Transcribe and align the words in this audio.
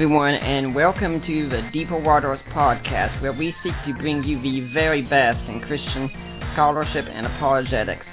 Everyone, 0.00 0.32
and 0.32 0.74
welcome 0.74 1.20
to 1.26 1.46
the 1.50 1.60
Deeper 1.74 1.98
Waters 1.98 2.40
podcast, 2.54 3.20
where 3.20 3.34
we 3.34 3.54
seek 3.62 3.74
to 3.84 3.92
bring 4.00 4.24
you 4.24 4.40
the 4.40 4.72
very 4.72 5.02
best 5.02 5.46
in 5.46 5.60
Christian 5.60 6.10
scholarship 6.54 7.04
and 7.06 7.26
apologetics. 7.26 8.06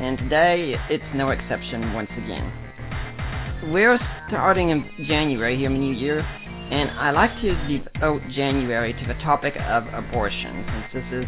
And 0.00 0.16
today, 0.16 0.74
it's 0.88 1.04
no 1.14 1.28
exception 1.28 1.92
once 1.92 2.08
again. 2.16 2.50
We're 3.70 3.98
starting 4.26 4.70
in 4.70 4.90
January 5.06 5.58
here 5.58 5.66
in 5.66 5.74
the 5.74 5.80
new 5.80 5.92
year, 5.92 6.20
and 6.20 6.90
I 6.92 7.10
like 7.10 7.38
to 7.42 7.54
devote 7.68 8.22
January 8.30 8.94
to 8.94 9.06
the 9.06 9.20
topic 9.22 9.54
of 9.56 9.84
abortion, 9.92 10.64
since 10.66 10.86
this 10.94 11.24
is 11.24 11.26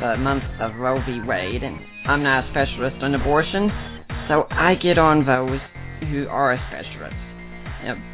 the 0.00 0.16
month 0.16 0.42
of 0.58 0.74
Roe 0.74 1.00
v. 1.06 1.20
Wade, 1.20 1.62
and 1.62 1.78
I'm 2.06 2.24
not 2.24 2.44
a 2.44 2.50
specialist 2.50 2.96
on 3.04 3.14
abortion, 3.14 3.70
so 4.26 4.48
I 4.50 4.74
get 4.74 4.98
on 4.98 5.24
those 5.24 5.60
who 6.10 6.26
are 6.26 6.54
a 6.54 6.66
specialist. 6.72 7.23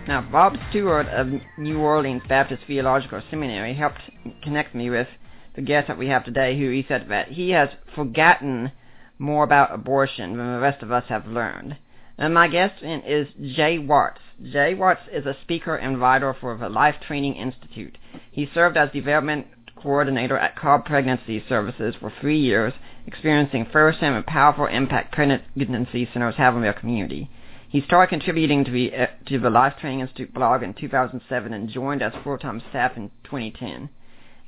Now, 0.08 0.20
Bob 0.32 0.56
Stewart 0.70 1.06
of 1.06 1.28
New 1.56 1.78
Orleans 1.78 2.22
Baptist 2.28 2.64
Theological 2.66 3.22
Seminary 3.30 3.74
helped 3.74 4.00
connect 4.42 4.74
me 4.74 4.90
with 4.90 5.06
the 5.54 5.62
guest 5.62 5.86
that 5.86 5.98
we 5.98 6.08
have 6.08 6.24
today, 6.24 6.58
who 6.58 6.70
he 6.70 6.84
said 6.88 7.06
that 7.08 7.28
he 7.28 7.50
has 7.50 7.68
forgotten 7.94 8.72
more 9.18 9.44
about 9.44 9.72
abortion 9.72 10.36
than 10.36 10.54
the 10.54 10.60
rest 10.60 10.82
of 10.82 10.90
us 10.90 11.04
have 11.08 11.26
learned. 11.26 11.76
And 12.18 12.34
my 12.34 12.48
guest 12.48 12.82
is 12.82 13.28
Jay 13.54 13.78
Watts. 13.78 14.20
Jay 14.42 14.74
Watts 14.74 15.02
is 15.12 15.24
a 15.24 15.36
speaker 15.42 15.76
and 15.76 16.00
writer 16.00 16.34
for 16.38 16.56
the 16.56 16.68
Life 16.68 16.96
Training 17.06 17.36
Institute. 17.36 17.96
He 18.30 18.50
served 18.52 18.76
as 18.76 18.90
development 18.90 19.46
coordinator 19.76 20.36
at 20.36 20.56
Cobb 20.56 20.84
Pregnancy 20.84 21.44
Services 21.48 21.94
for 22.00 22.12
three 22.20 22.38
years, 22.38 22.72
experiencing 23.06 23.66
firsthand 23.72 24.16
the 24.16 24.22
powerful 24.22 24.66
impact 24.66 25.12
pregnancy 25.12 26.08
centers 26.12 26.34
have 26.34 26.56
on 26.56 26.62
their 26.62 26.72
community. 26.72 27.30
He 27.70 27.80
started 27.82 28.08
contributing 28.08 28.64
to 28.64 28.70
the, 28.72 28.92
uh, 28.92 29.06
to 29.26 29.38
the 29.38 29.48
Life 29.48 29.74
Training 29.80 30.00
Institute 30.00 30.34
blog 30.34 30.64
in 30.64 30.74
2007 30.74 31.52
and 31.52 31.68
joined 31.68 32.02
as 32.02 32.12
full-time 32.24 32.60
staff 32.68 32.96
in 32.96 33.12
2010. 33.22 33.88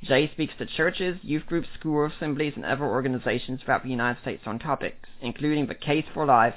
Jay 0.03 0.29
speaks 0.29 0.53
to 0.57 0.65
churches, 0.65 1.17
youth 1.21 1.45
groups, 1.45 1.69
school 1.79 2.05
assemblies, 2.05 2.51
and 2.57 2.65
other 2.65 2.83
organizations 2.83 3.61
throughout 3.61 3.83
the 3.83 3.89
United 3.89 4.21
States 4.21 4.43
on 4.45 4.59
topics, 4.59 5.07
including 5.21 5.67
the 5.67 5.73
case 5.73 6.03
for 6.13 6.25
life 6.25 6.55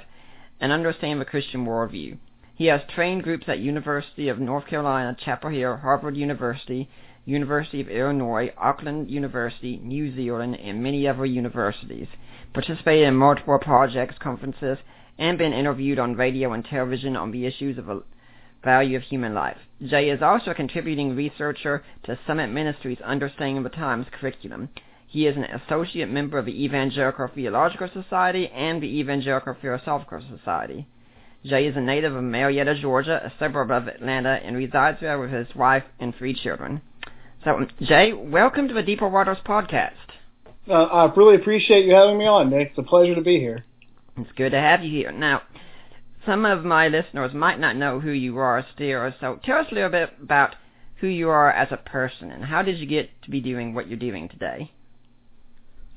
and 0.59 0.73
understanding 0.73 1.19
the 1.19 1.23
Christian 1.25 1.65
worldview. 1.65 2.17
He 2.53 2.65
has 2.65 2.81
trained 2.93 3.23
groups 3.23 3.47
at 3.47 3.59
University 3.59 4.27
of 4.27 4.37
North 4.37 4.67
Carolina, 4.67 5.15
Chapel 5.23 5.51
Hill, 5.51 5.77
Harvard 5.77 6.17
University, 6.17 6.89
University 7.23 7.79
of 7.79 7.87
Illinois, 7.87 8.51
Auckland 8.57 9.09
University, 9.09 9.79
New 9.81 10.13
Zealand, 10.13 10.57
and 10.57 10.83
many 10.83 11.07
other 11.07 11.25
universities. 11.25 12.07
Participated 12.53 13.07
in 13.07 13.15
multiple 13.15 13.57
projects, 13.57 14.15
conferences, 14.19 14.79
and 15.17 15.37
been 15.37 15.53
interviewed 15.53 15.99
on 15.99 16.15
radio 16.15 16.53
and 16.53 16.63
television 16.65 17.15
on 17.15 17.31
the 17.31 17.45
issues 17.45 17.77
of 17.77 17.85
the 17.85 18.03
value 18.63 18.97
of 18.97 19.03
human 19.03 19.33
life. 19.33 19.57
Jay 19.85 20.09
is 20.09 20.21
also 20.21 20.51
a 20.51 20.55
contributing 20.55 21.15
researcher 21.15 21.83
to 22.03 22.19
Summit 22.25 22.47
Ministries 22.47 22.99
Understanding 23.01 23.63
the 23.63 23.69
Times 23.69 24.07
curriculum. 24.11 24.69
He 25.07 25.25
is 25.25 25.37
an 25.37 25.45
associate 25.45 26.09
member 26.09 26.37
of 26.37 26.45
the 26.45 26.63
Evangelical 26.63 27.29
Theological 27.33 27.89
Society 27.93 28.49
and 28.49 28.81
the 28.81 28.99
Evangelical 28.99 29.55
Philosophical 29.61 30.21
Society. 30.35 30.87
Jay 31.45 31.65
is 31.65 31.77
a 31.77 31.81
native 31.81 32.13
of 32.13 32.23
Marietta, 32.23 32.75
Georgia, 32.81 33.21
a 33.23 33.31
suburb 33.39 33.71
of 33.71 33.87
Atlanta, 33.87 34.39
and 34.43 34.57
resides 34.57 34.99
there 34.99 35.19
with 35.19 35.31
his 35.31 35.47
wife 35.55 35.83
and 35.99 36.13
three 36.15 36.33
children. 36.33 36.81
So, 37.45 37.65
Jay, 37.81 38.11
welcome 38.11 38.67
to 38.67 38.73
the 38.73 38.83
Deeper 38.83 39.07
Waters 39.07 39.37
podcast. 39.45 39.91
Uh, 40.67 40.73
I 40.73 41.13
really 41.15 41.35
appreciate 41.35 41.85
you 41.85 41.93
having 41.93 42.17
me 42.17 42.25
on, 42.25 42.49
Nick. 42.49 42.69
It's 42.69 42.77
a 42.77 42.83
pleasure 42.83 43.15
to 43.15 43.21
be 43.21 43.39
here. 43.39 43.63
It's 44.17 44.31
good 44.35 44.51
to 44.51 44.59
have 44.59 44.83
you 44.83 44.89
here. 44.89 45.11
Now, 45.11 45.43
some 46.25 46.45
of 46.45 46.65
my 46.65 46.87
listeners 46.87 47.33
might 47.33 47.59
not 47.59 47.75
know 47.75 47.99
who 47.99 48.11
you 48.11 48.37
are 48.37 48.65
still, 48.73 49.13
so 49.19 49.39
tell 49.43 49.59
us 49.59 49.67
a 49.71 49.75
little 49.75 49.89
bit 49.89 50.09
about 50.21 50.55
who 50.99 51.07
you 51.07 51.29
are 51.29 51.51
as 51.51 51.67
a 51.71 51.77
person 51.77 52.31
and 52.31 52.43
how 52.43 52.63
did 52.63 52.79
you 52.79 52.87
get 52.87 53.09
to 53.23 53.29
be 53.29 53.39
doing 53.39 53.73
what 53.73 53.87
you're 53.87 53.99
doing 53.99 54.27
today? 54.27 54.71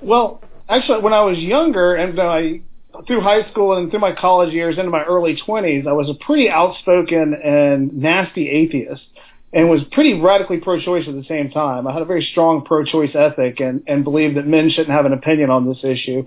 Well, 0.02 0.42
actually, 0.68 1.00
when 1.00 1.12
I 1.12 1.22
was 1.22 1.38
younger 1.38 1.94
and 1.94 2.20
I 2.20 2.60
through 3.06 3.20
high 3.20 3.48
school 3.50 3.76
and 3.76 3.90
through 3.90 4.00
my 4.00 4.12
college 4.12 4.52
years 4.52 4.76
into 4.76 4.90
my 4.90 5.04
early 5.04 5.36
20s, 5.46 5.86
I 5.86 5.92
was 5.92 6.10
a 6.10 6.24
pretty 6.24 6.50
outspoken 6.50 7.34
and 7.42 7.94
nasty 7.94 8.48
atheist 8.50 9.02
and 9.52 9.68
was 9.68 9.80
pretty 9.92 10.14
radically 10.14 10.58
pro-choice 10.58 11.06
at 11.08 11.14
the 11.14 11.24
same 11.28 11.50
time. 11.50 11.86
I 11.86 11.92
had 11.92 12.02
a 12.02 12.06
very 12.06 12.26
strong 12.30 12.64
pro-choice 12.64 13.14
ethic 13.14 13.60
and, 13.60 13.82
and 13.86 14.04
believed 14.04 14.36
that 14.36 14.46
men 14.46 14.70
shouldn't 14.70 14.94
have 14.94 15.06
an 15.06 15.12
opinion 15.12 15.50
on 15.50 15.66
this 15.66 15.78
issue 15.82 16.24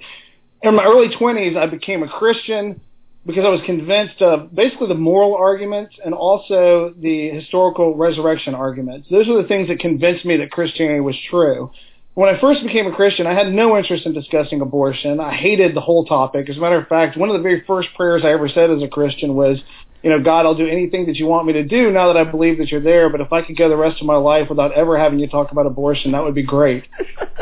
in 0.64 0.76
my 0.76 0.86
early 0.86 1.10
20s, 1.10 1.58
I 1.58 1.68
became 1.68 2.04
a 2.04 2.08
Christian 2.08 2.80
because 3.26 3.46
I 3.46 3.50
was 3.50 3.62
convinced 3.66 4.22
of 4.22 4.54
basically 4.56 4.88
the 4.88 4.96
moral 4.96 5.36
arguments 5.36 5.96
and 6.04 6.14
also 6.14 6.94
the 6.98 7.30
historical 7.30 7.96
resurrection 7.96 8.56
arguments. 8.56 9.08
Those 9.12 9.28
are 9.30 9.42
the 9.42 9.48
things 9.48 9.68
that 9.68 9.80
convinced 9.80 10.26
me 10.26 10.38
that 10.38 10.52
Christianity 10.52 11.02
was 11.02 11.16
true. 11.30 11.72
When 12.16 12.34
I 12.34 12.40
first 12.40 12.64
became 12.64 12.88
a 12.88 12.96
Christian, 12.96 13.26
I 13.26 13.34
had 13.34 13.52
no 13.52 13.78
interest 13.78 14.06
in 14.06 14.14
discussing 14.14 14.62
abortion. 14.62 15.20
I 15.20 15.34
hated 15.34 15.76
the 15.76 15.82
whole 15.82 16.06
topic. 16.06 16.50
As 16.50 16.58
a 16.58 16.60
matter 16.60 16.80
of 16.80 16.88
fact, 16.88 17.18
one 17.18 17.30
of 17.30 17.36
the 17.36 17.42
very 17.42 17.64
first 17.66 17.90
prayers 17.96 18.22
I 18.24 18.32
ever 18.32 18.48
said 18.48 18.70
as 18.70 18.84
a 18.84 18.88
Christian 18.88 19.36
was, 19.36 19.60
you 20.04 20.10
know, 20.10 20.22
God, 20.22 20.46
I'll 20.46 20.54
do 20.54 20.68
anything 20.68 21.06
that 21.06 21.16
you 21.16 21.26
want 21.28 21.48
me 21.48 21.54
to 21.54 21.64
do 21.64 21.90
now 21.90 22.12
that 22.12 22.18
I 22.18 22.30
believe 22.30 22.58
that 22.58 22.70
you're 22.70 22.82
there, 22.82 23.10
but 23.10 23.22
if 23.22 23.32
I 23.32 23.42
could 23.42 23.58
go 23.58 23.70
the 23.70 23.78
rest 23.78 24.02
of 24.02 24.06
my 24.06 24.18
life 24.18 24.50
without 24.50 24.74
ever 24.74 25.00
having 25.00 25.18
you 25.18 25.30
talk 25.30 25.52
about 25.52 25.66
abortion, 25.66 26.12
that 26.12 26.24
would 26.24 26.36
be 26.36 26.44
great. 26.44 26.84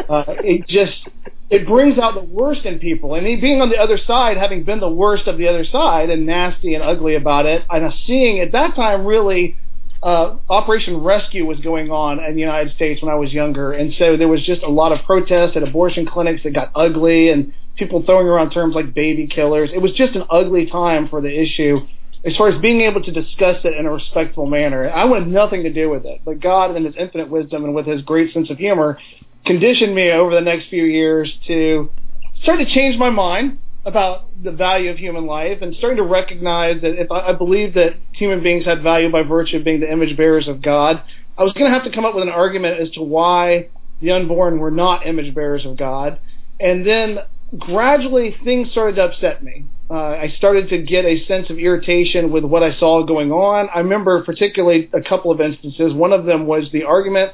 Uh, 0.09 0.23
it 0.43 0.67
just, 0.67 1.07
it 1.49 1.65
brings 1.65 1.97
out 1.97 2.15
the 2.15 2.23
worst 2.23 2.65
in 2.65 2.79
people. 2.79 3.15
And 3.15 3.23
being 3.39 3.61
on 3.61 3.69
the 3.69 3.77
other 3.77 3.97
side, 3.97 4.35
having 4.35 4.63
been 4.63 4.81
the 4.81 4.89
worst 4.89 5.25
of 5.27 5.37
the 5.37 5.47
other 5.47 5.63
side 5.63 6.09
and 6.09 6.25
nasty 6.25 6.73
and 6.73 6.83
ugly 6.83 7.15
about 7.15 7.45
it, 7.45 7.63
and 7.69 7.93
seeing 8.05 8.41
at 8.41 8.51
that 8.51 8.75
time 8.75 9.05
really 9.05 9.55
uh, 10.03 10.35
Operation 10.49 10.97
Rescue 10.97 11.45
was 11.45 11.59
going 11.61 11.91
on 11.91 12.19
in 12.21 12.33
the 12.33 12.41
United 12.41 12.75
States 12.75 13.01
when 13.01 13.09
I 13.09 13.15
was 13.15 13.31
younger, 13.31 13.71
and 13.71 13.93
so 13.97 14.17
there 14.17 14.27
was 14.27 14.43
just 14.43 14.63
a 14.63 14.69
lot 14.69 14.91
of 14.91 15.05
protests 15.05 15.55
at 15.55 15.63
abortion 15.63 16.05
clinics 16.05 16.43
that 16.43 16.53
got 16.53 16.71
ugly, 16.75 17.29
and 17.29 17.53
people 17.77 18.03
throwing 18.05 18.27
around 18.27 18.49
terms 18.49 18.75
like 18.75 18.93
baby 18.93 19.27
killers. 19.27 19.69
It 19.73 19.81
was 19.81 19.91
just 19.91 20.15
an 20.15 20.23
ugly 20.29 20.65
time 20.65 21.07
for 21.07 21.21
the 21.21 21.29
issue 21.29 21.87
as 22.23 22.35
far 22.37 22.49
as 22.49 22.61
being 22.61 22.81
able 22.81 23.01
to 23.01 23.11
discuss 23.11 23.57
it 23.63 23.73
in 23.77 23.85
a 23.85 23.91
respectful 23.91 24.45
manner. 24.45 24.89
I 24.89 25.05
wanted 25.05 25.27
nothing 25.27 25.63
to 25.63 25.73
do 25.73 25.89
with 25.89 26.05
it, 26.05 26.21
but 26.23 26.39
God, 26.39 26.75
in 26.75 26.85
His 26.85 26.95
infinite 26.97 27.29
wisdom 27.29 27.63
and 27.63 27.73
with 27.73 27.87
His 27.87 28.01
great 28.03 28.33
sense 28.33 28.49
of 28.49 28.57
humor, 28.57 28.97
conditioned 29.45 29.95
me 29.95 30.11
over 30.11 30.33
the 30.33 30.41
next 30.41 30.69
few 30.69 30.83
years 30.83 31.31
to 31.47 31.89
start 32.43 32.59
to 32.59 32.65
change 32.65 32.97
my 32.97 33.09
mind 33.09 33.59
about 33.85 34.27
the 34.43 34.51
value 34.51 34.91
of 34.91 34.97
human 34.97 35.25
life 35.25 35.59
and 35.61 35.75
starting 35.75 35.97
to 35.97 36.03
recognize 36.03 36.81
that 36.81 36.99
if 37.01 37.11
I, 37.11 37.29
I 37.29 37.33
believe 37.33 37.73
that 37.73 37.95
human 38.13 38.43
beings 38.43 38.65
had 38.65 38.83
value 38.83 39.11
by 39.11 39.23
virtue 39.23 39.57
of 39.57 39.63
being 39.63 39.79
the 39.79 39.91
image 39.91 40.15
bearers 40.15 40.47
of 40.47 40.61
God, 40.61 41.01
I 41.37 41.43
was 41.43 41.53
going 41.53 41.71
to 41.71 41.73
have 41.73 41.85
to 41.85 41.91
come 41.91 42.05
up 42.05 42.13
with 42.13 42.23
an 42.23 42.29
argument 42.29 42.79
as 42.79 42.91
to 42.91 43.01
why 43.01 43.69
the 43.99 44.11
unborn 44.11 44.59
were 44.59 44.71
not 44.71 45.07
image 45.07 45.33
bearers 45.33 45.65
of 45.65 45.77
God. 45.77 46.19
And 46.59 46.85
then 46.85 47.19
gradually 47.57 48.35
things 48.43 48.69
started 48.71 48.97
to 48.97 49.05
upset 49.05 49.43
me. 49.43 49.65
Uh, 49.91 50.15
I 50.21 50.33
started 50.37 50.69
to 50.69 50.81
get 50.81 51.03
a 51.03 51.25
sense 51.25 51.49
of 51.49 51.57
irritation 51.59 52.31
with 52.31 52.45
what 52.45 52.63
I 52.63 52.77
saw 52.79 53.03
going 53.03 53.33
on. 53.33 53.67
I 53.75 53.79
remember 53.79 54.23
particularly 54.23 54.89
a 54.93 55.01
couple 55.01 55.31
of 55.31 55.41
instances. 55.41 55.93
One 55.93 56.13
of 56.13 56.23
them 56.23 56.47
was 56.47 56.69
the 56.71 56.85
argument 56.85 57.33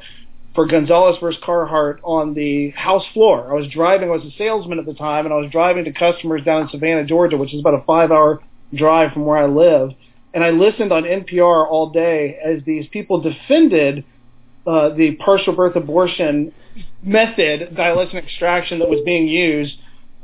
for 0.55 0.65
Gonzales 0.65 1.19
versus 1.21 1.39
Carhart 1.45 1.99
on 2.03 2.33
the 2.33 2.71
House 2.71 3.03
floor. 3.13 3.51
I 3.51 3.53
was 3.53 3.71
driving, 3.71 4.09
I 4.09 4.13
was 4.13 4.25
a 4.25 4.35
salesman 4.39 4.79
at 4.79 4.87
the 4.87 4.95
time, 4.95 5.25
and 5.25 5.33
I 5.33 5.37
was 5.37 5.51
driving 5.51 5.85
to 5.85 5.91
customers 5.91 6.43
down 6.43 6.63
in 6.63 6.69
Savannah, 6.69 7.05
Georgia, 7.05 7.37
which 7.37 7.53
is 7.53 7.59
about 7.59 7.75
a 7.75 7.83
five-hour 7.85 8.41
drive 8.73 9.13
from 9.13 9.25
where 9.25 9.37
I 9.37 9.45
live. 9.45 9.91
And 10.33 10.43
I 10.43 10.49
listened 10.49 10.91
on 10.91 11.03
NPR 11.03 11.69
all 11.69 11.91
day 11.91 12.39
as 12.43 12.63
these 12.65 12.87
people 12.87 13.21
defended 13.21 14.03
uh, 14.65 14.89
the 14.95 15.15
partial 15.23 15.55
birth 15.55 15.75
abortion 15.75 16.51
method, 17.03 17.77
and 17.77 18.13
extraction 18.15 18.79
that 18.79 18.89
was 18.89 19.01
being 19.05 19.27
used, 19.27 19.75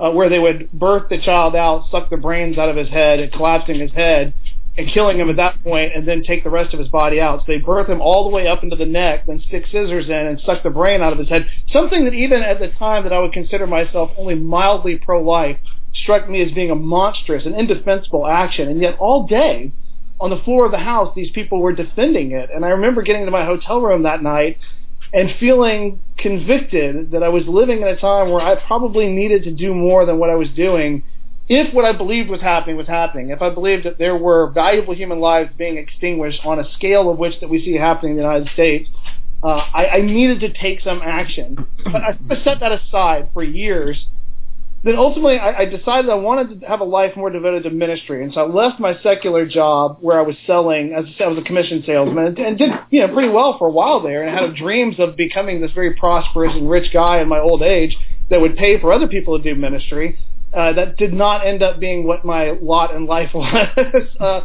uh, 0.03 0.11
where 0.11 0.29
they 0.29 0.39
would 0.39 0.71
birth 0.71 1.09
the 1.09 1.17
child 1.17 1.55
out, 1.55 1.85
suck 1.89 2.09
the 2.09 2.17
brains 2.17 2.57
out 2.57 2.69
of 2.69 2.75
his 2.75 2.89
head, 2.89 3.19
and 3.19 3.31
collapsing 3.31 3.79
his 3.79 3.91
head, 3.91 4.33
and 4.77 4.91
killing 4.91 5.19
him 5.19 5.29
at 5.29 5.35
that 5.35 5.63
point 5.63 5.91
and 5.95 6.07
then 6.07 6.23
take 6.23 6.43
the 6.43 6.49
rest 6.49 6.73
of 6.73 6.79
his 6.79 6.89
body 6.89 7.21
out. 7.21 7.39
So 7.41 7.45
they 7.47 7.59
birth 7.59 7.87
him 7.87 8.01
all 8.01 8.23
the 8.23 8.29
way 8.29 8.47
up 8.47 8.63
into 8.63 8.75
the 8.75 8.85
neck, 8.85 9.25
then 9.27 9.41
stick 9.47 9.65
scissors 9.67 10.05
in 10.05 10.11
and 10.11 10.41
suck 10.41 10.63
the 10.63 10.71
brain 10.71 11.01
out 11.01 11.13
of 11.13 11.19
his 11.19 11.29
head. 11.29 11.47
Something 11.71 12.05
that 12.05 12.13
even 12.13 12.41
at 12.41 12.59
the 12.59 12.69
time 12.69 13.03
that 13.03 13.13
I 13.13 13.19
would 13.19 13.33
consider 13.33 13.67
myself 13.67 14.11
only 14.17 14.35
mildly 14.35 14.97
pro-life 14.97 15.57
struck 15.93 16.27
me 16.27 16.41
as 16.41 16.51
being 16.51 16.71
a 16.71 16.75
monstrous 16.75 17.45
and 17.45 17.55
indefensible 17.55 18.25
action. 18.25 18.67
And 18.67 18.81
yet 18.81 18.97
all 18.97 19.27
day 19.27 19.71
on 20.19 20.31
the 20.31 20.41
floor 20.43 20.65
of 20.65 20.71
the 20.71 20.79
house, 20.79 21.13
these 21.15 21.31
people 21.31 21.61
were 21.61 21.73
defending 21.73 22.31
it. 22.31 22.49
And 22.53 22.65
I 22.65 22.69
remember 22.69 23.03
getting 23.03 23.25
to 23.25 23.31
my 23.31 23.45
hotel 23.45 23.79
room 23.79 24.03
that 24.03 24.23
night 24.23 24.57
and 25.13 25.35
feeling 25.39 26.01
convicted 26.17 27.11
that 27.11 27.23
I 27.23 27.29
was 27.29 27.45
living 27.47 27.81
in 27.81 27.87
a 27.87 27.95
time 27.95 28.29
where 28.31 28.41
I 28.41 28.55
probably 28.55 29.07
needed 29.07 29.43
to 29.43 29.51
do 29.51 29.73
more 29.73 30.05
than 30.05 30.17
what 30.17 30.29
I 30.29 30.35
was 30.35 30.49
doing 30.49 31.03
if 31.49 31.73
what 31.73 31.85
I 31.85 31.91
believed 31.91 32.29
was 32.29 32.41
happening 32.41 32.77
was 32.77 32.87
happening, 32.87 33.29
if 33.29 33.41
I 33.41 33.49
believed 33.49 33.85
that 33.85 33.97
there 33.97 34.15
were 34.15 34.49
valuable 34.51 34.95
human 34.95 35.19
lives 35.19 35.51
being 35.57 35.77
extinguished 35.77 36.39
on 36.45 36.59
a 36.59 36.73
scale 36.73 37.09
of 37.09 37.17
which 37.17 37.39
that 37.41 37.49
we 37.49 37.63
see 37.63 37.75
happening 37.75 38.11
in 38.11 38.17
the 38.17 38.23
United 38.23 38.49
States, 38.53 38.89
uh, 39.43 39.47
I, 39.73 39.87
I 39.87 40.01
needed 40.01 40.39
to 40.39 40.53
take 40.53 40.79
some 40.81 41.01
action. 41.03 41.67
But 41.83 42.01
I 42.01 42.43
set 42.45 42.61
that 42.61 42.71
aside 42.71 43.29
for 43.33 43.43
years 43.43 44.05
then 44.83 44.95
ultimately 44.97 45.37
I, 45.37 45.59
I 45.59 45.65
decided 45.65 46.09
I 46.09 46.15
wanted 46.15 46.61
to 46.61 46.67
have 46.67 46.81
a 46.81 46.85
life 46.85 47.15
more 47.15 47.29
devoted 47.29 47.63
to 47.63 47.69
ministry, 47.69 48.23
and 48.23 48.33
so 48.33 48.41
I 48.41 48.47
left 48.47 48.79
my 48.79 48.99
secular 49.01 49.45
job 49.45 49.97
where 50.01 50.19
I 50.19 50.23
was 50.23 50.35
selling, 50.45 50.93
as 50.93 51.05
I 51.05 51.17
said, 51.17 51.23
I 51.25 51.27
was 51.29 51.37
a 51.39 51.43
commission 51.43 51.83
salesman, 51.85 52.27
and, 52.27 52.39
and 52.39 52.57
did 52.57 52.69
you 52.89 53.01
know 53.01 53.13
pretty 53.13 53.29
well 53.29 53.57
for 53.57 53.67
a 53.67 53.71
while 53.71 54.01
there, 54.01 54.23
and 54.23 54.35
I 54.35 54.41
had 54.41 54.55
dreams 54.55 54.95
of 54.99 55.15
becoming 55.15 55.61
this 55.61 55.71
very 55.71 55.93
prosperous 55.95 56.53
and 56.53 56.69
rich 56.69 56.91
guy 56.91 57.21
in 57.21 57.29
my 57.29 57.39
old 57.39 57.61
age 57.61 57.95
that 58.29 58.41
would 58.41 58.57
pay 58.57 58.79
for 58.79 58.91
other 58.91 59.07
people 59.07 59.37
to 59.37 59.43
do 59.43 59.59
ministry. 59.59 60.19
Uh, 60.53 60.71
that 60.73 60.97
did 60.97 61.13
not 61.13 61.47
end 61.47 61.63
up 61.63 61.79
being 61.79 62.05
what 62.05 62.23
my 62.23 62.51
lot 62.61 62.93
in 62.93 63.07
life 63.07 63.31
was. 63.33 63.67
uh, 64.19 64.41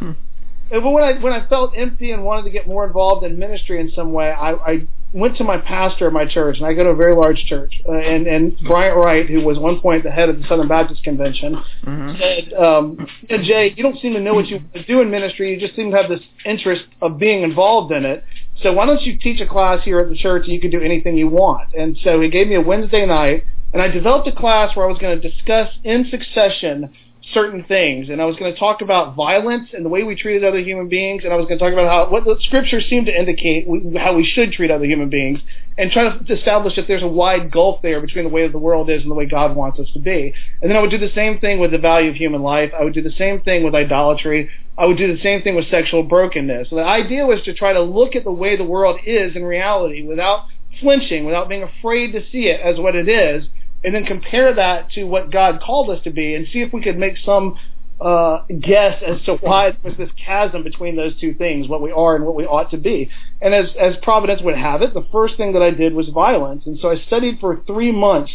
but 0.71 0.89
when 0.89 1.03
I 1.03 1.13
when 1.19 1.33
I 1.33 1.47
felt 1.47 1.73
empty 1.75 2.11
and 2.11 2.23
wanted 2.23 2.43
to 2.43 2.49
get 2.49 2.67
more 2.67 2.85
involved 2.85 3.25
in 3.25 3.37
ministry 3.37 3.79
in 3.79 3.91
some 3.91 4.13
way, 4.13 4.31
I, 4.31 4.53
I 4.53 4.87
went 5.11 5.37
to 5.37 5.43
my 5.43 5.57
pastor 5.57 6.07
at 6.07 6.13
my 6.13 6.25
church, 6.25 6.57
and 6.57 6.65
I 6.65 6.73
go 6.73 6.83
to 6.83 6.91
a 6.91 6.95
very 6.95 7.15
large 7.15 7.43
church, 7.45 7.81
uh, 7.87 7.93
and 7.93 8.27
and 8.27 8.57
Bryant 8.59 8.95
Wright, 8.95 9.27
who 9.27 9.41
was 9.41 9.57
one 9.57 9.79
point 9.79 10.03
the 10.03 10.11
head 10.11 10.29
of 10.29 10.39
the 10.39 10.47
Southern 10.47 10.67
Baptist 10.67 11.03
Convention, 11.03 11.55
mm-hmm. 11.83 12.19
said, 12.19 12.53
um, 12.53 13.07
"Jay, 13.43 13.73
you 13.75 13.83
don't 13.83 13.99
seem 13.99 14.13
to 14.13 14.19
know 14.19 14.33
what 14.33 14.47
you 14.47 14.57
want 14.57 14.73
to 14.73 14.85
do 14.85 15.01
in 15.01 15.09
ministry. 15.09 15.51
You 15.51 15.59
just 15.59 15.75
seem 15.75 15.91
to 15.91 15.97
have 15.97 16.09
this 16.09 16.21
interest 16.45 16.83
of 17.01 17.17
being 17.17 17.43
involved 17.43 17.91
in 17.91 18.05
it. 18.05 18.23
So 18.61 18.73
why 18.73 18.85
don't 18.85 19.01
you 19.01 19.17
teach 19.17 19.41
a 19.41 19.47
class 19.47 19.83
here 19.83 19.99
at 19.99 20.09
the 20.09 20.17
church, 20.17 20.43
and 20.43 20.53
you 20.53 20.59
can 20.59 20.71
do 20.71 20.81
anything 20.81 21.17
you 21.17 21.27
want?" 21.27 21.73
And 21.73 21.97
so 22.03 22.21
he 22.21 22.29
gave 22.29 22.47
me 22.47 22.55
a 22.55 22.61
Wednesday 22.61 23.05
night, 23.05 23.45
and 23.73 23.81
I 23.81 23.87
developed 23.87 24.27
a 24.27 24.31
class 24.31 24.75
where 24.75 24.85
I 24.85 24.89
was 24.89 24.99
going 24.99 25.19
to 25.19 25.29
discuss 25.29 25.69
in 25.83 26.07
succession 26.09 26.93
certain 27.33 27.63
things, 27.63 28.09
and 28.09 28.21
I 28.21 28.25
was 28.25 28.35
going 28.37 28.53
to 28.53 28.59
talk 28.59 28.81
about 28.81 29.15
violence 29.15 29.69
and 29.73 29.85
the 29.85 29.89
way 29.89 30.03
we 30.03 30.15
treated 30.15 30.43
other 30.43 30.59
human 30.59 30.89
beings, 30.89 31.23
and 31.23 31.33
I 31.33 31.35
was 31.35 31.45
going 31.45 31.59
to 31.59 31.63
talk 31.63 31.73
about 31.73 31.87
how 31.87 32.11
what 32.11 32.25
the 32.25 32.37
scriptures 32.41 32.85
seem 32.89 33.05
to 33.05 33.15
indicate 33.15 33.67
we, 33.67 33.97
how 33.97 34.13
we 34.15 34.25
should 34.25 34.51
treat 34.51 34.71
other 34.71 34.85
human 34.85 35.09
beings, 35.09 35.39
and 35.77 35.91
try 35.91 36.17
to 36.17 36.33
establish 36.33 36.75
that 36.75 36.87
there's 36.87 37.03
a 37.03 37.07
wide 37.07 37.51
gulf 37.51 37.81
there 37.81 38.01
between 38.01 38.25
the 38.25 38.29
way 38.29 38.47
the 38.47 38.57
world 38.57 38.89
is 38.89 39.01
and 39.03 39.11
the 39.11 39.15
way 39.15 39.25
God 39.25 39.55
wants 39.55 39.79
us 39.79 39.87
to 39.93 39.99
be. 39.99 40.33
And 40.61 40.69
then 40.69 40.77
I 40.77 40.81
would 40.81 40.91
do 40.91 40.97
the 40.97 41.13
same 41.13 41.39
thing 41.39 41.59
with 41.59 41.71
the 41.71 41.77
value 41.77 42.09
of 42.09 42.15
human 42.15 42.41
life. 42.41 42.71
I 42.77 42.83
would 42.83 42.93
do 42.93 43.01
the 43.01 43.15
same 43.17 43.41
thing 43.41 43.63
with 43.63 43.75
idolatry. 43.75 44.49
I 44.77 44.85
would 44.85 44.97
do 44.97 45.13
the 45.13 45.21
same 45.21 45.41
thing 45.41 45.55
with 45.55 45.69
sexual 45.69 46.03
brokenness. 46.03 46.69
So 46.69 46.77
the 46.77 46.83
idea 46.83 47.25
was 47.25 47.41
to 47.43 47.53
try 47.53 47.73
to 47.73 47.81
look 47.81 48.15
at 48.15 48.23
the 48.23 48.31
way 48.31 48.55
the 48.55 48.63
world 48.63 48.99
is 49.05 49.35
in 49.35 49.43
reality 49.43 50.05
without 50.05 50.45
flinching, 50.79 51.25
without 51.25 51.49
being 51.49 51.63
afraid 51.63 52.13
to 52.13 52.21
see 52.31 52.47
it 52.47 52.61
as 52.61 52.79
what 52.79 52.95
it 52.95 53.09
is, 53.09 53.45
and 53.83 53.95
then 53.95 54.05
compare 54.05 54.53
that 54.55 54.91
to 54.91 55.03
what 55.05 55.31
God 55.31 55.61
called 55.61 55.89
us 55.89 56.03
to 56.03 56.11
be 56.11 56.35
and 56.35 56.47
see 56.51 56.61
if 56.61 56.73
we 56.73 56.81
could 56.81 56.97
make 56.97 57.17
some 57.25 57.57
uh, 58.01 58.45
guess 58.59 59.01
as 59.05 59.21
to 59.25 59.35
why 59.35 59.77
there's 59.83 59.97
this 59.97 60.09
chasm 60.23 60.63
between 60.63 60.95
those 60.95 61.19
two 61.19 61.33
things, 61.33 61.67
what 61.67 61.81
we 61.81 61.91
are 61.91 62.15
and 62.15 62.25
what 62.25 62.35
we 62.35 62.45
ought 62.45 62.71
to 62.71 62.77
be. 62.77 63.09
And 63.41 63.53
as, 63.53 63.67
as 63.79 63.95
Providence 64.01 64.41
would 64.41 64.55
have 64.55 64.81
it, 64.81 64.93
the 64.93 65.05
first 65.11 65.37
thing 65.37 65.53
that 65.53 65.61
I 65.61 65.71
did 65.71 65.93
was 65.93 66.07
violence. 66.09 66.63
And 66.65 66.79
so 66.79 66.89
I 66.89 66.99
studied 67.07 67.39
for 67.39 67.61
three 67.67 67.91
months 67.91 68.31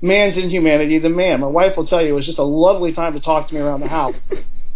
man's 0.00 0.36
inhumanity, 0.36 0.98
the 0.98 1.08
man. 1.08 1.40
My 1.40 1.46
wife 1.46 1.76
will 1.76 1.86
tell 1.86 2.02
you 2.02 2.10
it 2.10 2.12
was 2.12 2.26
just 2.26 2.38
a 2.38 2.44
lovely 2.44 2.92
time 2.92 3.14
to 3.14 3.20
talk 3.20 3.48
to 3.48 3.54
me 3.54 3.60
around 3.60 3.80
the 3.80 3.88
house. 3.88 4.14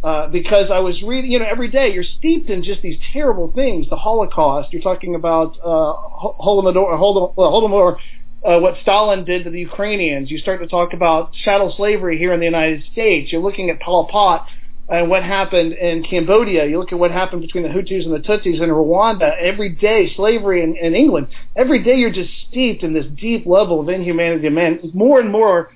Uh, 0.03 0.27
because 0.29 0.69
I 0.69 0.81
was 0.81 1.01
reading, 1.03 1.31
you 1.31 1.39
know, 1.39 1.47
every 1.49 1.71
day 1.71 1.93
you're 1.93 2.03
steeped 2.03 2.51
in 2.51 2.65
just 2.65 2.83
these 2.83 2.99
terrible 3.13 3.53
things. 3.55 3.89
The 3.89 3.97
Holocaust. 3.97 4.73
You're 4.73 4.83
talking 4.83 5.15
about 5.15 5.57
uh, 5.63 5.95
Holodomor, 6.41 6.99
Holodomor 7.37 7.97
uh, 8.45 8.59
what 8.59 8.75
Stalin 8.83 9.25
did 9.25 9.45
to 9.45 9.51
the 9.51 9.61
Ukrainians. 9.61 10.31
You 10.31 10.39
start 10.39 10.61
to 10.61 10.67
talk 10.67 10.93
about 10.93 11.33
chattel 11.45 11.73
slavery 11.77 12.19
here 12.19 12.33
in 12.33 12.41
the 12.41 12.47
United 12.47 12.85
States. 12.93 13.31
You're 13.31 13.43
looking 13.43 13.71
at 13.71 13.81
Pol 13.81 14.09
Pot 14.09 14.47
and 14.89 15.09
what 15.09 15.23
happened 15.23 15.73
in 15.73 16.03
Cambodia. 16.03 16.67
You 16.67 16.79
look 16.79 16.93
at 16.93 16.99
what 16.99 17.13
happened 17.13 17.43
between 17.43 17.63
the 17.63 17.69
Hutus 17.69 18.05
and 18.05 18.13
the 18.13 18.19
Tutsis 18.19 18.61
in 18.61 18.69
Rwanda. 18.69 19.31
Every 19.41 19.69
day, 19.71 20.13
slavery 20.17 20.63
in, 20.63 20.77
in 20.77 20.95
England. 20.95 21.29
Every 21.57 21.83
day, 21.85 21.97
you're 21.97 22.11
just 22.11 22.31
steeped 22.49 22.83
in 22.83 22.93
this 22.93 23.07
deep 23.17 23.47
level 23.47 23.81
of 23.81 23.89
inhumanity 23.89 24.49
man. 24.49 24.91
More 24.93 25.21
and 25.21 25.31
more 25.31 25.73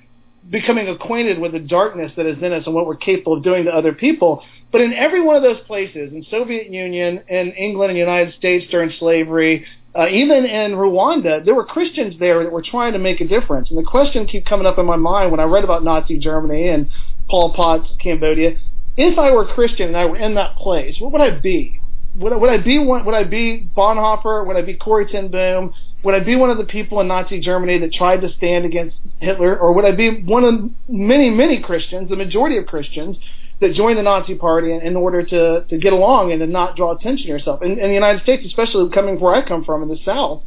becoming 0.49 0.87
acquainted 0.87 1.39
with 1.39 1.51
the 1.51 1.59
darkness 1.59 2.11
that 2.15 2.25
is 2.25 2.37
in 2.41 2.53
us 2.53 2.63
and 2.65 2.75
what 2.75 2.85
we're 2.85 2.95
capable 2.95 3.37
of 3.37 3.43
doing 3.43 3.65
to 3.65 3.71
other 3.71 3.93
people. 3.93 4.43
But 4.71 4.81
in 4.81 4.93
every 4.93 5.21
one 5.21 5.35
of 5.35 5.43
those 5.43 5.59
places, 5.65 6.11
in 6.13 6.25
Soviet 6.29 6.71
Union, 6.71 7.21
in 7.29 7.51
England 7.51 7.91
and 7.91 7.99
United 7.99 8.33
States 8.35 8.65
during 8.69 8.91
slavery, 8.99 9.65
uh, 9.95 10.07
even 10.09 10.45
in 10.45 10.71
Rwanda, 10.73 11.43
there 11.43 11.55
were 11.55 11.65
Christians 11.65 12.15
there 12.19 12.43
that 12.43 12.51
were 12.51 12.63
trying 12.63 12.93
to 12.93 12.99
make 12.99 13.21
a 13.21 13.27
difference. 13.27 13.69
And 13.69 13.77
the 13.77 13.83
question 13.83 14.27
kept 14.27 14.47
coming 14.47 14.67
up 14.67 14.77
in 14.77 14.85
my 14.85 14.95
mind 14.95 15.31
when 15.31 15.39
I 15.39 15.43
read 15.43 15.63
about 15.63 15.83
Nazi 15.83 16.19
Germany 16.19 16.67
and 16.69 16.89
Pol 17.29 17.53
Pot's 17.53 17.89
Cambodia. 18.01 18.57
If 18.95 19.17
I 19.17 19.31
were 19.31 19.45
Christian 19.45 19.89
and 19.89 19.97
I 19.97 20.05
were 20.05 20.17
in 20.17 20.35
that 20.35 20.55
place, 20.55 20.97
what 20.99 21.11
would 21.11 21.21
I 21.21 21.31
be? 21.31 21.79
Would 22.15 22.33
I, 22.33 22.35
would 22.35 22.49
I 22.49 22.57
be 22.57 22.79
one? 22.79 23.05
Would 23.05 23.15
I 23.15 23.23
be 23.23 23.69
Bonhoeffer? 23.75 24.45
Would 24.45 24.57
I 24.57 24.61
be 24.61 24.73
Corrie 24.73 25.07
ten 25.11 25.29
Boom? 25.29 25.73
Would 26.03 26.15
I 26.15 26.19
be 26.19 26.35
one 26.35 26.49
of 26.49 26.57
the 26.57 26.63
people 26.63 26.99
in 26.99 27.07
Nazi 27.07 27.39
Germany 27.39 27.79
that 27.79 27.93
tried 27.93 28.21
to 28.21 28.33
stand 28.33 28.65
against 28.65 28.97
Hitler, 29.19 29.57
or 29.57 29.73
would 29.73 29.85
I 29.85 29.91
be 29.91 30.21
one 30.21 30.43
of 30.43 30.71
many, 30.87 31.29
many 31.29 31.59
Christians, 31.59 32.09
the 32.09 32.15
majority 32.15 32.57
of 32.57 32.65
Christians, 32.65 33.17
that 33.59 33.73
joined 33.73 33.97
the 33.97 34.03
Nazi 34.03 34.35
Party 34.35 34.71
in, 34.71 34.81
in 34.81 34.95
order 34.95 35.23
to, 35.23 35.65
to 35.65 35.77
get 35.77 35.93
along 35.93 36.31
and 36.31 36.39
to 36.41 36.47
not 36.47 36.75
draw 36.75 36.95
attention 36.95 37.25
to 37.25 37.31
yourself. 37.31 37.61
In, 37.61 37.71
in 37.71 37.87
the 37.89 37.93
United 37.93 38.21
States, 38.21 38.45
especially 38.45 38.89
coming 38.91 39.19
where 39.19 39.33
I 39.33 39.47
come 39.47 39.63
from 39.65 39.81
in 39.81 39.89
the 39.89 39.97
South, 40.05 40.43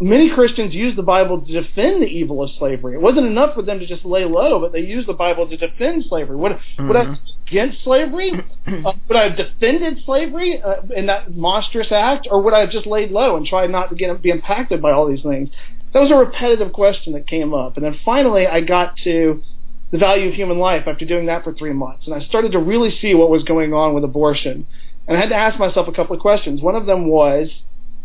many 0.00 0.30
Christians 0.34 0.74
use 0.74 0.96
the 0.96 1.02
Bible 1.02 1.40
to 1.40 1.62
defend 1.62 2.02
the 2.02 2.06
evil 2.06 2.42
of 2.42 2.50
slavery. 2.58 2.94
It 2.94 3.00
wasn't 3.00 3.26
enough 3.26 3.54
for 3.54 3.62
them 3.62 3.78
to 3.78 3.86
just 3.86 4.04
lay 4.04 4.24
low, 4.24 4.58
but 4.60 4.72
they 4.72 4.80
used 4.80 5.06
the 5.06 5.14
Bible 5.14 5.48
to 5.48 5.56
defend 5.56 6.04
slavery. 6.08 6.36
Would, 6.36 6.52
mm-hmm. 6.52 6.88
would 6.88 6.96
I 6.96 7.04
mm-hmm. 7.04 7.48
against 7.48 7.84
slavery? 7.84 8.32
uh, 8.66 8.92
would 9.08 9.16
I 9.16 9.28
have 9.28 9.36
defended 9.36 9.98
slavery 10.04 10.60
uh, 10.62 10.82
in 10.94 11.06
that 11.06 11.36
monstrous 11.36 11.88
act, 11.90 12.26
or 12.30 12.42
would 12.42 12.54
I 12.54 12.60
have 12.60 12.70
just 12.70 12.86
laid 12.86 13.10
low 13.10 13.36
and 13.36 13.46
tried 13.46 13.70
not 13.70 13.90
to 13.90 13.94
get 13.94 14.20
be 14.22 14.30
impacted 14.30 14.80
by 14.80 14.90
all 14.90 15.06
these 15.06 15.22
things? 15.22 15.50
That 15.92 16.00
was 16.00 16.10
a 16.10 16.14
repetitive 16.14 16.72
question 16.72 17.12
that 17.14 17.26
came 17.26 17.52
up, 17.52 17.76
and 17.76 17.84
then 17.84 17.98
finally 18.04 18.46
I 18.46 18.60
got 18.60 18.96
to 19.04 19.42
the 19.90 19.98
value 19.98 20.28
of 20.28 20.34
human 20.34 20.58
life 20.58 20.84
after 20.86 21.04
doing 21.04 21.26
that 21.26 21.44
for 21.44 21.52
three 21.52 21.72
months. 21.72 22.06
And 22.06 22.14
I 22.14 22.24
started 22.26 22.52
to 22.52 22.58
really 22.58 22.96
see 23.00 23.14
what 23.14 23.30
was 23.30 23.42
going 23.42 23.72
on 23.72 23.94
with 23.94 24.04
abortion. 24.04 24.66
And 25.08 25.16
I 25.16 25.20
had 25.20 25.30
to 25.30 25.34
ask 25.34 25.58
myself 25.58 25.88
a 25.88 25.92
couple 25.92 26.14
of 26.14 26.22
questions. 26.22 26.62
One 26.62 26.76
of 26.76 26.86
them 26.86 27.08
was, 27.08 27.48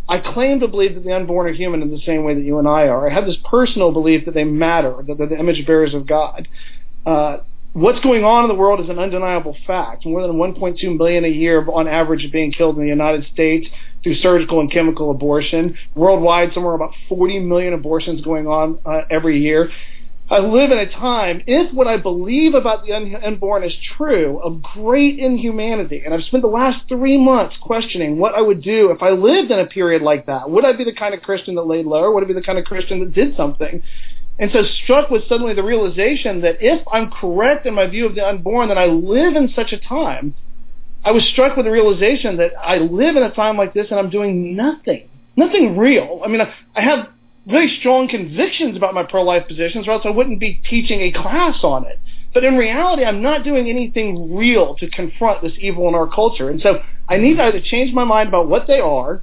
I 0.09 0.19
claim 0.19 0.59
to 0.61 0.67
believe 0.67 0.95
that 0.95 1.03
the 1.03 1.15
unborn 1.15 1.47
are 1.47 1.53
human 1.53 1.81
in 1.81 1.91
the 1.91 2.01
same 2.05 2.23
way 2.23 2.33
that 2.33 2.43
you 2.43 2.57
and 2.57 2.67
I 2.67 2.87
are. 2.87 3.09
I 3.09 3.13
have 3.13 3.25
this 3.25 3.37
personal 3.49 3.91
belief 3.91 4.25
that 4.25 4.33
they 4.33 4.43
matter, 4.43 5.03
that 5.07 5.17
they're 5.17 5.27
the 5.27 5.39
image 5.39 5.65
bearers 5.65 5.93
of 5.93 6.07
God. 6.07 6.47
Uh, 7.05 7.37
what's 7.73 7.99
going 7.99 8.23
on 8.23 8.43
in 8.43 8.47
the 8.47 8.55
world 8.55 8.79
is 8.79 8.89
an 8.89 8.97
undeniable 8.97 9.55
fact. 9.67 10.05
More 10.05 10.21
than 10.21 10.37
1.2 10.37 10.97
million 10.97 11.25
a 11.25 11.29
year 11.29 11.63
on 11.69 11.87
average 11.87 12.23
are 12.23 12.31
being 12.31 12.51
killed 12.51 12.77
in 12.77 12.83
the 12.83 12.89
United 12.89 13.27
States 13.33 13.67
through 14.01 14.15
surgical 14.15 14.59
and 14.59 14.71
chemical 14.71 15.11
abortion. 15.11 15.77
Worldwide, 15.93 16.53
somewhere 16.53 16.73
about 16.73 16.93
40 17.09 17.39
million 17.39 17.73
abortions 17.73 18.21
going 18.21 18.47
on 18.47 18.79
uh, 18.85 19.01
every 19.11 19.41
year. 19.41 19.71
I 20.27 20.39
live 20.39 20.71
in 20.71 20.79
a 20.79 20.91
time, 20.91 21.43
if 21.45 21.71
what 21.71 21.87
I 21.87 21.97
believe 21.97 22.55
about 22.55 22.83
the 22.83 22.93
unborn 22.93 23.63
is 23.63 23.73
true, 23.95 24.39
of 24.43 24.59
great 24.61 25.19
inhumanity. 25.19 26.01
And 26.03 26.15
I've 26.15 26.23
spent 26.23 26.41
the 26.41 26.49
last 26.49 26.87
three 26.87 27.17
months 27.17 27.55
questioning 27.61 28.17
what 28.17 28.33
I 28.33 28.41
would 28.41 28.63
do 28.63 28.89
if 28.89 29.03
I 29.03 29.11
lived 29.11 29.51
in 29.51 29.59
a 29.59 29.67
period 29.67 30.01
like 30.01 30.25
that. 30.25 30.49
Would 30.49 30.65
I 30.65 30.73
be 30.73 30.83
the 30.83 30.93
kind 30.93 31.13
of 31.13 31.21
Christian 31.21 31.53
that 31.55 31.67
laid 31.67 31.85
low, 31.85 32.11
would 32.11 32.23
I 32.23 32.27
be 32.27 32.33
the 32.33 32.41
kind 32.41 32.57
of 32.57 32.65
Christian 32.65 33.01
that 33.01 33.13
did 33.13 33.37
something? 33.37 33.83
And 34.39 34.51
so 34.51 34.63
struck 34.83 35.11
with 35.11 35.27
suddenly 35.29 35.53
the 35.53 35.63
realization 35.63 36.41
that 36.41 36.57
if 36.59 36.85
I'm 36.91 37.11
correct 37.11 37.67
in 37.67 37.75
my 37.75 37.85
view 37.85 38.07
of 38.07 38.15
the 38.15 38.27
unborn, 38.27 38.69
that 38.69 38.79
I 38.79 38.85
live 38.85 39.35
in 39.35 39.53
such 39.55 39.73
a 39.73 39.77
time, 39.77 40.33
I 41.03 41.11
was 41.11 41.23
struck 41.31 41.55
with 41.55 41.67
the 41.67 41.71
realization 41.71 42.37
that 42.37 42.51
I 42.59 42.77
live 42.77 43.15
in 43.15 43.21
a 43.21 43.31
time 43.31 43.57
like 43.57 43.75
this 43.75 43.87
and 43.91 43.99
I'm 43.99 44.09
doing 44.09 44.55
nothing. 44.55 45.07
Nothing 45.37 45.77
real. 45.77 46.21
I 46.25 46.29
mean, 46.29 46.41
I 46.41 46.81
have 46.81 47.09
very 47.45 47.75
strong 47.79 48.07
convictions 48.07 48.75
about 48.75 48.93
my 48.93 49.03
pro-life 49.03 49.47
positions, 49.47 49.87
or 49.87 49.91
else 49.91 50.03
I 50.05 50.09
wouldn't 50.09 50.39
be 50.39 50.61
teaching 50.67 51.01
a 51.01 51.11
class 51.11 51.63
on 51.63 51.85
it. 51.85 51.99
But 52.33 52.43
in 52.43 52.55
reality, 52.55 53.05
I'm 53.05 53.21
not 53.21 53.43
doing 53.43 53.69
anything 53.69 54.35
real 54.35 54.75
to 54.75 54.89
confront 54.89 55.41
this 55.41 55.53
evil 55.59 55.87
in 55.87 55.95
our 55.95 56.07
culture. 56.07 56.49
And 56.49 56.59
so 56.59 56.79
I 57.07 57.17
need 57.17 57.37
to 57.37 57.43
either 57.43 57.61
change 57.61 57.93
my 57.93 58.03
mind 58.03 58.29
about 58.29 58.49
what 58.49 58.67
they 58.67 58.79
are, 58.79 59.21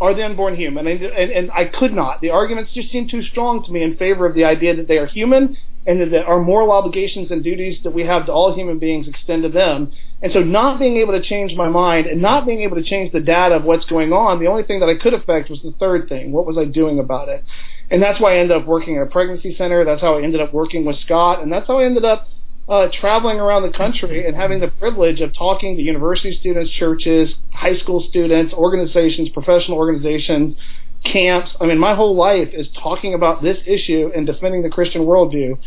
are 0.00 0.14
the 0.14 0.24
unborn 0.24 0.56
human? 0.56 0.86
And, 0.86 1.02
and, 1.02 1.30
and 1.30 1.50
I 1.50 1.66
could 1.66 1.92
not. 1.92 2.20
The 2.20 2.30
arguments 2.30 2.72
just 2.72 2.90
seemed 2.90 3.10
too 3.10 3.22
strong 3.22 3.64
to 3.64 3.72
me 3.72 3.82
in 3.82 3.96
favor 3.96 4.26
of 4.26 4.34
the 4.34 4.44
idea 4.44 4.74
that 4.76 4.88
they 4.88 4.98
are 4.98 5.06
human 5.06 5.56
and 5.86 6.12
that 6.12 6.24
our 6.24 6.40
moral 6.40 6.72
obligations 6.72 7.30
and 7.30 7.44
duties 7.44 7.78
that 7.84 7.92
we 7.92 8.02
have 8.02 8.26
to 8.26 8.32
all 8.32 8.54
human 8.54 8.78
beings 8.78 9.06
extend 9.06 9.42
to 9.42 9.48
them. 9.48 9.92
And 10.22 10.32
so 10.32 10.40
not 10.40 10.78
being 10.78 10.96
able 10.96 11.12
to 11.12 11.22
change 11.22 11.54
my 11.54 11.68
mind 11.68 12.06
and 12.06 12.22
not 12.22 12.46
being 12.46 12.62
able 12.62 12.76
to 12.76 12.82
change 12.82 13.12
the 13.12 13.20
data 13.20 13.56
of 13.56 13.64
what's 13.64 13.84
going 13.84 14.12
on, 14.12 14.40
the 14.40 14.46
only 14.46 14.62
thing 14.62 14.80
that 14.80 14.88
I 14.88 14.94
could 14.94 15.12
affect 15.12 15.50
was 15.50 15.60
the 15.62 15.74
third 15.78 16.08
thing. 16.08 16.32
What 16.32 16.46
was 16.46 16.56
I 16.56 16.64
doing 16.64 16.98
about 16.98 17.28
it? 17.28 17.44
And 17.90 18.02
that's 18.02 18.18
why 18.20 18.34
I 18.34 18.38
ended 18.38 18.56
up 18.56 18.66
working 18.66 18.96
at 18.96 19.02
a 19.02 19.10
pregnancy 19.10 19.54
center. 19.56 19.84
That's 19.84 20.00
how 20.00 20.18
I 20.18 20.22
ended 20.22 20.40
up 20.40 20.54
working 20.54 20.86
with 20.86 20.98
Scott. 21.00 21.42
And 21.42 21.52
that's 21.52 21.66
how 21.66 21.78
I 21.80 21.84
ended 21.84 22.04
up 22.04 22.28
uh, 22.68 22.88
traveling 22.98 23.38
around 23.38 23.62
the 23.62 23.76
country 23.76 24.26
and 24.26 24.34
having 24.34 24.60
the 24.60 24.68
privilege 24.68 25.20
of 25.20 25.34
talking 25.36 25.76
to 25.76 25.82
university 25.82 26.36
students, 26.40 26.70
churches, 26.72 27.30
high 27.52 27.76
school 27.78 28.06
students, 28.08 28.54
organizations, 28.54 29.28
professional 29.28 29.76
organizations, 29.76 30.56
camps. 31.04 31.50
I 31.60 31.66
mean, 31.66 31.78
my 31.78 31.94
whole 31.94 32.16
life 32.16 32.48
is 32.52 32.66
talking 32.82 33.14
about 33.14 33.42
this 33.42 33.58
issue 33.66 34.10
and 34.14 34.26
defending 34.26 34.62
the 34.62 34.70
Christian 34.70 35.02
worldview. 35.02 35.58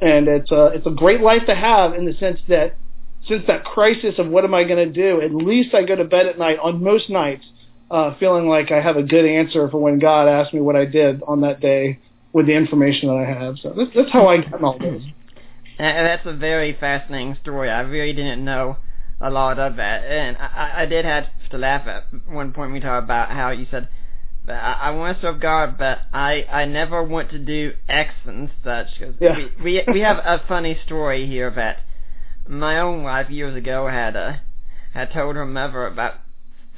And 0.00 0.28
it's 0.28 0.50
a, 0.50 0.66
it's 0.74 0.86
a 0.86 0.90
great 0.90 1.20
life 1.20 1.42
to 1.46 1.54
have 1.54 1.94
in 1.94 2.06
the 2.06 2.14
sense 2.14 2.40
that 2.48 2.76
since 3.28 3.44
that 3.46 3.64
crisis 3.64 4.14
of 4.18 4.28
what 4.28 4.44
am 4.44 4.54
I 4.54 4.64
going 4.64 4.92
to 4.92 4.92
do, 4.92 5.20
at 5.20 5.34
least 5.34 5.74
I 5.74 5.82
go 5.82 5.96
to 5.96 6.04
bed 6.04 6.26
at 6.26 6.38
night 6.38 6.58
on 6.62 6.82
most 6.82 7.10
nights 7.10 7.44
uh, 7.90 8.14
feeling 8.18 8.48
like 8.48 8.70
I 8.70 8.80
have 8.80 8.96
a 8.96 9.02
good 9.02 9.24
answer 9.24 9.68
for 9.68 9.78
when 9.78 9.98
God 9.98 10.28
asked 10.28 10.54
me 10.54 10.60
what 10.60 10.76
I 10.76 10.84
did 10.84 11.22
on 11.26 11.40
that 11.42 11.60
day 11.60 12.00
with 12.32 12.46
the 12.46 12.52
information 12.52 13.08
that 13.08 13.16
I 13.16 13.24
have. 13.24 13.56
So 13.62 13.72
that's, 13.76 13.90
that's 13.94 14.12
how 14.12 14.26
I 14.28 14.38
got 14.38 14.62
all 14.62 14.78
this. 14.78 15.02
That's 15.78 16.26
a 16.26 16.32
very 16.32 16.76
fascinating 16.78 17.36
story. 17.42 17.70
I 17.70 17.80
really 17.80 18.12
didn't 18.12 18.44
know 18.44 18.76
a 19.20 19.30
lot 19.30 19.58
of 19.58 19.76
that, 19.76 20.04
and 20.04 20.36
I, 20.36 20.82
I 20.82 20.86
did 20.86 21.04
have 21.04 21.24
to 21.50 21.58
laugh 21.58 21.86
at 21.86 22.06
one 22.28 22.52
point 22.52 22.72
we 22.72 22.80
talked 22.80 23.04
about 23.04 23.30
how 23.30 23.50
you 23.50 23.66
said 23.70 23.88
I, 24.54 24.72
I 24.82 24.90
want 24.90 25.16
to 25.16 25.22
serve 25.22 25.40
God, 25.40 25.76
but 25.78 25.98
I 26.12 26.44
I 26.50 26.64
never 26.64 27.02
want 27.02 27.30
to 27.30 27.38
do 27.38 27.72
X 27.88 28.14
and 28.24 28.50
such. 28.64 28.86
Cause 28.98 29.14
Yeah. 29.20 29.36
we, 29.36 29.50
we 29.62 29.84
we 29.94 30.00
have 30.00 30.18
a 30.18 30.42
funny 30.46 30.78
story 30.86 31.26
here 31.26 31.50
that 31.50 31.80
my 32.48 32.78
own 32.78 33.02
wife 33.02 33.28
years 33.30 33.56
ago 33.56 33.88
had 33.88 34.16
uh, 34.16 34.34
had 34.94 35.12
told 35.12 35.36
her 35.36 35.46
mother 35.46 35.86
about 35.86 36.14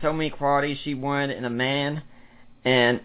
so 0.00 0.12
many 0.12 0.30
qualities 0.30 0.78
she 0.82 0.94
wanted 0.94 1.36
in 1.36 1.44
a 1.44 1.50
man, 1.50 2.02
and 2.64 3.00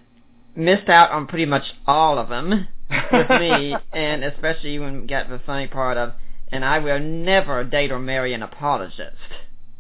missed 0.56 0.90
out 0.90 1.12
on 1.12 1.28
pretty 1.28 1.46
much 1.46 1.64
all 1.88 2.18
of 2.20 2.30
them 2.30 2.68
with 3.12 3.30
me, 3.30 3.76
and 3.94 4.24
especially 4.24 4.78
when 4.80 5.02
we 5.02 5.08
got 5.08 5.28
the 5.30 5.40
funny 5.46 5.68
part 5.68 5.98
of, 5.98 6.14
and 6.52 6.64
I 6.64 6.80
will 6.80 7.00
never 7.00 7.64
date 7.64 7.92
or 7.92 8.00
marry 8.00 8.34
an 8.34 8.44
apologist. 8.44 9.18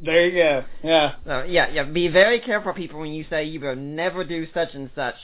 There 0.03 0.27
you 0.27 0.31
go. 0.35 0.65
Yeah. 0.83 1.15
So 1.25 1.43
yeah, 1.43 1.69
yeah. 1.71 1.83
Be 1.83 2.09
very 2.09 2.39
careful, 2.39 2.73
people, 2.73 2.99
when 2.99 3.13
you 3.13 3.25
say 3.29 3.45
you 3.45 3.59
will 3.59 3.75
never 3.75 4.23
do 4.23 4.47
such 4.53 4.73
and 4.73 4.89
such. 4.93 5.15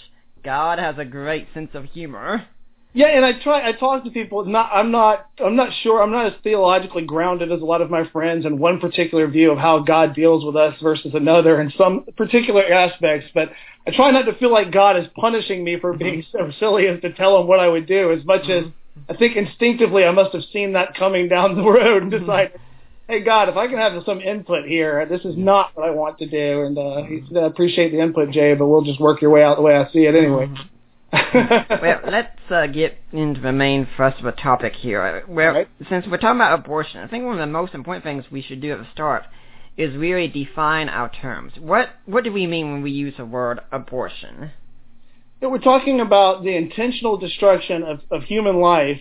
God 0.43 0.79
has 0.79 0.97
a 0.97 1.05
great 1.05 1.47
sense 1.53 1.71
of 1.73 1.83
humor. 1.85 2.45
Yeah, 2.93 3.07
and 3.07 3.23
I 3.23 3.33
try. 3.43 3.67
I 3.67 3.73
talk 3.73 4.03
to 4.05 4.09
people. 4.09 4.43
Not, 4.45 4.71
I'm 4.73 4.89
not. 4.89 5.29
I'm 5.43 5.55
not 5.55 5.69
sure. 5.83 6.01
I'm 6.01 6.11
not 6.11 6.27
as 6.27 6.33
theologically 6.43 7.03
grounded 7.05 7.51
as 7.51 7.61
a 7.61 7.65
lot 7.65 7.81
of 7.81 7.91
my 7.91 8.07
friends 8.09 8.45
in 8.45 8.57
one 8.57 8.79
particular 8.79 9.27
view 9.27 9.51
of 9.51 9.59
how 9.59 9.79
God 9.79 10.15
deals 10.15 10.43
with 10.43 10.55
us 10.55 10.73
versus 10.81 11.11
another 11.13 11.61
in 11.61 11.71
some 11.77 12.05
particular 12.17 12.63
aspects. 12.63 13.27
But 13.33 13.51
I 13.85 13.91
try 13.91 14.09
not 14.09 14.23
to 14.23 14.33
feel 14.39 14.51
like 14.51 14.71
God 14.71 14.97
is 14.97 15.05
punishing 15.15 15.63
me 15.63 15.77
for 15.79 15.93
being 15.93 16.23
mm-hmm. 16.23 16.51
so 16.51 16.51
silly 16.59 16.87
as 16.87 16.99
to 17.01 17.13
tell 17.13 17.39
him 17.39 17.47
what 17.47 17.59
I 17.59 17.67
would 17.67 17.85
do. 17.85 18.11
As 18.11 18.25
much 18.25 18.43
as 18.49 18.63
mm-hmm. 18.63 19.11
I 19.11 19.17
think 19.17 19.35
instinctively 19.35 20.05
I 20.05 20.11
must 20.11 20.33
have 20.33 20.43
seen 20.51 20.73
that 20.73 20.95
coming 20.95 21.27
down 21.27 21.55
the 21.55 21.63
road 21.63 22.01
and 22.01 22.11
mm-hmm. 22.11 22.25
decided, 22.25 22.59
hey 23.09 23.21
God, 23.21 23.49
if 23.49 23.57
I 23.57 23.67
can 23.67 23.77
have 23.77 23.93
some 24.05 24.21
input 24.21 24.65
here, 24.65 25.05
this 25.07 25.25
is 25.25 25.35
not 25.35 25.71
what 25.75 25.87
I 25.87 25.91
want 25.91 26.19
to 26.19 26.27
do. 26.29 26.61
And 26.61 26.77
uh, 26.77 27.01
he 27.03 27.23
said, 27.27 27.43
I 27.43 27.47
appreciate 27.47 27.91
the 27.91 27.99
input, 27.99 28.29
Jay, 28.29 28.53
but 28.53 28.67
we'll 28.67 28.83
just 28.83 28.99
work 28.99 29.21
your 29.21 29.31
way 29.31 29.43
out 29.43 29.57
the 29.57 29.63
way 29.63 29.75
I 29.75 29.91
see 29.91 30.05
it 30.05 30.15
anyway. 30.15 30.47
well, 31.11 32.01
let's 32.05 32.39
uh, 32.51 32.67
get 32.67 32.99
into 33.11 33.41
the 33.41 33.51
main 33.51 33.87
thrust 33.95 34.19
of 34.19 34.25
the 34.25 34.31
topic 34.31 34.73
here. 34.75 35.23
Well, 35.27 35.53
Right. 35.53 35.67
since 35.89 36.05
we're 36.05 36.17
talking 36.17 36.37
about 36.39 36.59
abortion, 36.59 37.01
I 37.01 37.07
think 37.07 37.25
one 37.25 37.33
of 37.33 37.39
the 37.39 37.47
most 37.47 37.73
important 37.73 38.03
things 38.03 38.25
we 38.31 38.43
should 38.43 38.61
do 38.61 38.71
at 38.73 38.77
the 38.77 38.87
start 38.93 39.23
is 39.75 39.95
really 39.95 40.27
define 40.27 40.87
our 40.87 41.09
terms. 41.09 41.53
What 41.59 41.89
what 42.05 42.23
do 42.23 42.31
we 42.31 42.45
mean 42.45 42.71
when 42.71 42.83
we 42.83 42.91
use 42.91 43.15
the 43.17 43.25
word 43.25 43.61
abortion? 43.71 44.51
Yeah, 45.41 45.47
we're 45.47 45.59
talking 45.59 45.99
about 45.99 46.43
the 46.43 46.55
intentional 46.55 47.17
destruction 47.17 47.81
of, 47.83 48.01
of 48.11 48.23
human 48.23 48.57
life 48.57 48.99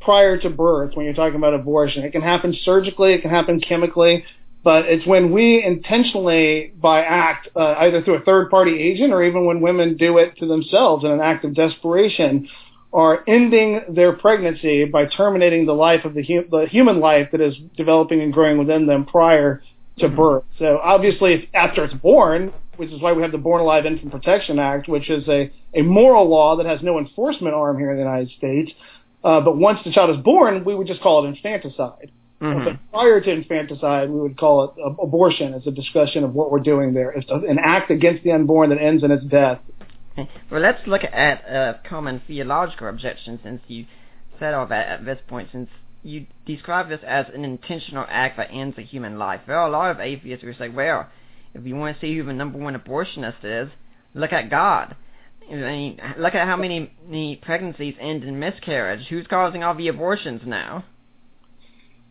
prior 0.00 0.38
to 0.38 0.50
birth 0.50 0.94
when 0.94 1.04
you're 1.04 1.14
talking 1.14 1.36
about 1.36 1.54
abortion. 1.54 2.04
It 2.04 2.12
can 2.12 2.22
happen 2.22 2.56
surgically, 2.64 3.14
it 3.14 3.22
can 3.22 3.30
happen 3.30 3.60
chemically, 3.60 4.24
but 4.62 4.84
it's 4.86 5.06
when 5.06 5.32
we 5.32 5.62
intentionally, 5.62 6.72
by 6.80 7.02
act, 7.02 7.48
uh, 7.56 7.74
either 7.78 8.02
through 8.02 8.16
a 8.16 8.20
third 8.22 8.50
party 8.50 8.78
agent 8.78 9.12
or 9.12 9.22
even 9.22 9.46
when 9.46 9.60
women 9.60 9.96
do 9.96 10.18
it 10.18 10.36
to 10.38 10.46
themselves 10.46 11.04
in 11.04 11.10
an 11.10 11.20
act 11.20 11.44
of 11.44 11.54
desperation, 11.54 12.48
are 12.92 13.22
ending 13.28 13.82
their 13.88 14.12
pregnancy 14.12 14.84
by 14.84 15.06
terminating 15.06 15.64
the 15.64 15.72
life 15.72 16.04
of 16.04 16.12
the, 16.14 16.22
hu- 16.24 16.48
the 16.50 16.66
human 16.66 16.98
life 16.98 17.28
that 17.30 17.40
is 17.40 17.54
developing 17.76 18.20
and 18.20 18.32
growing 18.32 18.58
within 18.58 18.86
them 18.86 19.06
prior 19.06 19.62
to 19.98 20.08
birth. 20.08 20.44
So 20.58 20.78
obviously, 20.82 21.34
if- 21.34 21.48
after 21.54 21.84
it's 21.84 21.94
born, 21.94 22.52
which 22.76 22.90
is 22.90 23.00
why 23.00 23.12
we 23.12 23.22
have 23.22 23.30
the 23.30 23.38
Born 23.38 23.60
Alive 23.60 23.86
Infant 23.86 24.10
Protection 24.10 24.58
Act, 24.58 24.88
which 24.88 25.08
is 25.10 25.28
a, 25.28 25.52
a 25.74 25.82
moral 25.82 26.28
law 26.28 26.56
that 26.56 26.66
has 26.66 26.80
no 26.82 26.98
enforcement 26.98 27.54
arm 27.54 27.78
here 27.78 27.90
in 27.90 27.96
the 27.96 28.02
United 28.02 28.30
States. 28.36 28.72
Uh, 29.22 29.40
but 29.40 29.56
once 29.56 29.80
the 29.84 29.92
child 29.92 30.10
is 30.16 30.22
born, 30.22 30.64
we 30.64 30.74
would 30.74 30.86
just 30.86 31.00
call 31.02 31.24
it 31.24 31.28
infanticide. 31.28 32.10
Mhm. 32.40 32.64
But 32.64 32.76
prior 32.90 33.20
to 33.20 33.30
infanticide, 33.30 34.08
we 34.08 34.18
would 34.20 34.38
call 34.38 34.64
it 34.64 34.70
uh, 34.82 35.02
abortion. 35.02 35.52
It's 35.52 35.66
a 35.66 35.70
discussion 35.70 36.24
of 36.24 36.34
what 36.34 36.50
we're 36.50 36.60
doing 36.60 36.94
there. 36.94 37.10
It's 37.10 37.28
an 37.30 37.58
act 37.62 37.90
against 37.90 38.24
the 38.24 38.32
unborn 38.32 38.70
that 38.70 38.80
ends 38.80 39.02
in 39.02 39.10
its 39.10 39.24
death. 39.24 39.58
Okay. 40.18 40.28
Well, 40.50 40.62
let's 40.62 40.86
look 40.86 41.02
at 41.04 41.48
uh, 41.48 41.74
common 41.88 42.22
theological 42.26 42.88
objections 42.88 43.40
since 43.42 43.60
you 43.68 43.84
said 44.38 44.54
all 44.54 44.66
that 44.66 44.88
at 44.88 45.04
this 45.04 45.18
point, 45.28 45.50
since 45.52 45.68
you 46.02 46.26
describe 46.46 46.88
this 46.88 47.00
as 47.06 47.26
an 47.34 47.44
intentional 47.44 48.06
act 48.08 48.38
that 48.38 48.48
ends 48.50 48.78
a 48.78 48.82
human 48.82 49.18
life. 49.18 49.42
There 49.46 49.58
are 49.58 49.68
a 49.68 49.70
lot 49.70 49.90
of 49.90 50.00
atheists 50.00 50.42
who 50.42 50.54
say, 50.54 50.70
well, 50.70 51.08
if 51.52 51.66
you 51.66 51.76
want 51.76 51.96
to 51.96 52.00
see 52.00 52.16
who 52.16 52.24
the 52.24 52.32
number 52.32 52.58
one 52.58 52.74
abortionist 52.74 53.44
is, 53.44 53.70
look 54.14 54.32
at 54.32 54.48
God. 54.48 54.96
I 55.48 55.54
mean, 55.54 56.00
look 56.18 56.34
at 56.34 56.46
how 56.46 56.56
many, 56.56 56.92
many 57.06 57.36
pregnancies 57.36 57.94
end 58.00 58.24
in 58.24 58.38
miscarriage. 58.38 59.06
Who's 59.08 59.26
causing 59.26 59.62
all 59.62 59.74
the 59.74 59.88
abortions 59.88 60.42
now? 60.44 60.84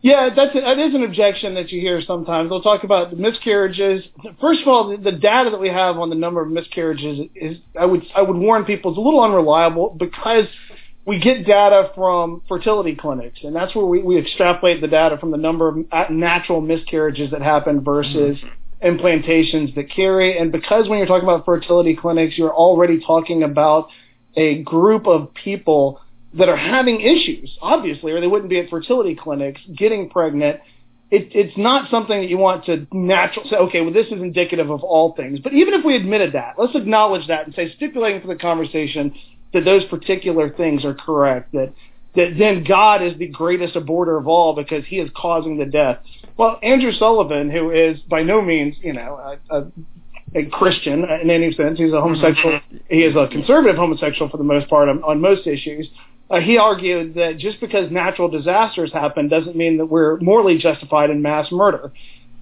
Yeah, 0.02 0.30
that's 0.34 0.54
a, 0.54 0.60
that 0.60 0.78
is 0.78 0.94
an 0.94 1.02
objection 1.02 1.54
that 1.54 1.70
you 1.70 1.80
hear 1.80 2.00
sometimes. 2.00 2.48
They'll 2.48 2.62
talk 2.62 2.84
about 2.84 3.10
the 3.10 3.16
miscarriages. 3.16 4.04
First 4.40 4.62
of 4.62 4.68
all, 4.68 4.88
the, 4.88 4.96
the 4.96 5.12
data 5.12 5.50
that 5.50 5.60
we 5.60 5.68
have 5.68 5.98
on 5.98 6.08
the 6.08 6.16
number 6.16 6.40
of 6.40 6.50
miscarriages 6.50 7.28
is 7.34 7.58
I 7.78 7.84
would 7.84 8.02
I 8.16 8.22
would 8.22 8.36
warn 8.36 8.64
people 8.64 8.92
it's 8.92 8.98
a 8.98 9.00
little 9.00 9.22
unreliable 9.22 9.94
because 9.98 10.46
we 11.06 11.18
get 11.18 11.44
data 11.46 11.90
from 11.94 12.42
fertility 12.48 12.94
clinics, 12.94 13.40
and 13.42 13.54
that's 13.54 13.74
where 13.74 13.84
we, 13.84 14.02
we 14.02 14.18
extrapolate 14.18 14.80
the 14.80 14.88
data 14.88 15.18
from 15.18 15.32
the 15.32 15.36
number 15.36 15.68
of 15.68 16.10
natural 16.10 16.62
miscarriages 16.62 17.30
that 17.32 17.42
happen 17.42 17.84
versus 17.84 18.38
mm-hmm. 18.38 18.48
Implantations 18.82 19.74
that 19.74 19.90
carry. 19.90 20.38
And 20.38 20.50
because 20.52 20.88
when 20.88 20.98
you're 20.98 21.06
talking 21.06 21.28
about 21.28 21.44
fertility 21.44 21.96
clinics, 21.96 22.38
you're 22.38 22.54
already 22.54 23.00
talking 23.04 23.42
about 23.42 23.88
a 24.36 24.62
group 24.62 25.06
of 25.06 25.34
people 25.34 26.00
that 26.34 26.48
are 26.48 26.56
having 26.56 27.00
issues, 27.00 27.56
obviously, 27.60 28.12
or 28.12 28.20
they 28.20 28.26
wouldn't 28.26 28.50
be 28.50 28.58
at 28.58 28.70
fertility 28.70 29.14
clinics 29.20 29.60
getting 29.76 30.08
pregnant. 30.08 30.60
It, 31.10 31.30
it's 31.34 31.58
not 31.58 31.90
something 31.90 32.20
that 32.20 32.28
you 32.28 32.38
want 32.38 32.66
to 32.66 32.86
natural 32.92 33.44
say, 33.50 33.56
okay, 33.56 33.80
well, 33.80 33.92
this 33.92 34.06
is 34.06 34.12
indicative 34.12 34.70
of 34.70 34.84
all 34.84 35.14
things. 35.16 35.40
But 35.40 35.52
even 35.54 35.74
if 35.74 35.84
we 35.84 35.96
admitted 35.96 36.34
that, 36.34 36.54
let's 36.56 36.76
acknowledge 36.76 37.26
that 37.26 37.46
and 37.46 37.54
say, 37.54 37.74
stipulating 37.74 38.20
for 38.20 38.28
the 38.28 38.36
conversation 38.36 39.14
that 39.52 39.64
those 39.64 39.84
particular 39.86 40.50
things 40.50 40.84
are 40.84 40.94
correct, 40.94 41.52
that 41.52 41.72
that 42.16 42.34
then 42.38 42.64
God 42.64 43.02
is 43.02 43.16
the 43.18 43.28
greatest 43.28 43.74
aborter 43.74 44.18
of 44.18 44.26
all 44.26 44.54
because 44.54 44.84
he 44.86 44.98
is 44.98 45.10
causing 45.16 45.58
the 45.58 45.64
death. 45.64 45.98
Well, 46.40 46.58
Andrew 46.62 46.90
Sullivan, 46.92 47.50
who 47.50 47.70
is 47.70 48.00
by 48.08 48.22
no 48.22 48.40
means, 48.40 48.74
you 48.80 48.94
know, 48.94 49.36
a, 49.50 49.58
a, 49.58 49.66
a 50.34 50.46
Christian 50.46 51.04
in 51.04 51.28
any 51.28 51.52
sense, 51.52 51.78
he's 51.78 51.92
a 51.92 52.00
homosexual, 52.00 52.60
he 52.88 53.00
is 53.00 53.14
a 53.14 53.28
conservative 53.28 53.76
homosexual 53.76 54.30
for 54.30 54.38
the 54.38 54.44
most 54.44 54.66
part 54.70 54.88
on, 54.88 55.02
on 55.02 55.20
most 55.20 55.46
issues. 55.46 55.86
Uh, 56.30 56.40
he 56.40 56.56
argued 56.56 57.12
that 57.16 57.36
just 57.36 57.60
because 57.60 57.90
natural 57.90 58.30
disasters 58.30 58.90
happen 58.90 59.28
doesn't 59.28 59.54
mean 59.54 59.76
that 59.76 59.84
we're 59.84 60.16
morally 60.20 60.56
justified 60.56 61.10
in 61.10 61.20
mass 61.20 61.52
murder. 61.52 61.92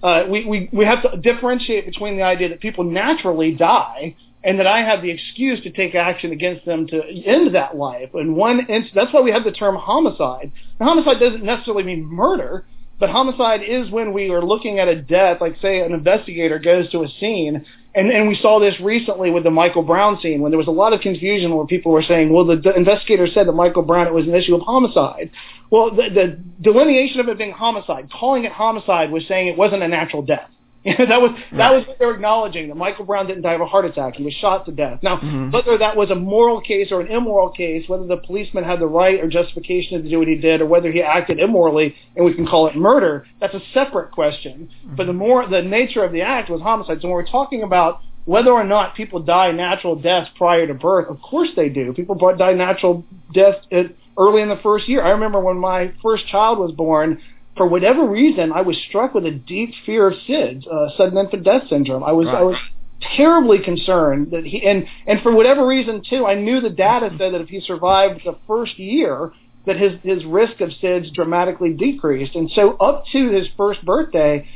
Uh, 0.01 0.23
we, 0.29 0.45
we, 0.45 0.69
we 0.71 0.85
have 0.85 1.01
to 1.01 1.17
differentiate 1.17 1.85
between 1.85 2.15
the 2.15 2.23
idea 2.23 2.47
that 2.47 2.61
people 2.61 2.85
naturally 2.85 3.53
die 3.53 4.15
and 4.45 4.59
that 4.59 4.65
I 4.65 4.79
have 4.79 5.01
the 5.01 5.11
excuse 5.11 5.61
to 5.63 5.71
take 5.71 5.93
action 5.93 6.31
against 6.31 6.65
them 6.65 6.87
to 6.87 7.01
end 7.25 7.53
that 7.53 7.75
life. 7.75 8.11
And 8.13 8.37
one 8.37 8.59
instance, 8.59 8.91
that's 8.95 9.11
why 9.11 9.19
we 9.19 9.31
have 9.31 9.43
the 9.43 9.51
term 9.51 9.75
homicide. 9.75 10.53
Now, 10.79 10.85
homicide 10.85 11.19
doesn't 11.19 11.43
necessarily 11.43 11.83
mean 11.83 12.05
murder, 12.05 12.63
but 12.99 13.09
homicide 13.09 13.61
is 13.63 13.89
when 13.89 14.11
we 14.11 14.29
are 14.29 14.43
looking 14.43 14.79
at 14.79 14.87
a 14.87 15.01
death, 15.01 15.39
like 15.39 15.55
say 15.61 15.79
an 15.79 15.93
investigator 15.93 16.59
goes 16.59 16.89
to 16.91 17.03
a 17.03 17.07
scene, 17.19 17.65
and, 17.95 18.11
and 18.11 18.27
we 18.27 18.35
saw 18.35 18.59
this 18.59 18.79
recently 18.79 19.31
with 19.31 19.43
the 19.43 19.51
Michael 19.51 19.81
Brown 19.83 20.19
scene 20.21 20.41
when 20.41 20.51
there 20.51 20.57
was 20.57 20.67
a 20.67 20.71
lot 20.71 20.93
of 20.93 21.01
confusion 21.01 21.55
where 21.55 21.65
people 21.65 21.91
were 21.91 22.03
saying, 22.03 22.31
well, 22.31 22.45
the, 22.45 22.57
the 22.57 22.75
investigator 22.75 23.25
said 23.33 23.47
that 23.47 23.53
Michael 23.53 23.81
Brown, 23.81 24.05
it 24.05 24.13
was 24.13 24.27
an 24.27 24.35
issue 24.35 24.53
of 24.53 24.61
homicide. 24.61 25.31
Well, 25.71 25.91
the, 25.91 26.09
the 26.13 26.39
delineation 26.61 27.19
of 27.19 27.29
it 27.29 27.37
being 27.37 27.51
homicide, 27.51 28.11
calling 28.11 28.43
it 28.43 28.51
homicide 28.51 29.11
was 29.11 29.27
saying 29.27 29.47
it 29.47 29.57
wasn't 29.57 29.81
a 29.81 29.87
natural 29.87 30.21
death. 30.21 30.49
that 30.85 31.21
was 31.21 31.31
that 31.57 31.73
was 31.73 31.85
what 31.87 31.99
they 31.99 32.05
were 32.05 32.13
acknowledging 32.15 32.69
that 32.69 32.75
Michael 32.75 33.03
Brown 33.03 33.27
didn't 33.27 33.43
die 33.43 33.53
of 33.53 33.59
a 33.59 33.65
heart 33.65 33.83
attack; 33.83 34.15
he 34.15 34.23
was 34.23 34.33
shot 34.35 34.65
to 34.65 34.71
death. 34.71 34.99
Now, 35.03 35.17
Mhm. 35.17 35.51
whether 35.51 35.77
that 35.77 35.97
was 35.97 36.09
a 36.09 36.15
moral 36.15 36.61
case 36.61 36.89
or 36.91 37.01
an 37.01 37.07
immoral 37.07 37.49
case, 37.49 37.89
whether 37.89 38.05
the 38.05 38.15
policeman 38.17 38.63
had 38.63 38.79
the 38.79 38.87
right 38.87 39.19
or 39.19 39.27
justification 39.27 40.01
to 40.01 40.09
do 40.09 40.19
what 40.19 40.29
he 40.29 40.35
did, 40.35 40.61
or 40.61 40.67
whether 40.67 40.89
he 40.89 41.01
acted 41.01 41.39
immorally 41.39 41.95
and 42.15 42.23
we 42.23 42.33
can 42.33 42.47
call 42.47 42.67
it 42.67 42.77
murder, 42.77 43.25
that's 43.41 43.53
a 43.53 43.61
separate 43.73 44.11
question. 44.11 44.69
But 44.95 45.07
the 45.07 45.13
more 45.13 45.45
the 45.45 45.61
nature 45.61 46.03
of 46.03 46.13
the 46.13 46.21
act 46.21 46.49
was 46.49 46.61
homicide. 46.61 47.01
So 47.01 47.09
when 47.09 47.15
we're 47.15 47.25
talking 47.25 47.63
about 47.63 47.99
whether 48.25 48.51
or 48.51 48.63
not 48.63 48.95
people 48.95 49.19
die 49.19 49.51
natural 49.51 49.95
deaths 49.95 50.29
prior 50.37 50.65
to 50.67 50.73
birth, 50.73 51.09
of 51.09 51.21
course 51.21 51.49
they 51.55 51.67
do. 51.67 51.91
People 51.93 52.15
die 52.37 52.53
natural 52.53 53.03
deaths 53.33 53.65
early 54.17 54.41
in 54.41 54.49
the 54.49 54.59
first 54.63 54.87
year. 54.87 55.01
I 55.03 55.09
remember 55.09 55.39
when 55.39 55.57
my 55.57 55.91
first 56.01 56.27
child 56.27 56.59
was 56.59 56.71
born. 56.71 57.19
For 57.59 57.67
whatever 57.67 58.05
reason, 58.05 58.53
I 58.53 58.61
was 58.61 58.77
struck 58.87 59.13
with 59.13 59.25
a 59.25 59.31
deep 59.31 59.73
fear 59.85 60.07
of 60.07 60.13
SIDS, 60.25 60.65
uh, 60.65 60.95
sudden 60.95 61.17
infant 61.17 61.43
death 61.43 61.63
syndrome. 61.67 62.05
I 62.05 62.13
was 62.13 62.27
Right. 62.27 62.37
I 62.37 62.43
was 62.43 62.55
terribly 63.17 63.59
concerned 63.59 64.31
that 64.31 64.45
he 64.45 64.65
and 64.65 64.87
and 65.05 65.21
for 65.21 65.33
whatever 65.33 65.67
reason 65.67 66.01
too, 66.09 66.25
I 66.25 66.35
knew 66.35 66.61
the 66.61 66.69
data 66.69 67.09
said 67.17 67.33
that 67.33 67.41
if 67.41 67.49
he 67.49 67.59
survived 67.59 68.21
the 68.23 68.37
first 68.47 68.79
year, 68.79 69.33
that 69.65 69.75
his 69.75 69.99
his 70.03 70.23
risk 70.23 70.61
of 70.61 70.69
SIDS 70.81 71.11
dramatically 71.13 71.73
decreased. 71.73 72.33
And 72.33 72.49
so 72.51 72.77
up 72.77 73.03
to 73.11 73.29
his 73.29 73.49
first 73.57 73.83
birthday, 73.83 74.47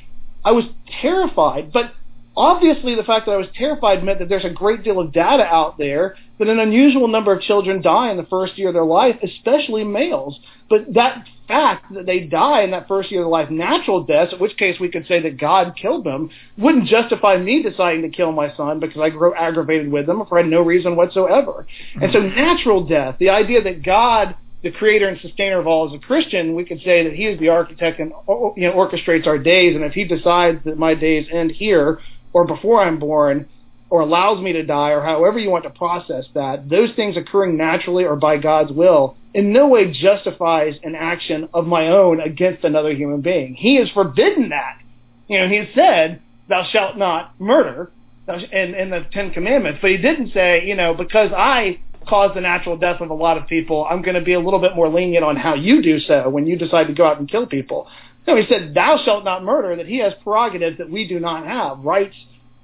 I 0.45 0.53
was 0.53 0.63
terrified. 1.01 1.73
But 1.73 1.91
obviously, 2.35 2.95
the 2.95 3.03
fact 3.03 3.25
that 3.25 3.33
I 3.33 3.37
was 3.37 3.47
terrified 3.55 4.03
meant 4.03 4.19
that 4.19 4.29
there's 4.29 4.45
a 4.45 4.49
great 4.49 4.83
deal 4.83 4.99
of 4.99 5.11
data 5.11 5.43
out 5.43 5.77
there 5.77 6.15
that 6.39 6.47
an 6.47 6.59
unusual 6.59 7.07
number 7.07 7.31
of 7.31 7.41
children 7.41 7.81
die 7.81 8.09
in 8.09 8.17
the 8.17 8.25
first 8.25 8.57
year 8.57 8.69
of 8.69 8.73
their 8.73 8.85
life, 8.85 9.15
especially 9.23 9.83
males. 9.83 10.39
But 10.69 10.93
that 10.93 11.27
fact 11.47 11.93
that 11.93 12.05
they 12.05 12.21
die 12.21 12.63
in 12.63 12.71
that 12.71 12.87
first 12.87 13.11
year 13.11 13.21
of 13.21 13.25
their 13.25 13.31
life, 13.31 13.49
natural 13.49 14.03
deaths, 14.03 14.33
in 14.33 14.39
which 14.39 14.57
case 14.57 14.79
we 14.79 14.89
could 14.89 15.05
say 15.07 15.21
that 15.21 15.37
God 15.37 15.75
killed 15.79 16.03
them, 16.03 16.29
wouldn't 16.57 16.87
justify 16.87 17.37
me 17.37 17.61
deciding 17.61 18.01
to 18.01 18.09
kill 18.09 18.31
my 18.31 18.55
son 18.55 18.79
because 18.79 19.01
I 19.01 19.09
grew 19.09 19.35
aggravated 19.35 19.91
with 19.91 20.07
them 20.07 20.23
for 20.27 20.41
no 20.43 20.61
reason 20.61 20.95
whatsoever. 20.95 21.67
And 22.01 22.11
so 22.11 22.19
mm-hmm. 22.19 22.35
natural 22.35 22.85
death, 22.85 23.17
the 23.19 23.29
idea 23.29 23.61
that 23.63 23.83
God 23.83 24.35
the 24.63 24.71
creator 24.71 25.09
and 25.09 25.19
sustainer 25.19 25.59
of 25.59 25.67
all 25.67 25.89
as 25.89 25.93
a 25.93 25.99
Christian, 25.99 26.55
we 26.55 26.63
could 26.63 26.79
say 26.83 27.03
that 27.03 27.13
he 27.13 27.25
is 27.25 27.37
the 27.37 27.49
architect 27.49 27.99
and 27.99 28.13
you 28.55 28.69
know 28.69 28.71
orchestrates 28.73 29.27
our 29.27 29.37
days. 29.37 29.75
And 29.75 29.83
if 29.83 29.91
he 29.91 30.05
decides 30.05 30.63
that 30.63 30.77
my 30.77 30.95
days 30.95 31.27
end 31.31 31.51
here 31.51 31.99
or 32.33 32.45
before 32.45 32.81
I'm 32.81 32.99
born, 32.99 33.47
or 33.89 34.01
allows 34.01 34.41
me 34.41 34.53
to 34.53 34.63
die, 34.63 34.89
or 34.89 35.01
however 35.01 35.37
you 35.37 35.49
want 35.49 35.63
to 35.65 35.69
process 35.69 36.25
that, 36.33 36.67
those 36.67 36.89
things 36.95 37.15
occurring 37.15 37.57
naturally 37.57 38.05
or 38.05 38.15
by 38.15 38.37
God's 38.37 38.71
will 38.71 39.15
in 39.33 39.53
no 39.53 39.67
way 39.67 39.91
justifies 39.91 40.75
an 40.83 40.95
action 40.95 41.47
of 41.53 41.65
my 41.65 41.87
own 41.87 42.19
against 42.19 42.63
another 42.63 42.93
human 42.93 43.21
being. 43.21 43.53
He 43.53 43.75
has 43.77 43.89
forbidden 43.91 44.49
that. 44.49 44.79
You 45.27 45.39
know, 45.39 45.47
he 45.47 45.57
has 45.57 45.67
said, 45.75 46.21
"Thou 46.49 46.63
shalt 46.71 46.97
not 46.97 47.39
murder," 47.39 47.91
in, 48.27 48.75
in 48.75 48.89
the 48.89 49.05
Ten 49.11 49.31
Commandments, 49.31 49.79
but 49.81 49.91
he 49.91 49.97
didn't 49.97 50.33
say, 50.33 50.65
you 50.65 50.75
know, 50.75 50.93
because 50.93 51.31
I 51.35 51.79
caused 52.07 52.35
the 52.35 52.41
natural 52.41 52.77
death 52.77 53.01
of 53.01 53.09
a 53.09 53.13
lot 53.13 53.37
of 53.37 53.47
people, 53.47 53.85
I'm 53.89 54.01
going 54.01 54.15
to 54.15 54.21
be 54.21 54.33
a 54.33 54.39
little 54.39 54.59
bit 54.59 54.75
more 54.75 54.89
lenient 54.89 55.23
on 55.23 55.35
how 55.35 55.55
you 55.55 55.81
do 55.81 55.99
so 55.99 56.29
when 56.29 56.45
you 56.45 56.57
decide 56.57 56.87
to 56.87 56.93
go 56.93 57.05
out 57.05 57.19
and 57.19 57.29
kill 57.29 57.47
people. 57.47 57.87
No, 58.27 58.35
he 58.35 58.45
said, 58.47 58.73
"Thou 58.73 58.97
shalt 59.03 59.23
not 59.23 59.43
murder." 59.43 59.75
That 59.75 59.87
he 59.87 59.99
has 59.99 60.13
prerogatives 60.23 60.77
that 60.77 60.89
we 60.89 61.07
do 61.07 61.19
not 61.19 61.45
have, 61.45 61.79
rights 61.79 62.15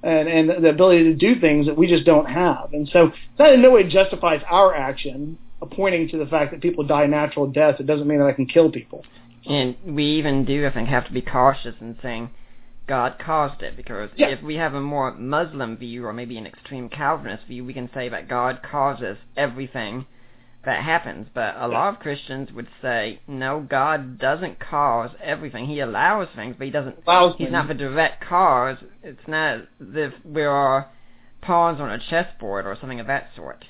and, 0.02 0.28
and 0.28 0.64
the 0.64 0.70
ability 0.70 1.04
to 1.04 1.14
do 1.14 1.38
things 1.38 1.66
that 1.66 1.76
we 1.76 1.86
just 1.86 2.06
don't 2.06 2.26
have. 2.26 2.72
And 2.72 2.88
so 2.88 3.12
that 3.38 3.52
in 3.52 3.62
no 3.62 3.70
way 3.72 3.84
justifies 3.84 4.40
our 4.48 4.74
action, 4.74 5.38
pointing 5.72 6.08
to 6.08 6.18
the 6.18 6.26
fact 6.26 6.52
that 6.52 6.62
people 6.62 6.84
die 6.84 7.06
natural 7.06 7.46
deaths. 7.46 7.80
It 7.80 7.86
doesn't 7.86 8.06
mean 8.08 8.18
that 8.18 8.26
I 8.26 8.32
can 8.32 8.46
kill 8.46 8.70
people. 8.70 9.04
And 9.46 9.76
we 9.84 10.04
even 10.04 10.44
do, 10.44 10.66
I 10.66 10.72
think, 10.72 10.88
have 10.88 11.06
to 11.06 11.12
be 11.12 11.20
cautious 11.22 11.74
in 11.80 11.98
saying 12.02 12.30
God 12.86 13.18
caused 13.18 13.62
it, 13.62 13.76
because 13.76 14.10
Yeah. 14.16 14.28
if 14.28 14.42
we 14.42 14.56
have 14.56 14.74
a 14.74 14.80
more 14.80 15.12
Muslim 15.12 15.76
view 15.76 16.06
or 16.06 16.12
maybe 16.12 16.36
an 16.38 16.46
extreme 16.46 16.88
Calvinist 16.88 17.44
view, 17.46 17.64
we 17.64 17.72
can 17.72 17.90
say 17.92 18.08
that 18.08 18.26
God 18.28 18.60
causes 18.62 19.18
everything 19.36 20.06
that 20.64 20.82
happens. 20.84 21.26
But 21.34 21.54
a 21.58 21.66
lot 21.68 21.94
of 21.94 22.00
Christians 22.00 22.50
would 22.52 22.68
say, 22.82 23.20
no, 23.26 23.60
God 23.68 24.18
doesn't 24.18 24.60
cause 24.60 25.10
everything. 25.22 25.66
He 25.66 25.80
allows 25.80 26.28
things, 26.36 26.54
but 26.58 26.64
he 26.66 26.70
doesn't. 26.70 26.96
Allows 27.06 27.32
He's 27.36 27.46
things. 27.46 27.52
not 27.52 27.68
the 27.68 27.74
direct 27.74 28.24
cause. 28.26 28.76
It's 29.02 29.26
not 29.26 29.56
as 29.58 29.62
if 29.80 30.12
we 30.24 30.42
are 30.42 30.90
pawns 31.40 31.80
on 31.80 31.90
a 31.90 31.98
chessboard 32.10 32.66
or 32.66 32.76
something 32.80 33.00
of 33.00 33.06
that 33.06 33.30
sort. 33.34 33.64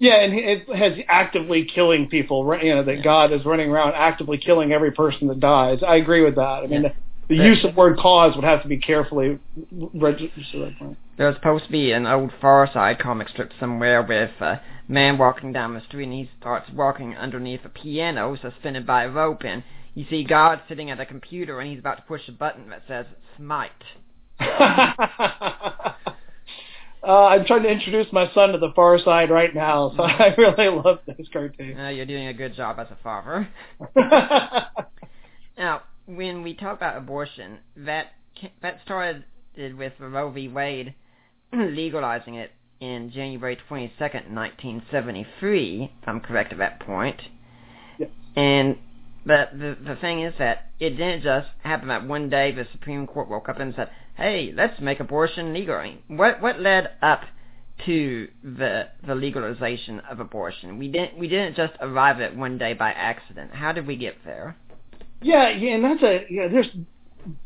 Yeah, 0.00 0.22
and 0.22 0.32
it 0.32 0.68
has 0.76 0.92
actively 1.08 1.64
killing 1.64 2.08
people. 2.08 2.56
You 2.62 2.76
know 2.76 2.84
that 2.84 3.02
God 3.02 3.32
is 3.32 3.44
running 3.44 3.68
around 3.68 3.94
actively 3.94 4.38
killing 4.38 4.70
every 4.72 4.92
person 4.92 5.26
that 5.26 5.40
dies. 5.40 5.80
I 5.86 5.96
agree 5.96 6.22
with 6.22 6.36
that. 6.36 6.62
I 6.62 6.66
mean, 6.68 6.82
Yeah. 6.84 6.90
the, 7.28 7.34
the 7.36 7.42
use 7.42 7.64
of 7.64 7.74
word 7.76 7.98
cause 7.98 8.36
would 8.36 8.44
have 8.44 8.62
to 8.62 8.68
be 8.68 8.76
carefully 8.78 9.40
registered. 9.94 10.76
There's 11.16 11.34
supposed 11.34 11.64
to 11.64 11.70
be 11.72 11.90
an 11.90 12.06
old 12.06 12.30
Far 12.40 12.70
Side 12.72 13.00
comic 13.00 13.28
strip 13.28 13.50
somewhere 13.58 14.02
with 14.02 14.30
a 14.40 14.60
man 14.88 15.18
walking 15.18 15.52
down 15.52 15.74
the 15.74 15.82
street 15.82 16.04
and 16.04 16.12
he 16.12 16.30
starts 16.40 16.70
walking 16.72 17.16
underneath 17.16 17.60
a 17.64 17.68
piano 17.68 18.36
suspended 18.40 18.86
by 18.86 19.04
a 19.04 19.10
rope 19.10 19.42
and 19.44 19.62
you 19.94 20.06
see 20.08 20.24
God 20.24 20.60
sitting 20.68 20.90
at 20.90 21.00
a 21.00 21.06
computer 21.06 21.60
and 21.60 21.70
he's 21.70 21.78
about 21.78 21.96
to 21.96 22.02
push 22.02 22.28
a 22.28 22.32
button 22.32 22.70
that 22.70 22.82
says 22.88 23.06
smite. 23.36 23.70
uh, 24.40 24.44
I'm 27.02 27.44
trying 27.44 27.64
to 27.64 27.70
introduce 27.70 28.12
my 28.12 28.32
son 28.32 28.52
to 28.52 28.58
the 28.58 28.72
Far 28.74 28.98
Side 28.98 29.30
right 29.30 29.54
now, 29.54 29.92
so 29.96 30.02
I 30.04 30.34
really 30.38 30.68
love 30.68 31.00
this 31.06 31.26
cartoon. 31.32 31.78
Uh, 31.78 31.88
you're 31.88 32.06
doing 32.06 32.28
a 32.28 32.34
good 32.34 32.54
job 32.54 32.78
as 32.78 32.86
a 32.90 32.98
father. 33.02 33.48
Now, 35.58 35.82
when 36.06 36.42
we 36.42 36.54
talk 36.54 36.76
about 36.76 36.96
abortion, 36.96 37.58
that 37.76 38.12
that 38.62 38.80
started 38.84 39.24
with 39.56 39.92
Roe 39.98 40.30
v. 40.30 40.46
Wade 40.46 40.94
legalizing 41.52 42.36
it 42.36 42.52
in 42.80 43.10
January 43.10 43.56
22nd, 43.68 44.30
1973, 44.30 45.92
if 46.02 46.08
I'm 46.08 46.20
correct 46.20 46.52
at 46.52 46.58
that 46.58 46.80
point. 46.80 47.20
Yes. 47.98 48.10
And 48.36 48.76
but 49.26 49.50
the 49.52 49.76
the 49.84 49.96
thing 49.96 50.22
is 50.22 50.34
that 50.38 50.70
it 50.80 50.90
didn't 50.90 51.22
just 51.22 51.48
happen 51.62 51.88
that 51.88 52.06
one 52.06 52.30
day 52.30 52.52
the 52.52 52.66
Supreme 52.72 53.06
Court 53.06 53.28
woke 53.28 53.48
up 53.48 53.58
and 53.58 53.74
said, 53.74 53.90
"Hey, 54.16 54.52
let's 54.54 54.80
make 54.80 55.00
abortion 55.00 55.52
legal." 55.52 55.82
What 56.06 56.40
what 56.40 56.60
led 56.60 56.90
up 57.02 57.24
to 57.84 58.28
the 58.42 58.88
the 59.06 59.14
legalization 59.14 60.00
of 60.00 60.20
abortion? 60.20 60.78
We 60.78 60.88
didn't 60.88 61.18
we 61.18 61.28
didn't 61.28 61.56
just 61.56 61.74
arrive 61.80 62.20
at 62.20 62.32
it 62.32 62.36
one 62.36 62.58
day 62.58 62.72
by 62.74 62.90
accident. 62.92 63.54
How 63.54 63.72
did 63.72 63.86
we 63.86 63.96
get 63.96 64.16
there? 64.24 64.56
Yeah, 65.20 65.50
yeah, 65.50 65.74
and 65.74 65.84
that's 65.84 66.02
a 66.02 66.24
yeah. 66.30 66.48
There's 66.48 66.70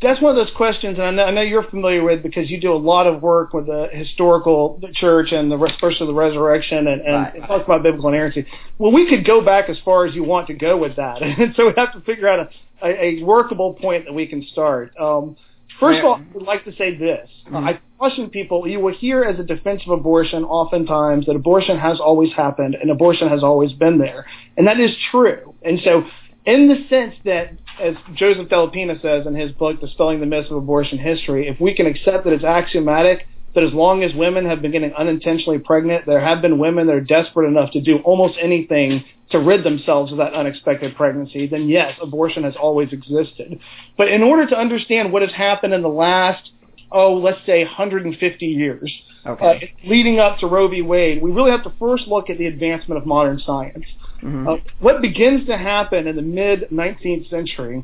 that's 0.01 0.21
one 0.21 0.37
of 0.37 0.47
those 0.47 0.55
questions, 0.57 0.99
and 0.99 1.07
I 1.07 1.11
know, 1.11 1.25
I 1.25 1.31
know 1.31 1.41
you're 1.43 1.63
familiar 1.65 2.03
with 2.05 2.23
because 2.23 2.51
you 2.51 2.61
do 2.61 2.73
a 2.73 2.77
lot 2.77 3.07
of 3.07 3.23
work 3.23 3.53
with 3.53 3.67
the 3.67 3.89
historical 3.93 4.79
the 4.81 4.93
church 4.93 5.33
and 5.33 5.51
the 5.51 5.57
res- 5.59 5.73
especially 5.73 6.07
the 6.07 6.15
resurrection 6.15 6.87
and, 6.87 7.01
and 7.01 7.15
Right. 7.15 7.37
it 7.37 7.41
talks 7.47 7.65
about 7.65 7.83
biblical 7.83 8.09
inerrancy. 8.09 8.47
Well, 8.79 8.93
we 8.93 9.09
could 9.09 9.25
go 9.25 9.41
back 9.41 9.69
as 9.69 9.79
far 9.85 10.07
as 10.07 10.15
you 10.15 10.25
want 10.25 10.47
to 10.49 10.55
go 10.55 10.77
with 10.77 10.97
that, 10.97 11.23
and 11.23 11.55
so 11.57 11.67
we 11.69 11.73
have 11.77 11.93
to 11.93 12.01
figure 12.01 12.29
out 12.29 12.49
a, 12.83 12.87
a, 12.87 13.21
a 13.21 13.23
workable 13.25 13.75
point 13.75 14.05
that 14.07 14.13
we 14.13 14.27
can 14.27 14.45
start. 14.53 14.93
Um, 14.99 15.37
first 15.81 15.99
of 16.01 16.05
all, 16.05 16.15
I 16.17 16.25
would 16.35 16.43
like 16.45 16.65
to 16.65 16.73
say 16.77 16.97
this: 16.97 17.29
Mhm. 17.51 17.65
I 17.67 17.81
caution 17.99 18.31
people. 18.31 18.67
You 18.67 18.81
will 18.81 18.93
hear 18.95 19.23
as 19.23 19.39
a 19.39 19.45
defense 19.45 19.83
of 19.87 19.93
abortion 19.93 20.43
oftentimes 20.45 21.27
that 21.27 21.37
abortion 21.37 21.79
has 21.79 22.01
always 22.01 22.33
happened 22.33 22.75
and 22.75 22.91
abortion 22.91 23.29
has 23.29 23.43
always 23.45 23.73
been 23.73 23.99
there, 23.99 24.27
and 24.57 24.67
that 24.67 24.81
is 24.81 24.91
true. 25.11 25.55
And 25.63 25.81
so 25.85 26.05
in 26.45 26.69
the 26.69 26.87
sense 26.89 27.15
that, 27.25 27.53
as 27.81 27.95
Joseph 28.15 28.49
Dellapenna 28.49 29.01
says 29.01 29.27
in 29.27 29.35
his 29.35 29.53
book, 29.53 29.81
Dispelling 29.81 30.21
the 30.21 30.27
Myths 30.27 30.51
of 30.51 30.57
Abortion 30.57 30.99
History, 30.99 31.49
if 31.49 31.61
we 31.61 31.75
can 31.75 31.87
accept 31.87 32.25
that 32.25 32.33
it's 32.33 32.45
axiomatic 32.45 33.27
that 33.55 33.65
as 33.65 33.73
long 33.73 34.03
as 34.03 34.15
women 34.15 34.47
have 34.47 34.63
been 34.63 34.73
getting 34.73 34.93
unintentionally 34.95 35.59
pregnant, 35.59 36.07
there 36.07 36.21
have 36.21 36.41
been 36.41 36.59
women 36.59 36.87
that 36.87 36.95
are 36.95 37.01
desperate 37.01 37.47
enough 37.47 37.71
to 37.73 37.81
do 37.81 37.99
almost 37.99 38.39
anything 38.41 39.05
to 39.31 39.39
rid 39.39 39.65
themselves 39.65 40.11
of 40.11 40.19
that 40.19 40.35
unexpected 40.35 40.95
pregnancy, 40.97 41.47
then 41.47 41.69
yes, 41.69 41.97
abortion 42.01 42.45
has 42.45 42.55
always 42.57 42.93
existed. 42.93 43.59
But 43.97 44.09
in 44.09 44.23
order 44.23 44.47
to 44.49 44.57
understand 44.57 45.13
what 45.13 45.23
has 45.23 45.33
happened 45.33 45.75
in 45.75 45.83
the 45.83 45.89
last, 45.89 46.51
oh, 46.93 47.15
let's 47.15 47.45
say 47.47 47.65
150 47.65 48.47
years, 48.47 48.93
Okay. 49.27 49.73
uh, 49.85 49.89
leading 49.89 50.19
up 50.19 50.39
to 50.39 50.47
Roe 50.47 50.69
v. 50.69 50.83
Wade, 50.83 51.23
we 51.23 51.31
really 51.31 51.51
have 51.51 51.63
to 51.65 51.73
first 51.79 52.07
look 52.09 52.29
at 52.31 52.39
the 52.39 52.47
advancement 52.47 52.99
of 53.01 53.07
modern 53.07 53.39
science. 53.39 53.87
Mhm. 54.23 54.49
Uh, 54.49 54.61
what 54.81 55.01
begins 55.01 55.47
to 55.47 55.57
happen 55.57 56.07
in 56.07 56.17
the 56.17 56.23
mid 56.23 56.69
19th 56.71 57.29
century 57.29 57.83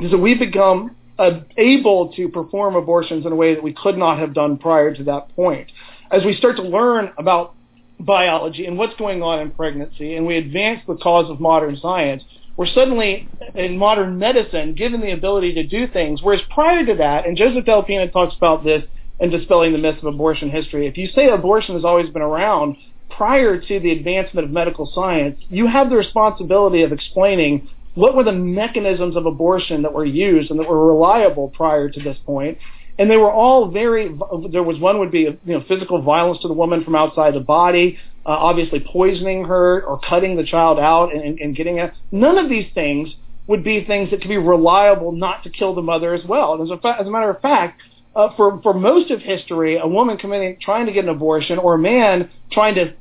is 0.00 0.10
that 0.10 0.18
we 0.18 0.34
become 0.34 0.96
uh, 1.18 1.40
able 1.56 2.08
to 2.14 2.28
perform 2.28 2.74
abortions 2.74 3.24
in 3.24 3.30
a 3.30 3.36
way 3.36 3.54
that 3.54 3.62
we 3.62 3.72
could 3.72 3.96
not 3.96 4.18
have 4.18 4.34
done 4.34 4.56
prior 4.56 4.92
to 4.92 5.04
that 5.04 5.34
point. 5.36 5.70
As 6.10 6.24
we 6.24 6.34
start 6.34 6.56
to 6.56 6.62
learn 6.62 7.12
about 7.18 7.54
biology 8.00 8.66
and 8.66 8.76
what's 8.76 8.96
going 8.96 9.22
on 9.22 9.38
in 9.38 9.50
pregnancy, 9.52 10.16
and 10.16 10.26
we 10.26 10.36
advance 10.36 10.80
the 10.86 10.96
cause 10.96 11.30
of 11.30 11.40
modern 11.40 11.76
science, 11.76 12.24
we're 12.56 12.66
suddenly 12.66 13.28
in 13.54 13.76
modern 13.76 14.18
medicine 14.18 14.74
given 14.74 15.00
the 15.00 15.12
ability 15.12 15.54
to 15.54 15.66
do 15.66 15.88
things. 15.88 16.22
Whereas 16.22 16.40
prior 16.52 16.84
to 16.86 16.94
that, 16.96 17.26
and 17.26 17.36
Joseph 17.36 17.64
Dellapenna 17.64 18.12
talks 18.12 18.36
about 18.36 18.64
this 18.64 18.84
in 19.18 19.30
dispelling 19.30 19.72
the 19.72 19.78
myths 19.78 19.98
of 19.98 20.14
abortion 20.14 20.50
history. 20.50 20.86
If 20.86 20.96
you 20.96 21.08
say 21.08 21.28
abortion 21.28 21.74
has 21.74 21.84
always 21.84 22.10
been 22.10 22.22
around 22.22 22.76
prior 23.10 23.60
to 23.60 23.80
the 23.80 23.90
advancement 23.90 24.44
of 24.44 24.52
medical 24.52 24.90
science, 24.94 25.40
you 25.48 25.66
have 25.66 25.90
the 25.90 25.96
responsibility 25.96 26.82
of 26.82 26.92
explaining 26.92 27.68
what 27.94 28.16
were 28.16 28.24
the 28.24 28.32
mechanisms 28.32 29.16
of 29.16 29.26
abortion 29.26 29.82
that 29.82 29.92
were 29.92 30.04
used 30.04 30.50
and 30.50 30.58
that 30.58 30.68
were 30.68 30.86
reliable 30.86 31.48
prior 31.48 31.88
to 31.88 32.00
this 32.00 32.18
point. 32.26 32.58
And 32.98 33.10
they 33.10 33.16
were 33.16 33.32
all 33.32 33.70
very. 33.70 34.08
There 34.52 34.62
was 34.62 34.78
one 34.78 35.00
would 35.00 35.10
be 35.10 35.22
you 35.22 35.38
know 35.44 35.64
physical 35.66 36.00
violence 36.02 36.40
to 36.42 36.48
the 36.48 36.54
woman 36.54 36.84
from 36.84 36.94
outside 36.94 37.34
the 37.34 37.40
body, 37.40 37.98
uh, 38.26 38.30
obviously 38.30 38.80
poisoning 38.80 39.44
her 39.44 39.82
or 39.82 40.00
cutting 40.00 40.36
the 40.36 40.44
child 40.44 40.78
out 40.78 41.14
and, 41.14 41.38
and 41.38 41.56
getting 41.56 41.78
it. 41.78 41.92
None 42.10 42.38
of 42.38 42.48
these 42.48 42.72
things 42.74 43.10
would 43.46 43.62
be 43.62 43.84
things 43.84 44.10
that 44.10 44.20
could 44.20 44.28
be 44.28 44.38
reliable 44.38 45.12
not 45.12 45.44
to 45.44 45.50
kill 45.50 45.74
the 45.74 45.82
mother 45.82 46.14
as 46.14 46.24
well. 46.24 46.54
And 46.54 46.62
as 46.62 46.70
a, 46.70 46.80
fa- 46.80 46.96
as 46.98 47.06
a 47.06 47.10
matter 47.10 47.30
of 47.30 47.40
fact, 47.42 47.80
uh, 48.16 48.28
for 48.36 48.60
for 48.62 48.72
most 48.72 49.10
of 49.10 49.20
history, 49.20 49.76
a 49.76 49.86
woman 49.86 50.16
committing 50.16 50.56
trying 50.60 50.86
to 50.86 50.92
get 50.92 51.04
an 51.04 51.10
abortion 51.10 51.58
or 51.58 51.74
a 51.74 51.78
man 51.78 52.30
trying 52.52 52.76
to 52.76 52.94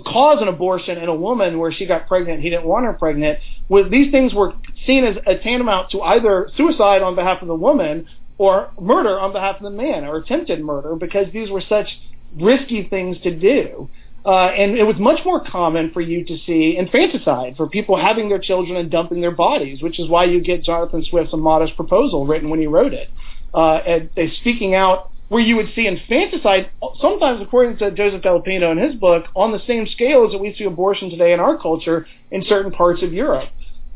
cause 0.00 0.40
an 0.40 0.48
abortion 0.48 0.96
in 0.96 1.08
a 1.08 1.14
woman 1.14 1.58
where 1.58 1.70
she 1.70 1.84
got 1.84 2.08
pregnant, 2.08 2.40
he 2.40 2.48
didn't 2.48 2.64
want 2.64 2.86
her 2.86 2.94
pregnant, 2.94 3.38
was 3.68 3.90
these 3.90 4.10
things 4.10 4.32
were 4.32 4.54
seen 4.86 5.04
as 5.04 5.16
a 5.26 5.36
tantamount 5.36 5.90
to 5.90 6.00
either 6.00 6.48
suicide 6.56 7.02
on 7.02 7.14
behalf 7.14 7.42
of 7.42 7.48
the 7.48 7.54
woman 7.54 8.06
or 8.38 8.72
murder 8.80 9.20
on 9.20 9.32
behalf 9.32 9.56
of 9.56 9.62
the 9.62 9.70
man 9.70 10.04
or 10.04 10.16
attempted 10.16 10.60
murder 10.60 10.96
because 10.96 11.26
these 11.32 11.50
were 11.50 11.62
such 11.68 11.86
risky 12.40 12.88
things 12.88 13.18
to 13.22 13.36
do. 13.36 13.88
Uh, 14.24 14.46
and 14.46 14.76
it 14.76 14.84
was 14.84 14.96
much 14.98 15.24
more 15.24 15.44
common 15.44 15.90
for 15.92 16.00
you 16.00 16.24
to 16.24 16.38
see 16.46 16.76
infanticide, 16.76 17.56
for 17.56 17.68
people 17.68 17.96
having 17.96 18.28
their 18.28 18.38
children 18.38 18.76
and 18.76 18.90
dumping 18.90 19.20
their 19.20 19.32
bodies, 19.32 19.82
which 19.82 19.98
is 19.98 20.08
why 20.08 20.24
you 20.24 20.40
get 20.40 20.62
Jonathan 20.62 21.04
Swift's 21.04 21.32
A 21.32 21.36
Modest 21.36 21.74
Proposal 21.74 22.24
written 22.24 22.48
when 22.48 22.60
he 22.60 22.66
wrote 22.66 22.92
it. 22.92 23.10
Uh, 23.52 23.76
and, 23.76 24.10
and 24.16 24.30
speaking 24.40 24.74
out 24.74 25.10
where 25.28 25.40
you 25.40 25.56
would 25.56 25.72
see 25.74 25.86
infanticide, 25.86 26.70
sometimes 27.00 27.40
according 27.40 27.78
to 27.78 27.90
Joseph 27.90 28.22
Dellapenna 28.22 28.70
in 28.72 28.78
his 28.78 28.94
book, 28.94 29.24
on 29.34 29.50
the 29.50 29.60
same 29.66 29.86
scale 29.86 30.26
as 30.26 30.32
that 30.32 30.38
we 30.38 30.54
see 30.54 30.64
abortion 30.64 31.10
today 31.10 31.32
in 31.32 31.40
our 31.40 31.58
culture 31.58 32.06
in 32.30 32.44
certain 32.46 32.70
parts 32.70 33.02
of 33.02 33.12
Europe. 33.12 33.48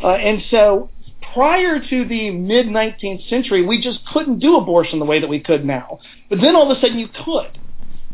Uh, 0.02 0.12
and 0.12 0.42
so 0.50 0.90
prior 1.34 1.78
to 1.78 2.08
the 2.08 2.30
mid 2.30 2.66
19th 2.66 3.28
century, 3.28 3.64
we 3.64 3.80
just 3.80 4.00
couldn't 4.12 4.38
do 4.38 4.56
abortion 4.56 4.98
the 4.98 5.04
way 5.04 5.20
that 5.20 5.28
we 5.28 5.38
could 5.38 5.64
now. 5.64 5.98
But 6.30 6.40
then 6.40 6.56
all 6.56 6.70
of 6.70 6.76
a 6.76 6.80
sudden 6.80 6.98
you 6.98 7.08
could. 7.08 7.58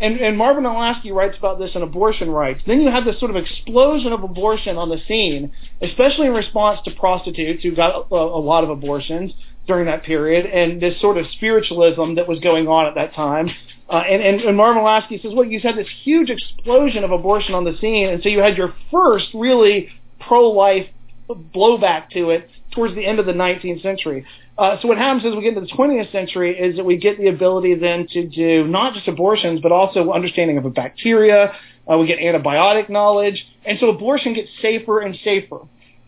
And, 0.02 0.16
and 0.20 0.36
Marvin 0.36 0.64
Olasky 0.64 1.12
writes 1.12 1.38
about 1.38 1.60
this 1.60 1.70
in 1.76 1.82
Abortion 1.82 2.28
Rights. 2.28 2.60
Then 2.66 2.80
you 2.80 2.90
have 2.90 3.04
this 3.04 3.20
sort 3.20 3.30
of 3.30 3.36
explosion 3.36 4.12
of 4.12 4.24
abortion 4.24 4.76
on 4.76 4.88
the 4.88 4.98
scene, 5.06 5.52
especially 5.80 6.26
in 6.26 6.32
response 6.32 6.80
to 6.86 6.90
prostitutes 6.90 7.62
who 7.62 7.74
got 7.74 8.08
a, 8.10 8.14
a 8.14 8.42
lot 8.42 8.64
of 8.64 8.70
abortions 8.70 9.32
during 9.68 9.86
that 9.86 10.02
period, 10.02 10.44
and 10.44 10.82
this 10.82 11.00
sort 11.00 11.18
of 11.18 11.26
spiritualism 11.36 12.14
that 12.16 12.26
was 12.26 12.40
going 12.40 12.66
on 12.66 12.86
at 12.86 12.96
that 12.96 13.14
time. 13.14 13.48
Uh, 13.88 14.02
and, 14.08 14.22
and, 14.22 14.40
and 14.40 14.56
Marvin 14.56 14.82
Olasky 14.82 15.22
says, 15.22 15.32
well, 15.34 15.44
you 15.44 15.60
had 15.60 15.76
this 15.76 15.86
huge 16.02 16.30
explosion 16.30 17.04
of 17.04 17.12
abortion 17.12 17.54
on 17.54 17.64
the 17.64 17.76
scene, 17.80 18.08
and 18.08 18.22
so 18.22 18.28
you 18.28 18.40
had 18.40 18.56
your 18.56 18.74
first 18.90 19.26
really 19.34 19.88
pro-life 20.18 20.88
blowback 21.28 22.10
to 22.10 22.30
it 22.30 22.48
towards 22.72 22.94
the 22.94 23.06
end 23.06 23.20
of 23.20 23.26
the 23.26 23.32
19th 23.32 23.82
century. 23.82 24.26
Uh, 24.58 24.76
so 24.80 24.88
what 24.88 24.98
happens 24.98 25.24
as 25.24 25.34
we 25.34 25.42
get 25.42 25.56
into 25.56 25.62
the 25.62 25.72
20th 25.72 26.12
century 26.12 26.58
is 26.58 26.76
that 26.76 26.84
we 26.84 26.96
get 26.96 27.18
the 27.18 27.28
ability 27.28 27.74
then 27.74 28.06
to 28.08 28.26
do 28.28 28.66
not 28.66 28.94
just 28.94 29.08
abortions, 29.08 29.60
but 29.60 29.72
also 29.72 30.12
understanding 30.12 30.58
of 30.58 30.64
a 30.64 30.70
bacteria. 30.70 31.54
Uh, 31.90 31.96
we 31.96 32.06
get 32.06 32.18
antibiotic 32.18 32.88
knowledge, 32.90 33.44
and 33.64 33.78
so 33.80 33.88
abortion 33.88 34.34
gets 34.34 34.48
safer 34.60 35.00
and 35.00 35.16
safer. 35.24 35.58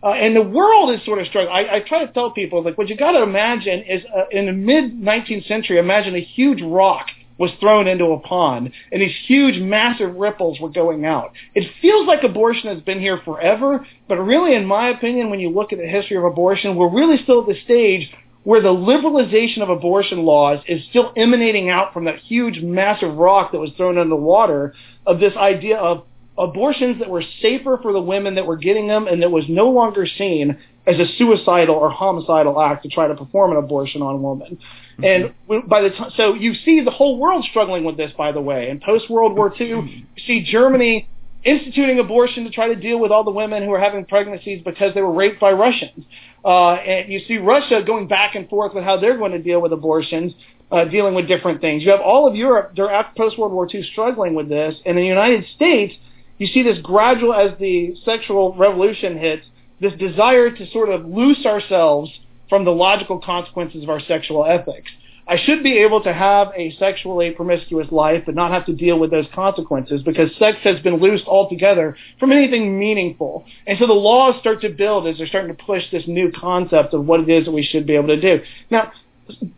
Uh, 0.03 0.11
and 0.11 0.37
the 0.37 0.43
world 0.43 0.91
is 0.91 1.03
sort 1.07 1.19
of 1.19 1.27
struggling. 1.27 1.55
I, 1.55 1.77
I 1.77 1.81
try 1.81 2.05
to 2.05 2.13
tell 2.13 2.31
people, 2.31 2.63
like, 2.63 2.77
what 2.77 2.89
you 2.89 2.97
got 2.97 3.13
to 3.13 3.23
imagine 3.23 3.83
is 3.89 4.03
uh, 4.15 4.25
in 4.31 4.47
the 4.47 4.53
mid 4.53 4.93
19th 5.01 5.49
century, 5.49 5.79
imagine 5.79 6.15
a 6.15 6.21
huge 6.21 6.61
rock 6.63 7.07
was 7.39 7.51
thrown 7.59 7.89
into 7.89 8.05
a 8.07 8.21
pond, 8.21 8.71
and 8.93 9.03
these 9.03 9.17
huge, 9.27 9.59
massive 9.61 10.15
ripples 10.15 10.61
were 10.61 10.69
going 10.69 11.05
out. 11.05 11.33
It 11.55 11.69
feels 11.83 12.07
like 12.07 12.23
abortion 12.23 12.73
has 12.73 12.81
been 12.85 13.01
here 13.01 13.21
forever, 13.25 13.85
but 14.07 14.19
really, 14.19 14.55
in 14.55 14.67
my 14.67 14.91
opinion, 14.91 15.31
when 15.31 15.41
you 15.41 15.51
look 15.51 15.73
at 15.73 15.79
the 15.79 15.87
history 15.87 16.17
of 16.17 16.25
abortion, 16.25 16.77
we're 16.77 16.95
really 16.95 17.21
still 17.25 17.41
at 17.41 17.49
the 17.49 17.61
stage 17.65 18.13
where 18.45 18.61
the 18.61 18.69
liberalization 18.69 19.63
of 19.63 19.71
abortion 19.71 20.25
laws 20.25 20.61
is 20.69 20.83
still 20.91 21.13
emanating 21.17 21.71
out 21.71 21.93
from 21.93 22.05
that 22.05 22.19
huge, 22.19 22.61
massive 22.61 23.15
rock 23.17 23.53
that 23.53 23.59
was 23.59 23.71
thrown 23.77 23.97
into 23.97 24.11
the 24.11 24.17
water 24.17 24.75
of 25.07 25.19
this 25.19 25.35
idea 25.37 25.77
of 25.77 26.05
abortions 26.37 26.99
that 26.99 27.09
were 27.09 27.23
safer 27.41 27.79
for 27.81 27.93
the 27.93 28.01
women 28.01 28.35
that 28.35 28.47
were 28.47 28.57
getting 28.57 28.87
them 28.87 29.07
and 29.07 29.23
that 29.23 29.31
was 29.31 29.45
no 29.49 29.71
longer 29.71 30.07
seen 30.07 30.59
as 30.87 30.97
a 30.99 31.07
suicidal 31.17 31.75
or 31.75 31.89
homicidal 31.91 32.61
act 32.61 32.83
to 32.83 32.89
try 32.89 33.09
to 33.09 33.15
perform 33.15 33.53
an 33.53 33.57
abortion 33.57 34.03
on 34.03 34.17
a 34.17 34.19
woman. 34.19 34.59
Mm-hmm. 34.99 35.05
And 35.49 35.69
by 35.69 35.83
the 35.83 35.91
time, 35.91 36.11
so 36.17 36.35
you 36.35 36.55
see 36.55 36.83
the 36.85 36.91
whole 36.91 37.19
world 37.19 37.47
struggling 37.49 37.85
with 37.85 37.97
this, 37.97 38.13
by 38.19 38.33
the 38.33 38.41
way. 38.41 38.69
In 38.69 38.81
post 38.81 39.09
World 39.09 39.37
War 39.37 39.55
II, 39.59 39.69
you 39.69 40.05
see 40.27 40.43
Germany 40.43 41.09
instituting 41.45 41.99
abortion 41.99 42.45
to 42.45 42.51
try 42.51 42.69
to 42.69 42.75
deal 42.75 42.99
with 42.99 43.11
all 43.11 43.25
the 43.25 43.31
women 43.31 43.63
who 43.63 43.73
are 43.73 43.81
having 43.81 44.05
pregnancies 44.05 44.63
because 44.65 44.95
they 44.95 45.03
were 45.03 45.13
raped 45.13 45.41
by 45.41 45.53
Russians. 45.53 46.05
Uh, 46.45 46.75
and 46.75 47.13
you 47.13 47.21
see 47.27 47.39
Russia 47.39 47.83
going 47.87 48.07
back 48.09 48.35
and 48.35 48.49
forth 48.49 48.75
with 48.75 48.85
how 48.85 48.99
they're 48.99 49.17
going 49.17 49.33
to 49.33 49.43
deal 49.43 49.61
with 49.61 49.73
abortions, 49.73 50.33
uh, 50.71 50.85
dealing 50.85 51.15
with 51.15 51.29
different 51.29 51.61
things. 51.61 51.83
You 51.83 51.91
have 51.91 52.01
all 52.01 52.27
of 52.27 52.35
Europe 52.35 52.79
after 52.79 53.13
post 53.17 53.39
World 53.39 53.53
War 53.53 53.69
II 53.73 53.83
struggling 53.93 54.35
with 54.35 54.49
this, 54.49 54.75
and 54.85 54.99
in 54.99 55.05
the 55.05 55.09
United 55.09 55.45
States, 55.55 55.95
you 56.39 56.47
see 56.47 56.63
this 56.63 56.79
gradual 56.83 57.33
as 57.33 57.59
the 57.59 57.95
sexual 58.05 58.55
revolution 58.55 59.19
hits, 59.19 59.47
this 59.81 59.93
desire 59.95 60.51
to 60.51 60.71
sort 60.71 60.89
of 60.89 61.07
loose 61.07 61.47
ourselves 61.47 62.11
from 62.49 62.65
the 62.65 62.73
logical 62.73 63.19
consequences 63.21 63.83
of 63.83 63.89
our 63.89 64.01
sexual 64.01 64.45
ethics. 64.45 64.91
I 65.27 65.39
should 65.39 65.63
be 65.63 65.79
able 65.79 66.03
to 66.03 66.13
have 66.13 66.53
a 66.55 66.77
sexually 66.79 67.31
promiscuous 67.31 67.91
life 67.91 68.25
but 68.27 68.35
not 68.35 68.51
have 68.51 68.67
to 68.67 68.75
deal 68.75 68.99
with 68.99 69.11
those 69.11 69.27
consequences 69.35 70.03
because 70.03 70.31
sex 70.39 70.59
has 70.65 70.81
been 70.81 70.97
loosed 70.97 71.27
altogether 71.27 71.97
from 72.21 72.31
anything 72.31 72.79
meaningful. 72.79 73.45
And 73.67 73.79
so 73.79 73.87
the 73.87 73.95
laws 73.95 74.39
start 74.41 74.61
to 74.63 74.69
build 74.69 75.07
as 75.07 75.17
they're 75.17 75.27
starting 75.27 75.55
to 75.55 75.65
push 75.65 75.83
this 75.91 76.05
new 76.07 76.31
concept 76.31 76.93
of 76.93 77.07
what 77.07 77.21
it 77.21 77.29
is 77.31 77.47
that 77.47 77.53
we 77.53 77.63
should 77.63 77.87
be 77.87 77.95
able 77.95 78.09
to 78.09 78.21
do. 78.21 78.43
Now, 78.71 78.93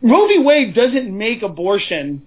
Roe 0.02 0.28
v. 0.28 0.38
Wade 0.38 0.74
doesn't 0.74 1.16
make 1.16 1.42
abortion 1.42 2.22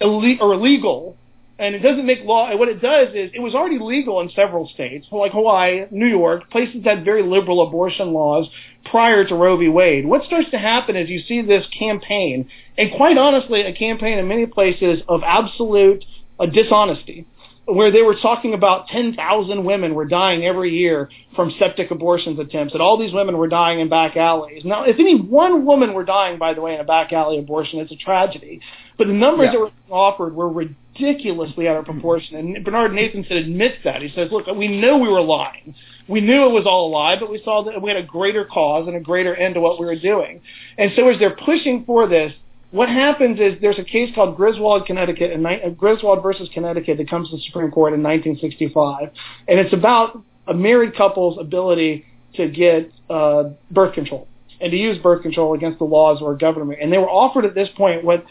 ille- 0.00 0.40
or 0.40 0.52
illegal 0.52 1.16
and 1.62 1.76
it 1.76 1.78
doesn't 1.78 2.04
make 2.04 2.24
law. 2.24 2.50
And 2.50 2.58
what 2.58 2.68
it 2.68 2.82
does 2.82 3.08
is 3.14 3.30
it 3.32 3.40
was 3.40 3.54
already 3.54 3.78
legal 3.78 4.20
in 4.20 4.30
several 4.30 4.68
states, 4.68 5.06
like 5.12 5.30
Hawaii, 5.30 5.86
New 5.92 6.08
York, 6.08 6.50
places 6.50 6.82
that 6.82 6.96
had 6.96 7.04
very 7.04 7.22
liberal 7.22 7.66
abortion 7.66 8.12
laws 8.12 8.48
prior 8.84 9.24
to 9.24 9.34
Roe 9.36 9.56
v. 9.56 9.68
Wade. 9.68 10.04
What 10.04 10.24
starts 10.24 10.50
to 10.50 10.58
happen 10.58 10.96
is 10.96 11.08
you 11.08 11.20
see 11.20 11.40
this 11.40 11.64
campaign, 11.78 12.50
and 12.76 12.90
quite 12.96 13.16
honestly, 13.16 13.60
a 13.62 13.72
campaign 13.72 14.18
in 14.18 14.26
many 14.26 14.46
places 14.46 15.02
of 15.08 15.22
absolute 15.24 16.04
uh, 16.40 16.46
dishonesty 16.46 17.26
where 17.64 17.92
they 17.92 18.02
were 18.02 18.16
talking 18.16 18.54
about 18.54 18.88
10,000 18.88 19.64
women 19.64 19.94
were 19.94 20.04
dying 20.04 20.44
every 20.44 20.70
year 20.70 21.08
from 21.36 21.52
septic 21.58 21.90
abortions 21.92 22.38
attempts, 22.40 22.72
and 22.72 22.82
all 22.82 22.98
these 22.98 23.12
women 23.12 23.36
were 23.36 23.48
dying 23.48 23.78
in 23.78 23.88
back 23.88 24.16
alleys. 24.16 24.64
Now, 24.64 24.82
if 24.82 24.98
any 24.98 25.20
one 25.20 25.64
woman 25.64 25.94
were 25.94 26.04
dying, 26.04 26.38
by 26.38 26.54
the 26.54 26.60
way, 26.60 26.74
in 26.74 26.80
a 26.80 26.84
back 26.84 27.12
alley 27.12 27.38
abortion, 27.38 27.78
it's 27.78 27.92
a 27.92 27.96
tragedy. 27.96 28.60
But 28.98 29.06
the 29.06 29.12
numbers 29.12 29.50
yeah. 29.52 29.52
that 29.52 29.60
were 29.60 29.96
offered 29.96 30.34
were 30.34 30.48
ridiculously 30.48 31.68
out 31.68 31.76
of 31.76 31.84
proportion. 31.84 32.36
And 32.36 32.64
Bernard 32.64 32.92
Nathanson 32.92 33.36
admits 33.36 33.76
that. 33.84 34.02
He 34.02 34.12
says, 34.14 34.30
look, 34.32 34.46
we 34.48 34.66
knew 34.66 34.96
we 34.98 35.08
were 35.08 35.22
lying. 35.22 35.74
We 36.08 36.20
knew 36.20 36.46
it 36.46 36.52
was 36.52 36.66
all 36.66 36.88
a 36.88 36.90
lie, 36.90 37.18
but 37.18 37.30
we 37.30 37.40
saw 37.44 37.62
that 37.62 37.80
we 37.80 37.90
had 37.90 38.02
a 38.02 38.06
greater 38.06 38.44
cause 38.44 38.88
and 38.88 38.96
a 38.96 39.00
greater 39.00 39.36
end 39.36 39.54
to 39.54 39.60
what 39.60 39.78
we 39.78 39.86
were 39.86 39.98
doing. 39.98 40.40
And 40.76 40.90
so 40.96 41.08
as 41.08 41.18
they're 41.20 41.36
pushing 41.36 41.84
for 41.84 42.08
this, 42.08 42.32
what 42.72 42.88
happens 42.88 43.38
is 43.38 43.60
there's 43.60 43.78
a 43.78 43.84
case 43.84 44.10
called 44.14 44.34
Griswold, 44.34 44.86
Connecticut, 44.86 45.30
and 45.30 45.76
Griswold 45.76 46.22
versus 46.22 46.48
Connecticut 46.52 46.96
that 46.96 47.08
comes 47.08 47.28
to 47.30 47.36
the 47.36 47.42
Supreme 47.42 47.70
Court 47.70 47.92
in 47.92 48.02
1965, 48.02 49.10
and 49.46 49.60
it's 49.60 49.74
about 49.74 50.22
a 50.48 50.54
married 50.54 50.96
couple's 50.96 51.38
ability 51.38 52.06
to 52.34 52.48
get 52.48 52.90
uh, 53.10 53.50
birth 53.70 53.94
control 53.94 54.26
and 54.60 54.70
to 54.70 54.76
use 54.76 54.96
birth 54.98 55.22
control 55.22 55.54
against 55.54 55.78
the 55.78 55.84
laws 55.84 56.22
or 56.22 56.34
government. 56.34 56.80
And 56.80 56.90
they 56.90 56.98
were 56.98 57.10
offered 57.10 57.44
at 57.44 57.54
this 57.54 57.68
point 57.76 58.04
what 58.04 58.24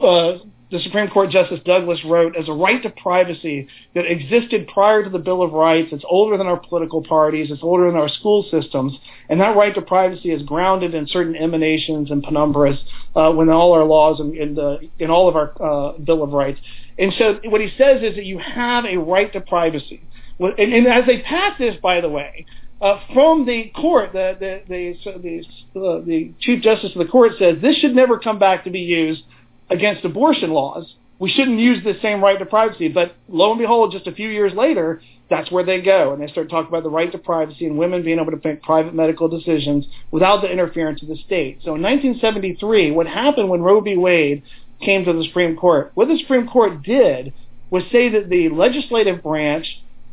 uh, 0.00 0.38
the 0.70 0.80
Supreme 0.80 1.08
Court 1.08 1.30
Justice 1.30 1.60
Douglas 1.64 2.00
wrote 2.04 2.36
as 2.36 2.48
a 2.48 2.52
right 2.52 2.82
to 2.82 2.90
privacy 2.90 3.68
that 3.94 4.04
existed 4.10 4.66
prior 4.66 5.04
to 5.04 5.10
the 5.10 5.18
Bill 5.18 5.42
of 5.42 5.52
Rights. 5.52 5.90
It's 5.92 6.04
older 6.08 6.36
than 6.36 6.48
our 6.48 6.58
political 6.58 7.04
parties. 7.04 7.52
It's 7.52 7.62
older 7.62 7.86
than 7.86 7.96
our 7.96 8.08
school 8.08 8.44
systems. 8.50 8.98
And 9.28 9.40
that 9.40 9.56
right 9.56 9.74
to 9.74 9.82
privacy 9.82 10.32
is 10.32 10.42
grounded 10.42 10.92
in 10.92 11.06
certain 11.06 11.36
emanations 11.36 12.10
and 12.10 12.24
penumbras 12.24 12.78
uh, 13.14 13.30
when 13.32 13.48
all 13.48 13.72
our 13.72 13.84
laws 13.84 14.18
and 14.18 14.36
in, 14.36 14.54
the, 14.56 14.88
in 14.98 15.08
all 15.08 15.28
of 15.28 15.36
our 15.36 15.52
uh, 15.62 15.98
Bill 15.98 16.24
of 16.24 16.30
Rights. 16.30 16.58
And 16.98 17.12
so 17.16 17.38
what 17.44 17.60
he 17.60 17.70
says 17.78 18.02
is 18.02 18.16
that 18.16 18.24
you 18.24 18.38
have 18.38 18.84
a 18.84 18.96
right 18.96 19.32
to 19.34 19.40
privacy. 19.40 20.02
And, 20.40 20.58
and 20.58 20.86
as 20.88 21.06
they 21.06 21.22
pass 21.22 21.56
this, 21.58 21.76
by 21.80 22.00
the 22.00 22.08
way, 22.08 22.44
uh, 22.80 23.00
from 23.14 23.46
the 23.46 23.70
court, 23.74 24.12
the 24.12 24.36
the 24.38 24.60
the, 24.68 25.42
the, 25.72 25.80
uh, 25.80 26.04
the 26.04 26.34
Chief 26.40 26.62
Justice 26.62 26.90
of 26.94 26.98
the 26.98 27.10
court 27.10 27.32
says 27.38 27.56
this 27.62 27.78
should 27.78 27.94
never 27.94 28.18
come 28.18 28.38
back 28.38 28.64
to 28.64 28.70
be 28.70 28.80
used 28.80 29.22
against 29.70 30.04
abortion 30.04 30.50
laws. 30.50 30.94
We 31.18 31.30
shouldn't 31.30 31.58
use 31.58 31.82
the 31.82 31.94
same 32.02 32.22
right 32.22 32.38
to 32.38 32.46
privacy. 32.46 32.88
But 32.88 33.14
lo 33.28 33.50
and 33.50 33.58
behold, 33.58 33.92
just 33.92 34.06
a 34.06 34.12
few 34.12 34.28
years 34.28 34.52
later, 34.54 35.00
that's 35.28 35.50
where 35.50 35.64
they 35.64 35.80
go. 35.80 36.12
And 36.12 36.22
they 36.22 36.30
start 36.30 36.50
talking 36.50 36.68
about 36.68 36.82
the 36.82 36.90
right 36.90 37.10
to 37.10 37.18
privacy 37.18 37.66
and 37.66 37.78
women 37.78 38.04
being 38.04 38.18
able 38.18 38.32
to 38.32 38.40
make 38.42 38.62
private 38.62 38.94
medical 38.94 39.28
decisions 39.28 39.86
without 40.10 40.42
the 40.42 40.50
interference 40.50 41.02
of 41.02 41.08
the 41.08 41.16
state. 41.16 41.58
So 41.64 41.74
in 41.74 41.82
1973, 41.82 42.92
what 42.92 43.06
happened 43.06 43.48
when 43.48 43.62
Roe 43.62 43.80
v. 43.80 43.96
Wade 43.96 44.42
came 44.80 45.04
to 45.04 45.12
the 45.12 45.24
Supreme 45.24 45.56
Court, 45.56 45.90
what 45.94 46.08
the 46.08 46.18
Supreme 46.18 46.46
Court 46.46 46.82
did 46.82 47.32
was 47.70 47.82
say 47.90 48.10
that 48.10 48.28
the 48.28 48.50
legislative 48.50 49.22
branch 49.22 49.66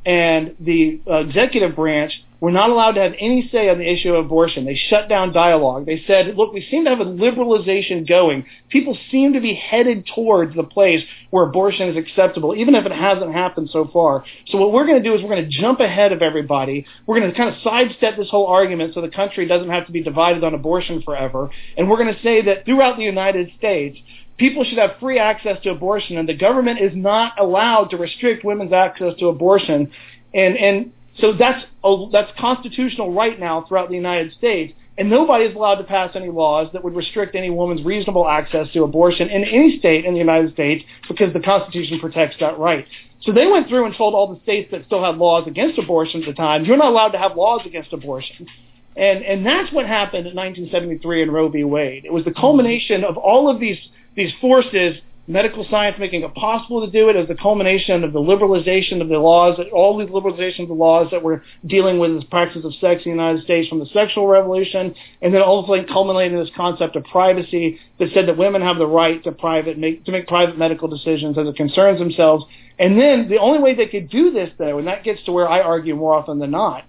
and 0.06 0.56
the 0.60 1.02
uh, 1.08 1.16
executive 1.18 1.76
branch 1.76 2.24
were 2.44 2.52
not 2.52 2.70
allowed 2.70 2.92
to 2.92 3.02
have 3.02 3.14
any 3.20 3.48
say 3.54 3.70
on 3.70 3.78
the 3.78 3.90
issue 3.90 4.14
of 4.14 4.26
abortion. 4.26 4.66
They 4.66 4.76
shut 4.76 5.08
down 5.08 5.32
dialogue. 5.32 5.86
They 5.86 6.04
said, 6.06 6.36
look, 6.36 6.52
we 6.52 6.68
seem 6.70 6.84
to 6.84 6.90
have 6.90 7.00
a 7.00 7.06
liberalization 7.06 8.06
going. 8.06 8.46
People 8.68 8.98
seem 9.10 9.32
to 9.32 9.40
be 9.40 9.54
headed 9.54 10.10
towards 10.14 10.54
the 10.54 10.66
place 10.66 11.02
where 11.30 11.46
abortion 11.46 11.88
is 11.88 11.96
acceptable, 11.96 12.54
even 12.54 12.76
if 12.76 12.86
it 12.86 12.92
hasn't 12.92 13.32
happened 13.32 13.70
so 13.72 13.90
far. 13.94 14.26
So 14.48 14.58
what 14.58 14.74
we're 14.74 14.86
going 14.86 15.02
to 15.02 15.10
do 15.10 15.16
is 15.16 15.22
we're 15.22 15.30
going 15.30 15.50
to 15.50 15.58
jump 15.62 15.80
ahead 15.80 16.12
of 16.12 16.22
everybody. 16.22 16.86
We're 17.06 17.18
going 17.18 17.32
to 17.32 17.38
kind 17.38 17.48
of 17.48 17.62
sidestep 17.64 18.18
this 18.18 18.30
whole 18.30 18.48
argument 18.48 18.94
so 18.94 19.00
the 19.00 19.08
country 19.08 19.48
doesn't 19.48 19.70
have 19.70 19.86
to 19.86 19.94
be 19.94 20.04
divided 20.04 20.44
on 20.44 20.54
abortion 20.54 21.02
forever. 21.02 21.50
And 21.78 21.90
we're 21.90 21.96
going 21.96 22.14
to 22.14 22.22
say 22.22 22.42
that 22.42 22.66
throughout 22.66 22.98
the 22.98 23.04
United 23.04 23.52
States, 23.58 23.98
people 24.38 24.66
should 24.66 24.80
have 24.80 24.98
free 25.00 25.18
access 25.18 25.64
to 25.64 25.70
abortion, 25.70 26.18
and 26.18 26.28
the 26.28 26.36
government 26.36 26.82
is 26.82 26.92
not 26.94 27.40
allowed 27.40 27.92
to 27.92 27.96
restrict 27.96 28.44
women's 28.44 28.74
access 28.74 29.14
to 29.20 29.28
abortion 29.28 29.94
and 30.34 30.58
and 30.58 30.92
so 31.20 31.34
that's 31.34 31.66
a, 31.84 32.06
that's 32.12 32.32
constitutional 32.40 33.14
right 33.14 33.40
now 33.40 33.66
throughout 33.68 33.90
the 33.90 33.96
United 33.96 34.34
States. 34.34 34.74
And 34.98 35.10
nobody 35.10 35.46
is 35.46 35.56
allowed 35.56 35.76
to 35.76 35.84
pass 35.84 36.12
any 36.16 36.30
laws 36.30 36.68
that 36.74 36.84
would 36.84 36.96
restrict 36.96 37.36
any 37.36 37.50
woman's 37.50 37.84
reasonable 37.84 38.28
access 38.28 38.72
to 38.74 38.84
abortion 38.84 39.28
in 39.28 39.44
any 39.44 39.80
state 39.80 40.06
in 40.06 40.14
the 40.14 40.20
United 40.20 40.54
States 40.54 40.84
because 41.08 41.34
the 41.34 41.40
Constitution 41.40 42.00
protects 42.00 42.36
that 42.40 42.60
right. 42.60 42.86
So 43.22 43.32
they 43.32 43.48
went 43.48 43.68
through 43.70 43.86
and 43.86 43.96
told 43.96 44.14
all 44.14 44.34
the 44.34 44.40
states 44.42 44.70
that 44.72 44.86
still 44.86 45.04
had 45.04 45.18
laws 45.18 45.48
against 45.48 45.80
abortion 45.80 46.22
at 46.22 46.28
the 46.28 46.34
time, 46.34 46.66
you're 46.66 46.78
not 46.78 46.88
allowed 46.88 47.10
to 47.10 47.18
have 47.18 47.36
laws 47.36 47.62
against 47.66 47.92
abortion. 47.92 48.48
And 48.96 49.24
and 49.24 49.46
that's 49.46 49.74
what 49.74 49.88
happened 49.88 50.28
in 50.28 50.36
1973 50.36 51.24
in 51.24 51.32
Roe 51.32 51.50
v. 51.50 51.64
Wade. 51.64 52.06
It 52.06 52.14
was 52.14 52.26
the 52.26 52.34
culmination 52.34 53.04
of 53.04 53.18
all 53.18 53.50
of 53.50 53.60
these 53.60 53.80
these 54.16 54.32
forces 54.40 54.98
medical 55.28 55.66
science 55.70 55.96
making 56.00 56.22
it 56.22 56.36
possible 56.36 56.86
to 56.86 56.92
do 56.92 57.08
it 57.08 57.16
as 57.16 57.28
the 57.30 57.36
culmination 57.36 58.04
of 58.04 58.12
the 58.12 58.20
liberalization 58.20 59.02
of 59.02 59.08
the 59.08 59.18
laws, 59.18 59.58
all 59.72 59.98
the 59.98 60.06
liberalization 60.06 60.64
of 60.64 60.68
the 60.68 60.74
laws 60.74 61.08
that 61.12 61.24
were 61.24 61.42
dealing 61.66 61.98
with 61.98 62.20
the 62.20 62.26
practice 62.26 62.66
of 62.66 62.74
sex 62.76 63.04
in 63.06 63.12
the 63.12 63.24
United 63.24 63.42
States 63.44 63.70
from 63.70 63.80
the 63.80 63.86
sexual 63.88 64.28
revolution, 64.28 64.94
and 65.22 65.34
then 65.34 65.42
ultimately 65.42 65.86
culminating 65.86 66.38
in 66.38 66.44
this 66.44 66.54
concept 66.56 66.98
of 66.98 67.04
privacy 67.06 67.80
that 68.00 68.10
said 68.14 68.28
that 68.28 68.38
women 68.38 68.62
have 68.62 68.78
the 68.78 68.88
right 68.88 69.24
to 69.24 69.32
private 69.32 69.78
make 69.78 70.04
to 70.06 70.12
make 70.12 70.28
private 70.28 70.58
medical 70.58 70.90
decisions 70.90 71.38
as 71.38 71.48
it 71.48 71.56
concerns 71.56 72.00
themselves. 72.00 72.44
And 72.78 73.00
then 73.00 73.30
the 73.30 73.38
only 73.38 73.60
way 73.60 73.76
they 73.76 73.88
could 73.88 74.10
do 74.10 74.32
this, 74.32 74.50
though, 74.58 74.78
and 74.78 74.88
that 74.88 75.04
gets 75.04 75.24
to 75.26 75.32
where 75.32 75.48
I 75.48 75.62
argue 75.62 75.96
more 75.96 76.16
often 76.16 76.40
than 76.40 76.52
not, 76.52 76.84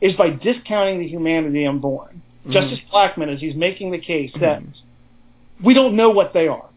is 0.00 0.14
by 0.14 0.30
discounting 0.30 0.98
the 0.98 1.08
humanity 1.08 1.64
unborn. 1.64 2.20
Mm-hmm. 2.42 2.52
Justice 2.52 2.80
Blackmun, 2.92 3.32
as 3.32 3.40
he's 3.40 3.54
making 3.54 3.92
the 3.92 3.98
case, 3.98 4.30
says 4.38 4.62
we 5.64 5.72
don't 5.72 5.96
know 5.96 6.10
what 6.10 6.34
they 6.34 6.48
are. 6.48 6.67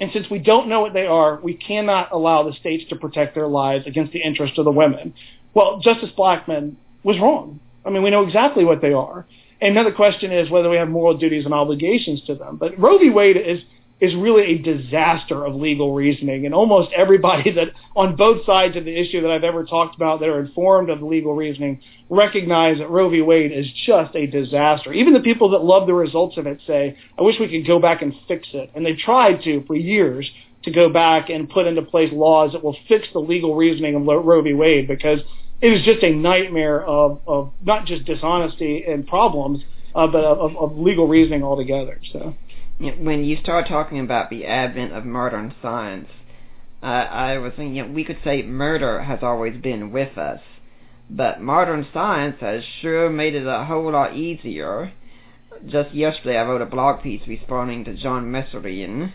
And 0.00 0.10
since 0.12 0.30
we 0.30 0.38
don't 0.38 0.68
know 0.68 0.80
what 0.80 0.94
they 0.94 1.06
are, 1.06 1.38
we 1.42 1.54
cannot 1.54 2.10
allow 2.10 2.42
the 2.42 2.54
states 2.54 2.88
to 2.88 2.96
protect 2.96 3.34
their 3.34 3.46
lives 3.46 3.86
against 3.86 4.12
the 4.12 4.20
interest 4.20 4.58
of 4.58 4.64
the 4.64 4.70
women. 4.72 5.14
Well, 5.52 5.80
Justice 5.80 6.10
Blackmun 6.16 6.76
was 7.04 7.18
wrong. 7.18 7.60
I 7.84 7.90
mean, 7.90 8.02
we 8.02 8.10
know 8.10 8.22
exactly 8.22 8.64
what 8.64 8.80
they 8.80 8.92
are. 8.92 9.26
And 9.60 9.74
now 9.74 9.84
the 9.84 9.92
question 9.92 10.32
is 10.32 10.50
whether 10.50 10.70
we 10.70 10.76
have 10.76 10.88
moral 10.88 11.18
duties 11.18 11.44
and 11.44 11.52
obligations 11.52 12.22
to 12.26 12.34
them. 12.34 12.56
But 12.56 12.78
Roe 12.78 12.98
v. 12.98 13.10
Wade 13.10 13.36
is 13.36 13.60
is 14.00 14.14
really 14.14 14.54
a 14.54 14.58
disaster 14.58 15.44
of 15.44 15.54
legal 15.54 15.94
reasoning. 15.94 16.46
And 16.46 16.54
almost 16.54 16.90
everybody 16.96 17.50
that 17.54 17.68
on 17.94 18.16
both 18.16 18.44
sides 18.46 18.76
of 18.76 18.84
the 18.84 18.98
issue 18.98 19.20
that 19.20 19.30
I've 19.30 19.44
ever 19.44 19.64
talked 19.64 19.94
about 19.94 20.20
that 20.20 20.28
are 20.28 20.40
informed 20.40 20.90
of 20.90 21.00
the 21.00 21.06
legal 21.06 21.34
reasoning 21.34 21.80
recognize 22.08 22.78
that 22.78 22.90
Roe 22.90 23.08
v. 23.10 23.20
Wade 23.20 23.52
is 23.52 23.66
just 23.86 24.16
a 24.16 24.26
disaster. 24.26 24.92
Even 24.92 25.12
the 25.12 25.20
people 25.20 25.50
that 25.50 25.62
love 25.62 25.86
the 25.86 25.94
results 25.94 26.36
of 26.38 26.46
it 26.46 26.60
say, 26.66 26.96
I 27.18 27.22
wish 27.22 27.36
we 27.38 27.48
could 27.48 27.66
go 27.66 27.78
back 27.78 28.02
and 28.02 28.14
fix 28.26 28.48
it. 28.52 28.70
And 28.74 28.84
they've 28.84 28.98
tried 28.98 29.42
to 29.44 29.64
for 29.66 29.76
years 29.76 30.28
to 30.64 30.70
go 30.70 30.90
back 30.90 31.30
and 31.30 31.48
put 31.48 31.66
into 31.66 31.82
place 31.82 32.10
laws 32.12 32.52
that 32.52 32.64
will 32.64 32.76
fix 32.88 33.06
the 33.12 33.18
legal 33.18 33.54
reasoning 33.54 33.94
of 33.94 34.02
Roe 34.02 34.42
v. 34.42 34.54
Wade 34.54 34.88
because 34.88 35.20
it 35.60 35.72
is 35.72 35.84
just 35.84 36.02
a 36.02 36.10
nightmare 36.10 36.82
of, 36.84 37.20
of 37.26 37.52
not 37.62 37.86
just 37.86 38.06
dishonesty 38.06 38.84
and 38.86 39.06
problems, 39.06 39.62
uh, 39.94 40.06
but 40.06 40.24
of, 40.24 40.56
of 40.56 40.78
legal 40.78 41.06
reasoning 41.06 41.42
altogether. 41.42 42.00
So 42.12 42.34
when 42.80 43.24
you 43.24 43.36
start 43.42 43.68
talking 43.68 44.00
about 44.00 44.30
the 44.30 44.46
advent 44.46 44.92
of 44.92 45.04
modern 45.04 45.54
science, 45.60 46.08
uh, 46.82 46.86
I 46.86 47.38
was 47.38 47.52
thinking 47.56 47.74
you 47.74 47.86
know, 47.86 47.92
we 47.92 48.04
could 48.04 48.18
say 48.24 48.42
murder 48.42 49.02
has 49.02 49.18
always 49.22 49.60
been 49.60 49.92
with 49.92 50.16
us, 50.16 50.40
but 51.10 51.42
modern 51.42 51.86
science 51.92 52.36
has 52.40 52.62
sure 52.80 53.10
made 53.10 53.34
it 53.34 53.46
a 53.46 53.64
whole 53.64 53.92
lot 53.92 54.16
easier. 54.16 54.92
Just 55.66 55.94
yesterday, 55.94 56.38
I 56.38 56.44
wrote 56.44 56.62
a 56.62 56.66
blog 56.66 57.02
piece 57.02 57.20
responding 57.26 57.84
to 57.84 57.94
John 57.94 58.32
Messerine 58.32 59.12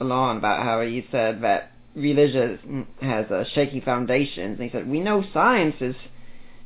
along 0.00 0.38
about 0.38 0.62
how 0.62 0.80
he 0.80 1.06
said 1.10 1.42
that 1.42 1.72
religion 1.94 2.86
has 3.00 3.26
a 3.30 3.44
shaky 3.54 3.80
foundations. 3.80 4.58
And 4.58 4.62
he 4.62 4.70
said, 4.70 4.88
we 4.88 5.00
know 5.00 5.24
science 5.32 5.76
is 5.80 5.96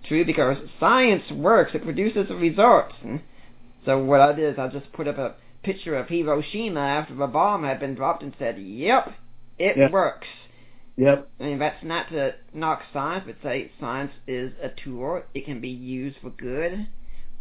true 0.06 0.24
because 0.24 0.58
science 0.78 1.24
works. 1.32 1.72
It 1.74 1.82
produces 1.82 2.30
results. 2.30 2.94
And 3.02 3.20
so 3.84 3.98
what 3.98 4.20
I 4.20 4.32
did 4.32 4.52
is 4.52 4.58
I 4.58 4.68
just 4.68 4.92
put 4.92 5.08
up 5.08 5.18
a 5.18 5.34
picture 5.64 5.96
of 5.96 6.09
Hiroshima 6.09 6.81
after 6.81 7.14
the 7.14 7.27
bomb 7.27 7.64
had 7.64 7.81
been 7.81 7.94
dropped 7.94 8.22
and 8.22 8.35
said, 8.38 8.59
"Yep, 8.59 9.14
it 9.59 9.77
yep. 9.77 9.90
works." 9.90 10.27
Yep. 10.96 11.29
I 11.40 11.42
mean, 11.42 11.59
that's 11.59 11.83
not 11.83 12.09
to 12.11 12.35
knock 12.53 12.83
science, 12.92 13.24
but 13.27 13.37
say 13.42 13.70
science 13.81 14.12
is 14.27 14.53
a 14.62 14.68
tool. 14.68 15.22
It 15.35 15.44
can 15.44 15.61
be 15.61 15.70
used 15.70 16.16
for 16.22 16.31
good, 16.31 16.87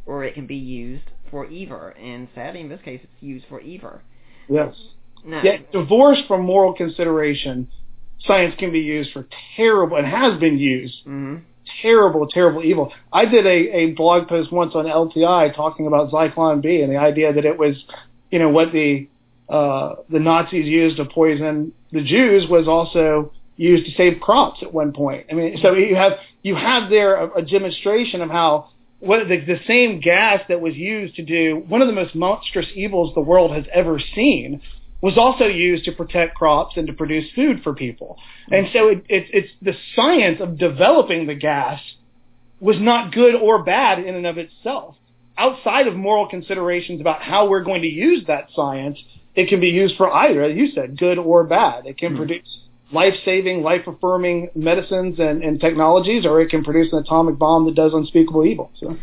or 0.06 0.24
it 0.24 0.34
can 0.34 0.48
be 0.48 0.56
used 0.56 1.04
for 1.30 1.46
evil. 1.46 1.92
And 2.00 2.28
sadly, 2.34 2.62
in 2.62 2.70
this 2.70 2.82
case, 2.82 3.02
it's 3.04 3.24
used 3.24 3.46
for 3.48 3.60
evil. 3.62 4.00
Yes. 4.50 4.76
Now, 5.24 5.42
Yet, 5.44 5.72
divorced 5.72 6.24
from 6.28 6.42
moral 6.42 6.74
consideration, 6.74 7.68
science 8.26 8.56
can 8.58 8.72
be 8.72 8.80
used 8.80 9.12
for 9.12 9.28
terrible, 9.56 9.98
and 9.98 10.08
has 10.08 10.40
been 10.40 10.58
used. 10.58 10.96
Mm-hmm. 11.06 11.44
Terrible, 11.82 12.28
terrible 12.28 12.64
evil. 12.64 12.92
I 13.12 13.26
did 13.26 13.46
a, 13.46 13.50
a 13.50 13.92
blog 13.92 14.28
post 14.28 14.52
once 14.52 14.74
on 14.76 14.86
LTI 14.86 15.56
talking 15.56 15.88
about 15.88 16.12
Zyklon 16.12 16.62
B 16.62 16.82
and 16.82 16.92
the 16.92 16.98
idea 16.98 17.32
that 17.32 17.46
it 17.46 17.58
was 17.58 17.76
you 18.34 18.40
know 18.40 18.50
what 18.50 18.72
the 18.72 19.08
uh, 19.48 19.96
the 20.10 20.20
Nazis 20.20 20.66
used 20.66 20.98
to 20.98 21.06
poison 21.06 21.72
the 21.92 22.02
Jews 22.04 22.48
was 22.50 22.68
also 22.68 23.32
used 23.58 23.86
to 23.86 23.92
save 23.96 24.20
crops 24.20 24.64
at 24.64 24.74
one 24.74 24.92
point. 24.92 25.28
I 25.30 25.36
mean, 25.36 25.60
so 25.62 25.74
you 25.74 25.96
have 25.96 26.14
you 26.42 26.56
have 26.56 26.90
there 26.90 27.16
a, 27.16 27.38
a 27.38 27.42
demonstration 27.44 28.22
of 28.22 28.32
how 28.32 28.72
what 29.00 29.28
the, 29.28 29.38
the 29.46 29.60
same 29.68 30.00
gas 30.00 30.42
that 30.50 30.60
was 30.60 30.74
used 30.76 31.16
to 31.18 31.24
do 31.24 31.64
one 31.68 31.84
of 31.84 31.88
the 31.88 31.94
most 31.94 32.16
monstrous 32.16 32.66
evils 32.74 33.14
the 33.14 33.22
world 33.22 33.52
has 33.52 33.66
ever 33.72 34.00
seen 34.16 34.62
was 35.00 35.16
also 35.16 35.46
used 35.46 35.86
to 35.86 35.92
protect 35.92 36.34
crops 36.34 36.76
and 36.76 36.88
to 36.88 36.94
produce 36.94 37.30
food 37.36 37.62
for 37.62 37.76
people. 37.76 38.18
And 38.50 38.68
so 38.74 38.88
it, 38.88 39.06
it, 39.10 39.26
it's 39.32 39.52
the 39.62 39.74
science 39.96 40.40
of 40.42 40.58
developing 40.58 41.28
the 41.28 41.36
gas 41.36 41.80
was 42.60 42.78
not 42.80 43.14
good 43.14 43.36
or 43.36 43.64
bad 43.64 44.00
in 44.00 44.16
and 44.16 44.26
of 44.26 44.40
itself 44.40 44.96
outside 45.38 45.88
of 45.88 45.96
moral 45.96 46.28
considerations 46.28 47.02
about 47.02 47.22
how 47.22 47.48
we're 47.48 47.64
going 47.64 47.82
to 47.82 47.88
use 47.88 48.26
that 48.28 48.50
science, 48.56 48.98
it 49.36 49.50
can 49.50 49.60
be 49.60 49.70
used 49.70 49.96
for 49.98 50.12
either, 50.12 50.44
as 50.44 50.56
you 50.56 50.72
said, 50.72 50.98
good 50.98 51.18
or 51.18 51.44
bad. 51.44 51.86
It 51.86 51.98
can 51.98 52.10
mm-hmm. 52.10 52.18
produce 52.18 52.58
life-saving, 52.92 53.64
life-affirming 53.64 54.52
medicines 54.56 55.20
and, 55.20 55.44
and, 55.44 55.60
technologies, 55.60 56.26
or 56.26 56.40
it 56.42 56.50
can 56.50 56.64
produce 56.64 56.94
an 56.94 57.00
atomic 57.00 57.40
bomb 57.40 57.66
that 57.66 57.76
does 57.76 57.94
unspeakable 57.94 58.46
evil. 58.46 58.72
So. 58.80 58.98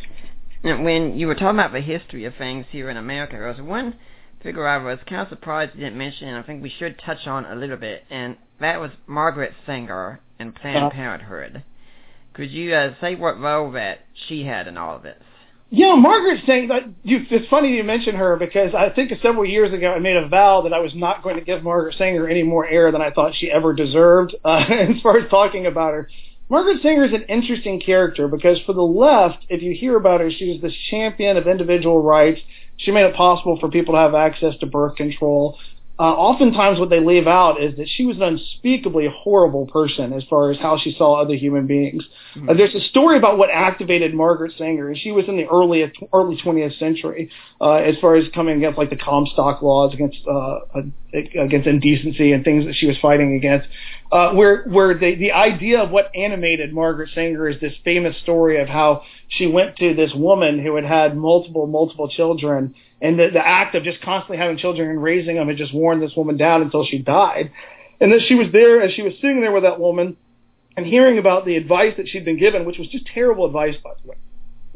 Now, 0.63 0.83
when 0.83 1.19
you 1.19 1.27
were 1.27 1.35
talking 1.35 1.59
about 1.59 1.73
the 1.73 1.81
history 1.81 2.25
of 2.25 2.35
things 2.37 2.67
here 2.71 2.89
in 2.89 2.97
America, 2.97 3.33
there 3.33 3.49
was 3.49 3.61
one 3.61 3.97
figure 4.43 4.67
I 4.67 4.79
was 4.79 4.99
kind 5.07 5.23
of 5.23 5.29
surprised 5.29 5.75
you 5.75 5.81
didn't 5.81 5.99
mention, 5.99 6.29
and 6.29 6.39
I 6.39 6.43
think 6.43 6.63
we 6.63 6.71
should 6.71 6.99
touch 6.99 7.27
on 7.27 7.45
a 7.45 7.55
little 7.55 7.77
bit, 7.77 8.05
and 8.11 8.37
that 8.61 8.81
was 8.81 8.91
Margaret 9.07 9.53
Sanger 9.67 10.21
and 10.39 10.55
Planned 10.55 10.77
uh-huh. 10.77 10.91
Parenthood. 10.91 11.65
Could 12.35 12.51
you 12.51 12.75
uh, 12.75 12.95
say 13.01 13.17
what 13.17 13.41
role 13.41 13.73
that 13.73 14.01
she 14.29 14.45
had 14.45 14.69
in 14.69 14.79
all 14.79 14.97
of 14.97 15.03
this? 15.03 15.23
Yeah, 15.73 15.95
Margaret 15.95 16.41
saying 16.47 16.69
that 16.69 16.83
you, 17.05 17.21
it's 17.31 17.49
funny 17.49 17.77
you 17.77 17.85
mention 17.85 18.17
her 18.17 18.37
because 18.37 18.75
I 18.75 18.91
think 18.91 19.13
several 19.23 19.47
years 19.47 19.73
ago 19.73 19.93
I 19.93 20.01
made 20.01 20.17
a 20.17 20.29
vow 20.29 20.63
that 20.63 20.73
I 20.73 20.81
was 20.81 20.93
not 20.97 21.23
going 21.23 21.37
to 21.37 21.45
give 21.45 21.63
Margaret 21.63 21.95
Sanger 21.97 22.29
any 22.29 22.43
more 22.43 22.67
air 22.67 22.91
than 22.91 23.01
I 23.01 23.13
thought 23.13 23.35
she 23.37 23.51
ever 23.51 23.73
deserved 23.73 24.35
uh, 24.45 24.49
as 24.69 25.01
far 25.01 25.19
as 25.19 25.31
talking 25.31 25.67
about 25.67 25.95
her. 25.95 26.09
Margaret 26.49 26.83
Sanger 26.83 27.05
is 27.05 27.13
an 27.13 27.23
interesting 27.29 27.81
character 27.81 28.27
because 28.27 28.59
for 28.67 28.73
the 28.73 28.83
left, 28.83 29.47
if 29.49 29.63
you 29.63 29.73
hear 29.73 29.97
about 29.97 30.21
her, 30.21 30.29
she 30.37 30.51
was 30.51 30.61
this 30.61 30.75
champion 30.91 31.37
of 31.37 31.47
individual 31.47 32.03
rights. 32.03 32.41
She 32.77 32.91
made 32.91 33.05
it 33.05 33.15
possible 33.15 33.57
for 33.61 33.71
people 33.71 33.95
to 33.95 34.01
have 34.01 34.15
access 34.17 34.57
to 34.59 34.67
birth 34.67 34.97
control 34.97 35.57
uh, 36.01 36.15
oftentimes 36.15 36.81
what 36.81 36.89
they 36.89 36.99
leave 36.99 37.27
out 37.27 37.63
is 37.63 37.77
that 37.77 37.87
she 37.87 38.07
was 38.07 38.17
an 38.17 38.23
unspeakably 38.23 39.07
horrible 39.15 39.67
person 39.67 40.15
as 40.15 40.25
far 40.31 40.51
as 40.51 40.57
how 40.59 40.79
she 40.79 40.95
saw 40.97 41.21
other 41.21 41.35
human 41.35 41.67
beings. 41.67 42.03
Mm-hmm. 42.35 42.49
Uh, 42.49 42.55
there's 42.55 42.75
a 42.75 42.81
story 42.89 43.19
about 43.19 43.37
what 43.37 43.51
activated 43.51 44.15
Margaret 44.15 44.55
Sanger, 44.57 44.89
and 44.89 44.97
she 44.97 45.13
was 45.13 45.27
in 45.29 45.37
the 45.37 45.45
early 45.45 45.93
early 46.15 46.39
20th 46.43 46.79
century 46.79 47.31
uh, 47.61 47.75
as 47.75 47.97
far 48.01 48.15
as 48.15 48.25
coming 48.35 48.57
against 48.57 48.79
like 48.79 48.89
the 48.89 48.97
Comstock 48.97 49.61
laws 49.61 49.93
against 49.93 50.17
uh, 50.27 50.61
against 51.13 51.69
indecency 51.69 52.33
and 52.33 52.45
things 52.45 52.65
that 52.65 52.77
she 52.77 52.87
was 52.87 52.97
fighting 53.03 53.35
against. 53.35 53.69
Uh, 54.11 54.33
where 54.33 54.65
where 54.69 54.95
the 54.95 55.17
the 55.17 55.33
idea 55.33 55.83
of 55.83 55.91
what 55.91 56.11
animated 56.17 56.73
Margaret 56.73 57.11
Sanger 57.15 57.47
is 57.47 57.61
this 57.61 57.75
famous 57.85 58.17
story 58.23 58.59
of 58.63 58.69
how 58.69 59.03
she 59.29 59.47
went 59.47 59.77
to 59.77 59.95
this 59.95 60.13
woman 60.15 60.63
who 60.63 60.77
had 60.77 60.87
had 60.87 61.15
multiple 61.15 61.67
multiple 61.67 62.09
children 62.09 62.75
and 63.01 63.19
the, 63.19 63.29
the 63.33 63.47
act 63.47 63.75
of 63.75 63.83
just 63.83 64.01
constantly 64.03 64.37
having 64.37 64.59
children 64.59 64.91
and 64.91 65.03
raising 65.03 65.37
them 65.37 65.49
had 65.49 65.57
just 65.57 65.75
worn 65.75 66.01
this 66.01 66.13
woman 66.17 66.37
down 66.37 66.63
until 66.63 66.85
she 66.85 66.99
died. 66.99 67.51
And 68.01 68.13
then 68.13 68.21
she 68.27 68.35
was 68.35 68.49
there, 68.53 68.83
as 68.83 68.93
she 68.93 69.03
was 69.03 69.15
sitting 69.21 69.41
there 69.41 69.53
with 69.53 69.63
that 69.63 69.81
woman 69.81 70.17
and 70.77 70.87
hearing 70.87 71.19
about 71.19 71.45
the 71.45 71.57
advice 71.57 71.95
that 71.97 72.09
she'd 72.09 72.25
been 72.25 72.39
given, 72.39 72.65
which 72.65 72.79
was 72.79 72.89
just 72.89 73.07
terrible 73.07 73.45
advice, 73.47 73.75
by 73.83 73.91
the 74.03 74.11
way. 74.11 74.17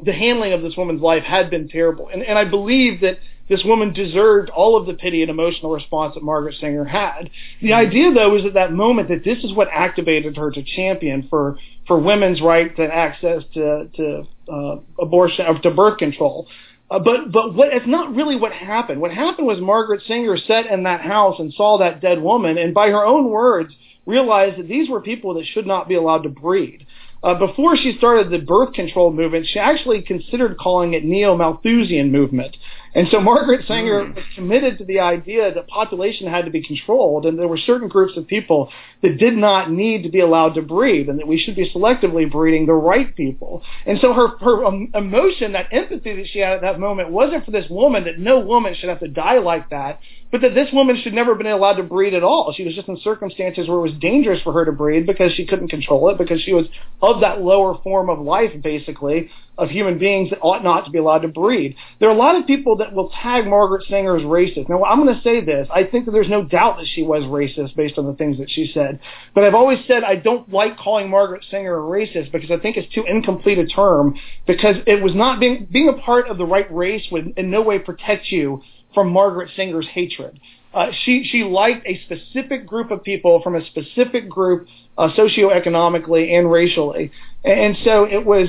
The 0.03 0.13
handling 0.13 0.53
of 0.53 0.61
this 0.61 0.77
woman's 0.77 1.01
life 1.01 1.23
had 1.23 1.51
been 1.51 1.69
terrible. 1.69 2.09
And, 2.09 2.23
and 2.23 2.37
I 2.37 2.45
believe 2.45 3.01
that 3.01 3.19
this 3.49 3.63
woman 3.65 3.93
deserved 3.93 4.51
all 4.51 4.77
of 4.77 4.87
the 4.87 4.95
pity 4.95 5.23
and 5.23 5.31
emotional 5.31 5.71
response 5.73 6.15
that 6.15 6.23
Margaret 6.23 6.57
Sanger 6.61 6.85
had. 6.85 7.31
The 7.61 7.69
mm-hmm. 7.69 7.75
idea, 7.75 8.13
though, 8.13 8.31
was 8.31 8.45
at 8.45 8.55
that 8.55 8.73
moment 8.73 9.09
that 9.09 9.23
this 9.25 9.45
is 9.45 9.53
what 9.53 9.69
activated 9.73 10.37
her 10.37 10.51
to 10.51 10.63
champion 10.63 11.29
for, 11.29 11.59
for 11.87 11.99
women's 11.99 12.41
rights 12.41 12.75
and 12.79 12.91
access 12.91 13.43
to, 13.55 13.89
to 13.95 14.27
uh, 14.51 14.77
abortion, 14.99 15.47
or 15.47 15.59
to 15.59 15.71
birth 15.71 15.99
control. 15.99 16.49
Uh, 16.91 16.99
but 16.99 17.33
but 17.33 17.55
what 17.55 17.73
it's 17.73 17.87
not 17.87 18.15
really 18.15 18.37
what 18.37 18.53
happened. 18.53 19.01
What 19.01 19.11
happened 19.11 19.47
was 19.47 19.59
Margaret 19.61 20.03
Sanger 20.07 20.37
sat 20.37 20.67
in 20.67 20.83
that 20.85 21.01
house 21.01 21.37
and 21.39 21.53
saw 21.55 21.79
that 21.79 22.01
dead 22.01 22.21
woman, 22.21 22.59
and 22.59 22.75
by 22.75 22.89
her 22.89 23.05
own 23.05 23.31
words, 23.31 23.75
realized 24.07 24.59
that 24.59 24.69
these 24.69 24.89
were 24.91 25.01
people 25.01 25.35
that 25.35 25.47
should 25.47 25.67
not 25.67 25.89
be 25.89 25.95
allowed 25.95 26.25
to 26.25 26.29
breed. 26.29 26.87
uh, 27.25 27.35
before 27.35 27.75
she 27.75 27.97
started 27.97 28.31
the 28.31 28.39
birth 28.39 28.75
control 28.75 29.11
movement, 29.11 29.47
she 29.51 29.59
actually 29.59 30.03
considered 30.03 30.59
calling 30.59 30.93
it 30.93 31.05
neo-Malthusian 31.05 32.13
movement. 32.13 32.55
And 32.95 33.09
so 33.11 33.21
Margaret 33.21 33.67
Sanger 33.67 34.05
mm. 34.05 34.15
was 34.15 34.25
committed 34.35 34.79
to 34.79 34.85
the 34.85 35.01
idea 35.01 35.53
that 35.53 35.67
population 35.67 36.29
had 36.29 36.45
to 36.45 36.51
be 36.51 36.63
controlled, 36.63 37.27
and 37.27 37.39
there 37.39 37.49
were 37.49 37.59
certain 37.59 37.89
groups 37.89 38.17
of 38.17 38.27
people 38.27 38.71
that 39.03 39.19
did 39.19 39.37
not 39.37 39.71
need 39.71 40.05
to 40.05 40.09
be 40.09 40.21
allowed 40.21 40.55
to 40.55 40.63
breed, 40.63 41.09
and 41.09 41.19
that 41.19 41.27
we 41.27 41.39
should 41.39 41.57
be 41.57 41.71
selectively 41.75 42.31
breeding 42.31 42.67
the 42.67 42.73
right 42.73 43.15
people. 43.17 43.63
And 43.85 43.99
so 44.01 44.13
her 44.13 44.29
her 44.39 44.65
um, 44.65 44.91
emotion, 44.95 45.53
that 45.53 45.69
empathy 45.73 46.15
that 46.17 46.29
she 46.29 46.39
had 46.39 46.53
at 46.53 46.61
that 46.61 46.79
moment, 46.79 47.11
wasn't 47.11 47.45
for 47.45 47.51
this 47.51 47.69
woman 47.69 48.05
that 48.05 48.19
no 48.19 48.41
woman 48.41 48.75
should 48.75 48.89
have 48.89 49.01
to 49.01 49.09
die 49.09 49.39
like 49.39 49.71
that, 49.71 49.99
but 50.35 50.41
that 50.41 50.53
this 50.53 50.73
woman 50.73 51.01
should 51.01 51.15
never 51.15 51.31
have 51.31 51.39
been 51.39 51.47
allowed 51.47 51.75
to 51.75 51.85
breed 51.85 52.13
at 52.13 52.25
all. 52.25 52.53
She 52.57 52.65
was 52.65 52.75
just 52.75 52.89
in 52.89 52.99
circumstances 53.05 53.69
where 53.69 53.79
it 53.79 53.83
was 53.83 53.93
dangerous 54.01 54.43
for 54.43 54.53
her 54.53 54.65
to 54.65 54.73
breed 54.73 55.07
because 55.07 55.31
she 55.31 55.47
couldn't 55.47 55.69
control 55.69 56.11
it, 56.11 56.19
because 56.19 56.43
she 56.43 56.53
was 56.53 56.67
of 57.01 57.21
that 57.21 57.41
lower 57.41 57.79
form 57.85 58.11
of 58.11 58.19
life, 58.19 58.51
basically, 58.61 59.31
of 59.57 59.71
human 59.71 59.97
beings 59.97 60.31
that 60.31 60.41
ought 60.41 60.65
not 60.65 60.87
to 60.87 60.91
be 60.91 60.99
allowed 60.99 61.21
to 61.21 61.29
breed. 61.29 61.77
There 62.01 62.09
are 62.09 62.13
a 62.13 62.19
lot 62.19 62.35
of 62.35 62.49
people 62.49 62.79
that 62.79 62.93
will 62.93 63.11
tag 63.11 63.47
Margaret 63.47 63.85
Sanger 63.89 64.17
as 64.17 64.25
racist. 64.25 64.69
Now, 64.69 64.83
I'm 64.83 65.05
going 65.05 65.15
to 65.15 65.23
say 65.23 65.41
this. 65.41 65.69
I 65.73 65.85
think 65.85 66.07
that 66.07 66.11
there's 66.11 66.29
no 66.29 66.43
doubt 66.43 66.79
that 66.79 66.89
she 66.93 67.05
was 67.05 67.23
racist 67.23 67.77
based 67.77 67.97
on 67.97 68.07
the 68.07 68.15
things 68.15 68.39
that 68.39 68.51
she 68.51 68.69
said. 68.75 68.99
But 69.37 69.45
I've 69.45 69.55
always 69.55 69.79
said 69.87 70.03
I 70.03 70.17
don't 70.17 70.53
like 70.53 70.77
calling 70.79 71.11
Margaret 71.11 71.45
Sanger 71.49 71.77
a 71.77 71.81
racist 71.81 72.33
because 72.33 72.51
I 72.51 72.57
think 72.57 72.77
it's 72.77 72.93
too 72.93 73.05
incomplete 73.07 73.59
a 73.59 73.67
term 73.67 74.17
because 74.49 74.75
it 74.89 75.01
was 75.01 75.15
not 75.15 75.39
being, 75.39 75.69
being 75.71 75.89
a 75.89 76.03
part 76.03 76.27
of 76.27 76.39
the 76.39 76.45
right 76.45 76.67
race 76.75 77.07
would 77.13 77.35
in 77.37 77.53
no 77.53 77.63
way 77.63 77.79
protect 77.79 78.33
you 78.33 78.63
from 78.95 79.11
Margaret 79.11 79.51
Sanger's 79.57 79.87
hatred. 79.89 80.41
Uh, 80.73 80.91
she 81.05 81.25
she 81.31 81.45
liked 81.45 81.87
a 81.87 82.01
specific 82.05 82.67
group 82.67 82.91
of 82.91 83.03
people 83.05 83.41
from 83.43 83.55
a 83.55 83.65
specific 83.67 84.29
group 84.29 84.67
uh, 84.99 85.09
socioeconomically 85.17 86.37
and 86.37 86.51
racially, 86.51 87.13
and 87.45 87.77
so 87.85 88.05
it 88.05 88.25
was 88.25 88.49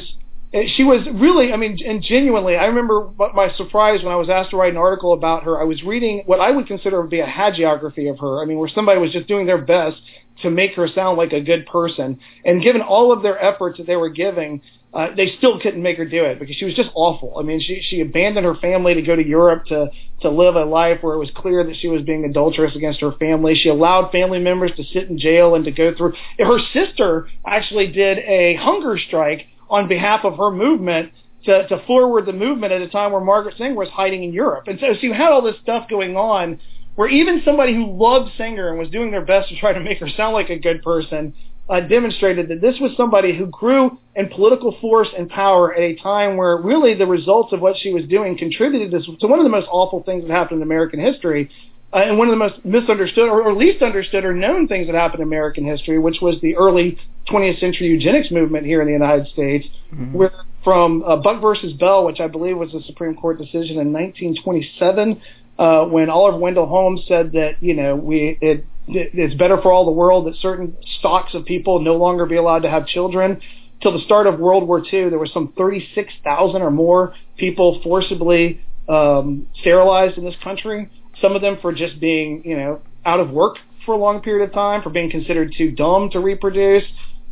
she 0.67 0.83
was 0.83 1.05
really, 1.13 1.51
I 1.51 1.57
mean, 1.57 1.77
and 1.85 2.01
genuinely, 2.01 2.55
I 2.55 2.65
remember 2.65 3.09
my 3.33 3.51
surprise 3.57 4.01
when 4.03 4.13
I 4.13 4.15
was 4.15 4.29
asked 4.29 4.51
to 4.51 4.57
write 4.57 4.71
an 4.71 4.77
article 4.77 5.11
about 5.11 5.43
her. 5.43 5.59
I 5.59 5.65
was 5.65 5.83
reading 5.83 6.23
what 6.27 6.39
I 6.39 6.51
would 6.51 6.65
consider 6.65 7.01
to 7.01 7.07
be 7.07 7.19
a 7.19 7.27
hagiography 7.27 8.09
of 8.09 8.19
her. 8.19 8.41
I 8.41 8.45
mean, 8.45 8.57
where 8.57 8.69
somebody 8.69 8.99
was 8.99 9.11
just 9.11 9.27
doing 9.27 9.45
their 9.45 9.57
best 9.57 9.97
to 10.43 10.49
make 10.49 10.73
her 10.75 10.87
sound 10.87 11.17
like 11.17 11.33
a 11.33 11.41
good 11.41 11.65
person. 11.65 12.19
And 12.45 12.61
given 12.61 12.81
all 12.81 13.11
of 13.11 13.21
their 13.21 13.41
efforts 13.41 13.79
that 13.79 13.87
they 13.87 13.97
were 13.97 14.09
giving, 14.09 14.61
uh, 14.95 15.07
they 15.13 15.33
still 15.37 15.59
couldn't 15.59 15.83
make 15.83 15.97
her 15.97 16.05
do 16.05 16.23
it 16.23 16.39
because 16.39 16.55
she 16.55 16.63
was 16.63 16.73
just 16.73 16.89
awful. 16.95 17.37
I 17.37 17.43
mean, 17.43 17.59
she 17.59 17.81
she 17.81 17.99
abandoned 17.99 18.45
her 18.45 18.55
family 18.55 18.93
to 18.93 19.01
go 19.01 19.13
to 19.13 19.25
Europe 19.25 19.65
to 19.65 19.89
to 20.21 20.29
live 20.29 20.55
a 20.55 20.63
life 20.63 20.99
where 21.01 21.15
it 21.15 21.19
was 21.19 21.29
clear 21.35 21.65
that 21.65 21.75
she 21.75 21.89
was 21.89 22.01
being 22.03 22.23
adulterous 22.23 22.73
against 22.77 23.01
her 23.01 23.11
family. 23.11 23.55
She 23.55 23.67
allowed 23.67 24.11
family 24.11 24.39
members 24.39 24.71
to 24.77 24.83
sit 24.85 25.09
in 25.09 25.19
jail 25.19 25.55
and 25.55 25.65
to 25.65 25.71
go 25.71 25.93
through. 25.93 26.13
Her 26.39 26.59
sister 26.71 27.27
actually 27.45 27.91
did 27.91 28.19
a 28.19 28.55
hunger 28.55 28.97
strike 28.97 29.47
on 29.69 29.89
behalf 29.89 30.23
of 30.23 30.37
her 30.37 30.49
movement 30.49 31.11
to, 31.43 31.67
to 31.67 31.83
forward 31.85 32.25
the 32.25 32.33
movement 32.33 32.71
at 32.71 32.81
a 32.81 32.87
time 32.87 33.11
where 33.11 33.21
Margaret 33.21 33.55
Sanger 33.57 33.75
was 33.75 33.89
hiding 33.89 34.23
in 34.23 34.31
Europe. 34.31 34.67
And 34.67 34.79
so, 34.79 34.93
so 34.93 34.99
you 35.01 35.13
had 35.13 35.31
all 35.31 35.41
this 35.41 35.57
stuff 35.61 35.89
going 35.89 36.15
on 36.15 36.59
where 36.95 37.09
even 37.09 37.41
somebody 37.43 37.73
who 37.73 37.91
loved 37.91 38.31
Sanger 38.37 38.69
and 38.69 38.79
was 38.79 38.89
doing 38.89 39.11
their 39.11 39.25
best 39.25 39.49
to 39.49 39.59
try 39.59 39.73
to 39.73 39.81
make 39.81 39.99
her 39.99 40.09
sound 40.15 40.33
like 40.33 40.49
a 40.49 40.57
good 40.57 40.81
person 40.81 41.33
uh, 41.67 41.79
demonstrated 41.81 42.47
that 42.49 42.61
this 42.61 42.75
was 42.79 42.91
somebody 42.95 43.35
who 43.35 43.47
grew 43.47 43.97
in 44.15 44.29
political 44.29 44.77
force 44.79 45.07
and 45.17 45.29
power 45.29 45.73
at 45.73 45.81
a 45.81 45.95
time 45.95 46.37
where 46.37 46.57
really 46.57 46.93
the 46.93 47.07
results 47.07 47.53
of 47.53 47.61
what 47.61 47.75
she 47.77 47.91
was 47.91 48.03
doing 48.05 48.37
contributed 48.37 48.91
to, 48.91 49.17
to 49.17 49.27
one 49.27 49.39
of 49.39 49.43
the 49.43 49.49
most 49.49 49.67
awful 49.71 50.03
things 50.03 50.23
that 50.23 50.31
happened 50.31 50.59
in 50.59 50.63
American 50.63 50.99
history, 50.99 51.49
uh, 51.91 51.97
and 51.97 52.17
one 52.17 52.27
of 52.27 52.31
the 52.31 52.37
most 52.37 52.63
misunderstood 52.63 53.29
or, 53.29 53.41
or 53.41 53.55
least 53.55 53.81
understood 53.81 54.25
or 54.25 54.33
known 54.33 54.67
things 54.67 54.85
that 54.85 54.95
happened 54.95 55.21
in 55.21 55.27
American 55.27 55.65
history, 55.65 55.97
which 55.97 56.17
was 56.21 56.35
the 56.41 56.55
early 56.55 56.99
20th 57.29 57.59
century 57.59 57.87
eugenics 57.87 58.29
movement 58.29 58.65
here 58.65 58.81
in 58.81 58.87
the 58.87 58.93
United 58.93 59.27
States, 59.27 59.65
mm-hmm. 59.91 60.13
where 60.13 60.33
from 60.63 61.03
uh, 61.03 61.15
Buck 61.15 61.41
versus 61.41 61.73
Bell, 61.73 62.05
which 62.05 62.19
I 62.19 62.27
believe 62.27 62.57
was 62.57 62.73
a 62.73 62.81
Supreme 62.83 63.15
Court 63.15 63.37
decision 63.37 63.79
in 63.79 63.93
1927, 63.93 65.21
uh, 65.57 65.85
when 65.85 66.09
Oliver 66.09 66.37
Wendell 66.37 66.65
Holmes 66.65 67.01
said 67.07 67.31
that 67.31 67.61
you 67.61 67.73
know 67.73 67.95
we 67.95 68.37
it, 68.41 68.47
it 68.59 68.65
it's 68.87 69.35
better 69.35 69.61
for 69.61 69.71
all 69.71 69.85
the 69.85 69.91
world 69.91 70.27
that 70.27 70.35
certain 70.41 70.77
stocks 70.99 71.33
of 71.33 71.45
people 71.45 71.81
no 71.81 71.95
longer 71.95 72.25
be 72.25 72.35
allowed 72.35 72.59
to 72.59 72.69
have 72.69 72.87
children. 72.87 73.41
Till 73.81 73.91
the 73.91 74.03
start 74.05 74.25
of 74.25 74.39
World 74.39 74.67
War 74.67 74.79
II, 74.79 75.09
there 75.09 75.19
were 75.19 75.27
some 75.27 75.53
36,000 75.57 76.61
or 76.61 76.71
more 76.71 77.13
people 77.37 77.81
forcibly 77.83 78.61
um, 78.87 79.47
sterilized 79.59 80.17
in 80.17 80.23
this 80.23 80.35
country 80.43 80.89
some 81.21 81.35
of 81.35 81.41
them 81.41 81.57
for 81.61 81.73
just 81.73 81.99
being, 81.99 82.43
you 82.45 82.57
know, 82.57 82.81
out 83.05 83.19
of 83.19 83.29
work 83.29 83.57
for 83.85 83.93
a 83.93 83.97
long 83.97 84.21
period 84.21 84.47
of 84.47 84.53
time, 84.53 84.81
for 84.81 84.89
being 84.89 85.09
considered 85.09 85.53
too 85.57 85.71
dumb 85.71 86.09
to 86.11 86.19
reproduce, 86.19 86.83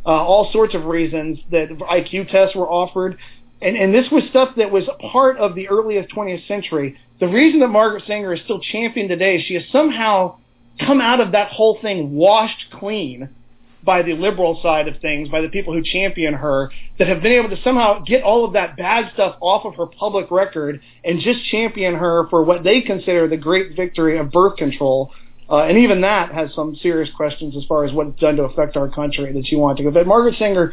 uh, 0.06 0.10
all 0.10 0.50
sorts 0.52 0.74
of 0.74 0.84
reasons 0.84 1.38
that 1.50 1.68
IQ 1.68 2.30
tests 2.30 2.54
were 2.54 2.68
offered. 2.68 3.18
And, 3.60 3.76
and 3.76 3.94
this 3.94 4.06
was 4.10 4.22
stuff 4.30 4.50
that 4.56 4.70
was 4.70 4.84
part 5.12 5.38
of 5.38 5.54
the 5.54 5.68
earliest 5.68 6.10
20th 6.14 6.46
century. 6.46 6.96
The 7.20 7.26
reason 7.26 7.60
that 7.60 7.68
Margaret 7.68 8.04
Sanger 8.06 8.34
is 8.34 8.40
still 8.44 8.60
championed 8.60 9.08
today 9.08 9.36
is 9.36 9.44
she 9.46 9.54
has 9.54 9.64
somehow 9.72 10.36
come 10.80 11.00
out 11.00 11.20
of 11.20 11.32
that 11.32 11.50
whole 11.50 11.78
thing 11.80 12.14
washed 12.14 12.66
clean 12.72 13.30
by 13.84 14.02
the 14.02 14.14
liberal 14.14 14.58
side 14.62 14.88
of 14.88 14.98
things, 15.00 15.28
by 15.28 15.40
the 15.40 15.48
people 15.48 15.74
who 15.74 15.82
champion 15.82 16.34
her, 16.34 16.70
that 16.98 17.06
have 17.06 17.22
been 17.22 17.32
able 17.32 17.50
to 17.50 17.62
somehow 17.62 18.02
get 18.02 18.22
all 18.22 18.44
of 18.44 18.54
that 18.54 18.76
bad 18.76 19.12
stuff 19.12 19.36
off 19.40 19.64
of 19.66 19.74
her 19.74 19.86
public 19.86 20.30
record 20.30 20.80
and 21.04 21.20
just 21.20 21.44
champion 21.50 21.94
her 21.94 22.26
for 22.30 22.42
what 22.42 22.64
they 22.64 22.80
consider 22.80 23.28
the 23.28 23.36
great 23.36 23.76
victory 23.76 24.18
of 24.18 24.30
birth 24.30 24.56
control. 24.56 25.12
Uh, 25.50 25.64
and 25.64 25.76
even 25.78 26.00
that 26.00 26.32
has 26.32 26.54
some 26.54 26.74
serious 26.76 27.10
questions 27.14 27.54
as 27.56 27.64
far 27.66 27.84
as 27.84 27.92
what 27.92 28.06
it's 28.06 28.20
done 28.20 28.36
to 28.36 28.44
affect 28.44 28.76
our 28.76 28.88
country 28.88 29.32
that 29.32 29.46
she 29.46 29.56
wanted 29.56 29.76
to 29.76 29.82
go. 29.82 29.90
But 29.90 30.06
Margaret 30.06 30.36
Sanger 30.38 30.72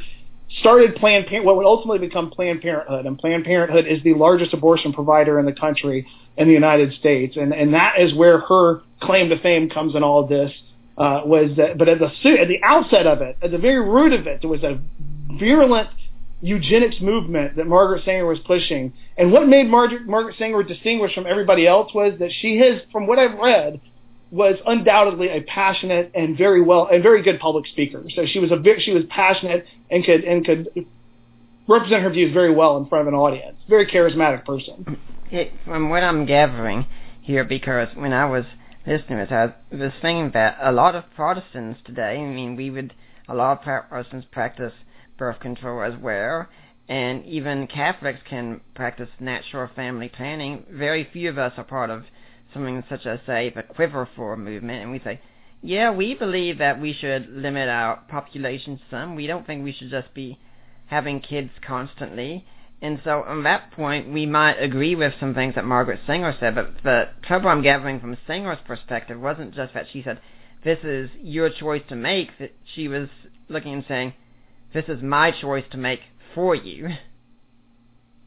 started 0.60 0.96
Planned 0.96 1.28
Parenthood, 1.28 1.46
what 1.46 1.58
would 1.58 1.66
ultimately 1.66 2.06
become 2.08 2.30
Planned 2.30 2.62
Parenthood, 2.62 3.06
and 3.06 3.18
Planned 3.18 3.44
Parenthood 3.44 3.86
is 3.88 4.02
the 4.04 4.14
largest 4.14 4.54
abortion 4.54 4.94
provider 4.94 5.40
in 5.40 5.46
the 5.46 5.54
country 5.54 6.08
in 6.38 6.48
the 6.48 6.54
United 6.54 6.94
States, 6.94 7.36
and 7.36 7.54
and 7.54 7.74
that 7.74 8.00
is 8.00 8.14
where 8.14 8.40
her 8.40 8.82
claim 9.02 9.30
to 9.30 9.40
fame 9.42 9.70
comes 9.70 9.96
in 9.96 10.04
all 10.04 10.24
of 10.24 10.30
this 10.30 10.52
uh, 10.98 11.22
was 11.26 11.52
that, 11.58 11.78
but 11.78 11.90
at 11.90 12.00
the 12.00 12.06
at 12.06 12.48
the 12.48 12.60
outset 12.64 13.08
of 13.08 13.22
it, 13.22 13.38
at 13.42 13.52
the 13.52 13.58
very 13.58 13.80
root 13.80 14.14
of 14.14 14.28
it, 14.28 14.42
there 14.42 14.50
was 14.50 14.64
a 14.64 14.80
virulent 15.40 15.90
eugenics 16.42 17.00
movement 17.00 17.56
that 17.56 17.68
Margaret 17.68 18.04
Sanger 18.04 18.26
was 18.26 18.40
pushing. 18.40 18.94
And 19.18 19.32
what 19.32 19.48
made 19.48 19.68
Margaret, 19.68 20.08
Margaret 20.08 20.36
Sanger 20.38 20.64
distinguished 20.64 21.16
from 21.16 21.28
everybody 21.28 21.68
else 21.68 21.94
was 21.94 22.14
that 22.20 22.32
she 22.42 22.58
has, 22.58 22.82
from 22.92 23.08
what 23.08 23.20
I've 23.20 23.38
read, 23.38 23.80
was 24.32 24.56
undoubtedly 24.66 25.28
a 25.30 25.42
passionate 25.42 26.12
and 26.16 26.38
very 26.38 26.62
well 26.62 26.88
and 26.92 27.04
very 27.04 27.22
good 27.22 27.40
public 27.40 27.68
speaker. 27.68 28.04
So 28.16 28.26
she 28.26 28.40
was 28.40 28.50
a 28.52 28.58
she 28.80 28.92
was 28.92 29.04
passionate 29.10 29.66
and 29.90 30.04
could 30.04 30.24
and 30.24 30.46
could 30.46 30.88
represent 31.68 32.02
her 32.02 32.10
views 32.10 32.34
very 32.34 32.54
well 32.54 32.78
in 32.78 32.88
front 32.88 33.08
of 33.08 33.14
an 33.14 33.20
audience. 33.20 33.58
Very 33.70 33.86
charismatic 33.86 34.46
person. 34.46 34.98
It, 35.30 35.54
from 35.66 35.90
what 35.90 36.04
I'm 36.04 36.26
gathering 36.26 36.86
here, 37.22 37.44
because 37.44 37.90
when 37.96 38.14
I 38.14 38.26
was 38.26 38.46
listeners, 38.86 39.30
I 39.32 39.54
was 39.76 39.92
thinking 40.02 40.32
that 40.34 40.58
a 40.62 40.72
lot 40.72 40.96
of 40.96 41.04
Protestants 41.16 41.80
today, 41.86 42.18
I 42.18 42.26
mean, 42.26 42.56
we 42.56 42.70
would, 42.70 42.94
a 43.28 43.36
lot 43.36 43.58
of 43.60 43.64
Protestants 43.64 44.28
practice 44.32 44.74
birth 45.18 45.40
control 45.40 45.84
as 45.84 46.00
well, 46.00 46.48
and 46.90 47.26
even 47.26 47.68
Catholics 47.68 48.20
can 48.28 48.62
practice 48.76 49.10
natural 49.20 49.70
family 49.76 50.10
planning. 50.10 50.66
Very 50.70 51.08
few 51.12 51.30
of 51.30 51.38
us 51.38 51.54
are 51.58 51.64
part 51.64 51.90
of 51.90 52.04
something 52.54 52.84
such 52.90 53.06
as, 53.06 53.20
say, 53.26 53.52
the 53.56 53.64
Quiverfull 53.64 54.38
movement, 54.38 54.82
and 54.84 54.92
we 54.92 55.00
say, 55.00 55.22
yeah, 55.64 55.92
we 55.92 56.16
believe 56.16 56.58
that 56.58 56.82
we 56.82 56.92
should 56.92 57.30
limit 57.30 57.70
our 57.70 57.98
population 58.10 58.80
some. 58.90 59.16
We 59.16 59.28
don't 59.28 59.46
think 59.46 59.64
we 59.64 59.74
should 59.74 59.92
just 59.92 60.14
be 60.14 60.40
having 60.88 61.22
kids 61.22 61.52
constantly. 61.66 62.46
And 62.82 63.00
so 63.04 63.24
on 63.28 63.44
that 63.44 63.72
point, 63.72 64.12
we 64.12 64.26
might 64.26 64.56
agree 64.56 64.96
with 64.96 65.14
some 65.20 65.36
things 65.36 65.54
that 65.56 65.66
Margaret 65.66 66.00
Sanger 66.08 66.36
said, 66.40 66.56
but 66.56 66.74
the 66.84 67.10
trouble 67.22 67.50
I'm 67.50 67.62
gathering 67.62 68.00
from 68.00 68.18
Sanger's 68.26 68.58
perspective 68.66 69.20
wasn't 69.20 69.54
just 69.54 69.76
that 69.76 69.86
she 69.94 70.02
said, 70.02 70.20
this 70.64 70.80
is 70.84 71.10
your 71.22 71.50
choice 71.50 71.84
to 71.90 71.96
make, 71.96 72.38
that 72.40 72.54
she 72.74 72.88
was 72.88 73.08
looking 73.50 73.74
and 73.74 73.86
saying, 73.88 74.14
this 74.74 74.86
is 74.88 75.02
my 75.04 75.32
choice 75.32 75.66
to 75.72 75.78
make 75.78 76.00
for 76.34 76.56
you. 76.56 76.90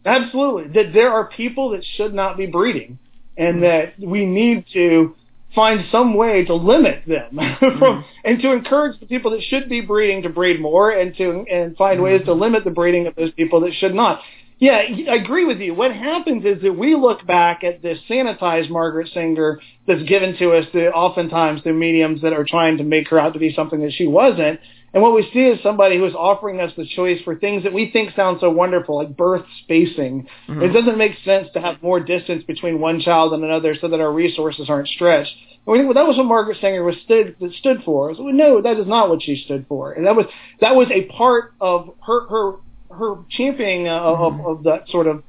Absolutely. 0.04 0.72
That 0.72 0.92
there 0.92 1.12
are 1.12 1.26
people 1.26 1.70
that 1.70 1.84
should 1.96 2.14
not 2.14 2.36
be 2.36 2.46
breeding, 2.46 2.98
and 3.36 3.62
that 3.62 3.94
we 3.98 4.26
need 4.26 4.66
to 4.72 5.16
find 5.54 5.84
some 5.90 6.14
way 6.14 6.44
to 6.44 6.54
limit 6.54 7.04
them 7.06 7.30
from 7.58 7.80
mm-hmm. 7.80 8.08
and 8.24 8.42
to 8.42 8.52
encourage 8.52 8.98
the 9.00 9.06
people 9.06 9.30
that 9.30 9.42
should 9.42 9.68
be 9.68 9.80
breeding 9.80 10.22
to 10.22 10.28
breed 10.28 10.60
more 10.60 10.90
and 10.90 11.16
to 11.16 11.44
and 11.50 11.76
find 11.76 11.96
mm-hmm. 11.96 12.04
ways 12.04 12.22
to 12.24 12.32
limit 12.32 12.64
the 12.64 12.70
breeding 12.70 13.06
of 13.06 13.14
those 13.14 13.30
people 13.32 13.60
that 13.60 13.72
should 13.74 13.94
not 13.94 14.20
Yeah, 14.64 14.80
I 15.10 15.16
agree 15.16 15.44
with 15.44 15.60
you. 15.60 15.74
What 15.74 15.94
happens 15.94 16.42
is 16.46 16.62
that 16.62 16.72
we 16.72 16.94
look 16.94 17.26
back 17.26 17.62
at 17.64 17.82
this 17.82 17.98
sanitized 18.08 18.70
Margaret 18.70 19.10
Sanger 19.12 19.60
that's 19.86 20.02
given 20.04 20.38
to 20.38 20.52
us, 20.52 20.64
the, 20.72 20.90
oftentimes 20.90 21.62
the 21.64 21.74
mediums 21.74 22.22
that 22.22 22.32
are 22.32 22.46
trying 22.48 22.78
to 22.78 22.84
make 22.84 23.08
her 23.08 23.18
out 23.18 23.34
to 23.34 23.38
be 23.38 23.52
something 23.52 23.82
that 23.82 23.92
she 23.92 24.06
wasn't. 24.06 24.60
And 24.94 25.02
what 25.02 25.14
we 25.14 25.28
see 25.34 25.40
is 25.40 25.62
somebody 25.62 25.98
who 25.98 26.06
is 26.06 26.14
offering 26.14 26.60
us 26.60 26.72
the 26.78 26.86
choice 26.86 27.20
for 27.24 27.36
things 27.36 27.64
that 27.64 27.74
we 27.74 27.90
think 27.90 28.16
sound 28.16 28.38
so 28.40 28.48
wonderful, 28.48 28.96
like 28.96 29.14
birth 29.14 29.44
spacing. 29.64 30.28
Mm-hmm. 30.48 30.62
It 30.62 30.68
doesn't 30.68 30.96
make 30.96 31.18
sense 31.26 31.48
to 31.52 31.60
have 31.60 31.82
more 31.82 32.00
distance 32.00 32.42
between 32.44 32.80
one 32.80 33.00
child 33.00 33.34
and 33.34 33.44
another 33.44 33.76
so 33.78 33.88
that 33.88 34.00
our 34.00 34.12
resources 34.12 34.70
aren't 34.70 34.88
stretched. 34.88 35.34
And 35.66 35.72
we 35.72 35.78
think, 35.78 35.94
well, 35.94 36.02
that 36.02 36.08
was 36.08 36.16
what 36.16 36.24
Margaret 36.24 36.56
Sanger 36.62 36.84
was 36.84 36.96
stood 37.04 37.36
stood 37.58 37.82
for. 37.84 38.14
So, 38.14 38.22
no, 38.22 38.62
that 38.62 38.78
is 38.78 38.86
not 38.86 39.10
what 39.10 39.22
she 39.22 39.42
stood 39.44 39.66
for. 39.68 39.92
And 39.92 40.06
that 40.06 40.16
was 40.16 40.24
that 40.62 40.74
was 40.74 40.88
a 40.90 41.04
part 41.12 41.52
of 41.60 41.90
her 42.06 42.28
her 42.28 42.52
her 42.94 43.16
championing 43.30 43.88
uh, 43.88 44.00
mm-hmm. 44.00 44.40
of, 44.40 44.58
of 44.58 44.64
that 44.64 44.88
sort 44.88 45.06
of 45.06 45.22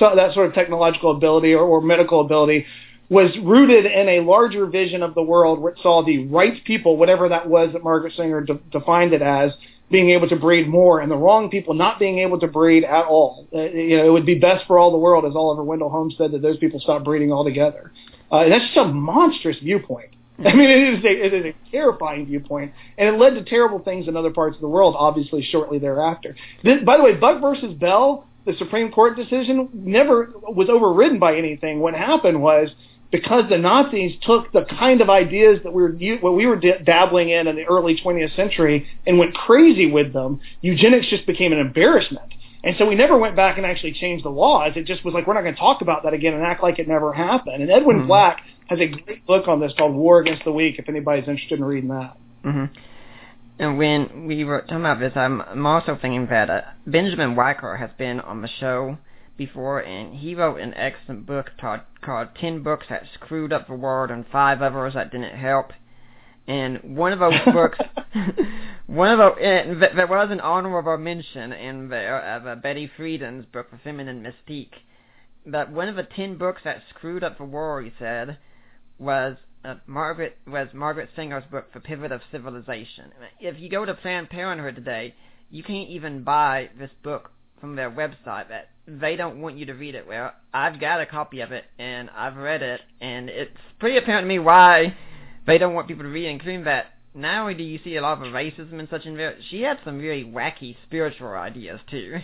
that 0.00 0.32
sort 0.32 0.46
of 0.46 0.54
technological 0.54 1.10
ability 1.10 1.52
or, 1.52 1.62
or 1.62 1.80
medical 1.80 2.20
ability 2.20 2.66
was 3.10 3.30
rooted 3.42 3.84
in 3.84 4.08
a 4.08 4.20
larger 4.20 4.66
vision 4.66 5.02
of 5.02 5.14
the 5.14 5.22
world 5.22 5.60
which 5.60 5.76
saw 5.82 6.02
the 6.04 6.26
right 6.26 6.64
people, 6.64 6.96
whatever 6.96 7.28
that 7.28 7.48
was 7.48 7.70
that 7.74 7.84
Margaret 7.84 8.14
Sanger 8.16 8.40
de- 8.40 8.58
defined 8.70 9.12
it 9.12 9.20
as, 9.20 9.52
being 9.90 10.10
able 10.10 10.28
to 10.28 10.36
breed 10.36 10.66
more 10.66 11.00
and 11.00 11.10
the 11.10 11.16
wrong 11.16 11.50
people 11.50 11.74
not 11.74 11.98
being 11.98 12.18
able 12.18 12.40
to 12.40 12.46
breed 12.46 12.84
at 12.84 13.04
all. 13.04 13.46
Uh, 13.54 13.60
you 13.60 13.98
know, 13.98 14.06
it 14.06 14.10
would 14.10 14.24
be 14.24 14.34
best 14.34 14.66
for 14.66 14.78
all 14.78 14.90
the 14.90 14.98
world, 14.98 15.24
as 15.26 15.36
Oliver 15.36 15.62
Wendell 15.62 15.90
Holmes 15.90 16.14
said, 16.16 16.32
that 16.32 16.40
those 16.40 16.56
people 16.56 16.80
stop 16.80 17.04
breeding 17.04 17.30
altogether. 17.30 17.92
Uh, 18.32 18.38
and 18.38 18.52
that's 18.52 18.64
just 18.64 18.76
a 18.78 18.86
monstrous 18.86 19.58
viewpoint. 19.58 20.13
I 20.44 20.52
mean, 20.52 20.68
it 20.68 20.98
is, 20.98 21.04
a, 21.04 21.26
it 21.26 21.34
is 21.34 21.44
a 21.46 21.70
terrifying 21.70 22.26
viewpoint, 22.26 22.72
and 22.98 23.08
it 23.08 23.18
led 23.18 23.34
to 23.34 23.44
terrible 23.44 23.78
things 23.78 24.08
in 24.08 24.16
other 24.16 24.32
parts 24.32 24.56
of 24.56 24.62
the 24.62 24.68
world, 24.68 24.96
obviously, 24.98 25.42
shortly 25.42 25.78
thereafter. 25.78 26.34
This, 26.64 26.82
by 26.84 26.96
the 26.96 27.04
way, 27.04 27.14
Buck 27.14 27.40
versus 27.40 27.72
Bell, 27.74 28.26
the 28.44 28.54
Supreme 28.58 28.90
Court 28.90 29.16
decision, 29.16 29.68
never 29.72 30.32
was 30.42 30.68
overridden 30.68 31.20
by 31.20 31.36
anything. 31.36 31.78
What 31.78 31.94
happened 31.94 32.42
was 32.42 32.70
because 33.12 33.44
the 33.48 33.58
Nazis 33.58 34.16
took 34.22 34.50
the 34.50 34.64
kind 34.64 35.00
of 35.00 35.08
ideas 35.08 35.60
that 35.62 35.72
we 35.72 35.82
were 35.82 35.92
what 36.20 36.34
we 36.34 36.46
were 36.46 36.56
dabbling 36.56 37.30
in 37.30 37.46
in 37.46 37.54
the 37.54 37.64
early 37.64 37.96
20th 38.04 38.34
century 38.34 38.88
and 39.06 39.20
went 39.20 39.34
crazy 39.34 39.88
with 39.88 40.12
them, 40.12 40.40
eugenics 40.62 41.06
just 41.08 41.24
became 41.26 41.52
an 41.52 41.60
embarrassment. 41.60 42.34
And 42.64 42.74
so 42.76 42.86
we 42.86 42.96
never 42.96 43.16
went 43.16 43.36
back 43.36 43.56
and 43.56 43.66
actually 43.66 43.92
changed 43.92 44.24
the 44.24 44.30
laws. 44.30 44.72
It 44.74 44.86
just 44.86 45.04
was 45.04 45.14
like, 45.14 45.26
we're 45.26 45.34
not 45.34 45.42
going 45.42 45.54
to 45.54 45.60
talk 45.60 45.82
about 45.82 46.02
that 46.04 46.14
again 46.14 46.34
and 46.34 46.42
act 46.42 46.62
like 46.62 46.78
it 46.78 46.88
never 46.88 47.12
happened. 47.12 47.62
And 47.62 47.70
Edwin 47.70 47.98
mm-hmm. 47.98 48.06
Black 48.08 48.42
has 48.66 48.80
a 48.80 48.86
great 48.86 49.26
book 49.26 49.48
on 49.48 49.60
this 49.60 49.72
called 49.76 49.94
War 49.94 50.20
Against 50.20 50.44
the 50.44 50.52
Weak, 50.52 50.78
if 50.78 50.88
anybody's 50.88 51.28
interested 51.28 51.58
in 51.58 51.64
reading 51.64 51.90
that. 51.90 52.16
Mm-hmm. 52.44 52.64
And 53.58 53.78
when 53.78 54.26
we 54.26 54.44
were 54.44 54.62
talking 54.62 54.80
about 54.80 54.98
this, 54.98 55.12
I'm, 55.14 55.40
I'm 55.42 55.66
also 55.66 55.96
thinking 56.00 56.26
that 56.28 56.50
uh, 56.50 56.62
Benjamin 56.86 57.36
Wiker 57.36 57.76
has 57.76 57.90
been 57.96 58.20
on 58.20 58.42
the 58.42 58.48
show 58.48 58.98
before, 59.36 59.80
and 59.80 60.16
he 60.16 60.34
wrote 60.34 60.60
an 60.60 60.74
excellent 60.74 61.26
book 61.26 61.50
called, 61.60 61.80
called 62.02 62.28
10 62.40 62.62
Books 62.62 62.86
That 62.88 63.04
Screwed 63.14 63.52
Up 63.52 63.68
the 63.68 63.74
World 63.74 64.10
and 64.10 64.24
Five 64.30 64.60
Others 64.60 64.94
That 64.94 65.12
Didn't 65.12 65.36
Help. 65.36 65.72
And 66.46 66.96
one 66.96 67.12
of 67.12 67.20
those 67.20 67.40
books, 67.52 67.78
one 68.86 69.10
of 69.10 69.18
those, 69.18 69.38
and 69.40 69.82
there 69.82 70.06
was 70.06 70.28
an 70.30 70.40
honorable 70.40 70.98
mention 70.98 71.52
in 71.52 71.88
there 71.88 72.20
of 72.20 72.46
uh, 72.46 72.54
Betty 72.56 72.90
Friedan's 72.98 73.46
book, 73.46 73.70
The 73.70 73.78
Feminine 73.78 74.22
Mystique. 74.22 74.74
But 75.46 75.70
one 75.70 75.88
of 75.88 75.96
the 75.96 76.02
ten 76.02 76.36
books 76.36 76.62
that 76.64 76.82
screwed 76.90 77.24
up 77.24 77.38
the 77.38 77.44
world, 77.44 77.84
he 77.84 77.92
said, 77.98 78.38
was 78.98 79.36
uh, 79.64 79.76
Margaret 79.86 80.36
was 80.46 80.68
Margaret 80.74 81.08
Sanger's 81.16 81.44
book, 81.50 81.72
The 81.72 81.80
Pivot 81.80 82.12
of 82.12 82.20
Civilization. 82.30 83.12
If 83.40 83.58
you 83.58 83.68
go 83.70 83.84
to 83.84 83.94
Planned 83.94 84.30
Parenthood 84.30 84.76
today, 84.76 85.14
you 85.50 85.62
can't 85.62 85.88
even 85.88 86.22
buy 86.22 86.70
this 86.78 86.90
book 87.02 87.30
from 87.60 87.76
their 87.76 87.90
website. 87.90 88.48
That 88.48 88.68
they 88.86 89.16
don't 89.16 89.40
want 89.40 89.56
you 89.56 89.66
to 89.66 89.72
read 89.72 89.94
it. 89.94 90.06
Well, 90.06 90.32
I've 90.52 90.80
got 90.80 91.00
a 91.00 91.06
copy 91.06 91.40
of 91.40 91.52
it 91.52 91.64
and 91.78 92.10
I've 92.10 92.36
read 92.36 92.62
it, 92.62 92.80
and 93.00 93.30
it's 93.30 93.56
pretty 93.78 93.96
apparent 93.96 94.24
to 94.24 94.28
me 94.28 94.38
why 94.38 94.94
they 95.46 95.58
don't 95.58 95.74
want 95.74 95.88
people 95.88 96.04
to 96.04 96.10
read, 96.10 96.26
it, 96.26 96.30
including 96.30 96.64
that 96.64 96.86
not 97.14 97.40
only 97.40 97.54
do 97.54 97.62
you 97.62 97.78
see 97.84 97.96
a 97.96 98.02
lot 98.02 98.18
of 98.18 98.32
racism 98.32 98.78
and 98.78 98.88
such 98.90 99.06
in 99.06 99.34
she 99.48 99.62
had 99.62 99.78
some 99.84 99.98
really 99.98 100.24
wacky 100.24 100.76
spiritual 100.84 101.28
ideas 101.28 101.80
too. 101.90 102.18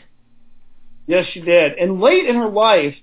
Yes, 1.06 1.26
she 1.32 1.40
did. 1.40 1.72
And 1.78 2.00
late 2.00 2.26
in 2.26 2.36
her 2.36 2.48
life, 2.48 2.94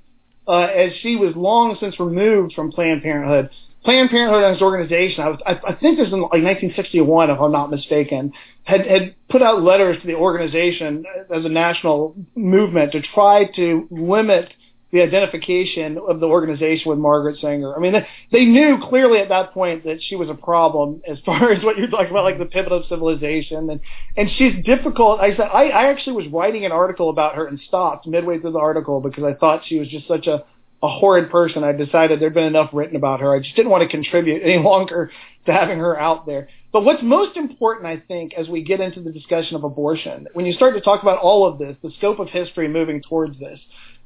uh, 0.48 0.60
as 0.60 0.92
she 1.02 1.16
was 1.16 1.36
long 1.36 1.78
since 1.80 2.00
removed 2.00 2.54
from 2.54 2.72
Planned 2.72 3.04
Parenthood, 3.04 3.50
Planned 3.84 4.10
Parenthood 4.10 4.44
as 4.44 4.58
an 4.58 4.64
organization, 4.64 5.24
I, 5.24 5.30
was, 5.30 5.40
I, 5.46 5.52
I 5.52 5.76
think 5.76 5.98
this 5.98 6.06
was 6.06 6.14
in 6.14 6.22
like 6.22 6.44
1961, 6.44 7.30
if 7.30 7.40
I'm 7.40 7.52
not 7.52 7.70
mistaken, 7.70 8.34
had, 8.64 8.86
had 8.86 9.16
put 9.30 9.42
out 9.42 9.62
letters 9.62 10.02
to 10.02 10.08
the 10.08 10.16
organization 10.16 11.06
as 11.34 11.46
a 11.46 11.50
national 11.50 12.16
movement 12.36 12.92
to 12.94 13.02
try 13.02 13.46
to 13.56 13.88
limit 13.90 14.52
the 14.92 15.02
identification 15.02 15.98
of 15.98 16.20
the 16.20 16.28
organization 16.28 16.90
with 16.90 16.98
Margaret 16.98 17.38
Sanger. 17.42 17.76
I 17.76 17.80
mean, 17.80 17.94
they, 18.32 18.46
knew 18.46 18.78
clearly 18.82 19.20
at 19.20 19.30
that 19.30 19.54
point 19.54 19.84
that 19.84 19.98
she 20.02 20.16
was 20.16 20.30
a 20.30 20.34
problem 20.34 21.02
as 21.08 21.18
far 21.26 21.52
as 21.52 21.64
what 21.64 21.78
you're 21.78 21.90
talking 21.90 22.12
about, 22.12 22.24
like 22.24 22.40
the 22.40 22.46
pivot 22.46 22.72
of 22.72 22.86
civilization, 22.88 23.70
and 23.70 23.82
and 24.16 24.30
she's 24.38 24.64
difficult. 24.64 25.20
I 25.20 25.32
said 25.32 25.50
I, 25.54 25.70
I 25.70 25.90
actually 25.90 26.24
was 26.24 26.32
writing 26.32 26.66
an 26.66 26.72
article 26.72 27.10
about 27.10 27.36
her 27.36 27.48
and 27.48 27.60
stopped 27.68 28.08
midway 28.08 28.40
through 28.40 28.54
the 28.54 28.60
article 28.60 29.02
because 29.02 29.24
I 29.24 29.34
thought 29.34 29.64
she 29.68 29.80
was 29.80 29.90
just 29.90 30.08
such 30.08 30.28
a 30.28 30.46
a 30.84 30.88
horrid 30.88 31.32
person. 31.32 31.64
I 31.64 31.72
decided 31.72 32.20
there'd 32.20 32.34
been 32.34 32.44
enough 32.44 32.70
written 32.72 32.96
about 32.96 33.20
her. 33.22 33.36
I 33.36 33.40
just 33.40 33.56
didn't 33.56 33.72
want 33.72 33.84
to 33.84 33.90
contribute 33.90 34.44
any 34.44 34.58
longer 34.64 35.12
to 35.46 35.54
having 35.54 35.80
her 35.80 36.00
out 36.00 36.26
there. 36.26 36.50
But 36.72 36.84
what's 36.84 37.02
most 37.02 37.38
important, 37.38 37.88
I 37.88 38.04
think, 38.08 38.34
as 38.36 38.48
we 38.48 38.64
get 38.64 38.82
into 38.82 39.02
the 39.02 39.12
discussion 39.12 39.56
of 39.56 39.64
abortion, 39.64 40.28
when 40.34 40.46
you 40.46 40.54
start 40.54 40.76
to 40.76 40.82
talk 40.82 41.02
about 41.02 41.18
all 41.18 41.48
of 41.48 41.58
this, 41.58 41.76
the 41.82 41.92
scope 41.98 42.20
of 42.20 42.28
history 42.28 42.68
moving 42.68 43.02
towards 43.02 43.40
this, 43.40 43.60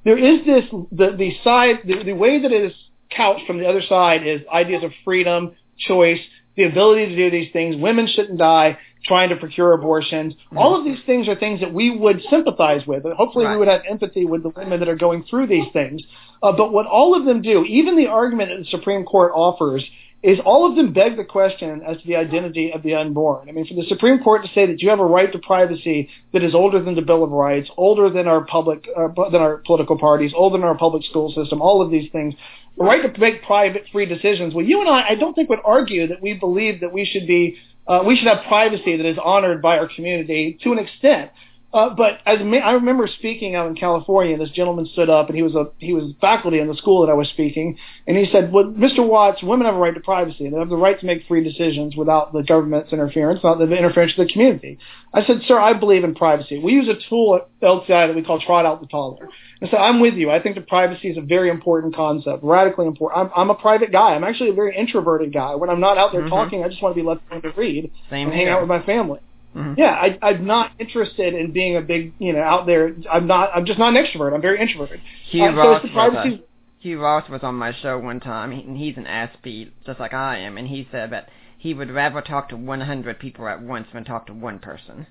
there 0.03 0.17
is 0.17 0.45
this 0.45 0.65
the 0.91 1.15
the 1.17 1.31
side 1.43 1.79
the, 1.85 2.03
the 2.03 2.13
way 2.13 2.41
that 2.41 2.51
it 2.51 2.65
is 2.65 2.73
couched 3.15 3.45
from 3.45 3.59
the 3.59 3.67
other 3.67 3.81
side 3.81 4.25
is 4.25 4.41
ideas 4.51 4.83
of 4.83 4.91
freedom, 5.03 5.55
choice, 5.77 6.19
the 6.55 6.63
ability 6.63 7.07
to 7.07 7.15
do 7.15 7.31
these 7.31 7.51
things. 7.51 7.75
Women 7.75 8.07
shouldn't 8.07 8.37
die 8.37 8.77
trying 9.05 9.29
to 9.29 9.35
procure 9.35 9.73
abortions. 9.73 10.33
Mm-hmm. 10.33 10.57
All 10.57 10.77
of 10.77 10.85
these 10.85 10.99
things 11.05 11.27
are 11.27 11.35
things 11.35 11.59
that 11.61 11.73
we 11.73 11.95
would 11.95 12.21
sympathize 12.29 12.85
with. 12.85 13.03
Hopefully 13.03 13.45
right. 13.45 13.53
we 13.53 13.57
would 13.57 13.67
have 13.67 13.81
empathy 13.89 14.25
with 14.25 14.43
the 14.43 14.49
women 14.49 14.79
that 14.79 14.89
are 14.89 14.95
going 14.95 15.23
through 15.29 15.47
these 15.47 15.65
things. 15.73 16.01
Uh, 16.43 16.51
but 16.51 16.71
what 16.71 16.85
all 16.85 17.17
of 17.17 17.25
them 17.25 17.41
do, 17.41 17.63
even 17.65 17.97
the 17.97 18.07
argument 18.07 18.49
that 18.49 18.63
the 18.63 18.77
Supreme 18.77 19.03
Court 19.03 19.31
offers, 19.33 19.83
is 20.23 20.37
all 20.45 20.69
of 20.69 20.75
them 20.75 20.93
beg 20.93 21.17
the 21.17 21.23
question 21.23 21.81
as 21.81 21.97
to 21.97 22.05
the 22.05 22.15
identity 22.15 22.71
of 22.71 22.83
the 22.83 22.93
unborn. 22.93 23.49
I 23.49 23.53
mean, 23.53 23.65
for 23.65 23.73
the 23.73 23.87
Supreme 23.87 24.19
Court 24.23 24.43
to 24.43 24.49
say 24.53 24.67
that 24.67 24.79
you 24.79 24.89
have 24.89 24.99
a 24.99 25.05
right 25.05 25.31
to 25.31 25.39
privacy 25.39 26.09
that 26.31 26.43
is 26.43 26.53
older 26.53 26.81
than 26.81 26.93
the 26.93 27.01
Bill 27.01 27.23
of 27.23 27.31
Rights, 27.31 27.69
older 27.75 28.09
than 28.09 28.27
our 28.27 28.45
public, 28.45 28.87
uh, 28.95 29.07
than 29.31 29.41
our 29.41 29.57
political 29.65 29.97
parties, 29.97 30.31
older 30.35 30.57
than 30.57 30.67
our 30.67 30.77
public 30.77 31.03
school 31.05 31.33
system, 31.33 31.59
all 31.59 31.81
of 31.81 31.89
these 31.89 32.11
things, 32.11 32.35
the 32.77 32.83
right 32.83 33.01
to 33.01 33.19
make 33.19 33.43
private, 33.43 33.85
free 33.91 34.05
decisions. 34.05 34.53
Well, 34.53 34.65
you 34.65 34.79
and 34.79 34.89
I, 34.89 35.09
I 35.09 35.15
don't 35.15 35.33
think 35.33 35.49
would 35.49 35.59
argue 35.65 36.07
that 36.07 36.21
we 36.21 36.33
believe 36.33 36.81
that 36.81 36.93
we 36.93 37.03
should 37.03 37.25
be, 37.25 37.57
uh, 37.87 38.03
we 38.05 38.15
should 38.15 38.27
have 38.27 38.45
privacy 38.47 38.97
that 38.97 39.05
is 39.05 39.17
honored 39.23 39.61
by 39.61 39.79
our 39.79 39.89
community 39.93 40.59
to 40.63 40.71
an 40.71 40.79
extent. 40.79 41.31
Uh, 41.73 41.89
but 41.89 42.19
as 42.25 42.39
I 42.41 42.71
remember 42.71 43.07
speaking 43.07 43.55
out 43.55 43.67
in 43.67 43.75
California, 43.75 44.33
and 44.33 44.41
this 44.41 44.51
gentleman 44.51 44.85
stood 44.91 45.09
up, 45.09 45.27
and 45.27 45.37
he 45.37 45.41
was 45.41 45.55
a 45.55 45.67
he 45.77 45.93
was 45.93 46.11
faculty 46.19 46.59
in 46.59 46.67
the 46.67 46.75
school 46.75 47.05
that 47.05 47.11
I 47.11 47.15
was 47.15 47.29
speaking, 47.29 47.77
and 48.05 48.17
he 48.17 48.29
said, 48.29 48.51
"Well, 48.51 48.65
Mr. 48.65 49.07
Watts, 49.07 49.41
women 49.41 49.65
have 49.65 49.75
a 49.75 49.79
right 49.79 49.93
to 49.93 50.01
privacy, 50.01 50.49
they 50.49 50.57
have 50.57 50.67
the 50.67 50.75
right 50.75 50.99
to 50.99 51.05
make 51.05 51.25
free 51.27 51.41
decisions 51.43 51.95
without 51.95 52.33
the 52.33 52.43
government's 52.43 52.91
interference, 52.91 53.37
without 53.41 53.59
the 53.59 53.71
interference 53.73 54.11
of 54.17 54.27
the 54.27 54.33
community." 54.33 54.79
I 55.13 55.23
said, 55.23 55.43
"Sir, 55.47 55.57
I 55.57 55.71
believe 55.71 56.03
in 56.03 56.13
privacy. 56.13 56.59
We 56.59 56.73
use 56.73 56.89
a 56.89 57.09
tool 57.09 57.35
at 57.35 57.47
LCI 57.61 58.07
that 58.07 58.15
we 58.17 58.21
call 58.23 58.41
trot 58.41 58.65
out 58.65 58.81
the 58.81 58.87
toddler." 58.87 59.29
I 59.61 59.69
said, 59.69 59.79
"I'm 59.79 60.01
with 60.01 60.15
you. 60.15 60.29
I 60.29 60.41
think 60.41 60.55
that 60.55 60.67
privacy 60.67 61.07
is 61.07 61.17
a 61.17 61.21
very 61.21 61.49
important 61.49 61.95
concept, 61.95 62.43
radically 62.43 62.85
important. 62.85 63.21
I'm, 63.21 63.31
I'm 63.33 63.49
a 63.49 63.55
private 63.55 63.93
guy. 63.93 64.13
I'm 64.13 64.25
actually 64.25 64.49
a 64.49 64.53
very 64.53 64.75
introverted 64.75 65.31
guy. 65.31 65.55
When 65.55 65.69
I'm 65.69 65.79
not 65.79 65.97
out 65.97 66.11
there 66.11 66.21
mm-hmm. 66.21 66.31
talking, 66.31 66.63
I 66.65 66.67
just 66.67 66.81
want 66.81 66.97
to 66.97 67.01
be 67.01 67.07
left 67.07 67.21
alone 67.29 67.43
to 67.43 67.51
read 67.51 67.91
Same 68.09 68.27
and 68.27 68.35
hang 68.35 68.49
out 68.49 68.59
with 68.59 68.67
my 68.67 68.81
family." 68.81 69.21
Mm-hmm. 69.55 69.73
Yeah, 69.77 69.91
I, 69.91 70.17
I'm 70.21 70.45
not 70.45 70.71
interested 70.79 71.33
in 71.33 71.51
being 71.51 71.75
a 71.75 71.81
big, 71.81 72.13
you 72.19 72.31
know, 72.31 72.41
out 72.41 72.65
there. 72.65 72.95
I'm 73.11 73.27
not. 73.27 73.49
I'm 73.53 73.65
just 73.65 73.79
not 73.79 73.95
an 73.95 74.03
extrovert. 74.03 74.33
I'm 74.33 74.41
very 74.41 74.61
introverted. 74.61 75.01
Hugh 75.29 75.43
uh, 75.43 75.51
Ross 75.51 75.81
so 75.83 75.93
was 75.93 76.27
a, 76.27 76.43
Hugh 76.79 77.01
Ross 77.01 77.29
was 77.29 77.41
on 77.43 77.55
my 77.55 77.73
show 77.81 77.99
one 77.99 78.19
time, 78.21 78.51
and 78.51 78.77
he's 78.77 78.95
an 78.95 79.05
Aspie 79.05 79.71
just 79.85 79.99
like 79.99 80.13
I 80.13 80.37
am, 80.37 80.57
and 80.57 80.67
he 80.67 80.87
said 80.89 81.11
that 81.11 81.29
he 81.57 81.73
would 81.73 81.91
rather 81.91 82.21
talk 82.21 82.49
to 82.49 82.57
100 82.57 83.19
people 83.19 83.47
at 83.47 83.61
once 83.61 83.87
than 83.93 84.03
talk 84.05 84.25
to 84.27 84.33
one 84.33 84.59
person. 84.59 85.05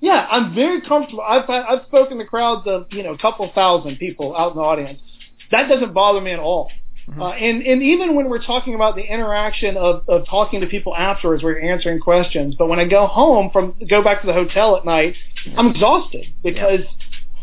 Yeah, 0.00 0.26
I'm 0.30 0.54
very 0.54 0.80
comfortable. 0.80 1.22
I've 1.22 1.48
I've 1.48 1.84
spoken 1.86 2.18
to 2.18 2.24
crowds 2.24 2.66
of 2.66 2.86
you 2.90 3.02
know 3.02 3.12
a 3.12 3.18
couple 3.18 3.50
thousand 3.54 3.96
people 3.98 4.34
out 4.34 4.52
in 4.52 4.56
the 4.56 4.62
audience. 4.62 5.00
That 5.50 5.68
doesn't 5.68 5.92
bother 5.92 6.20
me 6.20 6.32
at 6.32 6.38
all. 6.38 6.70
Mm-hmm. 7.08 7.22
Uh, 7.22 7.30
and, 7.30 7.62
and 7.62 7.82
even 7.82 8.14
when 8.14 8.28
we're 8.28 8.44
talking 8.44 8.74
about 8.74 8.94
the 8.94 9.02
interaction 9.02 9.76
of, 9.76 10.08
of 10.08 10.26
talking 10.26 10.60
to 10.60 10.66
people 10.66 10.96
afterwards, 10.96 11.42
where 11.42 11.58
you're 11.58 11.72
answering 11.72 12.00
questions, 12.00 12.54
but 12.58 12.68
when 12.68 12.78
I 12.78 12.84
go 12.84 13.06
home 13.06 13.50
from 13.52 13.74
go 13.88 14.02
back 14.02 14.20
to 14.20 14.26
the 14.26 14.32
hotel 14.32 14.76
at 14.76 14.84
night, 14.84 15.14
I'm 15.56 15.68
exhausted 15.68 16.26
because 16.42 16.80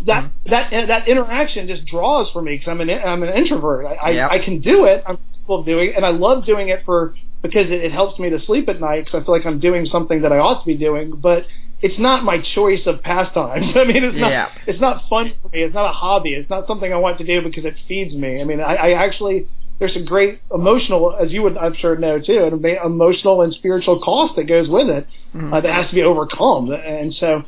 yeah. 0.03 0.05
that 0.05 0.23
mm-hmm. 0.23 0.49
that 0.49 0.87
that 0.87 1.07
interaction 1.07 1.67
just 1.67 1.85
draws 1.85 2.31
for 2.31 2.41
me 2.41 2.55
because 2.55 2.69
I'm 2.69 2.81
an 2.81 2.89
I'm 2.89 3.23
an 3.23 3.35
introvert. 3.35 3.85
I, 3.85 4.11
yep. 4.11 4.31
I 4.31 4.35
I 4.35 4.43
can 4.43 4.61
do 4.61 4.85
it. 4.85 5.03
I'm 5.05 5.17
capable 5.17 5.59
of 5.59 5.65
doing 5.65 5.89
it, 5.89 5.95
and 5.95 6.05
I 6.05 6.09
love 6.09 6.45
doing 6.45 6.69
it 6.69 6.83
for 6.85 7.15
because 7.41 7.67
it, 7.67 7.83
it 7.83 7.91
helps 7.91 8.19
me 8.19 8.29
to 8.29 8.39
sleep 8.45 8.69
at 8.69 8.79
night 8.79 9.05
because 9.05 9.21
I 9.21 9.25
feel 9.25 9.33
like 9.33 9.45
I'm 9.45 9.59
doing 9.59 9.85
something 9.85 10.21
that 10.21 10.31
I 10.31 10.37
ought 10.37 10.61
to 10.61 10.65
be 10.65 10.75
doing. 10.75 11.11
But 11.15 11.45
it's 11.81 11.99
not 11.99 12.23
my 12.23 12.41
choice 12.55 12.81
of 12.87 13.01
pastimes. 13.03 13.65
I 13.75 13.83
mean, 13.83 14.03
it's 14.03 14.17
not 14.17 14.31
Yeah. 14.31 14.49
it's 14.65 14.79
not 14.81 15.03
fun 15.09 15.33
for 15.41 15.49
me. 15.49 15.61
It's 15.63 15.73
not 15.75 15.89
a 15.89 15.93
hobby. 15.93 16.33
It's 16.33 16.49
not 16.49 16.67
something 16.67 16.91
I 16.91 16.97
want 16.97 17.17
to 17.19 17.23
do 17.25 17.41
because 17.41 17.65
it 17.65 17.75
feeds 17.87 18.13
me. 18.15 18.41
I 18.41 18.43
mean, 18.43 18.59
I, 18.59 18.75
I 18.75 18.91
actually 19.05 19.47
there's 19.79 19.95
a 19.95 20.01
great 20.01 20.41
emotional, 20.51 21.15
as 21.21 21.31
you 21.31 21.43
would 21.43 21.55
I'm 21.55 21.75
sure 21.75 21.95
know 21.95 22.19
too, 22.19 22.45
an 22.51 22.65
emotional 22.83 23.43
and 23.43 23.53
spiritual 23.53 23.99
cost 24.01 24.35
that 24.37 24.45
goes 24.45 24.67
with 24.67 24.89
it 24.89 25.07
uh, 25.35 25.61
that 25.61 25.71
has 25.71 25.87
to 25.89 25.93
be 25.95 26.01
overcome. 26.01 26.71
And 26.71 27.13
so, 27.19 27.43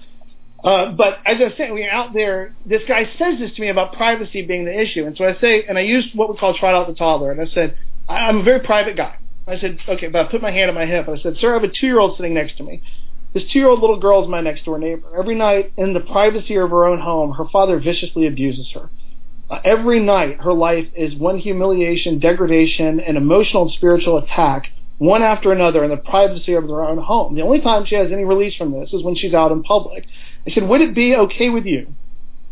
uh, 0.63 0.91
but 0.91 1.17
as 1.25 1.37
I 1.41 1.57
say, 1.57 1.71
when 1.71 1.81
you're 1.81 1.91
out 1.91 2.13
there, 2.13 2.53
this 2.65 2.83
guy 2.87 3.09
says 3.17 3.39
this 3.39 3.55
to 3.55 3.61
me 3.61 3.69
about 3.69 3.93
privacy 3.93 4.45
being 4.45 4.65
the 4.65 4.79
issue. 4.79 5.05
And 5.07 5.17
so 5.17 5.25
I 5.25 5.39
say, 5.41 5.63
and 5.67 5.75
I 5.77 5.81
used 5.81 6.09
what 6.15 6.29
we 6.29 6.37
call 6.37 6.53
trot 6.55 6.75
out 6.75 6.87
the 6.87 6.93
toddler. 6.93 7.31
And 7.31 7.41
I 7.41 7.51
said, 7.51 7.75
I- 8.07 8.27
I'm 8.27 8.39
a 8.39 8.43
very 8.43 8.59
private 8.59 8.95
guy. 8.95 9.15
I 9.47 9.57
said, 9.59 9.79
okay, 9.87 10.07
but 10.09 10.27
I 10.27 10.29
put 10.29 10.41
my 10.43 10.51
hand 10.51 10.69
on 10.69 10.75
my 10.75 10.85
hip. 10.85 11.09
I 11.09 11.17
said, 11.17 11.37
sir, 11.39 11.49
I 11.51 11.53
have 11.55 11.63
a 11.63 11.67
two-year-old 11.73 12.17
sitting 12.17 12.35
next 12.35 12.57
to 12.57 12.63
me. 12.63 12.83
This 13.33 13.43
two-year-old 13.51 13.79
little 13.79 13.99
girl 13.99 14.23
is 14.23 14.29
my 14.29 14.41
next 14.41 14.65
door 14.65 14.79
neighbor. 14.79 15.15
Every 15.17 15.35
night 15.35 15.73
in 15.77 15.93
the 15.93 15.99
privacy 15.99 16.55
of 16.55 16.71
her 16.71 16.85
own 16.85 16.99
home, 16.99 17.33
her 17.33 17.45
father 17.51 17.79
viciously 17.79 18.25
abuses 18.25 18.71
her. 18.73 18.89
Uh, 19.49 19.59
every 19.63 19.99
night, 19.99 20.41
her 20.41 20.53
life 20.53 20.87
is 20.95 21.15
one 21.15 21.37
humiliation, 21.37 22.19
degradation, 22.19 22.99
and 22.99 23.17
emotional 23.17 23.63
and 23.63 23.71
spiritual 23.73 24.17
attack, 24.17 24.71
one 24.97 25.21
after 25.21 25.51
another, 25.51 25.83
in 25.83 25.91
the 25.91 25.97
privacy 25.97 26.53
of 26.53 26.63
her 26.63 26.83
own 26.83 26.97
home. 26.97 27.35
The 27.35 27.41
only 27.41 27.61
time 27.61 27.85
she 27.85 27.95
has 27.95 28.11
any 28.11 28.23
release 28.23 28.55
from 28.55 28.71
this 28.71 28.93
is 28.93 29.03
when 29.03 29.15
she's 29.15 29.33
out 29.33 29.51
in 29.51 29.61
public. 29.61 30.05
I 30.47 30.51
said, 30.51 30.67
would 30.67 30.81
it 30.81 30.95
be 30.95 31.15
okay 31.15 31.49
with 31.49 31.65
you 31.65 31.93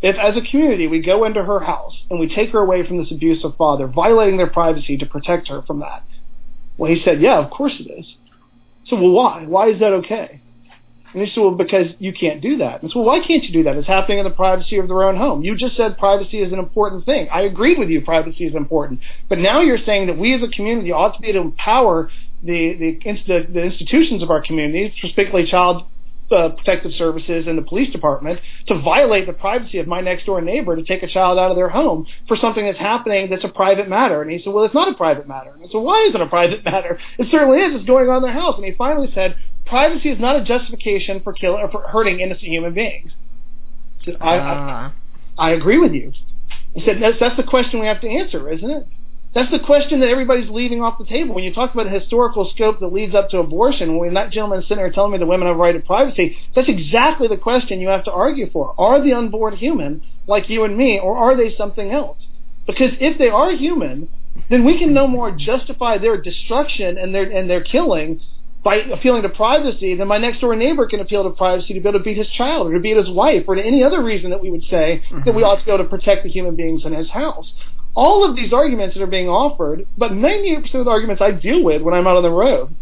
if, 0.00 0.16
as 0.16 0.36
a 0.36 0.48
community, 0.48 0.86
we 0.86 1.00
go 1.00 1.24
into 1.24 1.42
her 1.42 1.60
house 1.60 1.94
and 2.08 2.20
we 2.20 2.32
take 2.32 2.50
her 2.50 2.60
away 2.60 2.86
from 2.86 2.98
this 2.98 3.10
abusive 3.10 3.56
father, 3.56 3.88
violating 3.88 4.36
their 4.36 4.50
privacy 4.50 4.96
to 4.98 5.06
protect 5.06 5.48
her 5.48 5.62
from 5.62 5.80
that? 5.80 6.04
Well, 6.76 6.90
he 6.90 7.02
said, 7.04 7.20
yeah, 7.20 7.38
of 7.38 7.50
course 7.50 7.74
it 7.80 7.90
is. 7.90 8.06
So, 8.86 8.96
well, 8.96 9.10
why? 9.10 9.44
Why 9.44 9.70
is 9.70 9.80
that 9.80 9.92
okay? 9.94 10.40
And 11.12 11.22
he 11.22 11.32
said, 11.32 11.40
well, 11.40 11.52
because 11.52 11.86
you 11.98 12.12
can't 12.12 12.40
do 12.40 12.58
that. 12.58 12.82
And 12.82 12.90
so, 12.90 13.00
well, 13.00 13.08
why 13.08 13.26
can't 13.26 13.42
you 13.44 13.52
do 13.52 13.62
that? 13.64 13.76
It's 13.76 13.86
happening 13.86 14.18
in 14.18 14.24
the 14.24 14.30
privacy 14.30 14.76
of 14.76 14.88
their 14.88 15.02
own 15.04 15.16
home. 15.16 15.42
You 15.42 15.56
just 15.56 15.76
said 15.76 15.96
privacy 15.96 16.38
is 16.38 16.52
an 16.52 16.58
important 16.58 17.06
thing. 17.06 17.28
I 17.32 17.42
agreed 17.42 17.78
with 17.78 17.88
you, 17.88 18.02
privacy 18.02 18.44
is 18.44 18.54
important. 18.54 19.00
But 19.28 19.38
now 19.38 19.60
you're 19.60 19.84
saying 19.84 20.08
that 20.08 20.18
we 20.18 20.34
as 20.34 20.42
a 20.42 20.48
community 20.48 20.92
ought 20.92 21.14
to 21.14 21.20
be 21.20 21.28
able 21.28 21.42
to 21.42 21.48
empower 21.48 22.10
the, 22.42 22.74
the, 22.78 22.98
the, 23.26 23.46
the 23.52 23.62
institutions 23.62 24.22
of 24.22 24.30
our 24.30 24.42
communities, 24.42 24.92
particularly 25.00 25.50
child 25.50 25.86
uh, 26.30 26.50
protective 26.50 26.92
services 26.98 27.46
and 27.46 27.56
the 27.58 27.62
police 27.62 27.90
department, 27.92 28.40
to 28.66 28.78
violate 28.80 29.26
the 29.26 29.32
privacy 29.32 29.78
of 29.78 29.86
my 29.86 30.00
next 30.00 30.26
door 30.26 30.40
neighbor 30.40 30.76
to 30.76 30.82
take 30.82 31.02
a 31.02 31.08
child 31.08 31.38
out 31.38 31.50
of 31.50 31.56
their 31.56 31.68
home 31.68 32.06
for 32.26 32.36
something 32.36 32.64
that's 32.64 32.78
happening 32.78 33.30
that's 33.30 33.44
a 33.44 33.48
private 33.48 33.88
matter. 33.88 34.22
And 34.22 34.30
he 34.30 34.38
said, 34.42 34.52
well, 34.52 34.64
it's 34.64 34.74
not 34.74 34.88
a 34.88 34.94
private 34.94 35.26
matter. 35.26 35.50
And 35.52 35.62
I 35.64 35.66
said, 35.68 35.78
why 35.78 36.06
is 36.08 36.14
it 36.14 36.20
a 36.20 36.26
private 36.26 36.64
matter? 36.64 36.98
It 37.18 37.28
certainly 37.30 37.58
is. 37.58 37.76
It's 37.76 37.86
going 37.86 38.08
on 38.08 38.18
in 38.18 38.22
their 38.22 38.32
house. 38.32 38.56
And 38.56 38.64
he 38.64 38.72
finally 38.72 39.10
said, 39.14 39.36
privacy 39.66 40.08
is 40.10 40.20
not 40.20 40.36
a 40.36 40.44
justification 40.44 41.20
for 41.22 41.32
killing 41.32 41.62
or 41.62 41.70
for 41.70 41.82
hurting 41.88 42.20
innocent 42.20 42.48
human 42.48 42.74
beings. 42.74 43.12
I, 44.00 44.04
said, 44.04 44.16
I, 44.20 44.34
I, 44.36 44.38
Ah. 44.38 44.92
I 45.38 45.50
agree 45.52 45.78
with 45.78 45.92
you. 45.92 46.12
He 46.74 46.84
said, 46.84 46.96
that's, 47.00 47.16
that's 47.20 47.36
the 47.36 47.42
question 47.42 47.80
we 47.80 47.86
have 47.86 48.00
to 48.02 48.08
answer, 48.08 48.50
isn't 48.50 48.70
it? 48.70 48.86
That's 49.38 49.52
the 49.52 49.60
question 49.60 50.00
that 50.00 50.08
everybody's 50.08 50.50
leaving 50.50 50.82
off 50.82 50.98
the 50.98 51.04
table. 51.04 51.32
When 51.32 51.44
you 51.44 51.54
talk 51.54 51.72
about 51.72 51.84
the 51.84 51.96
historical 51.96 52.50
scope 52.56 52.80
that 52.80 52.92
leads 52.92 53.14
up 53.14 53.30
to 53.30 53.38
abortion, 53.38 53.96
when 53.96 54.14
that 54.14 54.32
gentleman 54.32 54.62
sitting 54.62 54.78
there 54.78 54.90
telling 54.90 55.12
me 55.12 55.18
that 55.18 55.26
women 55.26 55.46
have 55.46 55.54
a 55.54 55.58
right 55.60 55.70
to 55.70 55.78
privacy, 55.78 56.36
that's 56.56 56.68
exactly 56.68 57.28
the 57.28 57.36
question 57.36 57.80
you 57.80 57.86
have 57.86 58.02
to 58.06 58.10
argue 58.10 58.50
for. 58.50 58.74
Are 58.76 59.00
the 59.00 59.12
unborn 59.12 59.56
human 59.56 60.02
like 60.26 60.50
you 60.50 60.64
and 60.64 60.76
me, 60.76 60.98
or 60.98 61.16
are 61.16 61.36
they 61.36 61.54
something 61.54 61.92
else? 61.92 62.18
Because 62.66 62.90
if 63.00 63.16
they 63.16 63.28
are 63.28 63.52
human, 63.52 64.08
then 64.50 64.64
we 64.64 64.76
can 64.76 64.92
no 64.92 65.06
more 65.06 65.30
justify 65.30 65.98
their 65.98 66.20
destruction 66.20 66.98
and 66.98 67.14
their 67.14 67.30
and 67.30 67.48
their 67.48 67.62
killing 67.62 68.20
by 68.64 68.78
appealing 68.78 69.22
to 69.22 69.28
privacy 69.28 69.94
than 69.94 70.08
my 70.08 70.18
next 70.18 70.40
door 70.40 70.56
neighbor 70.56 70.88
can 70.88 70.98
appeal 70.98 71.22
to 71.22 71.30
privacy 71.30 71.74
to 71.74 71.80
be 71.80 71.88
able 71.88 71.96
to 71.96 72.04
beat 72.04 72.18
his 72.18 72.28
child 72.30 72.66
or 72.66 72.74
to 72.74 72.80
beat 72.80 72.96
his 72.96 73.08
wife 73.08 73.44
or 73.46 73.54
to 73.54 73.64
any 73.64 73.84
other 73.84 74.02
reason 74.02 74.30
that 74.30 74.42
we 74.42 74.50
would 74.50 74.64
say 74.64 75.00
that 75.24 75.26
we 75.26 75.42
mm-hmm. 75.42 75.44
ought 75.44 75.60
to 75.60 75.64
be 75.64 75.70
able 75.70 75.84
to 75.84 75.88
protect 75.88 76.24
the 76.24 76.28
human 76.28 76.56
beings 76.56 76.82
in 76.84 76.92
his 76.92 77.08
house. 77.08 77.52
All 77.98 78.24
of 78.24 78.36
these 78.36 78.52
arguments 78.52 78.94
that 78.94 79.02
are 79.02 79.08
being 79.08 79.28
offered, 79.28 79.84
but 79.96 80.12
98% 80.12 80.72
of 80.72 80.84
the 80.84 80.90
arguments 80.90 81.20
I 81.20 81.32
deal 81.32 81.64
with 81.64 81.82
when 81.82 81.94
I'm 81.94 82.06
out 82.06 82.16
on 82.16 82.22
the 82.22 82.30
road, 82.30 82.76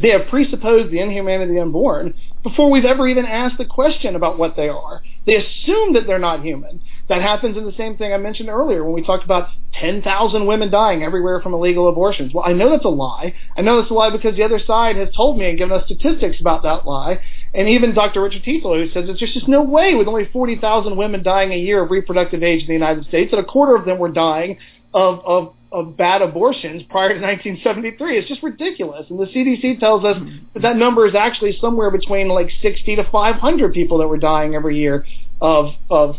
they 0.00 0.10
have 0.10 0.28
presupposed 0.30 0.92
the 0.92 1.00
inhumanity 1.00 1.58
unborn 1.58 2.14
before 2.44 2.70
we've 2.70 2.84
ever 2.84 3.08
even 3.08 3.26
asked 3.26 3.58
the 3.58 3.64
question 3.64 4.14
about 4.14 4.38
what 4.38 4.54
they 4.54 4.68
are. 4.68 5.02
They 5.26 5.34
assume 5.34 5.94
that 5.94 6.06
they're 6.06 6.20
not 6.20 6.44
human. 6.44 6.80
That 7.08 7.20
happens 7.20 7.56
in 7.56 7.64
the 7.64 7.72
same 7.72 7.96
thing 7.96 8.12
I 8.12 8.16
mentioned 8.16 8.48
earlier 8.48 8.84
when 8.84 8.94
we 8.94 9.02
talked 9.02 9.24
about 9.24 9.48
10,000 9.74 10.46
women 10.46 10.70
dying 10.70 11.02
everywhere 11.02 11.40
from 11.40 11.52
illegal 11.52 11.88
abortions. 11.88 12.32
Well, 12.32 12.44
I 12.46 12.52
know 12.52 12.70
that's 12.70 12.84
a 12.84 12.88
lie. 12.88 13.34
I 13.56 13.62
know 13.62 13.80
that's 13.80 13.90
a 13.90 13.94
lie 13.94 14.10
because 14.10 14.36
the 14.36 14.44
other 14.44 14.60
side 14.64 14.96
has 14.96 15.08
told 15.14 15.38
me 15.38 15.48
and 15.48 15.58
given 15.58 15.76
us 15.76 15.84
statistics 15.84 16.40
about 16.40 16.62
that 16.62 16.86
lie. 16.86 17.20
And 17.54 17.68
even 17.68 17.94
Dr. 17.94 18.22
Richard 18.22 18.44
Tietzel, 18.44 18.78
who 18.78 18.90
says 18.92 19.06
there's 19.06 19.18
just 19.18 19.48
no 19.48 19.62
way 19.62 19.94
with 19.94 20.08
only 20.08 20.28
40,000 20.32 20.96
women 20.96 21.22
dying 21.22 21.52
a 21.52 21.56
year 21.56 21.82
of 21.82 21.90
reproductive 21.90 22.42
age 22.42 22.62
in 22.62 22.66
the 22.66 22.72
United 22.72 23.04
States 23.06 23.30
that 23.30 23.38
a 23.38 23.44
quarter 23.44 23.74
of 23.74 23.84
them 23.84 23.98
were 23.98 24.10
dying 24.10 24.58
of, 24.94 25.20
of, 25.24 25.54
of 25.70 25.96
bad 25.96 26.22
abortions 26.22 26.82
prior 26.84 27.08
to 27.08 27.20
1973. 27.20 28.18
It's 28.18 28.28
just 28.28 28.42
ridiculous. 28.42 29.06
And 29.10 29.18
the 29.18 29.26
CDC 29.26 29.80
tells 29.80 30.04
us 30.04 30.16
that 30.54 30.62
that 30.62 30.76
number 30.76 31.06
is 31.06 31.14
actually 31.14 31.58
somewhere 31.60 31.90
between 31.90 32.28
like 32.28 32.50
60 32.62 32.96
to 32.96 33.04
500 33.10 33.74
people 33.74 33.98
that 33.98 34.06
were 34.06 34.18
dying 34.18 34.54
every 34.54 34.78
year 34.78 35.04
of, 35.40 35.74
of, 35.90 36.16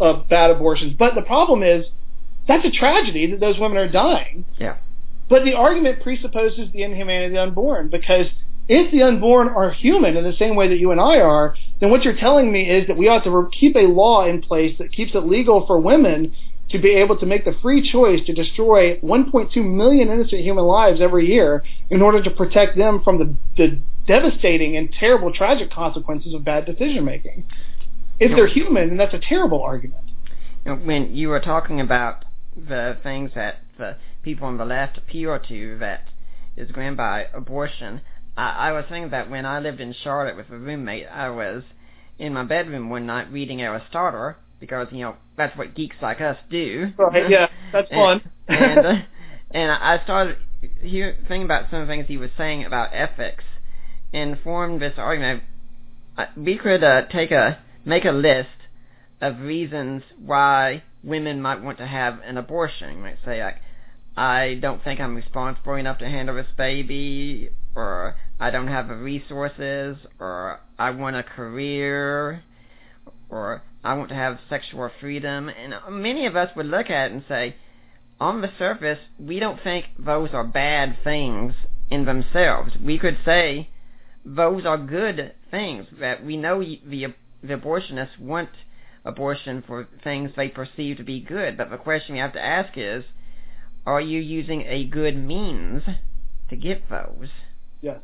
of 0.00 0.28
bad 0.28 0.50
abortions. 0.50 0.94
But 0.98 1.14
the 1.14 1.22
problem 1.22 1.62
is 1.62 1.86
that's 2.46 2.64
a 2.64 2.70
tragedy 2.70 3.30
that 3.30 3.40
those 3.40 3.58
women 3.58 3.78
are 3.78 3.88
dying. 3.88 4.44
Yeah. 4.58 4.76
But 5.28 5.44
the 5.44 5.54
argument 5.54 6.02
presupposes 6.02 6.70
the 6.72 6.82
inhumanity 6.82 7.26
of 7.26 7.32
the 7.32 7.42
unborn 7.42 7.88
because 7.88 8.26
if 8.68 8.90
the 8.92 9.02
unborn 9.02 9.48
are 9.48 9.70
human 9.70 10.16
in 10.16 10.24
the 10.24 10.36
same 10.36 10.56
way 10.56 10.68
that 10.68 10.78
you 10.78 10.90
and 10.90 11.00
I 11.00 11.18
are, 11.18 11.54
then 11.80 11.90
what 11.90 12.02
you're 12.02 12.16
telling 12.16 12.50
me 12.50 12.68
is 12.68 12.86
that 12.86 12.96
we 12.96 13.08
ought 13.08 13.24
to 13.24 13.30
re- 13.30 13.50
keep 13.52 13.76
a 13.76 13.80
law 13.80 14.26
in 14.26 14.42
place 14.42 14.76
that 14.78 14.92
keeps 14.92 15.14
it 15.14 15.26
legal 15.26 15.66
for 15.66 15.78
women 15.78 16.34
to 16.70 16.78
be 16.78 16.90
able 16.94 17.16
to 17.18 17.26
make 17.26 17.44
the 17.44 17.54
free 17.60 17.90
choice 17.90 18.24
to 18.26 18.32
destroy 18.32 18.98
1.2 19.00 19.56
million 19.56 20.08
innocent 20.08 20.40
human 20.40 20.64
lives 20.64 21.00
every 21.00 21.28
year 21.28 21.62
in 21.90 22.00
order 22.00 22.22
to 22.22 22.30
protect 22.30 22.76
them 22.76 23.02
from 23.02 23.18
the, 23.18 23.34
the 23.56 23.78
devastating 24.06 24.76
and 24.76 24.92
terrible 24.92 25.32
tragic 25.32 25.70
consequences 25.70 26.32
of 26.34 26.44
bad 26.44 26.64
decision 26.64 27.04
making. 27.04 27.44
If 28.20 28.34
they're 28.36 28.46
human, 28.46 28.88
then 28.88 28.96
that's 28.96 29.14
a 29.14 29.18
terrible 29.18 29.62
argument. 29.62 30.02
When 30.64 31.14
you 31.14 31.28
were 31.28 31.40
talking 31.40 31.80
about 31.80 32.24
the 32.56 32.96
things 33.02 33.32
that 33.34 33.56
the 33.78 33.96
people 34.22 34.46
on 34.46 34.56
the 34.56 34.64
left 34.64 34.96
appeal 34.98 35.38
to 35.48 35.78
that 35.78 36.08
is 36.56 36.70
going 36.70 36.96
by 36.96 37.26
abortion, 37.34 38.00
I, 38.36 38.68
I 38.68 38.72
was 38.72 38.84
thinking 38.88 39.10
that 39.10 39.30
when 39.30 39.44
I 39.44 39.58
lived 39.58 39.80
in 39.80 39.92
Charlotte 39.92 40.36
with 40.36 40.50
a 40.50 40.56
roommate, 40.58 41.06
I 41.08 41.28
was 41.30 41.64
in 42.18 42.32
my 42.32 42.44
bedroom 42.44 42.88
one 42.90 43.06
night 43.06 43.30
reading 43.32 43.60
Aristotle 43.60 44.34
because 44.60 44.88
you 44.92 45.00
know 45.00 45.16
that's 45.36 45.56
what 45.58 45.74
geeks 45.74 45.96
like 46.00 46.20
us 46.20 46.38
do. 46.48 46.92
Right, 46.96 47.28
yeah, 47.28 47.48
that's 47.72 47.88
and, 47.90 48.22
fun. 48.22 48.30
and 48.48 48.78
uh, 48.86 48.94
and 49.50 49.70
I 49.70 50.00
started 50.04 50.38
hear, 50.80 51.16
thinking 51.28 51.42
about 51.44 51.70
some 51.70 51.80
of 51.82 51.88
the 51.88 51.92
things 51.92 52.06
he 52.08 52.16
was 52.16 52.30
saying 52.38 52.64
about 52.64 52.90
ethics, 52.92 53.44
and 54.12 54.38
formed 54.42 54.80
this 54.80 54.94
argument. 54.96 55.42
I- 56.16 56.28
We 56.36 56.56
could 56.56 56.82
uh, 56.84 57.02
take 57.06 57.32
a 57.32 57.58
make 57.84 58.04
a 58.04 58.12
list 58.12 58.48
of 59.20 59.40
reasons 59.40 60.02
why 60.18 60.82
women 61.02 61.40
might 61.40 61.62
want 61.62 61.78
to 61.78 61.86
have 61.86 62.20
an 62.24 62.36
abortion. 62.36 63.00
Might 63.00 63.18
say 63.24 63.42
like, 63.42 63.56
I 64.16 64.58
don't 64.60 64.82
think 64.82 65.00
I'm 65.00 65.14
responsible 65.14 65.74
enough 65.74 65.98
to 65.98 66.08
handle 66.08 66.36
this 66.36 66.46
baby, 66.56 67.50
or 67.74 68.16
I 68.38 68.50
don't 68.50 68.68
have 68.68 68.88
the 68.88 68.96
resources, 68.96 69.96
or 70.20 70.60
I 70.78 70.90
want 70.90 71.16
a 71.16 71.22
career, 71.22 72.42
or 73.28 73.62
I 73.82 73.94
want 73.94 74.10
to 74.10 74.14
have 74.14 74.38
sexual 74.48 74.90
freedom. 75.00 75.48
And 75.48 75.74
many 75.90 76.26
of 76.26 76.36
us 76.36 76.50
would 76.54 76.66
look 76.66 76.90
at 76.90 77.10
it 77.10 77.12
and 77.12 77.24
say, 77.28 77.56
on 78.20 78.40
the 78.40 78.52
surface, 78.58 79.00
we 79.18 79.40
don't 79.40 79.60
think 79.62 79.86
those 79.98 80.30
are 80.32 80.44
bad 80.44 80.96
things 81.02 81.52
in 81.90 82.04
themselves. 82.04 82.72
We 82.82 82.98
could 82.98 83.18
say 83.24 83.70
those 84.24 84.64
are 84.64 84.78
good 84.78 85.34
things 85.50 85.86
that 85.98 86.24
we 86.24 86.36
know 86.36 86.60
the 86.60 87.14
the 87.46 87.54
abortionists 87.54 88.18
want 88.18 88.50
abortion 89.04 89.62
for 89.66 89.88
things 90.02 90.30
they 90.36 90.48
perceive 90.48 90.96
to 90.96 91.04
be 91.04 91.20
good. 91.20 91.56
But 91.56 91.70
the 91.70 91.76
question 91.76 92.16
you 92.16 92.22
have 92.22 92.32
to 92.32 92.44
ask 92.44 92.72
is, 92.76 93.04
are 93.86 94.00
you 94.00 94.20
using 94.20 94.62
a 94.62 94.84
good 94.84 95.16
means 95.16 95.82
to 96.48 96.56
get 96.56 96.88
those? 96.88 97.28
Yes. 97.82 98.00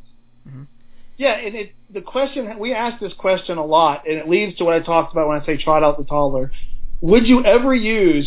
Mhm. 0.47 0.67
Yeah, 1.17 1.33
and 1.33 1.55
it, 1.55 1.73
the 1.91 2.01
question 2.01 2.59
we 2.59 2.73
ask 2.73 3.01
this 3.01 3.13
question 3.15 3.59
a 3.59 3.65
lot, 3.65 4.07
and 4.09 4.19
it 4.19 4.29
leads 4.29 4.57
to 4.59 4.65
what 4.65 4.75
I 4.75 4.81
talked 4.81 5.13
about 5.13 5.29
when 5.29 5.41
I 5.41 5.45
say 5.45 5.57
trot 5.57 5.83
out 5.83 5.99
the 5.99 6.05
toddler. 6.05 6.51
Would 7.03 7.27
you 7.27 7.45
ever 7.45 7.75
use 7.75 8.27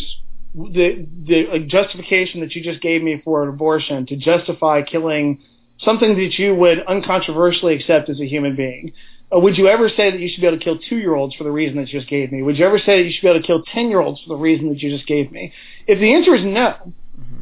the 0.54 1.06
the 1.26 1.66
justification 1.66 2.40
that 2.40 2.54
you 2.54 2.62
just 2.62 2.80
gave 2.80 3.02
me 3.02 3.20
for 3.24 3.42
an 3.42 3.48
abortion 3.48 4.06
to 4.06 4.16
justify 4.16 4.82
killing 4.82 5.40
something 5.80 6.14
that 6.14 6.38
you 6.38 6.54
would 6.54 6.84
uncontroversially 6.86 7.74
accept 7.74 8.08
as 8.08 8.20
a 8.20 8.26
human 8.26 8.54
being? 8.54 8.92
Would 9.40 9.56
you 9.58 9.68
ever 9.68 9.88
say 9.88 10.10
that 10.10 10.20
you 10.20 10.28
should 10.28 10.40
be 10.40 10.46
able 10.46 10.58
to 10.58 10.64
kill 10.64 10.78
two-year-olds 10.78 11.34
for 11.34 11.44
the 11.44 11.50
reason 11.50 11.76
that 11.76 11.88
you 11.88 11.98
just 11.98 12.10
gave 12.10 12.30
me? 12.30 12.42
Would 12.42 12.56
you 12.56 12.64
ever 12.64 12.78
say 12.78 12.98
that 12.98 13.04
you 13.04 13.12
should 13.12 13.22
be 13.22 13.28
able 13.28 13.40
to 13.40 13.46
kill 13.46 13.62
ten-year-olds 13.72 14.22
for 14.22 14.28
the 14.28 14.36
reason 14.36 14.68
that 14.68 14.80
you 14.80 14.90
just 14.90 15.06
gave 15.06 15.32
me? 15.32 15.52
If 15.86 15.98
the 15.98 16.14
answer 16.14 16.34
is 16.34 16.44
no, 16.44 16.92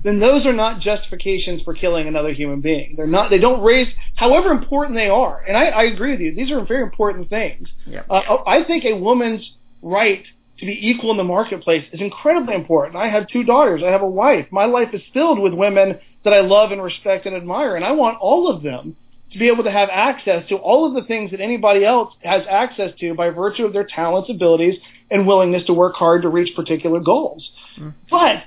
then 0.04 0.18
those 0.18 0.46
are 0.46 0.52
not 0.52 0.80
justifications 0.80 1.62
for 1.62 1.74
killing 1.74 2.08
another 2.08 2.32
human 2.32 2.60
being. 2.60 2.94
They're 2.96 3.06
not. 3.06 3.30
They 3.30 3.38
don't 3.38 3.62
raise, 3.62 3.88
however 4.16 4.50
important 4.50 4.96
they 4.96 5.08
are. 5.08 5.42
And 5.46 5.56
I, 5.56 5.66
I 5.66 5.82
agree 5.84 6.12
with 6.12 6.20
you. 6.20 6.34
These 6.34 6.50
are 6.50 6.64
very 6.64 6.82
important 6.82 7.28
things. 7.30 7.68
Yep. 7.86 8.06
Uh, 8.10 8.36
I 8.46 8.64
think 8.64 8.84
a 8.84 8.94
woman's 8.94 9.52
right 9.80 10.24
to 10.58 10.66
be 10.66 10.78
equal 10.80 11.10
in 11.10 11.16
the 11.16 11.24
marketplace 11.24 11.84
is 11.92 12.00
incredibly 12.00 12.54
important. 12.54 12.96
I 12.96 13.08
have 13.08 13.28
two 13.28 13.44
daughters. 13.44 13.82
I 13.84 13.90
have 13.90 14.02
a 14.02 14.08
wife. 14.08 14.46
My 14.50 14.64
life 14.64 14.88
is 14.92 15.02
filled 15.12 15.38
with 15.38 15.52
women 15.52 15.98
that 16.24 16.32
I 16.32 16.40
love 16.40 16.72
and 16.72 16.82
respect 16.82 17.26
and 17.26 17.34
admire, 17.34 17.76
and 17.76 17.84
I 17.84 17.92
want 17.92 18.18
all 18.20 18.48
of 18.48 18.62
them 18.62 18.96
to 19.32 19.38
be 19.38 19.48
able 19.48 19.64
to 19.64 19.70
have 19.70 19.88
access 19.90 20.46
to 20.48 20.56
all 20.56 20.86
of 20.86 20.94
the 20.94 21.06
things 21.06 21.30
that 21.30 21.40
anybody 21.40 21.84
else 21.84 22.14
has 22.22 22.42
access 22.48 22.90
to 23.00 23.14
by 23.14 23.30
virtue 23.30 23.64
of 23.64 23.72
their 23.72 23.86
talents, 23.86 24.30
abilities, 24.30 24.78
and 25.10 25.26
willingness 25.26 25.64
to 25.66 25.74
work 25.74 25.94
hard 25.94 26.22
to 26.22 26.28
reach 26.28 26.54
particular 26.54 27.00
goals. 27.00 27.50
Mm. 27.78 27.94
But 28.10 28.44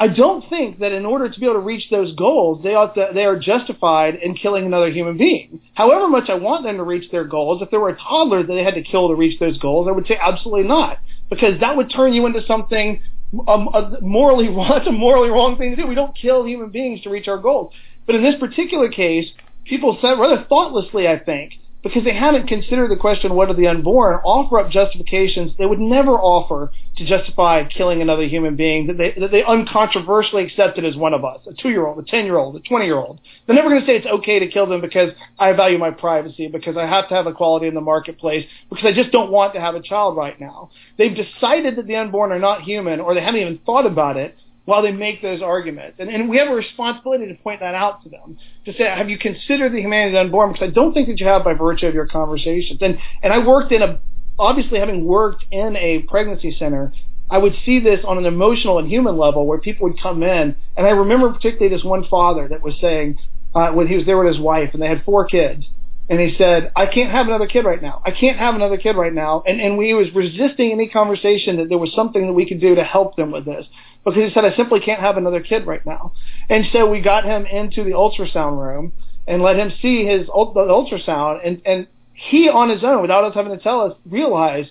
I 0.00 0.08
don't 0.08 0.48
think 0.48 0.78
that 0.78 0.92
in 0.92 1.04
order 1.04 1.28
to 1.28 1.40
be 1.40 1.46
able 1.46 1.56
to 1.56 1.60
reach 1.60 1.90
those 1.90 2.14
goals, 2.14 2.62
they 2.62 2.74
ought 2.74 2.94
to, 2.94 3.10
they 3.12 3.24
are 3.24 3.38
justified 3.38 4.14
in 4.14 4.34
killing 4.34 4.64
another 4.64 4.90
human 4.90 5.16
being. 5.16 5.60
However 5.74 6.08
much 6.08 6.30
I 6.30 6.34
want 6.34 6.64
them 6.64 6.76
to 6.76 6.84
reach 6.84 7.10
their 7.10 7.24
goals, 7.24 7.62
if 7.62 7.70
there 7.70 7.80
were 7.80 7.90
a 7.90 7.98
toddler 7.98 8.42
that 8.42 8.52
they 8.52 8.62
had 8.62 8.74
to 8.74 8.82
kill 8.82 9.08
to 9.08 9.14
reach 9.14 9.40
those 9.40 9.58
goals, 9.58 9.88
I 9.88 9.92
would 9.92 10.06
say 10.06 10.16
absolutely 10.20 10.68
not, 10.68 10.98
because 11.28 11.58
that 11.60 11.76
would 11.76 11.90
turn 11.90 12.12
you 12.12 12.26
into 12.26 12.46
something 12.46 13.02
um, 13.46 13.68
a 13.74 14.00
morally 14.00 14.48
that's 14.70 14.86
a 14.86 14.92
morally 14.92 15.30
wrong 15.30 15.58
thing 15.58 15.70
to 15.70 15.76
do. 15.76 15.86
We 15.86 15.94
don't 15.94 16.16
kill 16.16 16.46
human 16.46 16.70
beings 16.70 17.02
to 17.02 17.10
reach 17.10 17.28
our 17.28 17.38
goals. 17.38 17.74
But 18.06 18.14
in 18.14 18.22
this 18.22 18.36
particular 18.40 18.88
case, 18.88 19.26
people 19.68 19.98
said 20.00 20.18
rather 20.18 20.44
thoughtlessly, 20.48 21.06
I 21.06 21.18
think, 21.18 21.54
because 21.82 22.02
they 22.04 22.14
haven't 22.14 22.48
considered 22.48 22.90
the 22.90 22.96
question, 22.96 23.34
what 23.34 23.48
are 23.48 23.54
the 23.54 23.68
unborn, 23.68 24.16
offer 24.24 24.58
up 24.58 24.70
justifications 24.70 25.52
they 25.58 25.66
would 25.66 25.78
never 25.78 26.18
offer 26.18 26.72
to 26.96 27.06
justify 27.06 27.62
killing 27.64 28.02
another 28.02 28.24
human 28.24 28.56
being 28.56 28.88
that 28.88 28.98
they, 28.98 29.14
that 29.18 29.30
they 29.30 29.42
uncontroversially 29.42 30.44
accepted 30.44 30.84
as 30.84 30.96
one 30.96 31.14
of 31.14 31.24
us, 31.24 31.40
a 31.46 31.54
two-year-old, 31.54 31.98
a 31.98 32.02
10-year-old, 32.02 32.56
a 32.56 32.60
20-year-old. 32.60 33.20
They're 33.46 33.54
never 33.54 33.68
going 33.68 33.80
to 33.80 33.86
say 33.86 33.96
it's 33.96 34.06
okay 34.06 34.40
to 34.40 34.48
kill 34.48 34.66
them 34.66 34.80
because 34.80 35.12
I 35.38 35.52
value 35.52 35.78
my 35.78 35.92
privacy, 35.92 36.48
because 36.48 36.76
I 36.76 36.86
have 36.86 37.08
to 37.10 37.14
have 37.14 37.28
equality 37.28 37.68
in 37.68 37.74
the 37.74 37.80
marketplace, 37.80 38.44
because 38.68 38.84
I 38.84 38.92
just 38.92 39.12
don't 39.12 39.30
want 39.30 39.54
to 39.54 39.60
have 39.60 39.76
a 39.76 39.82
child 39.82 40.16
right 40.16 40.38
now. 40.40 40.70
They've 40.96 41.14
decided 41.14 41.76
that 41.76 41.86
the 41.86 41.94
unborn 41.94 42.32
are 42.32 42.40
not 42.40 42.62
human, 42.62 42.98
or 42.98 43.14
they 43.14 43.22
haven't 43.22 43.40
even 43.40 43.60
thought 43.64 43.86
about 43.86 44.16
it, 44.16 44.36
while 44.68 44.82
they 44.82 44.92
make 44.92 45.22
those 45.22 45.40
arguments. 45.40 45.96
And, 45.98 46.10
and 46.10 46.28
we 46.28 46.36
have 46.36 46.48
a 46.48 46.54
responsibility 46.54 47.26
to 47.26 47.34
point 47.42 47.60
that 47.60 47.74
out 47.74 48.02
to 48.02 48.10
them, 48.10 48.36
to 48.66 48.74
say, 48.74 48.84
have 48.84 49.08
you 49.08 49.16
considered 49.18 49.72
the 49.72 49.80
humanity 49.80 50.08
of 50.08 50.12
the 50.12 50.20
unborn? 50.26 50.52
Because 50.52 50.68
I 50.68 50.70
don't 50.72 50.92
think 50.92 51.08
that 51.08 51.18
you 51.18 51.26
have 51.26 51.42
by 51.42 51.54
virtue 51.54 51.86
of 51.86 51.94
your 51.94 52.06
conversations. 52.06 52.78
And, 52.82 52.98
and 53.22 53.32
I 53.32 53.38
worked 53.38 53.72
in 53.72 53.80
a, 53.80 53.98
obviously 54.38 54.78
having 54.78 55.06
worked 55.06 55.42
in 55.50 55.74
a 55.74 56.00
pregnancy 56.00 56.54
center, 56.58 56.92
I 57.30 57.38
would 57.38 57.54
see 57.64 57.80
this 57.80 58.04
on 58.06 58.18
an 58.18 58.26
emotional 58.26 58.78
and 58.78 58.90
human 58.90 59.16
level 59.16 59.46
where 59.46 59.56
people 59.58 59.88
would 59.88 60.02
come 60.02 60.22
in. 60.22 60.54
And 60.76 60.86
I 60.86 60.90
remember 60.90 61.32
particularly 61.32 61.74
this 61.74 61.82
one 61.82 62.04
father 62.04 62.46
that 62.48 62.62
was 62.62 62.74
saying, 62.78 63.18
uh, 63.54 63.70
when 63.70 63.86
he 63.86 63.96
was 63.96 64.04
there 64.04 64.18
with 64.18 64.28
his 64.34 64.38
wife 64.38 64.74
and 64.74 64.82
they 64.82 64.88
had 64.88 65.02
four 65.02 65.24
kids, 65.24 65.64
and 66.10 66.18
he 66.20 66.34
said, 66.38 66.72
I 66.74 66.86
can't 66.86 67.10
have 67.10 67.26
another 67.26 67.46
kid 67.46 67.66
right 67.66 67.82
now. 67.82 68.00
I 68.04 68.12
can't 68.12 68.38
have 68.38 68.54
another 68.54 68.78
kid 68.78 68.96
right 68.96 69.12
now. 69.12 69.42
And, 69.46 69.60
and 69.60 69.76
we 69.76 69.92
was 69.92 70.06
resisting 70.14 70.72
any 70.72 70.88
conversation 70.88 71.56
that 71.56 71.68
there 71.68 71.76
was 71.76 71.92
something 71.94 72.26
that 72.26 72.32
we 72.32 72.48
could 72.48 72.60
do 72.60 72.74
to 72.76 72.84
help 72.84 73.16
them 73.16 73.30
with 73.30 73.44
this 73.44 73.66
because 74.10 74.28
he 74.28 74.34
said, 74.34 74.44
I 74.44 74.54
simply 74.56 74.80
can't 74.80 75.00
have 75.00 75.16
another 75.16 75.40
kid 75.40 75.66
right 75.66 75.84
now. 75.84 76.12
And 76.48 76.64
so 76.72 76.88
we 76.88 77.00
got 77.00 77.24
him 77.24 77.46
into 77.46 77.84
the 77.84 77.90
ultrasound 77.90 78.58
room 78.58 78.92
and 79.26 79.42
let 79.42 79.56
him 79.56 79.72
see 79.82 80.04
his 80.04 80.26
the 80.26 80.32
ultrasound. 80.32 81.46
And, 81.46 81.62
and 81.64 81.86
he 82.14 82.48
on 82.48 82.70
his 82.70 82.82
own, 82.82 83.02
without 83.02 83.24
us 83.24 83.34
having 83.34 83.56
to 83.56 83.62
tell 83.62 83.80
us, 83.82 83.92
realized 84.08 84.70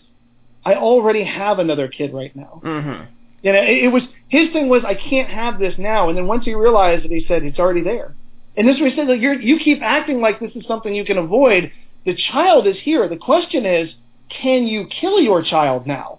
I 0.65 0.75
already 0.75 1.23
have 1.23 1.59
another 1.59 1.87
kid 1.87 2.13
right 2.13 2.35
now. 2.35 2.61
Mm-hmm. 2.63 3.11
You 3.43 3.53
know, 3.53 3.61
it, 3.61 3.83
it 3.85 3.87
was 3.87 4.03
his 4.27 4.51
thing 4.51 4.67
was 4.67 4.83
I 4.85 4.95
can't 4.95 5.29
have 5.29 5.59
this 5.59 5.75
now. 5.77 6.09
And 6.09 6.17
then 6.17 6.27
once 6.27 6.45
he 6.45 6.53
realized 6.53 7.05
it, 7.05 7.11
he 7.11 7.25
said 7.27 7.43
it's 7.43 7.59
already 7.59 7.83
there. 7.83 8.15
And 8.57 8.67
this 8.67 8.75
is 8.75 8.81
what 8.81 8.89
he 8.89 8.97
said, 8.97 9.07
like, 9.07 9.21
you're, 9.21 9.39
you 9.39 9.59
keep 9.59 9.81
acting 9.83 10.19
like 10.19 10.39
this 10.39 10.51
is 10.55 10.65
something 10.67 10.93
you 10.93 11.05
can 11.05 11.19
avoid. 11.19 11.71
The 12.05 12.15
child 12.31 12.65
is 12.65 12.75
here. 12.81 13.07
The 13.07 13.17
question 13.17 13.65
is, 13.65 13.89
can 14.29 14.65
you 14.65 14.87
kill 14.87 15.21
your 15.21 15.43
child 15.43 15.85
now? 15.85 16.16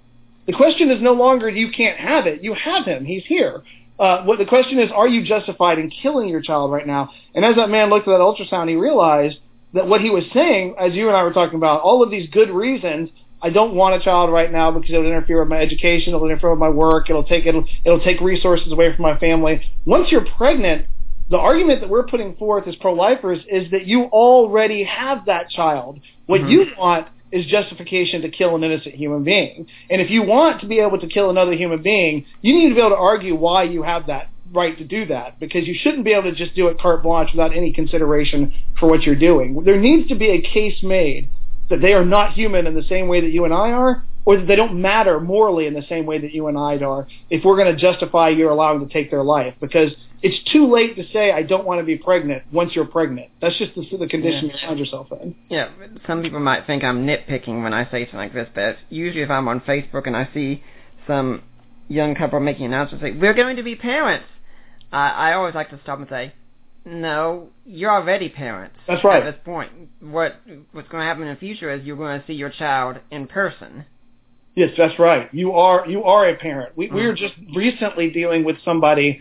The 0.48 0.54
question 0.54 0.90
is 0.90 1.02
no 1.02 1.12
longer 1.12 1.50
you 1.50 1.70
can't 1.70 1.98
have 1.98 2.26
it. 2.26 2.42
You 2.42 2.54
have 2.54 2.86
him. 2.86 3.04
He's 3.04 3.24
here. 3.26 3.62
Uh, 3.98 4.22
what 4.24 4.38
the 4.38 4.46
question 4.46 4.78
is, 4.78 4.90
are 4.90 5.06
you 5.06 5.22
justified 5.22 5.78
in 5.78 5.90
killing 5.90 6.26
your 6.26 6.40
child 6.40 6.72
right 6.72 6.86
now? 6.86 7.10
And 7.34 7.44
as 7.44 7.56
that 7.56 7.68
man 7.68 7.90
looked 7.90 8.08
at 8.08 8.12
that 8.12 8.20
ultrasound, 8.20 8.70
he 8.70 8.74
realized 8.74 9.36
that 9.74 9.86
what 9.86 10.00
he 10.00 10.08
was 10.08 10.24
saying, 10.32 10.74
as 10.80 10.94
you 10.94 11.08
and 11.08 11.16
I 11.16 11.22
were 11.22 11.34
talking 11.34 11.56
about, 11.56 11.82
all 11.82 12.02
of 12.02 12.10
these 12.10 12.30
good 12.30 12.48
reasons, 12.48 13.10
I 13.42 13.50
don't 13.50 13.74
want 13.74 14.00
a 14.00 14.00
child 14.02 14.32
right 14.32 14.50
now 14.50 14.70
because 14.70 14.88
it'll 14.88 15.04
interfere 15.04 15.40
with 15.40 15.50
my 15.50 15.58
education, 15.58 16.14
it'll 16.14 16.24
interfere 16.24 16.50
with 16.50 16.58
my 16.58 16.70
work, 16.70 17.10
it'll 17.10 17.24
take 17.24 17.44
it'll 17.44 17.66
it'll 17.84 18.00
take 18.00 18.18
resources 18.22 18.72
away 18.72 18.96
from 18.96 19.02
my 19.02 19.18
family. 19.18 19.60
Once 19.84 20.10
you're 20.10 20.24
pregnant, 20.38 20.86
the 21.28 21.36
argument 21.36 21.82
that 21.82 21.90
we're 21.90 22.06
putting 22.06 22.34
forth 22.36 22.66
as 22.66 22.74
pro-lifers 22.76 23.40
is 23.50 23.70
that 23.70 23.86
you 23.86 24.04
already 24.04 24.84
have 24.84 25.26
that 25.26 25.50
child. 25.50 26.00
What 26.24 26.40
Mhm. 26.40 26.50
you 26.50 26.66
want 26.78 27.08
is 27.30 27.46
justification 27.46 28.22
to 28.22 28.28
kill 28.28 28.56
an 28.56 28.64
innocent 28.64 28.94
human 28.94 29.24
being. 29.24 29.66
And 29.90 30.00
if 30.00 30.10
you 30.10 30.22
want 30.22 30.60
to 30.60 30.66
be 30.66 30.80
able 30.80 30.98
to 31.00 31.06
kill 31.06 31.30
another 31.30 31.52
human 31.52 31.82
being, 31.82 32.26
you 32.42 32.54
need 32.54 32.68
to 32.68 32.74
be 32.74 32.80
able 32.80 32.90
to 32.90 32.96
argue 32.96 33.34
why 33.34 33.64
you 33.64 33.82
have 33.82 34.06
that 34.06 34.30
right 34.52 34.76
to 34.78 34.84
do 34.84 35.06
that 35.06 35.38
because 35.38 35.66
you 35.66 35.74
shouldn't 35.78 36.04
be 36.04 36.12
able 36.12 36.30
to 36.30 36.34
just 36.34 36.54
do 36.54 36.68
it 36.68 36.78
carte 36.80 37.02
blanche 37.02 37.30
without 37.32 37.54
any 37.54 37.72
consideration 37.72 38.54
for 38.78 38.88
what 38.88 39.02
you're 39.02 39.14
doing. 39.14 39.62
There 39.64 39.80
needs 39.80 40.08
to 40.08 40.14
be 40.14 40.30
a 40.30 40.40
case 40.40 40.82
made 40.82 41.28
that 41.68 41.82
they 41.82 41.92
are 41.92 42.04
not 42.04 42.32
human 42.32 42.66
in 42.66 42.74
the 42.74 42.82
same 42.84 43.08
way 43.08 43.20
that 43.20 43.30
you 43.30 43.44
and 43.44 43.52
I 43.52 43.72
are, 43.72 44.04
or 44.28 44.36
that 44.36 44.46
they 44.46 44.56
don't 44.56 44.78
matter 44.78 45.18
morally 45.18 45.66
in 45.66 45.72
the 45.72 45.86
same 45.88 46.04
way 46.04 46.18
that 46.18 46.34
you 46.34 46.48
and 46.48 46.58
I 46.58 46.76
are, 46.84 47.06
if 47.30 47.42
we're 47.46 47.56
going 47.56 47.74
to 47.74 47.80
justify 47.80 48.28
you 48.28 48.52
allowing 48.52 48.86
to 48.86 48.92
take 48.92 49.10
their 49.10 49.22
life. 49.22 49.54
Because 49.58 49.90
it's 50.22 50.38
too 50.52 50.70
late 50.70 50.96
to 50.96 51.04
say, 51.14 51.32
I 51.32 51.42
don't 51.42 51.64
want 51.64 51.80
to 51.80 51.84
be 51.84 51.96
pregnant 51.96 52.42
once 52.52 52.72
you're 52.76 52.84
pregnant. 52.84 53.30
That's 53.40 53.56
just 53.56 53.74
the, 53.74 53.96
the 53.96 54.06
condition 54.06 54.48
Yeah. 54.48 54.52
you 54.52 54.68
find 54.68 54.78
yourself 54.78 55.06
in. 55.22 55.34
Yeah, 55.48 55.70
some 56.06 56.22
people 56.22 56.40
might 56.40 56.66
think 56.66 56.84
I'm 56.84 57.06
nitpicking 57.06 57.62
when 57.62 57.72
I 57.72 57.90
say 57.90 58.04
something 58.04 58.18
like 58.18 58.34
this, 58.34 58.48
but 58.54 58.76
usually 58.90 59.22
if 59.22 59.30
I'm 59.30 59.48
on 59.48 59.60
Facebook 59.60 60.06
and 60.06 60.14
I 60.14 60.28
see 60.34 60.62
some 61.06 61.42
young 61.88 62.14
couple 62.14 62.38
making 62.38 62.66
an 62.66 62.74
announcement 62.74 63.02
say, 63.02 63.12
we're 63.12 63.32
going 63.32 63.56
to 63.56 63.62
be 63.62 63.76
parents, 63.76 64.26
I, 64.92 65.08
I 65.08 65.32
always 65.32 65.54
like 65.54 65.70
to 65.70 65.80
stop 65.82 66.00
and 66.00 66.08
say, 66.10 66.34
no, 66.84 67.48
you're 67.64 67.90
already 67.90 68.28
parents. 68.28 68.76
That's 68.86 69.02
right. 69.02 69.22
At 69.22 69.32
this 69.36 69.40
point, 69.42 69.72
what 70.00 70.36
what's 70.72 70.88
going 70.88 71.00
to 71.00 71.06
happen 71.06 71.22
in 71.22 71.32
the 71.32 71.40
future 71.40 71.72
is 71.72 71.82
you're 71.86 71.96
going 71.96 72.20
to 72.20 72.26
see 72.26 72.34
your 72.34 72.50
child 72.50 72.98
in 73.10 73.26
person. 73.26 73.86
Yes, 74.58 74.72
that's 74.76 74.98
right. 74.98 75.32
You 75.32 75.52
are 75.52 75.88
you 75.88 76.02
are 76.02 76.28
a 76.28 76.34
parent. 76.34 76.72
We 76.76 76.88
we 76.88 77.06
were 77.06 77.12
Mhm. 77.12 77.18
just 77.18 77.34
recently 77.54 78.10
dealing 78.10 78.42
with 78.42 78.56
somebody 78.64 79.20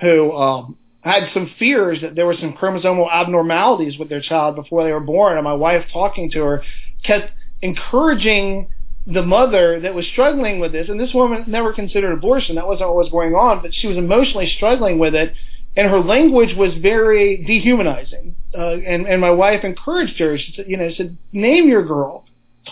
who 0.00 0.32
um, 0.36 0.76
had 1.02 1.30
some 1.32 1.46
fears 1.56 2.00
that 2.00 2.16
there 2.16 2.26
were 2.26 2.34
some 2.34 2.52
chromosomal 2.54 3.08
abnormalities 3.08 3.96
with 3.96 4.08
their 4.08 4.20
child 4.20 4.56
before 4.56 4.82
they 4.82 4.90
were 4.90 4.98
born, 5.16 5.36
and 5.38 5.44
my 5.44 5.54
wife 5.54 5.84
talking 5.92 6.32
to 6.32 6.40
her 6.42 6.64
kept 7.04 7.30
encouraging 7.62 8.66
the 9.06 9.22
mother 9.22 9.78
that 9.78 9.94
was 9.94 10.04
struggling 10.08 10.58
with 10.58 10.72
this. 10.72 10.88
And 10.88 10.98
this 10.98 11.14
woman 11.14 11.44
never 11.46 11.72
considered 11.72 12.10
abortion; 12.10 12.56
that 12.56 12.66
wasn't 12.66 12.88
what 12.88 12.96
was 13.04 13.10
going 13.10 13.36
on, 13.36 13.62
but 13.62 13.72
she 13.72 13.86
was 13.86 13.96
emotionally 13.96 14.48
struggling 14.56 14.98
with 14.98 15.14
it. 15.14 15.32
And 15.76 15.88
her 15.88 16.00
language 16.00 16.56
was 16.56 16.74
very 16.74 17.36
dehumanizing. 17.36 18.34
Uh, 18.52 18.78
and, 18.92 19.06
and 19.06 19.20
my 19.20 19.30
wife 19.30 19.62
encouraged 19.62 20.18
her. 20.18 20.36
She 20.36 20.52
said, 20.56 20.66
you 20.68 20.76
know, 20.76 20.90
said, 20.96 21.16
name 21.32 21.68
your 21.68 21.84
girl. 21.86 22.24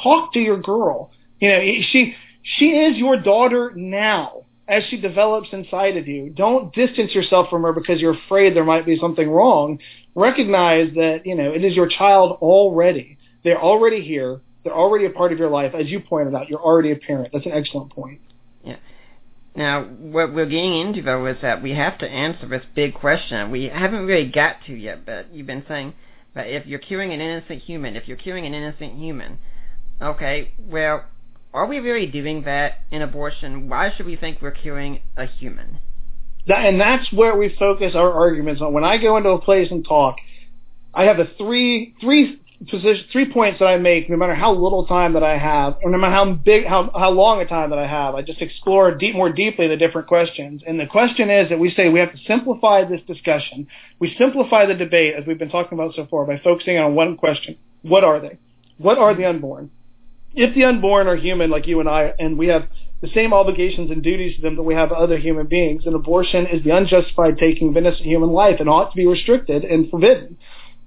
Talk 0.03 0.33
to 0.35 0.41
your 0.41 0.59
girl. 0.59 1.13
You 1.41 1.49
know, 1.49 1.61
she 1.91 2.15
she 2.43 2.67
is 2.67 2.97
your 2.97 3.21
daughter 3.21 3.73
now 3.75 4.45
as 4.71 4.85
she 4.89 5.01
develops 5.01 5.49
inside 5.53 5.97
of 5.97 6.07
you. 6.07 6.31
Don't 6.31 6.73
distance 6.73 7.13
yourself 7.13 7.51
from 7.51 7.63
her 7.63 7.73
because 7.73 8.01
you're 8.01 8.15
afraid 8.15 8.55
there 8.55 8.65
might 8.65 8.87
be 8.87 8.99
something 8.99 9.29
wrong. 9.29 9.81
Recognize 10.15 10.95
that, 10.95 11.23
you 11.25 11.35
know, 11.35 11.53
it 11.53 11.65
is 11.65 11.75
your 11.75 11.89
child 11.89 12.39
already. 12.41 13.19
They're 13.43 13.61
already 13.61 14.03
here. 14.03 14.41
They're 14.63 14.77
already 14.77 15.07
a 15.07 15.11
part 15.11 15.33
of 15.33 15.39
your 15.39 15.51
life. 15.51 15.75
As 15.75 15.89
you 15.89 16.01
pointed 16.01 16.35
out, 16.35 16.49
you're 16.49 16.63
already 16.63 16.93
a 16.93 16.97
parent. 16.97 17.31
That's 17.33 17.47
an 17.47 17.53
excellent 17.53 17.91
point. 17.91 18.21
Yeah. 18.63 18.77
Now, 19.57 19.85
what 19.85 20.33
we're 20.33 20.47
getting 20.47 20.79
into 20.79 21.03
though 21.03 21.27
is 21.27 21.39
that 21.43 21.63
we 21.63 21.73
have 21.73 21.99
to 21.99 22.09
answer 22.09 22.47
this 22.47 22.63
big 22.75 22.95
question 22.95 23.51
we 23.51 23.65
haven't 23.65 24.07
really 24.07 24.31
got 24.31 24.57
to 24.67 24.75
yet, 24.75 25.05
but 25.05 25.35
you've 25.35 25.47
been 25.49 25.65
saying 25.67 25.95
that 26.35 26.47
if 26.47 26.67
you're 26.67 26.79
killing 26.79 27.13
an 27.13 27.21
innocent 27.21 27.63
human, 27.63 27.97
if 27.97 28.07
you're 28.07 28.17
killing 28.17 28.47
an 28.47 28.55
innocent 28.55 28.95
human, 28.97 29.39
okay, 30.01 30.53
well, 30.59 31.07
are 31.53 31.67
we 31.67 31.79
really 31.79 32.07
doing 32.07 32.43
that 32.45 32.81
in 32.91 33.03
abortion? 33.03 33.69
Why 33.69 33.93
should 33.97 34.07
we 34.07 34.17
think 34.17 34.41
we're 34.41 34.51
killing 34.53 35.03
a 35.17 35.27
human? 35.27 35.81
That, 36.47 36.65
and 36.65 36.81
that's 36.81 37.13
where 37.13 37.37
we 37.37 37.55
focus 37.59 37.95
our 37.95 38.13
arguments 38.13 38.63
on. 38.63 38.73
When 38.73 38.85
I 38.85 38.99
go 38.99 39.17
into 39.17 39.31
a 39.31 39.41
place 39.41 39.71
and 39.71 39.85
talk, 39.85 40.17
I 40.95 41.05
have 41.05 41.19
a 41.19 41.27
three 41.39 41.95
three 42.01 42.41
position 42.69 43.05
three 43.13 43.33
points 43.33 43.59
that 43.59 43.67
I 43.67 43.77
make. 43.77 44.09
No 44.09 44.17
matter 44.17 44.35
how 44.35 44.53
little 44.53 44.87
time 44.87 45.15
that 45.15 45.23
I 45.23 45.39
have, 45.39 45.77
or 45.83 45.91
no 45.91 45.99
matter 45.99 46.13
how 46.13 46.33
big 46.33 46.67
how 46.67 46.91
how 46.95 47.11
long 47.11 47.41
a 47.41 47.47
time 47.47 47.71
that 47.71 47.79
I 47.79 47.87
have, 47.87 48.15
I 48.15 48.23
just 48.23 48.41
explore 48.41 48.95
deep 48.95 49.15
more 49.15 49.31
deeply 49.31 49.69
the 49.69 49.77
different 49.77 50.09
questions. 50.09 50.63
And 50.67 50.79
the 50.79 50.87
question 50.87 51.31
is 51.31 51.49
that 51.51 51.59
we 51.59 51.73
say 51.75 51.89
we 51.89 52.01
have 52.01 52.13
to 52.13 52.19
simplify 52.27 52.85
this 52.85 53.01
discussion. 53.07 53.67
We 53.99 54.15
simplify 54.19 54.67
the 54.67 54.75
debate 54.75 55.15
as 55.17 55.27
we've 55.27 55.39
been 55.39 55.51
talking 55.51 55.79
about 55.79 55.95
so 55.95 56.07
far 56.07 56.25
by 56.27 56.41
focusing 56.43 56.79
on 56.79 56.95
one 56.95 57.17
question: 57.17 57.57
What 57.83 58.05
are 58.05 58.21
they? 58.21 58.39
What 58.79 58.99
are 58.99 59.15
the 59.15 59.27
unborn? 59.27 59.71
If 60.35 60.55
the 60.55 60.65
unborn 60.65 61.09
are 61.09 61.17
human 61.17 61.51
like 61.51 61.67
you 61.67 61.81
and 61.81 61.89
I, 61.89 62.13
and 62.19 62.39
we 62.39 62.49
have 62.49 62.69
the 63.01 63.09
same 63.15 63.33
obligations 63.33 63.91
and 63.91 64.03
duties 64.03 64.37
to 64.37 64.43
them 64.43 64.57
that 64.57 64.63
we 64.63 64.75
have 64.75 64.93
other 64.93 65.19
human 65.19 65.47
beings. 65.47 65.85
And 65.87 65.95
abortion 65.95 66.47
is 66.47 66.63
the 66.63 66.71
unjustified 66.71 67.39
taking 67.39 67.71
of 67.71 67.77
innocent 67.77 68.07
human 68.07 68.31
life 68.31 68.57
and 68.61 68.69
ought 68.69 68.91
to 68.91 68.97
be 68.97 69.07
restricted 69.07 69.65
and 69.65 69.91
forbidden. 69.91 70.37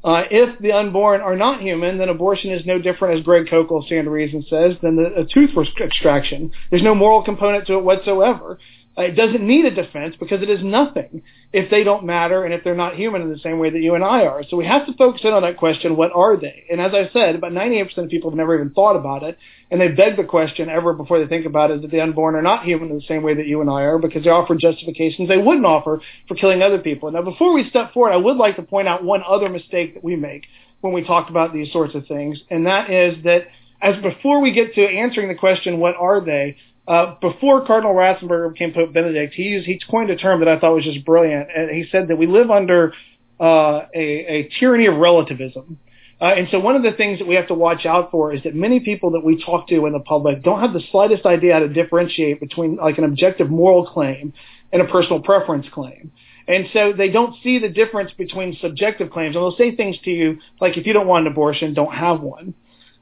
Uh, 0.04 0.24
if 0.30 0.60
the 0.60 0.74
unborn 0.74 1.22
are 1.22 1.36
not 1.36 1.62
human, 1.62 1.98
then 1.98 2.10
abortion 2.10 2.52
is 2.52 2.66
no 2.66 2.78
different, 2.78 3.18
as 3.18 3.24
Greg 3.24 3.46
Koukl 3.48 3.86
Stand 3.86 4.06
to 4.06 4.12
Reason 4.12 4.46
says, 4.50 4.76
than 4.82 4.98
the, 4.98 5.14
a 5.16 5.26
tooth 5.26 5.52
extraction. 5.80 6.52
There's 6.70 6.84
no 6.84 6.94
moral 6.94 7.24
component 7.24 7.68
to 7.68 7.76
it 7.76 7.84
whatsoever. 7.84 8.60
It 8.96 9.16
doesn't 9.16 9.46
need 9.46 9.66
a 9.66 9.72
defense 9.72 10.16
because 10.20 10.44
it 10.44 10.50
is 10.52 10.64
nothing 10.64 11.24
if 11.52 11.72
they 11.72 11.84
don't 11.84 12.06
matter 12.06 12.46
and 12.46 12.54
if 12.54 12.64
they're 12.64 12.76
not 12.76 12.96
human 12.96 13.24
in 13.24 13.32
the 13.32 13.40
same 13.40 13.58
way 13.58 13.72
that 13.72 13.82
you 13.82 13.96
and 13.96 14.04
I 14.04 14.26
are. 14.26 14.44
So 14.48 14.56
we 14.56 14.68
have 14.68 14.86
to 14.86 14.94
focus 14.94 15.22
in 15.24 15.34
on 15.34 15.42
that 15.42 15.58
question, 15.58 15.96
what 15.96 16.12
are 16.14 16.38
they? 16.38 16.66
And 16.72 16.80
as 16.80 16.94
I 16.94 17.10
said, 17.12 17.34
about 17.34 17.54
98% 17.54 17.98
of 17.98 18.10
people 18.10 18.30
have 18.30 18.38
never 18.38 18.54
even 18.54 18.70
thought 18.70 18.96
about 18.96 19.24
it, 19.24 19.38
and 19.72 19.82
they 19.82 19.88
beg 19.88 20.16
the 20.16 20.24
question 20.24 20.70
ever 20.70 20.94
before 20.94 21.20
they 21.20 21.28
think 21.28 21.48
about 21.48 21.72
it 21.72 21.82
that 21.82 21.90
the 21.90 22.02
unborn 22.02 22.36
are 22.36 22.44
not 22.44 22.66
human 22.66 22.92
in 22.92 22.96
the 22.96 23.06
same 23.08 23.24
way 23.24 23.34
that 23.34 23.48
you 23.48 23.62
and 23.62 23.70
I 23.70 23.82
are 23.82 23.98
because 23.98 24.24
they 24.24 24.30
offer 24.30 24.56
justifications 24.56 25.28
they 25.28 25.38
wouldn't 25.38 25.66
offer 25.66 26.00
for 26.28 26.36
killing 26.36 26.62
other 26.62 26.80
people. 26.80 27.10
Now, 27.12 27.24
before 27.24 27.54
we 27.54 27.70
step 27.70 27.94
forward, 27.94 28.14
I 28.14 28.18
would 28.18 28.38
like 28.38 28.58
to 28.58 28.64
point 28.64 28.88
out 28.88 29.04
one 29.04 29.24
other 29.28 29.50
mistake 29.50 29.96
that 29.96 30.04
we 30.04 30.16
make 30.16 30.46
when 30.82 30.94
we 30.94 31.04
talk 31.04 31.32
about 31.32 31.52
these 31.52 31.72
sorts 31.72 31.96
of 31.96 32.06
things, 32.06 32.40
and 32.52 32.68
that 32.68 32.92
is 32.92 33.24
that 33.24 33.48
as 33.82 34.02
before 34.02 34.40
we 34.40 34.54
get 34.54 34.76
to 34.76 34.86
answering 34.86 35.28
the 35.28 35.36
question, 35.36 35.80
what 35.80 35.96
are 35.96 36.22
they, 36.22 36.56
uh, 36.88 37.16
before 37.22 37.66
Cardinal 37.66 37.94
Ratzinger 37.94 38.52
became 38.52 38.74
Pope 38.74 38.94
Benedict, 38.94 39.34
he 39.34 39.44
used, 39.44 39.66
he 39.66 39.80
coined 39.90 40.10
a 40.10 40.16
term 40.16 40.40
that 40.40 40.50
I 40.50 40.60
thought 40.60 40.76
was 40.76 40.84
just 40.84 41.06
brilliant, 41.06 41.48
and 41.56 41.70
he 41.70 41.86
said 41.92 42.10
that 42.10 42.18
we 42.18 42.28
live 42.28 42.52
under 42.52 42.94
uh, 43.40 43.86
a, 43.94 44.00
a 44.00 44.50
tyranny 44.60 44.88
of 44.88 44.98
relativism. 44.98 45.80
Uh, 46.22 46.26
and 46.38 46.48
so 46.52 46.60
one 46.60 46.76
of 46.76 46.84
the 46.84 46.92
things 46.92 47.20
that 47.20 47.28
we 47.28 47.36
have 47.36 47.48
to 47.48 47.54
watch 47.54 47.86
out 47.86 48.12
for 48.12 48.34
is 48.34 48.42
that 48.44 48.56
many 48.56 48.80
people 48.80 49.12
that 49.12 49.24
we 49.24 49.44
talk 49.44 49.68
to 49.68 49.86
in 49.86 49.94
the 49.94 50.00
public 50.00 50.44
don't 50.44 50.62
have 50.62 50.72
the 50.72 50.84
slightest 50.92 51.26
idea 51.26 51.54
how 51.54 51.60
to 51.60 51.68
differentiate 51.68 52.40
between 52.40 52.78
like 52.78 52.98
an 52.98 53.04
objective 53.04 53.50
moral 53.50 53.86
claim 53.86 54.32
and 54.72 54.82
a 54.82 54.86
personal 54.86 55.22
preference 55.22 55.66
claim. 55.74 56.12
And 56.48 56.68
so 56.74 56.94
they 56.94 57.10
don't 57.10 57.36
see 57.44 57.60
the 57.60 57.70
difference 57.70 58.12
between 58.18 58.58
subjective 58.62 59.12
claims. 59.12 59.36
And 59.36 59.44
they'll 59.44 59.58
say 59.58 59.76
things 59.76 59.98
to 60.04 60.12
you 60.12 60.40
like, 60.62 60.78
if 60.78 60.86
you 60.86 60.94
don't 60.94 61.08
want 61.08 61.26
an 61.26 61.32
abortion, 61.32 61.74
don't 61.74 61.94
have 61.94 62.22
one. 62.22 62.54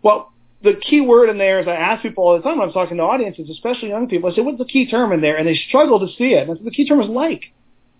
Well, 0.01 0.30
the 0.63 0.73
key 0.73 1.01
word 1.01 1.29
in 1.29 1.37
there 1.37 1.59
is 1.59 1.67
I 1.67 1.75
ask 1.75 2.01
people 2.01 2.23
all 2.23 2.37
the 2.37 2.43
time 2.43 2.59
when 2.59 2.67
I'm 2.67 2.73
talking 2.73 2.97
to 2.97 3.03
audiences, 3.03 3.49
especially 3.49 3.89
young 3.89 4.07
people, 4.07 4.31
I 4.31 4.35
say, 4.35 4.41
what's 4.41 4.57
the 4.57 4.65
key 4.65 4.89
term 4.89 5.11
in 5.11 5.21
there? 5.21 5.37
And 5.37 5.47
they 5.47 5.59
struggle 5.67 5.99
to 5.99 6.07
see 6.17 6.33
it. 6.33 6.47
And 6.47 6.65
the 6.65 6.71
key 6.71 6.87
term 6.87 7.01
is 7.01 7.09
like. 7.09 7.45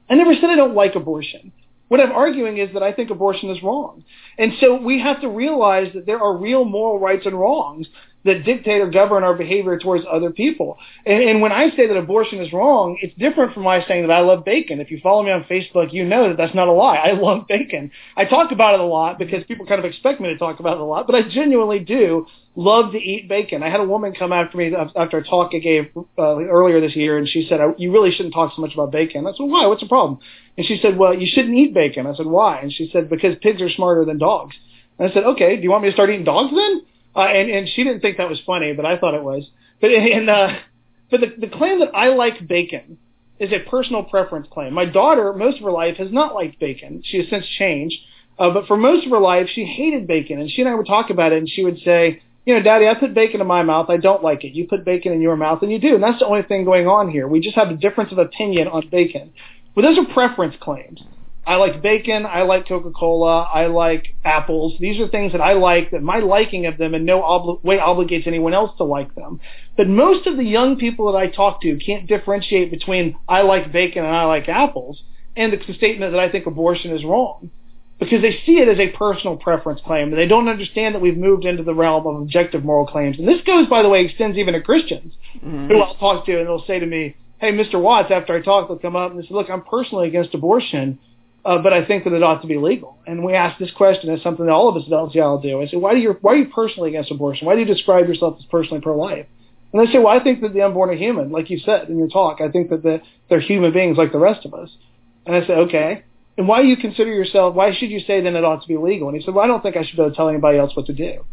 I 0.09 0.15
never 0.15 0.33
said 0.33 0.49
I 0.49 0.55
don't 0.55 0.75
like 0.75 0.95
abortion. 0.95 1.51
What 1.87 1.99
I'm 1.99 2.11
arguing 2.11 2.57
is 2.57 2.73
that 2.73 2.83
I 2.83 2.93
think 2.93 3.09
abortion 3.09 3.49
is 3.49 3.61
wrong. 3.63 4.03
And 4.37 4.53
so 4.59 4.75
we 4.75 5.01
have 5.01 5.21
to 5.21 5.29
realize 5.29 5.91
that 5.93 6.05
there 6.05 6.21
are 6.21 6.37
real 6.37 6.63
moral 6.63 6.99
rights 6.99 7.25
and 7.25 7.37
wrongs 7.37 7.87
that 8.23 8.43
dictate 8.45 8.81
or 8.81 8.89
govern 8.89 9.23
our 9.23 9.33
behavior 9.33 9.77
towards 9.79 10.05
other 10.11 10.31
people. 10.31 10.77
And, 11.05 11.23
and 11.23 11.41
when 11.41 11.51
I 11.51 11.69
say 11.75 11.87
that 11.87 11.97
abortion 11.97 12.39
is 12.39 12.53
wrong, 12.53 12.97
it's 13.01 13.17
different 13.17 13.53
from 13.53 13.63
my 13.63 13.83
saying 13.87 14.07
that 14.07 14.13
I 14.13 14.19
love 14.19 14.45
bacon. 14.45 14.79
If 14.79 14.91
you 14.91 14.99
follow 15.01 15.23
me 15.23 15.31
on 15.31 15.43
Facebook, 15.45 15.91
you 15.91 16.05
know 16.05 16.29
that 16.29 16.37
that's 16.37 16.53
not 16.53 16.67
a 16.67 16.71
lie. 16.71 16.97
I 16.97 17.13
love 17.13 17.47
bacon. 17.47 17.91
I 18.15 18.25
talk 18.25 18.51
about 18.51 18.75
it 18.75 18.79
a 18.79 18.85
lot 18.85 19.17
because 19.17 19.43
people 19.45 19.65
kind 19.65 19.79
of 19.79 19.85
expect 19.85 20.21
me 20.21 20.29
to 20.29 20.37
talk 20.37 20.59
about 20.59 20.77
it 20.77 20.81
a 20.81 20.85
lot, 20.85 21.07
but 21.07 21.15
I 21.15 21.27
genuinely 21.27 21.79
do 21.79 22.27
love 22.55 22.91
to 22.91 22.97
eat 22.97 23.29
bacon. 23.29 23.63
I 23.63 23.69
had 23.69 23.79
a 23.79 23.85
woman 23.85 24.13
come 24.13 24.33
after 24.33 24.57
me 24.57 24.73
after 24.95 25.17
a 25.17 25.23
talk 25.23 25.51
I 25.53 25.59
gave 25.59 25.89
uh, 26.17 26.37
earlier 26.37 26.81
this 26.81 26.95
year, 26.95 27.17
and 27.17 27.27
she 27.27 27.47
said, 27.47 27.59
"You 27.77 27.91
really 27.91 28.11
shouldn't 28.11 28.33
talk 28.33 28.53
so 28.55 28.61
much 28.61 28.73
about 28.73 28.91
bacon." 28.91 29.25
I 29.25 29.31
said, 29.31 29.43
"Why? 29.43 29.65
What's 29.67 29.81
the 29.81 29.87
problem?" 29.87 30.19
And 30.57 30.65
she 30.65 30.77
said, 30.81 30.97
"Well, 30.97 31.13
you 31.13 31.27
shouldn't 31.31 31.55
eat 31.57 31.73
bacon." 31.73 32.07
I 32.07 32.15
said, 32.15 32.25
"Why?" 32.25 32.59
And 32.59 32.71
she 32.71 32.89
said, 32.91 33.09
"Because 33.09 33.35
pigs 33.41 33.61
are 33.61 33.69
smarter 33.69 34.05
than 34.05 34.17
dogs." 34.17 34.55
And 34.99 35.09
I 35.09 35.13
said, 35.13 35.23
"Okay, 35.23 35.55
do 35.55 35.63
you 35.63 35.71
want 35.71 35.83
me 35.83 35.89
to 35.89 35.93
start 35.93 36.09
eating 36.09 36.25
dogs 36.25 36.53
then?" 36.53 36.81
Uh, 37.15 37.21
and 37.21 37.49
and 37.49 37.67
she 37.67 37.83
didn't 37.83 38.01
think 38.01 38.17
that 38.17 38.29
was 38.29 38.39
funny, 38.45 38.73
but 38.73 38.85
I 38.85 38.97
thought 38.97 39.13
it 39.13 39.23
was. 39.23 39.49
But 39.81 39.91
and 39.91 40.29
uh, 40.29 40.59
but 41.09 41.19
the 41.21 41.33
the 41.37 41.47
claim 41.47 41.79
that 41.79 41.91
I 41.93 42.09
like 42.09 42.47
bacon 42.47 42.97
is 43.39 43.51
a 43.51 43.69
personal 43.69 44.03
preference 44.03 44.47
claim. 44.51 44.73
My 44.73 44.85
daughter, 44.85 45.33
most 45.33 45.57
of 45.57 45.63
her 45.63 45.71
life, 45.71 45.97
has 45.97 46.11
not 46.11 46.35
liked 46.35 46.59
bacon. 46.59 47.01
She 47.03 47.17
has 47.17 47.27
since 47.29 47.45
changed, 47.57 47.95
uh, 48.37 48.51
but 48.51 48.67
for 48.67 48.77
most 48.77 49.05
of 49.05 49.11
her 49.11 49.19
life, 49.19 49.49
she 49.53 49.65
hated 49.65 50.07
bacon. 50.07 50.39
And 50.39 50.49
she 50.49 50.61
and 50.61 50.69
I 50.69 50.75
would 50.75 50.85
talk 50.85 51.09
about 51.09 51.31
it, 51.31 51.39
and 51.39 51.49
she 51.49 51.63
would 51.63 51.79
say, 51.79 52.21
you 52.45 52.55
know, 52.55 52.61
Daddy, 52.61 52.87
I 52.87 52.93
put 52.93 53.13
bacon 53.13 53.41
in 53.41 53.47
my 53.47 53.63
mouth. 53.63 53.89
I 53.89 53.97
don't 53.97 54.23
like 54.23 54.43
it. 54.43 54.53
You 54.53 54.67
put 54.67 54.85
bacon 54.85 55.11
in 55.11 55.21
your 55.21 55.35
mouth, 55.35 55.63
and 55.63 55.71
you 55.71 55.79
do. 55.79 55.95
And 55.95 56.03
that's 56.03 56.19
the 56.19 56.27
only 56.27 56.43
thing 56.43 56.65
going 56.65 56.87
on 56.87 57.09
here. 57.09 57.27
We 57.27 57.39
just 57.39 57.55
have 57.55 57.69
a 57.69 57.75
difference 57.75 58.11
of 58.11 58.19
opinion 58.19 58.67
on 58.67 58.87
bacon. 58.89 59.33
But 59.75 59.81
those 59.81 59.97
are 59.97 60.05
preference 60.13 60.55
claims. 60.59 61.01
I 61.45 61.55
like 61.55 61.81
bacon. 61.81 62.25
I 62.25 62.43
like 62.43 62.67
Coca-Cola. 62.67 63.41
I 63.43 63.65
like 63.65 64.13
apples. 64.23 64.75
These 64.79 64.99
are 64.99 65.07
things 65.07 65.31
that 65.31 65.41
I 65.41 65.53
like 65.53 65.91
that 65.91 66.03
my 66.03 66.19
liking 66.19 66.67
of 66.67 66.77
them 66.77 66.93
in 66.93 67.03
no 67.03 67.21
obli- 67.21 67.63
way 67.63 67.77
obligates 67.77 68.27
anyone 68.27 68.53
else 68.53 68.77
to 68.77 68.83
like 68.83 69.15
them. 69.15 69.39
But 69.75 69.87
most 69.87 70.27
of 70.27 70.37
the 70.37 70.43
young 70.43 70.77
people 70.77 71.11
that 71.11 71.17
I 71.17 71.27
talk 71.27 71.61
to 71.61 71.77
can't 71.77 72.07
differentiate 72.07 72.69
between 72.69 73.15
I 73.27 73.41
like 73.41 73.71
bacon 73.71 74.05
and 74.05 74.15
I 74.15 74.25
like 74.25 74.47
apples 74.49 75.01
and 75.35 75.53
it's 75.53 75.65
the 75.65 75.73
statement 75.73 76.11
that 76.11 76.19
I 76.19 76.29
think 76.29 76.45
abortion 76.45 76.91
is 76.91 77.03
wrong 77.03 77.49
because 77.99 78.21
they 78.21 78.39
see 78.45 78.57
it 78.59 78.67
as 78.67 78.79
a 78.79 78.89
personal 78.95 79.37
preference 79.37 79.79
claim 79.85 80.09
and 80.09 80.17
they 80.17 80.27
don't 80.27 80.47
understand 80.47 80.95
that 80.95 81.01
we've 81.01 81.17
moved 81.17 81.45
into 81.45 81.63
the 81.63 81.73
realm 81.73 82.05
of 82.05 82.21
objective 82.21 82.63
moral 82.63 82.85
claims. 82.85 83.17
And 83.17 83.27
this 83.27 83.41
goes, 83.45 83.67
by 83.67 83.81
the 83.81 83.89
way, 83.89 84.05
extends 84.05 84.37
even 84.37 84.53
to 84.53 84.61
Christians 84.61 85.13
mm-hmm. 85.37 85.67
who 85.67 85.79
I'll 85.79 85.95
talk 85.95 86.25
to 86.25 86.37
and 86.37 86.47
they'll 86.47 86.65
say 86.65 86.79
to 86.79 86.85
me, 86.85 87.15
hey, 87.39 87.51
Mr. 87.51 87.81
Watts, 87.81 88.11
after 88.11 88.35
I 88.35 88.41
talk, 88.41 88.67
they'll 88.67 88.77
come 88.77 88.95
up 88.95 89.11
and 89.11 89.23
say, 89.23 89.29
look, 89.31 89.49
I'm 89.49 89.63
personally 89.63 90.07
against 90.07 90.35
abortion 90.35 90.99
uh, 91.43 91.57
but 91.57 91.73
I 91.73 91.85
think 91.85 92.03
that 92.03 92.13
it 92.13 92.21
ought 92.21 92.41
to 92.41 92.47
be 92.47 92.57
legal. 92.57 92.99
And 93.07 93.23
we 93.23 93.33
ask 93.33 93.57
this 93.57 93.71
question 93.71 94.09
as 94.11 94.21
something 94.21 94.45
that 94.45 94.51
all 94.51 94.69
of 94.69 94.75
us 94.75 94.83
at 94.85 94.91
LCL 94.91 95.41
do. 95.41 95.61
I 95.61 95.67
say, 95.67 95.77
why 95.77 95.93
do 95.93 95.99
you 95.99 96.15
why 96.21 96.33
are 96.33 96.37
you 96.37 96.49
personally 96.53 96.89
against 96.89 97.11
abortion? 97.11 97.47
Why 97.47 97.55
do 97.55 97.61
you 97.61 97.65
describe 97.65 98.07
yourself 98.07 98.37
as 98.39 98.45
personally 98.45 98.81
pro-life? 98.81 99.25
And 99.73 99.87
they 99.87 99.91
say, 99.91 99.99
well, 99.99 100.19
I 100.19 100.23
think 100.23 100.41
that 100.41 100.53
the 100.53 100.61
unborn 100.61 100.89
are 100.89 100.95
human, 100.95 101.31
like 101.31 101.49
you 101.49 101.59
said 101.59 101.89
in 101.89 101.97
your 101.97 102.09
talk. 102.09 102.41
I 102.41 102.49
think 102.49 102.69
that 102.69 102.83
the, 102.83 103.01
they're 103.29 103.39
human 103.39 103.71
beings 103.71 103.97
like 103.97 104.11
the 104.11 104.19
rest 104.19 104.45
of 104.45 104.53
us. 104.53 104.69
And 105.25 105.35
I 105.35 105.41
said, 105.41 105.57
okay. 105.59 106.03
And 106.37 106.47
why 106.47 106.61
do 106.61 106.67
you 106.67 106.77
consider 106.77 107.13
yourself? 107.13 107.55
Why 107.55 107.73
should 107.73 107.89
you 107.89 108.01
say 108.01 108.21
then 108.21 108.35
it 108.35 108.43
ought 108.43 108.61
to 108.61 108.67
be 108.67 108.77
legal? 108.77 109.07
And 109.07 109.17
he 109.17 109.23
said, 109.23 109.33
well, 109.33 109.43
I 109.43 109.47
don't 109.47 109.61
think 109.61 109.77
I 109.77 109.83
should 109.83 109.95
be 109.95 110.01
able 110.01 110.11
to 110.11 110.15
tell 110.15 110.29
anybody 110.29 110.57
else 110.57 110.75
what 110.75 110.87
to 110.87 110.93
do. 110.93 111.25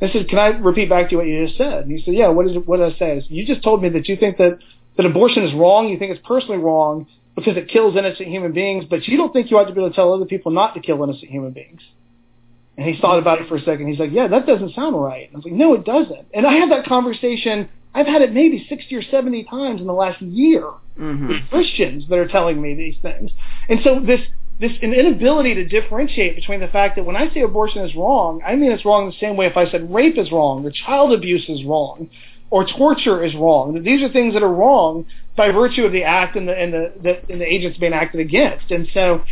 I 0.00 0.10
said, 0.10 0.28
can 0.28 0.38
I 0.38 0.48
repeat 0.48 0.88
back 0.88 1.06
to 1.06 1.12
you 1.12 1.18
what 1.18 1.26
you 1.26 1.46
just 1.46 1.56
said? 1.56 1.84
And 1.84 1.90
he 1.90 2.04
said, 2.04 2.14
yeah. 2.14 2.28
What 2.28 2.46
is 2.46 2.56
it, 2.56 2.66
what 2.66 2.78
did 2.78 2.94
I 2.94 2.98
say? 2.98 3.24
you 3.28 3.46
just 3.46 3.62
told 3.62 3.82
me 3.82 3.88
that 3.90 4.08
you 4.08 4.16
think 4.16 4.38
that 4.38 4.58
that 4.96 5.06
abortion 5.06 5.44
is 5.44 5.54
wrong. 5.54 5.88
You 5.88 5.98
think 5.98 6.12
it's 6.12 6.26
personally 6.26 6.58
wrong, 6.58 7.06
because 7.34 7.56
it 7.56 7.68
kills 7.68 7.96
innocent 7.96 8.28
human 8.28 8.52
beings, 8.52 8.84
but 8.88 9.06
you 9.08 9.16
don't 9.16 9.32
think 9.32 9.50
you 9.50 9.58
ought 9.58 9.64
to 9.64 9.74
be 9.74 9.80
able 9.80 9.90
to 9.90 9.96
tell 9.96 10.12
other 10.12 10.24
people 10.24 10.52
not 10.52 10.74
to 10.74 10.80
kill 10.80 11.02
innocent 11.02 11.30
human 11.30 11.52
beings. 11.52 11.80
And 12.76 12.86
he 12.86 13.00
thought 13.00 13.18
about 13.18 13.40
it 13.40 13.48
for 13.48 13.56
a 13.56 13.60
second. 13.60 13.88
He's 13.88 13.98
like, 13.98 14.10
yeah, 14.12 14.28
that 14.28 14.46
doesn't 14.46 14.74
sound 14.74 15.00
right. 15.00 15.26
And 15.28 15.36
I 15.36 15.38
was 15.38 15.44
like, 15.44 15.54
no, 15.54 15.74
it 15.74 15.84
doesn't. 15.84 16.26
And 16.32 16.46
I 16.46 16.54
have 16.54 16.70
that 16.70 16.86
conversation. 16.86 17.68
I've 17.94 18.06
had 18.06 18.22
it 18.22 18.32
maybe 18.32 18.66
60 18.68 18.94
or 18.96 19.02
70 19.02 19.44
times 19.44 19.80
in 19.80 19.86
the 19.86 19.92
last 19.92 20.20
year 20.20 20.64
mm-hmm. 20.98 21.28
with 21.28 21.48
Christians 21.50 22.04
that 22.08 22.18
are 22.18 22.26
telling 22.26 22.60
me 22.60 22.74
these 22.74 22.96
things. 23.00 23.30
And 23.68 23.80
so 23.84 24.00
this, 24.00 24.20
this 24.60 24.72
an 24.82 24.92
inability 24.92 25.54
to 25.54 25.64
differentiate 25.64 26.34
between 26.34 26.60
the 26.60 26.68
fact 26.68 26.96
that 26.96 27.04
when 27.04 27.16
I 27.16 27.32
say 27.32 27.42
abortion 27.42 27.82
is 27.84 27.94
wrong, 27.94 28.42
I 28.44 28.56
mean 28.56 28.72
it's 28.72 28.84
wrong 28.84 29.08
the 29.08 29.16
same 29.18 29.36
way 29.36 29.46
if 29.46 29.56
I 29.56 29.70
said 29.70 29.92
rape 29.92 30.18
is 30.18 30.32
wrong 30.32 30.64
or 30.64 30.70
child 30.70 31.12
abuse 31.12 31.48
is 31.48 31.64
wrong 31.64 32.10
or 32.50 32.66
torture 32.66 33.24
is 33.24 33.34
wrong. 33.34 33.82
These 33.82 34.02
are 34.02 34.10
things 34.10 34.34
that 34.34 34.42
are 34.42 34.52
wrong 34.52 35.06
by 35.36 35.50
virtue 35.50 35.84
of 35.84 35.92
the 35.92 36.04
act 36.04 36.36
and 36.36 36.48
the 36.48 36.54
and 36.56 36.72
the, 36.72 36.92
the, 37.02 37.32
and 37.32 37.40
the 37.40 37.46
agents 37.46 37.78
being 37.78 37.92
acted 37.92 38.20
against. 38.20 38.70
And 38.70 38.86
so 38.94 39.24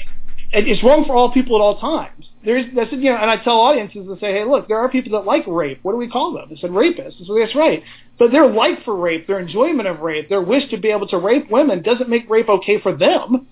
it's 0.52 0.82
wrong 0.82 1.04
for 1.06 1.16
all 1.16 1.32
people 1.32 1.56
at 1.56 1.60
all 1.60 1.80
times. 1.80 2.28
There's 2.44 2.66
that's 2.74 2.92
you 2.92 3.10
know, 3.10 3.16
and 3.16 3.30
I 3.30 3.36
tell 3.36 3.58
audiences 3.60 4.06
to 4.06 4.18
say, 4.20 4.32
hey, 4.32 4.44
look, 4.44 4.68
there 4.68 4.78
are 4.78 4.88
people 4.88 5.12
that 5.12 5.26
like 5.26 5.44
rape. 5.46 5.78
What 5.82 5.92
do 5.92 5.98
we 5.98 6.08
call 6.08 6.32
them? 6.34 6.48
I 6.50 6.60
said 6.60 6.70
rapists. 6.70 7.18
And 7.18 7.26
So 7.26 7.38
that's 7.38 7.54
right. 7.54 7.82
But 8.18 8.32
their 8.32 8.48
like 8.52 8.84
for 8.84 8.96
rape, 8.96 9.26
their 9.26 9.40
enjoyment 9.40 9.88
of 9.88 10.00
rape, 10.00 10.28
their 10.28 10.42
wish 10.42 10.68
to 10.70 10.76
be 10.76 10.88
able 10.88 11.08
to 11.08 11.18
rape 11.18 11.50
women 11.50 11.82
doesn't 11.82 12.08
make 12.08 12.28
rape 12.28 12.48
okay 12.48 12.80
for 12.80 12.94
them. 12.94 13.46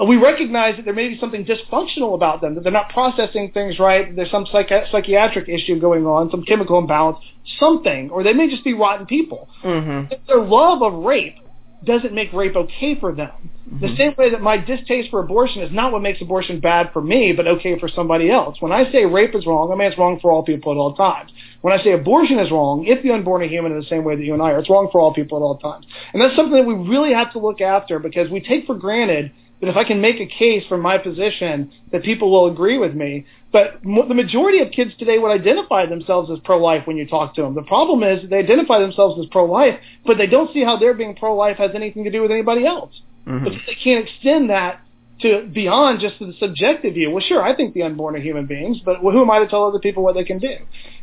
Uh, 0.00 0.04
we 0.04 0.16
recognize 0.16 0.76
that 0.76 0.84
there 0.84 0.94
may 0.94 1.08
be 1.08 1.18
something 1.18 1.44
dysfunctional 1.44 2.14
about 2.14 2.40
them, 2.40 2.54
that 2.54 2.62
they're 2.62 2.72
not 2.72 2.88
processing 2.88 3.50
things 3.52 3.78
right, 3.78 4.14
there's 4.16 4.30
some 4.30 4.46
psychi- 4.46 4.90
psychiatric 4.90 5.48
issue 5.48 5.78
going 5.78 6.06
on, 6.06 6.30
some 6.30 6.42
chemical 6.44 6.78
imbalance, 6.78 7.18
something, 7.58 8.10
or 8.10 8.22
they 8.22 8.32
may 8.32 8.48
just 8.48 8.64
be 8.64 8.72
rotten 8.72 9.06
people. 9.06 9.48
Mm-hmm. 9.62 10.14
Their 10.26 10.42
love 10.42 10.82
of 10.82 11.04
rape 11.04 11.36
doesn't 11.84 12.14
make 12.14 12.32
rape 12.32 12.56
okay 12.56 12.98
for 12.98 13.14
them. 13.14 13.50
Mm-hmm. 13.68 13.80
The 13.80 13.96
same 13.96 14.14
way 14.16 14.30
that 14.30 14.40
my 14.40 14.56
distaste 14.56 15.10
for 15.10 15.20
abortion 15.20 15.62
is 15.62 15.72
not 15.72 15.92
what 15.92 16.00
makes 16.00 16.20
abortion 16.20 16.60
bad 16.60 16.90
for 16.92 17.02
me, 17.02 17.32
but 17.32 17.46
okay 17.46 17.78
for 17.78 17.88
somebody 17.88 18.30
else. 18.30 18.56
When 18.60 18.72
I 18.72 18.90
say 18.92 19.04
rape 19.04 19.34
is 19.34 19.46
wrong, 19.46 19.72
I 19.72 19.76
mean 19.76 19.88
it's 19.88 19.98
wrong 19.98 20.18
for 20.20 20.30
all 20.30 20.44
people 20.44 20.72
at 20.72 20.76
all 20.76 20.94
times. 20.94 21.32
When 21.60 21.78
I 21.78 21.82
say 21.82 21.92
abortion 21.92 22.38
is 22.38 22.50
wrong, 22.50 22.84
if 22.86 23.02
the 23.02 23.10
unborn 23.10 23.42
are 23.42 23.46
human 23.46 23.72
in 23.72 23.80
the 23.80 23.86
same 23.86 24.04
way 24.04 24.16
that 24.16 24.22
you 24.22 24.32
and 24.34 24.42
I 24.42 24.52
are, 24.52 24.58
it's 24.60 24.70
wrong 24.70 24.88
for 24.92 25.00
all 25.00 25.12
people 25.12 25.38
at 25.38 25.42
all 25.42 25.58
times. 25.58 25.86
And 26.12 26.22
that's 26.22 26.36
something 26.36 26.56
that 26.56 26.66
we 26.66 26.74
really 26.74 27.12
have 27.12 27.32
to 27.32 27.38
look 27.38 27.60
after 27.60 27.98
because 27.98 28.30
we 28.30 28.40
take 28.40 28.66
for 28.66 28.74
granted 28.74 29.32
that 29.62 29.70
if 29.70 29.76
I 29.76 29.84
can 29.84 30.00
make 30.00 30.20
a 30.20 30.26
case 30.26 30.64
from 30.68 30.80
my 30.80 30.98
position 30.98 31.70
that 31.92 32.02
people 32.02 32.32
will 32.32 32.50
agree 32.50 32.78
with 32.78 32.94
me. 32.94 33.24
But 33.52 33.80
the 33.82 34.14
majority 34.14 34.58
of 34.58 34.72
kids 34.72 34.90
today 34.98 35.18
would 35.18 35.30
identify 35.30 35.86
themselves 35.86 36.30
as 36.30 36.38
pro-life 36.44 36.86
when 36.86 36.96
you 36.96 37.06
talk 37.06 37.36
to 37.36 37.42
them. 37.42 37.54
The 37.54 37.62
problem 37.62 38.02
is 38.02 38.28
they 38.28 38.38
identify 38.38 38.80
themselves 38.80 39.20
as 39.20 39.26
pro-life, 39.30 39.78
but 40.04 40.18
they 40.18 40.26
don't 40.26 40.52
see 40.52 40.64
how 40.64 40.78
their 40.78 40.94
being 40.94 41.14
pro-life 41.14 41.58
has 41.58 41.70
anything 41.74 42.02
to 42.04 42.10
do 42.10 42.22
with 42.22 42.32
anybody 42.32 42.66
else. 42.66 42.92
Mm-hmm. 43.26 43.44
Because 43.44 43.60
they 43.66 43.74
can't 43.76 44.08
extend 44.08 44.50
that 44.50 44.80
to 45.20 45.48
beyond 45.52 46.00
just 46.00 46.18
the 46.18 46.34
subjective 46.40 46.94
view. 46.94 47.12
Well, 47.12 47.22
sure, 47.24 47.40
I 47.40 47.54
think 47.54 47.74
the 47.74 47.82
unborn 47.82 48.16
are 48.16 48.20
human 48.20 48.46
beings, 48.46 48.80
but 48.84 48.96
who 48.98 49.22
am 49.22 49.30
I 49.30 49.38
to 49.38 49.46
tell 49.46 49.64
other 49.64 49.78
people 49.78 50.02
what 50.02 50.16
they 50.16 50.24
can 50.24 50.40
do? 50.40 50.56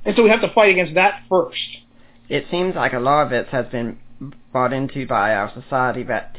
And 0.04 0.18
so 0.18 0.24
we 0.24 0.30
have 0.30 0.42
to 0.42 0.54
fight 0.54 0.72
against 0.72 0.96
that 0.96 1.22
first. 1.30 1.78
It 2.28 2.46
seems 2.52 2.76
like 2.76 2.92
a 2.92 3.00
lot 3.00 3.28
of 3.28 3.32
it 3.32 3.48
has 3.48 3.68
been 3.68 4.00
bought 4.52 4.74
into 4.74 5.08
by 5.08 5.34
our 5.34 5.50
society 5.54 6.04
that 6.04 6.36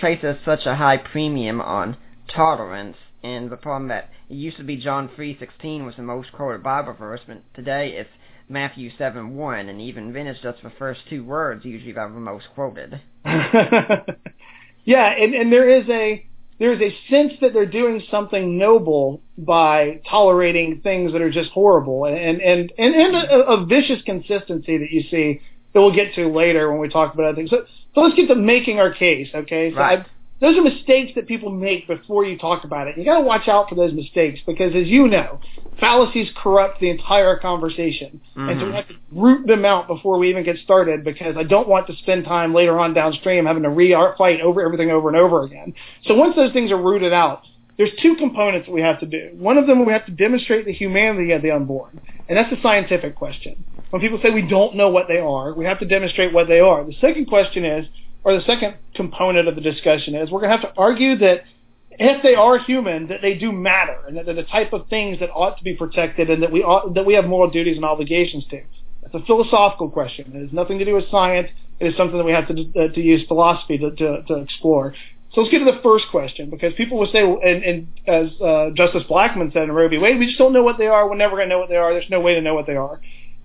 places 0.00 0.36
such 0.44 0.66
a 0.66 0.76
high 0.76 0.96
premium 0.96 1.60
on 1.60 1.96
tolerance 2.34 2.96
and 3.22 3.50
the 3.50 3.56
problem 3.56 3.88
that 3.88 4.08
it 4.28 4.34
used 4.34 4.56
to 4.56 4.64
be 4.64 4.76
John 4.76 5.08
3:16 5.08 5.84
was 5.84 5.96
the 5.96 6.02
most 6.02 6.32
quoted 6.32 6.62
Bible 6.62 6.94
verse, 6.94 7.20
but 7.26 7.42
today 7.54 7.92
it's 7.96 8.10
Matthew 8.48 8.90
7:1, 8.90 9.68
and 9.68 9.80
even 9.80 10.12
then 10.12 10.26
it's 10.26 10.40
just 10.40 10.62
the 10.62 10.70
first 10.70 11.00
two 11.08 11.22
words 11.22 11.64
usually 11.64 11.92
that 11.92 12.00
are 12.00 12.12
the 12.12 12.18
most 12.18 12.46
quoted. 12.54 13.00
yeah, 13.24 15.06
and, 15.10 15.34
and 15.34 15.52
there 15.52 15.68
is 15.68 15.88
a 15.88 16.24
there 16.58 16.72
is 16.72 16.80
a 16.80 16.96
sense 17.10 17.32
that 17.40 17.52
they're 17.52 17.66
doing 17.66 18.02
something 18.10 18.58
noble 18.58 19.22
by 19.36 20.00
tolerating 20.08 20.80
things 20.82 21.12
that 21.12 21.22
are 21.22 21.30
just 21.30 21.50
horrible, 21.50 22.06
and 22.06 22.40
and 22.40 22.72
and, 22.78 22.94
and 22.94 23.16
a, 23.16 23.46
a 23.46 23.66
vicious 23.66 24.02
consistency 24.02 24.78
that 24.78 24.90
you 24.90 25.02
see 25.10 25.40
that 25.72 25.80
we'll 25.80 25.94
get 25.94 26.14
to 26.14 26.28
later 26.28 26.70
when 26.70 26.80
we 26.80 26.88
talk 26.88 27.14
about 27.14 27.26
other 27.26 27.36
things. 27.36 27.50
So, 27.50 27.64
so 27.94 28.02
let's 28.02 28.14
get 28.14 28.28
to 28.28 28.34
making 28.34 28.78
our 28.78 28.92
case, 28.92 29.28
okay? 29.34 29.70
So 29.72 29.78
right. 29.78 30.00
I've, 30.00 30.06
those 30.40 30.56
are 30.56 30.62
mistakes 30.62 31.12
that 31.16 31.26
people 31.26 31.50
make 31.50 31.86
before 31.86 32.24
you 32.24 32.38
talk 32.38 32.64
about 32.64 32.88
it. 32.88 32.96
You 32.96 33.04
got 33.04 33.18
to 33.18 33.24
watch 33.24 33.46
out 33.46 33.68
for 33.68 33.74
those 33.74 33.92
mistakes 33.92 34.40
because, 34.46 34.74
as 34.74 34.86
you 34.86 35.06
know, 35.06 35.38
fallacies 35.78 36.28
corrupt 36.34 36.80
the 36.80 36.88
entire 36.88 37.36
conversation, 37.36 38.22
mm-hmm. 38.34 38.48
and 38.48 38.60
so 38.60 38.66
we 38.66 38.72
have 38.72 38.88
to 38.88 38.94
root 39.12 39.46
them 39.46 39.66
out 39.66 39.86
before 39.86 40.18
we 40.18 40.30
even 40.30 40.42
get 40.42 40.56
started. 40.64 41.04
Because 41.04 41.36
I 41.36 41.42
don't 41.42 41.68
want 41.68 41.88
to 41.88 41.96
spend 41.96 42.24
time 42.24 42.54
later 42.54 42.78
on 42.78 42.94
downstream 42.94 43.44
having 43.44 43.64
to 43.64 43.68
re-fight 43.68 44.40
over 44.40 44.64
everything 44.64 44.90
over 44.90 45.08
and 45.08 45.16
over 45.16 45.42
again. 45.42 45.74
So 46.06 46.14
once 46.14 46.36
those 46.36 46.52
things 46.54 46.70
are 46.70 46.80
rooted 46.80 47.12
out, 47.12 47.42
there's 47.76 47.90
two 48.00 48.16
components 48.16 48.66
that 48.66 48.72
we 48.72 48.80
have 48.80 49.00
to 49.00 49.06
do. 49.06 49.30
One 49.34 49.58
of 49.58 49.66
them 49.66 49.84
we 49.84 49.92
have 49.92 50.06
to 50.06 50.12
demonstrate 50.12 50.64
the 50.64 50.72
humanity 50.72 51.32
of 51.32 51.42
the 51.42 51.50
unborn, 51.50 52.00
and 52.28 52.38
that's 52.38 52.50
a 52.50 52.62
scientific 52.62 53.14
question. 53.14 53.62
When 53.90 54.00
people 54.00 54.20
say 54.22 54.30
we 54.30 54.42
don't 54.42 54.76
know 54.76 54.88
what 54.90 55.06
they 55.08 55.18
are, 55.18 55.52
we 55.52 55.64
have 55.64 55.80
to 55.80 55.86
demonstrate 55.86 56.32
what 56.32 56.48
they 56.48 56.60
are. 56.60 56.84
The 56.84 56.94
second 57.00 57.26
question 57.26 57.64
is 57.64 57.86
or 58.24 58.34
the 58.34 58.44
second 58.44 58.76
component 58.94 59.48
of 59.48 59.54
the 59.54 59.60
discussion 59.60 60.14
is 60.14 60.30
we're 60.30 60.40
going 60.40 60.50
to 60.50 60.56
have 60.58 60.74
to 60.74 60.80
argue 60.80 61.16
that 61.18 61.44
if 61.92 62.22
they 62.22 62.34
are 62.34 62.58
human, 62.58 63.08
that 63.08 63.20
they 63.20 63.34
do 63.34 63.52
matter, 63.52 63.96
and 64.06 64.16
that 64.16 64.26
they're 64.26 64.34
the 64.34 64.44
type 64.44 64.72
of 64.72 64.88
things 64.88 65.18
that 65.20 65.28
ought 65.30 65.58
to 65.58 65.64
be 65.64 65.74
protected, 65.74 66.30
and 66.30 66.42
that 66.42 66.52
we 66.52 66.62
ought, 66.62 66.94
that 66.94 67.04
we 67.04 67.14
have 67.14 67.26
moral 67.26 67.50
duties 67.50 67.76
and 67.76 67.84
obligations 67.84 68.44
to. 68.50 68.62
It's 69.02 69.14
a 69.14 69.24
philosophical 69.26 69.90
question. 69.90 70.32
It 70.34 70.40
has 70.40 70.52
nothing 70.52 70.78
to 70.78 70.84
do 70.84 70.94
with 70.94 71.10
science. 71.10 71.48
It 71.78 71.88
is 71.88 71.96
something 71.96 72.16
that 72.16 72.24
we 72.24 72.32
have 72.32 72.46
to 72.48 72.54
uh, 72.54 72.92
to 72.92 73.00
use 73.00 73.26
philosophy 73.26 73.76
to, 73.78 73.90
to, 73.90 74.22
to 74.22 74.34
explore. 74.36 74.94
So 75.34 75.42
let's 75.42 75.50
get 75.50 75.60
to 75.60 75.64
the 75.64 75.80
first 75.82 76.06
question, 76.10 76.50
because 76.50 76.74
people 76.74 76.98
will 76.98 77.10
say, 77.12 77.20
and, 77.22 77.62
and 77.62 77.88
as 78.06 78.40
uh, 78.40 78.70
Justice 78.74 79.04
Blackmun 79.08 79.52
said 79.52 79.64
in 79.64 79.72
Roe 79.72 79.88
v. 79.88 79.98
Wade, 79.98 80.18
we 80.18 80.26
just 80.26 80.38
don't 80.38 80.52
know 80.52 80.62
what 80.62 80.78
they 80.78 80.86
are. 80.86 81.08
We're 81.08 81.16
never 81.16 81.36
going 81.36 81.48
to 81.48 81.54
know 81.54 81.60
what 81.60 81.68
they 81.68 81.76
are. 81.76 81.92
There's 81.92 82.10
no 82.10 82.20
way 82.20 82.34
to 82.34 82.40
know 82.40 82.54
what 82.54 82.66
they 82.66 82.76
are. 82.76 83.00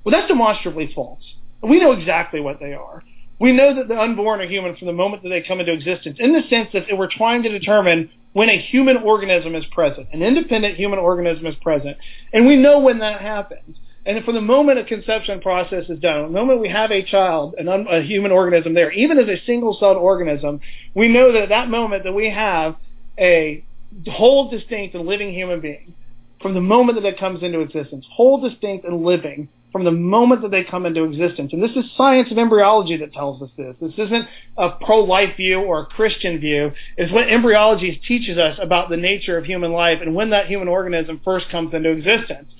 Well, 0.05 0.13
that's 0.13 0.29
demonstrably 0.29 0.93
false. 0.95 1.23
We 1.61 1.81
know 1.81 1.91
exactly 1.91 2.39
what 2.39 2.61
they 2.61 2.73
are 2.73 3.03
we 3.39 3.51
know 3.51 3.75
that 3.75 3.87
the 3.87 3.99
unborn 3.99 4.39
are 4.41 4.47
human 4.47 4.75
from 4.75 4.87
the 4.87 4.93
moment 4.93 5.23
that 5.23 5.29
they 5.29 5.41
come 5.41 5.59
into 5.59 5.73
existence, 5.73 6.17
in 6.19 6.33
the 6.33 6.43
sense 6.49 6.69
that 6.73 6.85
we're 6.93 7.09
trying 7.09 7.43
to 7.43 7.49
determine 7.49 8.09
when 8.33 8.49
a 8.49 8.57
human 8.57 8.97
organism 8.97 9.55
is 9.55 9.65
present, 9.67 10.07
an 10.13 10.21
independent 10.21 10.75
human 10.75 10.99
organism 10.99 11.45
is 11.45 11.55
present, 11.55 11.97
and 12.33 12.45
we 12.45 12.55
know 12.55 12.79
when 12.79 12.99
that 12.99 13.21
happens. 13.21 13.77
And 14.05 14.23
from 14.23 14.35
the 14.35 14.41
moment 14.41 14.77
a 14.77 14.83
conception 14.83 15.41
process 15.41 15.89
is 15.89 15.99
done, 15.99 16.21
the 16.23 16.29
moment 16.39 16.61
we 16.61 16.69
have 16.69 16.91
a 16.91 17.03
child, 17.03 17.55
an 17.57 17.67
un, 17.67 17.87
a 17.89 18.01
human 18.01 18.31
organism 18.31 18.73
there, 18.73 18.91
even 18.91 19.17
as 19.17 19.27
a 19.27 19.43
single-celled 19.45 19.97
organism, 19.97 20.61
we 20.93 21.07
know 21.07 21.31
that 21.31 21.43
at 21.43 21.49
that 21.49 21.69
moment 21.69 22.03
that 22.03 22.13
we 22.13 22.29
have 22.29 22.75
a 23.17 23.65
whole, 24.07 24.49
distinct, 24.49 24.95
and 24.95 25.07
living 25.07 25.33
human 25.33 25.59
being 25.59 25.95
from 26.41 26.53
the 26.53 26.61
moment 26.61 27.01
that 27.01 27.07
it 27.07 27.19
comes 27.19 27.41
into 27.41 27.61
existence, 27.61 28.05
whole, 28.11 28.47
distinct, 28.47 28.85
and 28.85 29.03
living 29.03 29.49
from 29.75 29.83
the 29.83 29.91
moment 29.91 30.41
that 30.41 30.51
they 30.51 30.63
come 30.63 30.85
into 30.85 31.03
existence. 31.03 31.51
And 31.51 31.61
this 31.61 31.75
is 31.75 31.83
science 31.97 32.31
of 32.31 32.37
embryology 32.37 32.95
that 32.95 33.11
tells 33.11 33.41
us 33.41 33.49
this. 33.57 33.75
This 33.81 33.91
isn't 33.97 34.25
a 34.57 34.69
pro-life 34.69 35.35
view 35.35 35.59
or 35.59 35.81
a 35.81 35.85
Christian 35.85 36.39
view. 36.39 36.71
It's 36.95 37.11
what 37.11 37.27
embryology 37.27 38.01
teaches 38.07 38.37
us 38.37 38.57
about 38.61 38.89
the 38.89 38.95
nature 38.95 39.37
of 39.37 39.43
human 39.43 39.73
life 39.73 39.99
and 40.01 40.15
when 40.15 40.29
that 40.29 40.47
human 40.47 40.69
organism 40.69 41.19
first 41.25 41.49
comes 41.49 41.73
into 41.73 41.89
existence. 41.89 42.53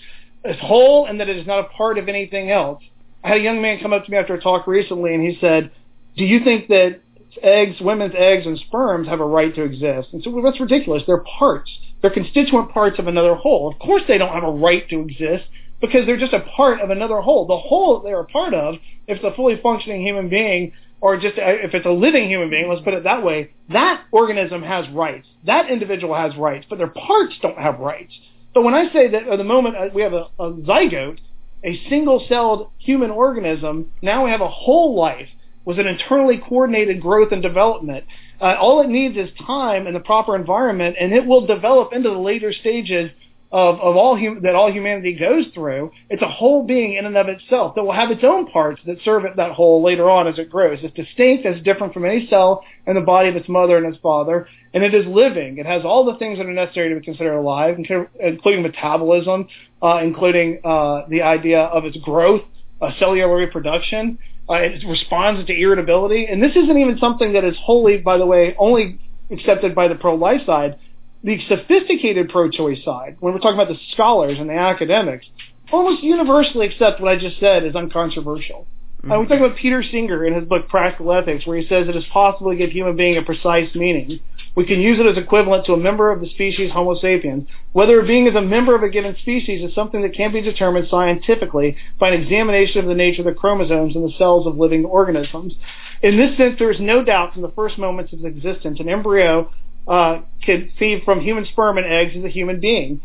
It's 0.44 0.60
whole 0.60 1.06
and 1.06 1.22
that 1.22 1.30
it 1.30 1.38
is 1.38 1.48
not 1.48 1.60
a 1.60 1.70
part 1.70 1.98
of 1.98 2.10
anything 2.10 2.52
else. 2.52 2.84
I 3.24 3.30
had 3.30 3.38
a 3.38 3.44
young 3.44 3.62
man 3.62 3.80
come 3.82 3.94
up 3.94 4.04
to 4.04 4.12
me 4.12 4.18
after 4.18 4.34
a 4.34 4.42
talk 4.42 4.68
recently 4.68 5.14
and 5.14 5.24
he 5.24 5.38
said, 5.40 5.72
do 6.18 6.26
you 6.26 6.44
think 6.44 6.68
that 6.68 7.00
eggs, 7.42 7.78
women's 7.80 8.14
eggs 8.18 8.46
and 8.46 8.60
sperms 8.60 9.08
have 9.08 9.22
a 9.22 9.26
right 9.26 9.56
to 9.56 9.64
exist? 9.64 10.10
And 10.12 10.22
so 10.22 10.32
well, 10.32 10.44
that's 10.44 10.60
ridiculous. 10.60 11.04
They're 11.08 11.24
parts. 11.40 11.72
They're 12.02 12.12
constituent 12.12 12.72
parts 12.72 13.00
of 13.00 13.08
another 13.08 13.36
whole. 13.36 13.72
Of 13.72 13.80
course 13.80 14.02
they 14.06 14.18
don't 14.18 14.34
have 14.34 14.44
a 14.44 14.52
right 14.52 14.90
to 14.90 15.00
exist 15.00 15.46
because 15.86 16.06
they're 16.06 16.18
just 16.18 16.34
a 16.34 16.42
part 16.56 16.82
of 16.82 16.90
another 16.90 17.22
whole. 17.22 17.46
The 17.48 17.58
whole 17.58 18.02
they're 18.02 18.20
a 18.20 18.26
part 18.26 18.54
of, 18.54 18.76
if 19.08 19.18
it's 19.18 19.24
a 19.26 19.36
fully 19.36 19.60
functioning 19.62 20.06
human 20.06 20.30
being, 20.30 20.74
or 21.02 21.18
just 21.18 21.36
if 21.38 21.74
it's 21.74 21.86
a 21.86 21.92
living 21.92 22.28
human 22.30 22.50
being, 22.50 22.68
let's 22.70 22.82
put 22.82 22.94
it 22.94 23.04
that 23.04 23.24
way, 23.24 23.52
that 23.70 24.04
organism 24.12 24.64
has 24.64 24.90
rights. 24.90 25.28
That 25.46 25.70
individual 25.70 26.16
has 26.16 26.36
rights, 26.36 26.66
but 26.70 26.78
their 26.78 26.88
parts 26.88 27.36
don't 27.42 27.58
have 27.58 27.80
rights. 27.80 28.14
So 28.54 28.62
when 28.62 28.74
I 28.74 28.92
say 28.92 29.10
that 29.10 29.28
at 29.28 29.38
the 29.38 29.44
moment 29.44 29.76
uh, 29.76 29.88
we 29.94 30.02
have 30.02 30.14
a, 30.14 30.28
a 30.40 30.52
zygote, 30.52 31.20
a 31.64 31.90
single-celled 31.90 32.70
human 32.78 33.12
organism, 33.12 33.92
now 34.02 34.26
we 34.26 34.32
have 34.32 34.42
a 34.42 34.48
whole 34.48 34.96
life 34.98 35.30
with 35.66 35.80
an 35.80 35.88
internally 35.88 36.38
coordinated 36.38 37.02
growth 37.02 37.32
and 37.32 37.42
development. 37.42 38.06
Uh, 38.40 38.56
all 38.60 38.82
it 38.82 38.88
needs 38.88 39.18
is 39.18 39.30
time 39.46 39.88
and 39.88 39.96
the 39.96 40.00
proper 40.00 40.36
environment, 40.36 40.96
and 41.00 41.12
it 41.12 41.26
will 41.26 41.46
develop 41.46 41.92
into 41.92 42.10
the 42.10 42.18
later 42.18 42.54
stages 42.54 43.12
of, 43.56 43.80
of 43.80 43.96
all 43.96 44.18
hum- 44.18 44.42
that 44.44 44.54
all 44.54 44.70
humanity 44.70 45.14
goes 45.14 45.46
through. 45.54 45.90
It's 46.10 46.22
a 46.22 46.28
whole 46.28 46.68
being 46.68 46.98
in 46.98 47.06
and 47.06 47.16
of 47.16 47.30
itself 47.30 47.76
that 47.76 47.86
will 47.86 47.94
have 47.94 48.12
its 48.12 48.22
own 48.22 48.48
parts 48.48 48.82
that 48.86 48.98
serve 49.06 49.24
it 49.24 49.38
that 49.38 49.54
whole 49.54 49.82
later 49.82 50.10
on 50.10 50.28
as 50.28 50.38
it 50.38 50.50
grows. 50.50 50.80
It's 50.82 50.94
distinct, 50.94 51.46
it's 51.46 51.64
different 51.64 51.94
from 51.94 52.04
any 52.04 52.28
cell 52.30 52.66
in 52.86 52.96
the 52.96 53.02
body 53.02 53.30
of 53.30 53.38
its 53.38 53.48
mother 53.48 53.78
and 53.78 53.86
its 53.86 53.98
father, 54.04 54.50
and 54.74 54.84
it 54.84 54.94
is 54.94 55.06
living. 55.08 55.58
It 55.58 55.66
has 55.66 55.86
all 55.86 56.04
the 56.04 56.18
things 56.20 56.38
that 56.38 56.48
are 56.48 56.52
necessary 56.52 56.90
to 56.94 57.00
be 57.00 57.06
considered 57.06 57.38
alive, 57.38 57.78
including 58.20 58.62
metabolism, 58.62 59.48
uh, 59.82 60.00
including 60.04 60.60
uh, 60.66 61.04
the 61.08 61.22
idea 61.22 61.62
of 61.62 61.86
its 61.86 61.96
growth, 62.00 62.42
uh, 62.82 62.92
cellular 63.00 63.38
reproduction. 63.38 64.20
Uh, 64.50 64.56
it 64.56 64.84
responds 64.86 65.48
to 65.48 65.58
irritability, 65.58 66.28
and 66.30 66.44
this 66.44 66.58
isn't 66.58 66.78
even 66.78 66.98
something 66.98 67.32
that 67.32 67.46
is 67.46 67.56
wholly, 67.62 67.96
by 67.96 68.18
the 68.18 68.26
way, 68.26 68.54
only 68.60 69.00
accepted 69.32 69.74
by 69.74 69.88
the 69.88 69.96
pro-life 69.96 70.42
side 70.46 70.78
the 71.26 71.40
sophisticated 71.50 72.30
pro-choice 72.30 72.84
side, 72.86 73.18
when 73.20 73.34
we're 73.34 73.40
talking 73.40 73.60
about 73.60 73.68
the 73.68 73.80
scholars 73.92 74.38
and 74.40 74.48
the 74.48 74.54
academics, 74.54 75.26
almost 75.72 76.04
universally 76.04 76.68
accept 76.68 77.02
what 77.02 77.12
I 77.12 77.18
just 77.18 77.40
said 77.40 77.66
as 77.66 77.76
uncontroversial. 77.76 78.68
Mm-hmm. 79.00 79.12
Uh, 79.12 79.20
we 79.22 79.28
talk 79.28 79.40
about 79.40 79.58
Peter 79.58 79.82
Singer 79.82 80.24
in 80.24 80.36
his 80.36 80.48
book 80.48 80.70
Practical 80.70 81.12
Ethics, 81.12 81.48
where 81.48 81.58
he 81.58 81.68
says 81.68 81.88
it 81.90 81.96
is 81.96 82.04
possible 82.14 82.52
to 82.52 82.58
give 82.58 82.70
human 82.70 82.96
being 82.96 83.18
a 83.18 83.24
precise 83.24 83.74
meaning. 83.74 84.20
We 84.56 84.68
can 84.68 84.80
use 84.80 85.00
it 85.00 85.08
as 85.08 85.18
equivalent 85.18 85.66
to 85.66 85.74
a 85.74 85.78
member 85.78 86.12
of 86.12 86.22
the 86.22 86.30
species 86.30 86.72
Homo 86.72 86.94
sapiens. 87.00 87.48
Whether 87.74 88.00
a 88.00 88.06
being 88.06 88.28
is 88.28 88.36
a 88.36 88.42
member 88.42 88.76
of 88.76 88.84
a 88.84 88.90
given 88.90 89.18
species 89.20 89.68
is 89.68 89.74
something 89.74 90.04
that 90.04 90.14
can 90.14 90.32
be 90.32 90.42
determined 90.42 90.88
scientifically 90.90 91.76
by 92.00 92.10
an 92.10 92.22
examination 92.22 92.82
of 92.82 92.86
the 92.86 92.94
nature 92.94 93.22
of 93.22 93.26
the 93.26 93.34
chromosomes 93.34 93.96
in 93.96 94.04
the 94.04 94.14
cells 94.20 94.46
of 94.46 94.58
living 94.58 94.86
organisms. 94.86 95.56
In 96.04 96.18
this 96.18 96.38
sense, 96.38 96.60
there 96.60 96.72
is 96.72 96.80
no 96.80 97.04
doubt 97.04 97.34
from 97.34 97.42
the 97.42 97.52
first 97.56 97.80
moments 97.80 98.14
of 98.14 98.24
its 98.24 98.38
existence, 98.38 98.80
an 98.80 98.90
embryo 98.90 99.50
uh, 99.88 100.22
conceived 100.42 101.04
from 101.04 101.22
human 101.22 101.46
sperm 101.46 101.78
and 101.78 101.88
eggs 101.88 102.14
as 102.18 102.24
a 102.24 102.30
human 102.30 102.60
being. 102.60 103.02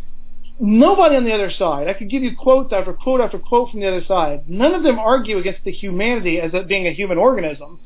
Nobody 0.59 1.17
on 1.17 1.25
the 1.25 1.33
other 1.33 1.51
side, 1.51 1.89
I 1.89 1.95
could 1.95 2.11
give 2.11 2.23
you 2.23 2.37
quote 2.37 2.73
after 2.73 2.93
quote 2.93 3.21
after 3.21 3.39
quote 3.39 3.71
from 3.71 3.81
the 3.81 3.89
other 3.89 4.05
side, 4.05 4.49
none 4.49 4.75
of 4.75 4.83
them 4.83 4.99
argue 4.99 5.39
against 5.39 5.65
the 5.65 5.73
humanity 5.73 6.39
as 6.39 6.53
it 6.53 6.69
being 6.69 6.87
a 6.87 6.93
human 6.93 7.17
organism. 7.17 7.81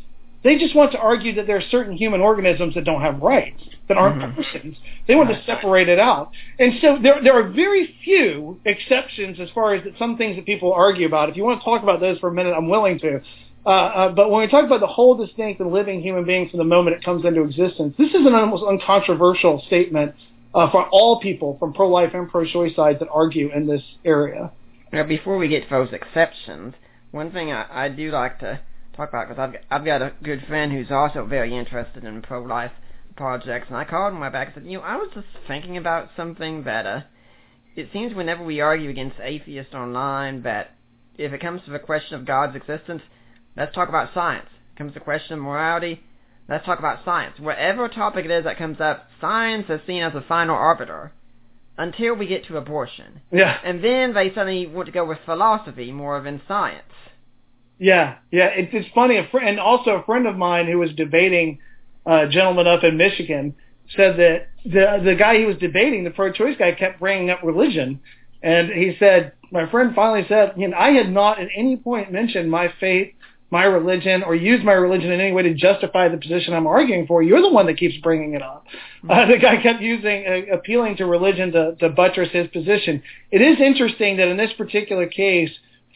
They 0.45 0.59
just 0.59 0.77
want 0.77 0.93
to 0.93 0.99
argue 0.99 1.35
that 1.37 1.47
there 1.47 1.57
are 1.57 1.63
certain 1.71 1.97
human 1.97 2.21
organisms 2.21 2.75
that 2.75 2.85
don't 2.85 3.01
have 3.01 3.23
rights, 3.23 3.63
that 3.89 3.97
aren't 3.97 4.21
mm-hmm. 4.21 4.43
persons. 4.43 4.77
They 5.09 5.15
want 5.15 5.31
to 5.31 5.43
separate 5.47 5.89
it 5.89 5.99
out. 5.99 6.33
And 6.59 6.75
so 6.83 6.99
there, 7.03 7.23
there 7.23 7.33
are 7.33 7.49
very 7.49 7.97
few 8.05 8.61
exceptions 8.67 9.41
as 9.41 9.49
far 9.55 9.75
as 9.75 9.85
that 9.85 9.95
some 9.99 10.19
things 10.19 10.37
that 10.37 10.45
people 10.45 10.73
argue 10.73 11.07
about. 11.07 11.31
If 11.31 11.37
you 11.37 11.45
want 11.45 11.61
to 11.61 11.65
talk 11.65 11.83
about 11.83 12.01
those 12.01 12.19
for 12.19 12.29
a 12.29 12.33
minute, 12.33 12.55
I'm 12.55 12.69
willing 12.69 12.99
to. 12.99 13.23
Uh, 13.67 13.69
uh, 13.71 14.09
but 14.11 14.31
when 14.31 14.43
we 14.43 14.47
talk 14.47 14.65
about 14.65 14.81
the 14.81 14.87
whole 14.87 15.17
distinct 15.17 15.61
and 15.61 15.73
living 15.73 16.03
human 16.03 16.25
being 16.25 16.49
from 16.49 16.59
the 16.59 16.65
moment 16.65 16.97
it 16.97 17.05
comes 17.05 17.25
into 17.25 17.43
existence, 17.43 17.95
this 17.97 18.11
is 18.11 18.27
an 18.27 18.35
almost 18.35 18.63
uncontroversial 18.63 19.63
statement 19.67 20.15
uh, 20.55 20.71
for 20.71 20.87
all 20.91 21.19
people 21.21 21.57
from 21.59 21.73
pro-life 21.73 22.11
and 22.13 22.31
pro-choice 22.31 22.77
sides 22.77 22.99
that 22.99 23.09
argue 23.11 23.51
in 23.55 23.67
this 23.67 23.83
area. 24.05 24.53
Now, 24.93 25.05
before 25.05 25.39
we 25.39 25.49
get 25.49 25.65
to 25.65 25.71
those 25.71 25.93
exceptions, 25.93 26.75
one 27.11 27.33
thing 27.33 27.53
I, 27.53 27.87
I 27.87 27.89
do 27.89 28.11
like 28.11 28.39
to 28.41 28.61
talk 28.97 29.09
about, 29.09 29.29
because 29.29 29.41
I've, 29.41 29.55
I've 29.71 29.85
got 29.85 30.03
a 30.03 30.13
good 30.23 30.45
friend 30.47 30.71
who's 30.71 30.91
also 30.91 31.25
very 31.25 31.57
interested 31.57 32.05
in 32.05 32.23
pro-life 32.23 32.73
projects, 33.17 33.69
and 33.69 33.77
I 33.77 33.85
called 33.85 34.13
him 34.13 34.21
right 34.21 34.33
back 34.33 34.49
and 34.49 34.63
said, 34.63 34.71
you 34.71 34.79
know, 34.79 34.85
I 34.85 34.97
was 34.97 35.09
just 35.15 35.27
thinking 35.49 35.77
about 35.77 36.11
something 36.17 36.65
that 36.65 36.87
uh, 36.87 37.01
it 37.77 37.89
seems 37.93 38.15
whenever 38.15 38.45
we 38.45 38.61
argue 38.61 38.91
against 38.91 39.17
atheists 39.23 39.75
online 39.75 40.43
that 40.43 40.73
if 41.17 41.33
it 41.33 41.41
comes 41.41 41.63
to 41.65 41.71
the 41.71 41.79
question 41.79 42.15
of 42.15 42.27
God's 42.27 42.57
existence, 42.57 43.03
Let's 43.57 43.75
talk 43.75 43.89
about 43.89 44.13
science. 44.15 44.49
Comes 44.77 44.95
the 44.95 45.01
question 45.01 45.35
of 45.35 45.39
morality. 45.41 46.03
Let's 46.49 46.67
talk 46.67 46.79
about 46.79 47.05
science. 47.05 47.39
Whatever 47.39 47.89
topic 47.89 48.25
it 48.25 48.31
is 48.31 48.45
that 48.45 48.59
comes 48.59 48.81
up, 48.81 49.09
science 49.21 49.67
is 49.69 49.81
seen 49.87 50.03
as 50.03 50.13
the 50.13 50.23
final 50.23 50.57
arbiter 50.57 51.13
until 51.79 52.15
we 52.15 52.27
get 52.27 52.47
to 52.47 52.57
abortion. 52.57 53.21
Yeah. 53.33 53.59
And 53.65 53.83
then 53.83 54.15
they 54.15 54.29
suddenly 54.29 54.67
want 54.67 54.87
to 54.87 54.93
go 54.93 55.05
with 55.05 55.19
philosophy 55.25 55.91
more 55.91 56.21
than 56.21 56.43
science. 56.47 56.83
Yeah, 57.79 58.17
yeah. 58.31 58.47
It's, 58.47 58.71
it's 58.73 58.89
funny. 58.95 59.17
A 59.17 59.27
fr- 59.31 59.39
and 59.39 59.59
also 59.59 59.93
a 59.93 60.05
friend 60.05 60.27
of 60.27 60.37
mine 60.37 60.67
who 60.67 60.79
was 60.79 60.93
debating 60.93 61.59
a 62.07 62.29
gentleman 62.29 62.67
up 62.67 62.85
in 62.85 62.97
Michigan 62.97 63.55
said 63.97 64.17
that 64.19 64.49
the 64.65 65.03
the 65.05 65.15
guy 65.15 65.39
he 65.39 65.45
was 65.45 65.57
debating, 65.59 66.05
the 66.05 66.11
pro-choice 66.11 66.57
guy, 66.59 66.73
kept 66.73 67.01
bringing 67.01 67.31
up 67.31 67.43
religion, 67.43 68.01
and 68.43 68.71
he 68.71 68.97
said, 68.99 69.33
my 69.51 69.69
friend 69.71 69.95
finally 69.95 70.25
said, 70.29 70.53
you 70.57 70.69
know, 70.69 70.77
I 70.77 70.91
had 70.91 71.11
not 71.11 71.41
at 71.41 71.49
any 71.57 71.77
point 71.77 72.13
mentioned 72.13 72.51
my 72.51 72.73
faith, 72.81 73.13
my 73.55 73.65
religion, 73.65 74.25
or 74.25 74.35
used 74.35 74.65
my 74.65 74.73
religion 74.73 75.13
in 75.13 75.21
any 75.21 75.33
way 75.33 75.45
to 75.45 75.55
justify 75.55 76.09
the 76.09 76.17
position 76.17 76.53
I'm 76.53 76.67
arguing 76.67 77.07
for. 77.07 77.23
You're 77.23 77.41
the 77.41 77.55
one 77.59 77.67
that 77.67 77.79
keeps 77.79 77.97
bringing 78.03 78.35
it 78.35 78.43
up. 78.43 78.67
Uh, 79.09 79.27
the 79.27 79.39
guy 79.39 79.63
kept 79.63 79.81
using, 79.81 80.27
uh, 80.27 80.57
appealing 80.57 80.97
to 80.97 81.07
religion 81.07 81.53
to, 81.53 81.77
to 81.77 81.89
buttress 81.89 82.31
his 82.33 82.49
position. 82.49 83.01
It 83.31 83.41
is 83.41 83.61
interesting 83.61 84.17
that 84.17 84.27
in 84.27 84.37
this 84.37 84.53
particular 84.59 85.07
case, 85.07 85.51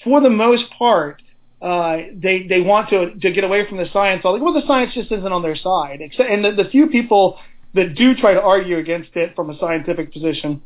for 0.05 0.21
the 0.21 0.31
most 0.31 0.65
part, 0.79 1.21
uh, 1.61 1.97
they 2.15 2.47
they 2.47 2.61
want 2.61 2.89
to 2.91 3.01
to 3.25 3.33
get 3.33 3.43
away 3.43 3.69
from 3.69 3.79
the 3.79 3.89
science. 3.93 4.23
All 4.25 4.33
like, 4.35 4.43
well, 4.43 4.55
the 4.55 4.67
science 4.67 4.95
just 4.95 5.11
isn't 5.11 5.33
on 5.39 5.43
their 5.43 5.57
side. 5.57 5.99
Except, 6.01 6.31
and 6.31 6.45
the, 6.45 6.53
the 6.63 6.71
few 6.71 6.87
people 6.87 7.41
that 7.75 7.97
do 7.97 8.15
try 8.15 8.35
to 8.35 8.41
argue 8.41 8.79
against 8.79 9.11
it 9.17 9.35
from 9.35 9.51
a 9.51 9.59
scientific 9.59 10.13
position, 10.13 10.63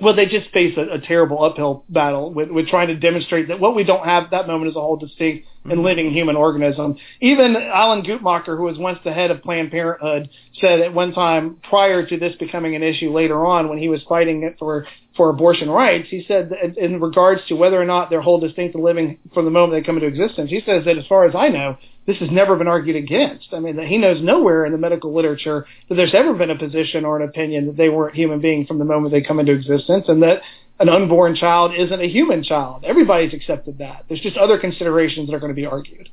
well, 0.00 0.14
they 0.14 0.26
just 0.26 0.50
face 0.50 0.76
a, 0.76 0.96
a 0.98 1.00
terrible 1.00 1.42
uphill 1.42 1.84
battle 1.88 2.32
with, 2.32 2.50
with 2.50 2.68
trying 2.68 2.88
to 2.88 2.96
demonstrate 2.96 3.48
that 3.48 3.58
what 3.58 3.74
we 3.74 3.84
don't 3.84 4.04
have 4.04 4.24
at 4.24 4.30
that 4.30 4.46
moment 4.46 4.70
is 4.70 4.76
a 4.76 4.80
whole 4.80 4.96
distinct 4.96 5.46
and 5.64 5.72
mm-hmm. 5.72 5.82
living 5.82 6.12
human 6.12 6.36
organism. 6.36 6.96
Even 7.20 7.56
Alan 7.56 8.02
Guttmacher, 8.02 8.56
who 8.56 8.64
was 8.64 8.78
once 8.78 8.98
the 9.04 9.12
head 9.12 9.30
of 9.30 9.42
Planned 9.42 9.70
Parenthood, 9.70 10.30
said 10.60 10.80
at 10.80 10.94
one 10.94 11.12
time 11.12 11.58
prior 11.68 12.06
to 12.06 12.16
this 12.16 12.34
becoming 12.36 12.74
an 12.74 12.82
issue 12.82 13.12
later 13.12 13.44
on 13.44 13.68
when 13.68 13.78
he 13.78 13.88
was 13.88 14.02
fighting 14.08 14.42
it 14.44 14.56
for, 14.58 14.86
for 15.16 15.30
abortion 15.30 15.68
rights, 15.68 16.08
he 16.10 16.24
said 16.26 16.50
that 16.50 16.78
in 16.78 17.00
regards 17.00 17.42
to 17.48 17.54
whether 17.54 17.80
or 17.80 17.84
not 17.84 18.10
they're 18.10 18.22
whole 18.22 18.40
distinct 18.40 18.76
living 18.76 19.18
from 19.34 19.44
the 19.44 19.50
moment 19.50 19.72
they 19.72 19.84
come 19.84 19.96
into 19.96 20.08
existence, 20.08 20.50
he 20.50 20.62
says 20.64 20.84
that 20.84 20.96
as 20.96 21.06
far 21.06 21.26
as 21.26 21.34
I 21.34 21.48
know, 21.48 21.76
this 22.06 22.16
has 22.18 22.30
never 22.30 22.56
been 22.56 22.68
argued 22.68 22.96
against. 22.96 23.48
I 23.52 23.60
mean, 23.60 23.76
that 23.76 23.86
he 23.86 23.98
knows 23.98 24.22
nowhere 24.22 24.64
in 24.64 24.72
the 24.72 24.78
medical 24.78 25.14
literature 25.14 25.66
that 25.88 25.94
there's 25.94 26.14
ever 26.14 26.32
been 26.32 26.50
a 26.50 26.58
position 26.58 27.04
or 27.04 27.20
an 27.20 27.28
opinion 27.28 27.66
that 27.66 27.76
they 27.76 27.90
weren't 27.90 28.14
human 28.14 28.40
beings 28.40 28.66
from 28.66 28.78
the 28.78 28.86
moment 28.86 29.12
they 29.12 29.20
come 29.20 29.38
into 29.38 29.52
existence 29.52 30.06
and 30.08 30.22
that 30.22 30.40
an 30.78 30.88
unborn 30.88 31.34
child 31.34 31.72
isn't 31.76 32.00
a 32.00 32.08
human 32.08 32.42
child. 32.42 32.84
Everybody's 32.84 33.34
accepted 33.34 33.78
that. 33.78 34.04
There's 34.08 34.20
just 34.20 34.36
other 34.36 34.58
considerations 34.58 35.28
that 35.28 35.34
are 35.34 35.40
going 35.40 35.52
to 35.52 35.60
be 35.60 35.66
argued. 35.66 36.08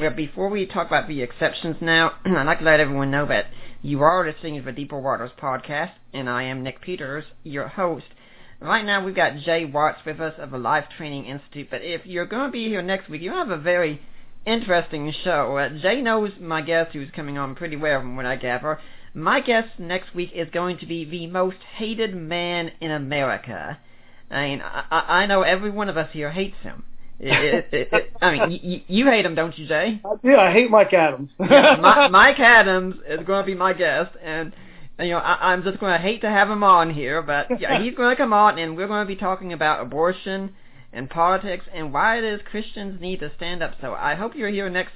Well, 0.00 0.10
before 0.10 0.48
we 0.48 0.66
talk 0.66 0.86
about 0.86 1.08
the 1.08 1.20
exceptions 1.20 1.76
now, 1.80 2.12
I'd 2.24 2.44
like 2.44 2.60
to 2.60 2.64
let 2.64 2.80
everyone 2.80 3.10
know 3.10 3.26
that 3.26 3.46
you 3.82 4.02
are 4.02 4.26
listening 4.26 4.56
to 4.56 4.62
the 4.62 4.72
Deeper 4.72 4.98
Waters 4.98 5.32
podcast, 5.38 5.92
and 6.14 6.30
I 6.30 6.44
am 6.44 6.62
Nick 6.62 6.80
Peters, 6.80 7.24
your 7.42 7.68
host. 7.68 8.06
Right 8.60 8.84
now, 8.84 9.04
we've 9.04 9.14
got 9.14 9.38
Jay 9.38 9.64
Watts 9.64 10.00
with 10.06 10.20
us 10.20 10.34
of 10.38 10.50
the 10.50 10.58
Life 10.58 10.84
Training 10.96 11.26
Institute, 11.26 11.68
but 11.70 11.82
if 11.82 12.06
you're 12.06 12.26
going 12.26 12.46
to 12.46 12.52
be 12.52 12.68
here 12.68 12.80
next 12.80 13.10
week, 13.10 13.20
you 13.20 13.32
have 13.32 13.50
a 13.50 13.58
very 13.58 14.00
interesting 14.46 15.12
show. 15.24 15.58
Uh, 15.58 15.68
Jay 15.80 16.00
knows 16.00 16.32
my 16.40 16.62
guest 16.62 16.92
who's 16.92 17.10
coming 17.14 17.36
on 17.38 17.54
pretty 17.54 17.76
well 17.76 18.00
from 18.00 18.16
what 18.16 18.24
I 18.24 18.36
gather. 18.36 18.78
My 19.14 19.40
guest 19.40 19.78
next 19.78 20.14
week 20.14 20.30
is 20.34 20.48
going 20.52 20.78
to 20.78 20.86
be 20.86 21.04
the 21.04 21.26
most 21.26 21.58
hated 21.76 22.14
man 22.14 22.72
in 22.80 22.90
America. 22.90 23.78
I 24.30 24.48
mean, 24.48 24.62
I, 24.62 24.84
I 24.90 25.26
know 25.26 25.42
every 25.42 25.70
one 25.70 25.88
of 25.88 25.96
us 25.96 26.08
here 26.12 26.30
hates 26.30 26.56
him. 26.62 26.84
It, 27.20 27.66
it, 27.72 27.88
it, 27.92 28.12
I 28.20 28.32
mean, 28.32 28.60
you, 28.62 28.80
you 28.88 29.06
hate 29.06 29.24
him, 29.24 29.34
don't 29.34 29.56
you, 29.56 29.68
Jay? 29.68 30.00
I 30.04 30.14
do. 30.24 30.36
I 30.36 30.50
hate 30.50 30.70
Mike 30.70 30.92
Adams. 30.92 31.30
yeah, 31.40 31.76
my, 31.80 32.08
Mike 32.08 32.40
Adams 32.40 32.96
is 33.06 33.24
going 33.26 33.42
to 33.42 33.46
be 33.46 33.54
my 33.54 33.72
guest, 33.74 34.10
and 34.22 34.52
you 34.98 35.10
know, 35.10 35.18
I, 35.18 35.52
I'm 35.52 35.62
just 35.62 35.78
going 35.78 35.92
to 35.92 35.98
hate 36.02 36.22
to 36.22 36.28
have 36.28 36.50
him 36.50 36.64
on 36.64 36.92
here, 36.92 37.22
but 37.22 37.60
yeah, 37.60 37.80
he's 37.82 37.94
going 37.94 38.10
to 38.10 38.16
come 38.16 38.32
on, 38.32 38.58
and 38.58 38.76
we're 38.76 38.88
going 38.88 39.06
to 39.06 39.14
be 39.14 39.16
talking 39.16 39.52
about 39.52 39.82
abortion 39.82 40.54
and 40.92 41.08
politics 41.08 41.64
and 41.72 41.92
why 41.92 42.18
it 42.18 42.24
is 42.24 42.40
Christians 42.50 43.00
need 43.00 43.20
to 43.20 43.30
stand 43.36 43.62
up. 43.62 43.74
So 43.80 43.94
I 43.94 44.14
hope 44.14 44.34
you're 44.34 44.50
here 44.50 44.68
next 44.68 44.92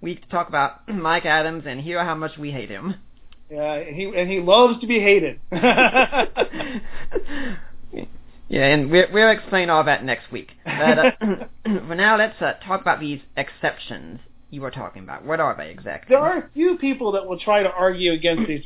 week 0.00 0.22
to 0.22 0.28
talk 0.28 0.48
about 0.48 0.88
Mike 0.92 1.26
Adams 1.26 1.64
and 1.66 1.80
hear 1.80 2.04
how 2.04 2.14
much 2.14 2.38
we 2.38 2.52
hate 2.52 2.70
him. 2.70 2.94
Yeah, 3.50 3.84
he 3.84 4.04
and 4.04 4.30
he 4.30 4.40
loves 4.40 4.80
to 4.80 4.86
be 4.86 4.98
hated. 4.98 5.40
yeah, 5.52 6.26
and 8.48 8.90
we'll, 8.90 9.06
we'll 9.12 9.30
explain 9.30 9.70
all 9.70 9.84
that 9.84 10.04
next 10.04 10.32
week. 10.32 10.50
But 10.64 10.98
uh, 10.98 11.10
for 11.64 11.94
now, 11.94 12.18
let's 12.18 12.42
uh, 12.42 12.54
talk 12.66 12.80
about 12.80 12.98
these 12.98 13.20
exceptions 13.36 14.18
you 14.50 14.60
were 14.60 14.70
talking 14.70 15.02
about. 15.02 15.24
What 15.24 15.40
are 15.40 15.56
they 15.56 15.70
exactly? 15.70 16.14
There 16.14 16.22
are 16.22 16.38
a 16.38 16.48
few 16.54 16.78
people 16.78 17.12
that 17.12 17.26
will 17.26 17.38
try 17.38 17.62
to 17.62 17.70
argue 17.70 18.12
against 18.12 18.48
these. 18.48 18.62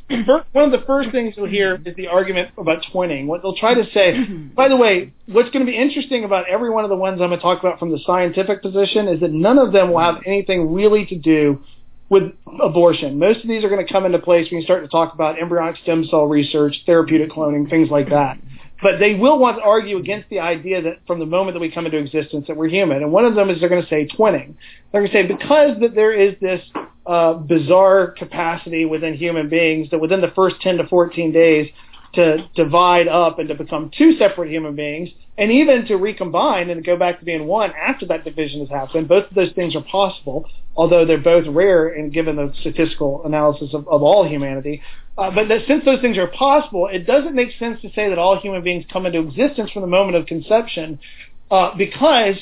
One 0.52 0.64
of 0.64 0.72
the 0.72 0.84
first 0.86 1.10
things 1.10 1.34
you'll 1.36 1.48
hear 1.48 1.80
is 1.84 1.96
the 1.96 2.08
argument 2.08 2.50
about 2.58 2.82
twinning. 2.92 3.26
What 3.26 3.42
they'll 3.42 3.56
try 3.56 3.74
to 3.74 3.84
say, 3.92 4.24
by 4.54 4.68
the 4.68 4.76
way, 4.76 5.12
what's 5.26 5.50
going 5.50 5.64
to 5.64 5.70
be 5.70 5.76
interesting 5.76 6.24
about 6.24 6.48
every 6.48 6.70
one 6.70 6.84
of 6.84 6.90
the 6.90 6.96
ones 6.96 7.20
I'm 7.20 7.28
going 7.28 7.38
to 7.38 7.42
talk 7.42 7.60
about 7.60 7.78
from 7.78 7.90
the 7.90 8.00
scientific 8.06 8.62
position 8.62 9.08
is 9.08 9.20
that 9.20 9.32
none 9.32 9.58
of 9.58 9.72
them 9.72 9.90
will 9.90 10.00
have 10.00 10.22
anything 10.26 10.72
really 10.72 11.06
to 11.06 11.16
do 11.16 11.62
with 12.10 12.32
abortion. 12.60 13.18
Most 13.18 13.42
of 13.42 13.48
these 13.48 13.64
are 13.64 13.68
going 13.68 13.84
to 13.84 13.90
come 13.90 14.04
into 14.04 14.18
place 14.18 14.50
when 14.50 14.60
you 14.60 14.64
start 14.64 14.82
to 14.82 14.88
talk 14.88 15.14
about 15.14 15.38
embryonic 15.40 15.76
stem 15.82 16.04
cell 16.04 16.26
research, 16.26 16.76
therapeutic 16.84 17.30
cloning, 17.30 17.70
things 17.70 17.88
like 17.88 18.10
that. 18.10 18.36
But 18.82 18.98
they 18.98 19.14
will 19.14 19.38
want 19.38 19.58
to 19.58 19.62
argue 19.62 19.98
against 19.98 20.28
the 20.28 20.40
idea 20.40 20.82
that 20.82 21.06
from 21.06 21.20
the 21.20 21.26
moment 21.26 21.54
that 21.54 21.60
we 21.60 21.70
come 21.70 21.86
into 21.86 21.98
existence 21.98 22.46
that 22.48 22.56
we're 22.56 22.68
human. 22.68 22.98
And 22.98 23.12
one 23.12 23.24
of 23.24 23.34
them 23.34 23.48
is 23.48 23.60
they're 23.60 23.68
going 23.68 23.82
to 23.82 23.88
say 23.88 24.08
twinning. 24.08 24.54
They're 24.90 25.02
going 25.02 25.12
to 25.12 25.16
say 25.16 25.26
because 25.26 25.78
that 25.80 25.94
there 25.94 26.12
is 26.12 26.34
this 26.40 26.62
uh, 27.06 27.34
bizarre 27.34 28.12
capacity 28.12 28.86
within 28.86 29.14
human 29.14 29.48
beings 29.48 29.90
that 29.90 30.00
within 30.00 30.20
the 30.20 30.32
first 30.34 30.56
10 30.62 30.78
to 30.78 30.88
14 30.88 31.30
days 31.32 31.70
to 32.14 32.48
divide 32.56 33.08
up 33.08 33.38
and 33.38 33.48
to 33.48 33.54
become 33.54 33.90
two 33.96 34.16
separate 34.18 34.50
human 34.50 34.74
beings, 34.74 35.10
and 35.38 35.50
even 35.50 35.86
to 35.86 35.96
recombine 35.96 36.68
and 36.70 36.84
go 36.84 36.96
back 36.96 37.18
to 37.18 37.24
being 37.24 37.46
one 37.46 37.72
after 37.72 38.06
that 38.06 38.24
division 38.24 38.60
has 38.60 38.68
happened. 38.68 39.08
Both 39.08 39.28
of 39.30 39.34
those 39.34 39.52
things 39.52 39.76
are 39.76 39.82
possible, 39.82 40.46
although 40.76 41.04
they're 41.04 41.18
both 41.18 41.46
rare 41.46 41.88
and 41.88 42.12
given 42.12 42.36
the 42.36 42.52
statistical 42.60 43.24
analysis 43.24 43.72
of, 43.72 43.86
of 43.88 44.02
all 44.02 44.28
humanity. 44.28 44.82
Uh, 45.16 45.30
but 45.30 45.48
that 45.48 45.66
since 45.66 45.84
those 45.84 46.00
things 46.00 46.18
are 46.18 46.28
possible, 46.28 46.88
it 46.90 47.06
doesn't 47.06 47.34
make 47.34 47.50
sense 47.58 47.80
to 47.82 47.88
say 47.92 48.08
that 48.08 48.18
all 48.18 48.40
human 48.40 48.62
beings 48.62 48.84
come 48.92 49.06
into 49.06 49.20
existence 49.20 49.70
from 49.70 49.82
the 49.82 49.88
moment 49.88 50.16
of 50.16 50.26
conception, 50.26 50.98
uh, 51.50 51.74
because 51.76 52.36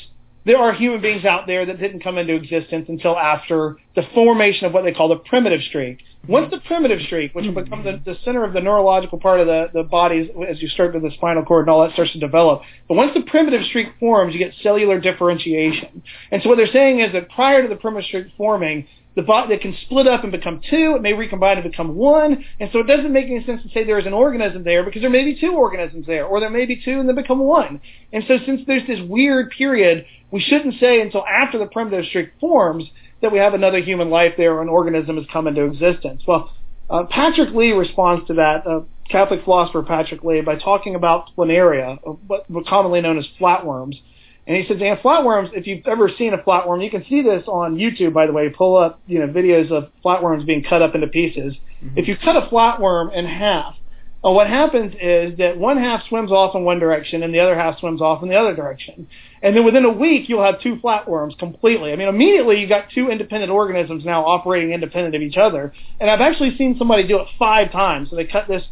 there 0.44 0.58
are 0.58 0.72
human 0.72 1.00
beings 1.00 1.24
out 1.24 1.46
there 1.46 1.66
that 1.66 1.78
didn't 1.78 2.00
come 2.00 2.16
into 2.16 2.34
existence 2.34 2.86
until 2.88 3.18
after 3.18 3.76
the 3.94 4.02
formation 4.14 4.66
of 4.66 4.72
what 4.72 4.84
they 4.84 4.92
call 4.92 5.08
the 5.08 5.16
primitive 5.16 5.60
streak. 5.62 5.98
Once 6.28 6.50
the 6.50 6.58
primitive 6.66 7.00
streak, 7.06 7.34
which 7.34 7.46
hmm. 7.46 7.54
will 7.54 7.64
become 7.64 7.82
the, 7.82 8.00
the 8.04 8.16
center 8.24 8.44
of 8.44 8.52
the 8.52 8.60
neurological 8.60 9.18
part 9.18 9.40
of 9.40 9.46
the, 9.46 9.66
the 9.72 9.82
body 9.82 10.30
as 10.48 10.60
you 10.60 10.68
start 10.68 10.92
to 10.92 11.00
the 11.00 11.10
spinal 11.14 11.42
cord 11.42 11.66
and 11.66 11.70
all 11.70 11.82
that 11.82 11.92
starts 11.94 12.12
to 12.12 12.18
develop, 12.18 12.60
but 12.86 12.94
once 12.94 13.12
the 13.14 13.22
primitive 13.22 13.64
streak 13.66 13.88
forms, 13.98 14.34
you 14.34 14.38
get 14.38 14.52
cellular 14.62 15.00
differentiation. 15.00 16.02
And 16.30 16.42
so 16.42 16.50
what 16.50 16.56
they're 16.56 16.72
saying 16.72 17.00
is 17.00 17.12
that 17.14 17.30
prior 17.30 17.62
to 17.62 17.68
the 17.68 17.76
primitive 17.76 18.06
streak 18.06 18.26
forming, 18.36 18.86
the 19.16 19.22
body 19.22 19.52
that 19.52 19.62
can 19.62 19.76
split 19.82 20.06
up 20.06 20.22
and 20.22 20.30
become 20.30 20.60
two, 20.70 20.94
it 20.96 21.02
may 21.02 21.12
recombine 21.12 21.58
and 21.58 21.68
become 21.68 21.96
one, 21.96 22.44
and 22.60 22.70
so 22.72 22.78
it 22.78 22.86
doesn't 22.86 23.12
make 23.12 23.26
any 23.26 23.44
sense 23.44 23.60
to 23.62 23.68
say 23.70 23.82
there 23.82 23.98
is 23.98 24.06
an 24.06 24.12
organism 24.12 24.62
there 24.62 24.84
because 24.84 25.02
there 25.02 25.10
may 25.10 25.24
be 25.24 25.40
two 25.40 25.54
organisms 25.54 26.06
there, 26.06 26.24
or 26.24 26.38
there 26.38 26.50
may 26.50 26.66
be 26.66 26.80
two 26.84 27.00
and 27.00 27.08
then 27.08 27.16
become 27.16 27.40
one. 27.40 27.80
And 28.12 28.22
so 28.28 28.36
since 28.46 28.60
there's 28.68 28.86
this 28.86 29.00
weird 29.08 29.50
period, 29.50 30.04
we 30.30 30.40
shouldn't 30.40 30.78
say 30.78 31.00
until 31.00 31.26
after 31.26 31.58
the 31.58 31.66
primitive 31.66 32.04
streak 32.06 32.30
forms 32.38 32.84
that 33.20 33.32
we 33.32 33.38
have 33.38 33.54
another 33.54 33.80
human 33.80 34.10
life 34.10 34.34
there 34.36 34.54
or 34.54 34.62
an 34.62 34.68
organism 34.68 35.16
has 35.16 35.26
come 35.32 35.46
into 35.46 35.64
existence. 35.64 36.22
Well, 36.26 36.52
uh, 36.88 37.04
Patrick 37.10 37.54
Lee 37.54 37.72
responds 37.72 38.26
to 38.28 38.34
that, 38.34 38.66
uh, 38.66 38.80
Catholic 39.10 39.44
philosopher 39.44 39.82
Patrick 39.82 40.22
Lee, 40.22 40.40
by 40.40 40.56
talking 40.56 40.94
about 40.94 41.30
planaria, 41.36 41.98
what 42.26 42.46
commonly 42.66 43.00
known 43.00 43.18
as 43.18 43.26
flatworms. 43.40 43.96
And 44.46 44.56
he 44.56 44.66
says, 44.66 44.80
and 44.80 44.98
flatworms, 45.00 45.50
if 45.52 45.66
you've 45.66 45.86
ever 45.86 46.10
seen 46.16 46.32
a 46.32 46.38
flatworm, 46.38 46.82
you 46.82 46.90
can 46.90 47.04
see 47.06 47.20
this 47.20 47.44
on 47.46 47.76
YouTube, 47.76 48.14
by 48.14 48.26
the 48.26 48.32
way. 48.32 48.48
Pull 48.48 48.78
up, 48.78 49.00
you 49.06 49.18
know, 49.18 49.26
videos 49.26 49.70
of 49.70 49.90
flatworms 50.02 50.46
being 50.46 50.62
cut 50.62 50.80
up 50.80 50.94
into 50.94 51.06
pieces. 51.06 51.54
Mm-hmm. 51.84 51.98
If 51.98 52.08
you 52.08 52.16
cut 52.16 52.36
a 52.36 52.48
flatworm 52.48 53.14
in 53.14 53.26
half, 53.26 53.74
uh, 54.24 54.30
what 54.30 54.48
happens 54.48 54.94
is 55.00 55.38
that 55.38 55.56
one 55.56 55.78
half 55.78 56.02
swims 56.08 56.32
off 56.32 56.56
in 56.56 56.64
one 56.64 56.80
direction 56.80 57.22
and 57.22 57.32
the 57.32 57.38
other 57.38 57.56
half 57.56 57.78
swims 57.78 58.00
off 58.00 58.22
in 58.22 58.28
the 58.28 58.34
other 58.34 58.54
direction. 58.54 59.08
And 59.42 59.56
then 59.56 59.64
within 59.64 59.84
a 59.84 59.92
week, 59.92 60.28
you'll 60.28 60.42
have 60.42 60.60
two 60.60 60.76
flatworms 60.76 61.38
completely. 61.38 61.92
I 61.92 61.96
mean, 61.96 62.08
immediately 62.08 62.60
you've 62.60 62.68
got 62.68 62.90
two 62.92 63.10
independent 63.10 63.52
organisms 63.52 64.04
now 64.04 64.24
operating 64.24 64.72
independent 64.72 65.14
of 65.14 65.22
each 65.22 65.36
other. 65.36 65.72
And 66.00 66.10
I've 66.10 66.20
actually 66.20 66.56
seen 66.56 66.76
somebody 66.76 67.06
do 67.06 67.18
it 67.18 67.28
five 67.38 67.70
times. 67.70 68.10
So 68.10 68.16
they 68.16 68.24
cut 68.24 68.48
this 68.48 68.64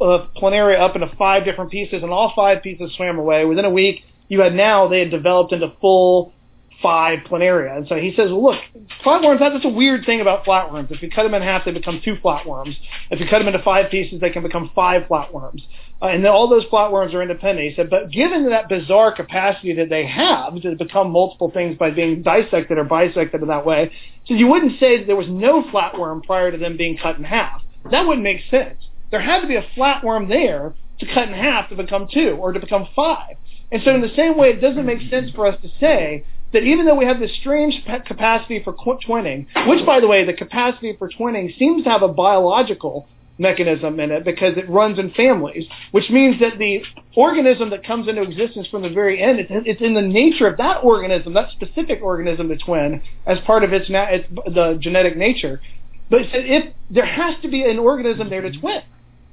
uh, 0.00 0.26
planaria 0.36 0.80
up 0.80 0.96
into 0.96 1.10
five 1.16 1.44
different 1.44 1.70
pieces, 1.70 2.02
and 2.02 2.10
all 2.10 2.32
five 2.34 2.62
pieces 2.62 2.92
swam 2.96 3.18
away. 3.18 3.44
Within 3.44 3.64
a 3.64 3.70
week, 3.70 4.04
you 4.28 4.40
had 4.40 4.54
now 4.54 4.88
they 4.88 5.00
had 5.00 5.10
developed 5.10 5.52
into 5.52 5.72
full 5.80 6.32
five 6.82 7.20
planaria. 7.28 7.76
And 7.76 7.88
so 7.88 7.96
he 7.96 8.14
says, 8.16 8.30
well, 8.30 8.52
look, 8.52 8.60
flatworms, 9.04 9.40
that's 9.40 9.64
a 9.64 9.68
weird 9.68 10.06
thing 10.06 10.20
about 10.20 10.44
flatworms. 10.44 10.90
If 10.90 11.02
you 11.02 11.10
cut 11.10 11.24
them 11.24 11.34
in 11.34 11.42
half, 11.42 11.64
they 11.64 11.72
become 11.72 12.00
two 12.04 12.16
flatworms. 12.16 12.76
If 13.10 13.20
you 13.20 13.26
cut 13.28 13.38
them 13.38 13.48
into 13.48 13.62
five 13.62 13.90
pieces, 13.90 14.20
they 14.20 14.30
can 14.30 14.42
become 14.42 14.70
five 14.74 15.02
flatworms. 15.10 15.62
Uh, 16.00 16.06
and 16.06 16.24
then 16.24 16.30
all 16.30 16.48
those 16.48 16.64
flatworms 16.66 17.12
are 17.14 17.22
independent. 17.22 17.68
He 17.68 17.74
said, 17.74 17.90
but 17.90 18.12
given 18.12 18.48
that 18.50 18.68
bizarre 18.68 19.12
capacity 19.12 19.74
that 19.74 19.88
they 19.88 20.06
have 20.06 20.60
to 20.62 20.76
become 20.76 21.10
multiple 21.10 21.50
things 21.50 21.76
by 21.76 21.90
being 21.90 22.22
dissected 22.22 22.78
or 22.78 22.84
bisected 22.84 23.42
in 23.42 23.48
that 23.48 23.66
way, 23.66 23.90
so 24.26 24.34
you 24.34 24.46
wouldn't 24.46 24.78
say 24.78 24.98
that 24.98 25.06
there 25.06 25.16
was 25.16 25.28
no 25.28 25.64
flatworm 25.64 26.22
prior 26.22 26.52
to 26.52 26.58
them 26.58 26.76
being 26.76 26.96
cut 26.96 27.16
in 27.16 27.24
half. 27.24 27.62
That 27.90 28.06
wouldn't 28.06 28.22
make 28.22 28.42
sense. 28.50 28.78
There 29.10 29.20
had 29.20 29.40
to 29.40 29.48
be 29.48 29.56
a 29.56 29.66
flatworm 29.76 30.28
there 30.28 30.74
to 31.00 31.06
cut 31.06 31.28
in 31.28 31.34
half 31.34 31.68
to 31.70 31.76
become 31.76 32.08
two 32.12 32.36
or 32.40 32.52
to 32.52 32.60
become 32.60 32.86
five. 32.94 33.36
And 33.72 33.82
so 33.84 33.94
in 33.94 34.00
the 34.00 34.14
same 34.14 34.36
way, 34.36 34.50
it 34.50 34.60
doesn't 34.60 34.86
make 34.86 35.10
sense 35.10 35.30
for 35.32 35.46
us 35.46 35.60
to 35.62 35.68
say 35.80 36.24
that 36.52 36.62
even 36.62 36.86
though 36.86 36.94
we 36.94 37.04
have 37.04 37.20
this 37.20 37.34
strange 37.40 37.74
capacity 38.06 38.62
for 38.62 38.72
twinning, 38.74 39.46
which 39.66 39.84
by 39.84 40.00
the 40.00 40.06
way, 40.06 40.24
the 40.24 40.32
capacity 40.32 40.94
for 40.98 41.08
twinning 41.08 41.56
seems 41.58 41.84
to 41.84 41.90
have 41.90 42.02
a 42.02 42.08
biological 42.08 43.06
mechanism 43.38 44.00
in 44.00 44.10
it 44.10 44.24
because 44.24 44.56
it 44.56 44.68
runs 44.68 44.98
in 44.98 45.10
families, 45.12 45.64
which 45.92 46.10
means 46.10 46.40
that 46.40 46.58
the 46.58 46.82
organism 47.16 47.70
that 47.70 47.84
comes 47.84 48.08
into 48.08 48.22
existence 48.22 48.66
from 48.68 48.82
the 48.82 48.88
very 48.88 49.22
end, 49.22 49.38
it's, 49.40 49.80
in 49.80 49.94
the 49.94 50.02
nature 50.02 50.46
of 50.46 50.56
that 50.56 50.78
organism, 50.82 51.34
that 51.34 51.50
specific 51.52 52.00
organism 52.02 52.48
to 52.48 52.56
twin 52.56 53.00
as 53.26 53.38
part 53.46 53.62
of 53.62 53.72
its, 53.72 53.88
na- 53.88 54.08
its 54.10 54.26
the 54.52 54.76
genetic 54.80 55.16
nature. 55.16 55.60
But 56.10 56.22
if 56.32 56.74
there 56.90 57.06
has 57.06 57.40
to 57.42 57.48
be 57.48 57.62
an 57.62 57.78
organism 57.78 58.30
there 58.30 58.40
to 58.40 58.50
twin, 58.50 58.82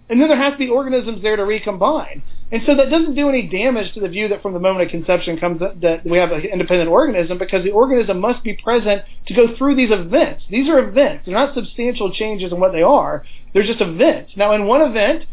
and 0.10 0.22
then 0.22 0.28
there 0.28 0.38
has 0.38 0.54
to 0.54 0.58
be 0.58 0.70
organisms 0.70 1.22
there 1.22 1.36
to 1.36 1.46
recombine. 1.46 2.24
And 2.52 2.62
so 2.66 2.76
that 2.76 2.92
doesn't 2.92 3.16
do 3.16 3.28
any 3.28 3.48
damage 3.48 3.94
to 3.96 4.00
the 4.00 4.08
view 4.08 4.28
that 4.28 4.44
from 4.44 4.54
the 4.54 4.60
moment 4.60 4.86
of 4.86 4.92
conception 4.92 5.40
comes 5.40 5.60
that, 5.60 6.02
we 6.06 6.18
have 6.20 6.32
an 6.32 6.42
independent 6.42 6.90
organism 6.90 7.40
because 7.40 7.64
the 7.64 7.72
organism 7.72 8.20
must 8.20 8.44
be 8.44 8.54
present 8.54 9.02
to 9.28 9.34
go 9.34 9.56
through 9.58 9.76
these 9.76 9.90
events. 9.92 10.44
These 10.50 10.70
are 10.70 10.78
events. 10.78 11.26
They're 11.26 11.34
not 11.34 11.56
substantial 11.56 12.14
changes 12.14 12.52
in 12.52 12.60
what 12.60 12.72
they 12.72 12.84
are. 12.84 13.26
They're 13.54 13.64
just 13.64 13.82
events. 13.82 14.34
Now, 14.36 14.54
in 14.54 14.66
one 14.68 14.82
event, 14.82 15.26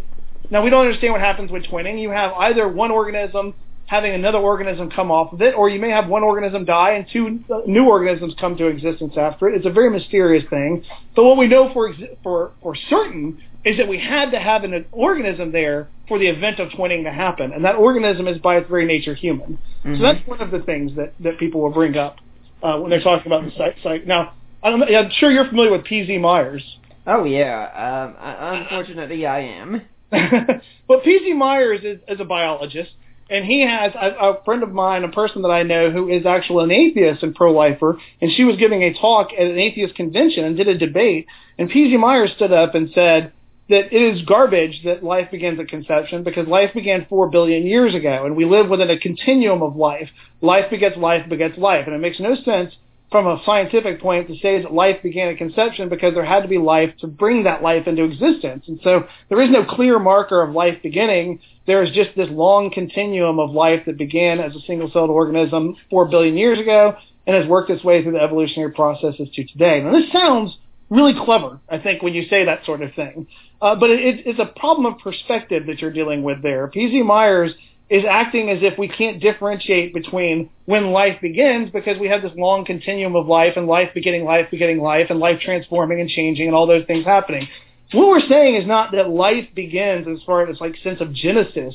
now 0.50 0.62
we 0.64 0.70
don't 0.70 0.86
understand 0.86 1.12
what 1.12 1.20
happens 1.20 1.50
with 1.50 1.64
twinning. 1.64 2.00
You 2.00 2.10
have 2.10 2.32
either 2.32 2.66
one 2.66 2.90
organism 2.90 3.54
having 3.86 4.14
another 4.14 4.38
organism 4.38 4.90
come 4.90 5.10
off 5.10 5.34
of 5.34 5.42
it, 5.42 5.54
or 5.54 5.68
you 5.68 5.78
may 5.78 5.90
have 5.90 6.08
one 6.08 6.22
organism 6.22 6.64
die 6.64 6.92
and 6.92 7.06
two 7.12 7.40
uh, 7.52 7.58
new 7.66 7.84
organisms 7.84 8.34
come 8.40 8.56
to 8.56 8.66
existence 8.66 9.12
after 9.18 9.48
it. 9.48 9.56
It's 9.56 9.66
a 9.66 9.70
very 9.70 9.90
mysterious 9.90 10.44
thing. 10.48 10.82
But 11.14 11.24
what 11.24 11.36
we 11.36 11.46
know 11.46 11.70
for 11.74 11.92
for 12.22 12.52
for 12.62 12.74
certain 12.88 13.42
is 13.64 13.76
that 13.78 13.88
we 13.88 13.98
had 13.98 14.30
to 14.30 14.40
have 14.40 14.64
an 14.64 14.84
organism 14.92 15.52
there 15.52 15.88
for 16.08 16.18
the 16.18 16.26
event 16.26 16.58
of 16.58 16.70
twinning 16.70 17.04
to 17.04 17.12
happen, 17.12 17.52
and 17.52 17.64
that 17.64 17.76
organism 17.76 18.26
is 18.26 18.38
by 18.38 18.56
its 18.56 18.68
very 18.68 18.84
nature 18.84 19.14
human. 19.14 19.58
Mm-hmm. 19.84 19.96
So 19.96 20.02
that's 20.02 20.26
one 20.26 20.40
of 20.40 20.50
the 20.50 20.60
things 20.60 20.92
that 20.96 21.14
that 21.20 21.38
people 21.38 21.60
will 21.60 21.70
bring 21.72 21.96
up 21.96 22.16
uh, 22.62 22.78
when 22.78 22.90
they're 22.90 23.02
talking 23.02 23.30
about 23.30 23.44
the 23.44 23.56
site. 23.56 23.76
site. 23.82 24.06
Now, 24.06 24.34
I'm, 24.62 24.82
I'm 24.82 25.10
sure 25.18 25.30
you're 25.30 25.48
familiar 25.48 25.72
with 25.72 25.84
P.Z. 25.84 26.18
Myers. 26.18 26.62
Oh 27.06 27.24
yeah, 27.24 28.14
um, 28.14 28.16
unfortunately 28.20 29.26
I 29.26 29.40
am. 29.40 29.82
but 30.10 31.04
P.Z. 31.04 31.32
Myers 31.32 31.80
is, 31.82 32.00
is 32.06 32.20
a 32.20 32.24
biologist 32.24 32.90
and 33.32 33.46
he 33.46 33.62
has 33.66 33.92
a, 33.94 34.08
a 34.20 34.44
friend 34.44 34.62
of 34.62 34.72
mine, 34.72 35.04
a 35.04 35.08
person 35.08 35.42
that 35.42 35.48
I 35.48 35.62
know 35.62 35.90
who 35.90 36.08
is 36.08 36.26
actually 36.26 36.64
an 36.64 36.70
atheist 36.70 37.22
and 37.22 37.34
pro-lifer, 37.34 37.98
and 38.20 38.30
she 38.30 38.44
was 38.44 38.56
giving 38.56 38.82
a 38.82 38.92
talk 38.92 39.28
at 39.32 39.46
an 39.46 39.58
atheist 39.58 39.94
convention 39.94 40.44
and 40.44 40.54
did 40.54 40.68
a 40.68 40.76
debate, 40.76 41.26
and 41.58 41.70
P.Z. 41.70 41.96
Myers 41.96 42.32
stood 42.36 42.52
up 42.52 42.74
and 42.74 42.90
said 42.94 43.32
that 43.72 43.90
it 43.90 44.14
is 44.14 44.22
garbage 44.26 44.82
that 44.84 45.02
life 45.02 45.30
begins 45.30 45.58
at 45.58 45.66
conception 45.66 46.22
because 46.22 46.46
life 46.46 46.74
began 46.74 47.06
four 47.08 47.30
billion 47.30 47.66
years 47.66 47.94
ago, 47.94 48.26
and 48.26 48.36
we 48.36 48.44
live 48.44 48.68
within 48.68 48.90
a 48.90 48.98
continuum 48.98 49.62
of 49.62 49.76
life. 49.76 50.10
Life 50.42 50.68
begets 50.68 50.98
life 50.98 51.26
begets 51.26 51.56
life, 51.56 51.86
and 51.86 51.96
it 51.96 51.98
makes 51.98 52.20
no 52.20 52.36
sense 52.44 52.74
from 53.10 53.26
a 53.26 53.40
scientific 53.46 53.98
point 54.02 54.28
to 54.28 54.36
say 54.40 54.60
that 54.60 54.74
life 54.74 55.02
began 55.02 55.28
at 55.28 55.38
conception 55.38 55.88
because 55.88 56.12
there 56.12 56.24
had 56.24 56.42
to 56.42 56.48
be 56.48 56.58
life 56.58 56.90
to 57.00 57.06
bring 57.06 57.44
that 57.44 57.62
life 57.62 57.86
into 57.86 58.04
existence. 58.04 58.64
And 58.68 58.78
so 58.84 59.06
there 59.30 59.40
is 59.40 59.50
no 59.50 59.64
clear 59.64 59.98
marker 59.98 60.42
of 60.42 60.54
life 60.54 60.76
beginning. 60.82 61.40
There 61.66 61.82
is 61.82 61.94
just 61.94 62.10
this 62.14 62.28
long 62.30 62.70
continuum 62.70 63.38
of 63.38 63.52
life 63.52 63.84
that 63.86 63.96
began 63.96 64.38
as 64.38 64.54
a 64.54 64.60
single-celled 64.66 65.08
organism 65.08 65.76
four 65.88 66.08
billion 66.08 66.36
years 66.36 66.58
ago 66.58 66.94
and 67.26 67.34
has 67.34 67.46
worked 67.46 67.70
its 67.70 67.84
way 67.84 68.02
through 68.02 68.12
the 68.12 68.22
evolutionary 68.22 68.72
processes 68.72 69.28
to 69.34 69.46
today. 69.46 69.80
Now 69.82 69.92
this 69.92 70.12
sounds 70.12 70.58
really 70.92 71.14
clever, 71.24 71.58
I 71.68 71.78
think, 71.78 72.02
when 72.02 72.12
you 72.12 72.28
say 72.28 72.44
that 72.44 72.64
sort 72.66 72.82
of 72.82 72.94
thing. 72.94 73.26
Uh, 73.60 73.74
but 73.76 73.90
it, 73.90 74.26
it's 74.26 74.38
a 74.38 74.46
problem 74.58 74.92
of 74.92 74.98
perspective 75.00 75.66
that 75.66 75.78
you're 75.80 75.92
dealing 75.92 76.22
with 76.22 76.42
there. 76.42 76.68
P.Z. 76.68 77.02
Myers 77.02 77.52
is 77.88 78.04
acting 78.08 78.50
as 78.50 78.58
if 78.62 78.78
we 78.78 78.88
can't 78.88 79.20
differentiate 79.20 79.92
between 79.94 80.50
when 80.66 80.92
life 80.92 81.20
begins 81.20 81.70
because 81.70 81.98
we 81.98 82.08
have 82.08 82.22
this 82.22 82.32
long 82.36 82.64
continuum 82.64 83.16
of 83.16 83.26
life 83.26 83.54
and 83.56 83.66
life 83.66 83.90
beginning 83.94 84.24
life 84.24 84.46
beginning 84.50 84.80
life 84.80 85.08
and 85.10 85.18
life 85.18 85.40
transforming 85.40 86.00
and 86.00 86.08
changing 86.08 86.46
and 86.46 86.56
all 86.56 86.66
those 86.66 86.86
things 86.86 87.04
happening. 87.04 87.48
What 87.92 88.08
we're 88.08 88.28
saying 88.28 88.56
is 88.56 88.66
not 88.66 88.92
that 88.92 89.10
life 89.10 89.48
begins 89.54 90.06
as 90.08 90.22
far 90.24 90.48
as 90.48 90.58
like 90.60 90.74
sense 90.82 91.00
of 91.02 91.12
genesis 91.12 91.74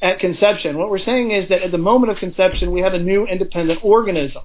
at 0.00 0.20
conception. 0.20 0.78
What 0.78 0.90
we're 0.90 1.04
saying 1.04 1.32
is 1.32 1.48
that 1.48 1.62
at 1.62 1.72
the 1.72 1.78
moment 1.78 2.12
of 2.12 2.18
conception 2.18 2.70
we 2.70 2.82
have 2.82 2.94
a 2.94 2.98
new 2.98 3.26
independent 3.26 3.80
organism. 3.82 4.42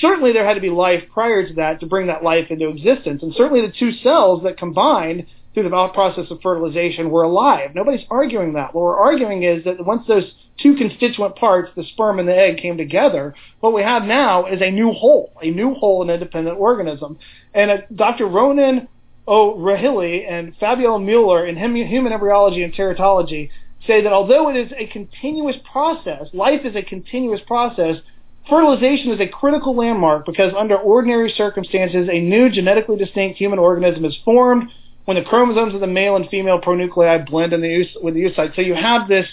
Certainly 0.00 0.32
there 0.32 0.46
had 0.46 0.54
to 0.54 0.60
be 0.60 0.70
life 0.70 1.02
prior 1.12 1.46
to 1.46 1.54
that 1.54 1.80
to 1.80 1.86
bring 1.86 2.06
that 2.06 2.24
life 2.24 2.50
into 2.50 2.68
existence. 2.68 3.22
And 3.22 3.34
certainly 3.34 3.66
the 3.66 3.72
two 3.78 3.92
cells 4.02 4.42
that 4.44 4.56
combined 4.56 5.26
through 5.52 5.62
the 5.62 5.88
process 5.94 6.30
of 6.30 6.40
fertilization 6.42 7.10
were 7.10 7.22
alive. 7.22 7.70
Nobody's 7.74 8.04
arguing 8.10 8.54
that. 8.54 8.74
What 8.74 8.82
we're 8.82 8.96
arguing 8.96 9.44
is 9.44 9.64
that 9.64 9.84
once 9.84 10.06
those 10.08 10.24
two 10.60 10.74
constituent 10.74 11.36
parts, 11.36 11.70
the 11.76 11.84
sperm 11.84 12.18
and 12.18 12.28
the 12.28 12.36
egg, 12.36 12.58
came 12.58 12.76
together, 12.76 13.34
what 13.60 13.72
we 13.72 13.82
have 13.82 14.02
now 14.02 14.46
is 14.46 14.60
a 14.60 14.70
new 14.70 14.92
whole, 14.92 15.32
a 15.42 15.50
new 15.50 15.74
whole 15.74 16.02
and 16.02 16.10
independent 16.10 16.58
organism. 16.58 17.18
And 17.52 17.70
uh, 17.70 17.76
Dr. 17.94 18.26
Ronan 18.26 18.88
O'Rahilly 19.26 20.26
and 20.26 20.54
Fabiola 20.58 21.00
Mueller 21.00 21.46
in 21.46 21.56
Human 21.56 22.12
Embryology 22.12 22.62
and 22.62 22.74
Teratology 22.74 23.50
say 23.86 24.02
that 24.02 24.12
although 24.12 24.48
it 24.48 24.56
is 24.56 24.72
a 24.76 24.86
continuous 24.86 25.56
process, 25.70 26.28
life 26.32 26.60
is 26.64 26.74
a 26.74 26.82
continuous 26.82 27.40
process, 27.46 27.96
fertilization 28.48 29.12
is 29.12 29.20
a 29.20 29.28
critical 29.28 29.76
landmark 29.76 30.26
because 30.26 30.52
under 30.56 30.76
ordinary 30.76 31.32
circumstances, 31.36 32.08
a 32.10 32.20
new 32.20 32.50
genetically 32.50 32.96
distinct 32.96 33.38
human 33.38 33.58
organism 33.58 34.04
is 34.04 34.16
formed 34.24 34.70
when 35.04 35.16
the 35.16 35.22
chromosomes 35.22 35.74
of 35.74 35.80
the 35.80 35.86
male 35.86 36.16
and 36.16 36.28
female 36.28 36.60
pronuclei 36.60 37.26
blend 37.26 37.52
in 37.52 37.60
the, 37.60 37.86
with 38.02 38.14
the 38.14 38.20
oocyte. 38.20 38.54
So 38.54 38.62
you 38.62 38.74
have 38.74 39.08
this 39.08 39.26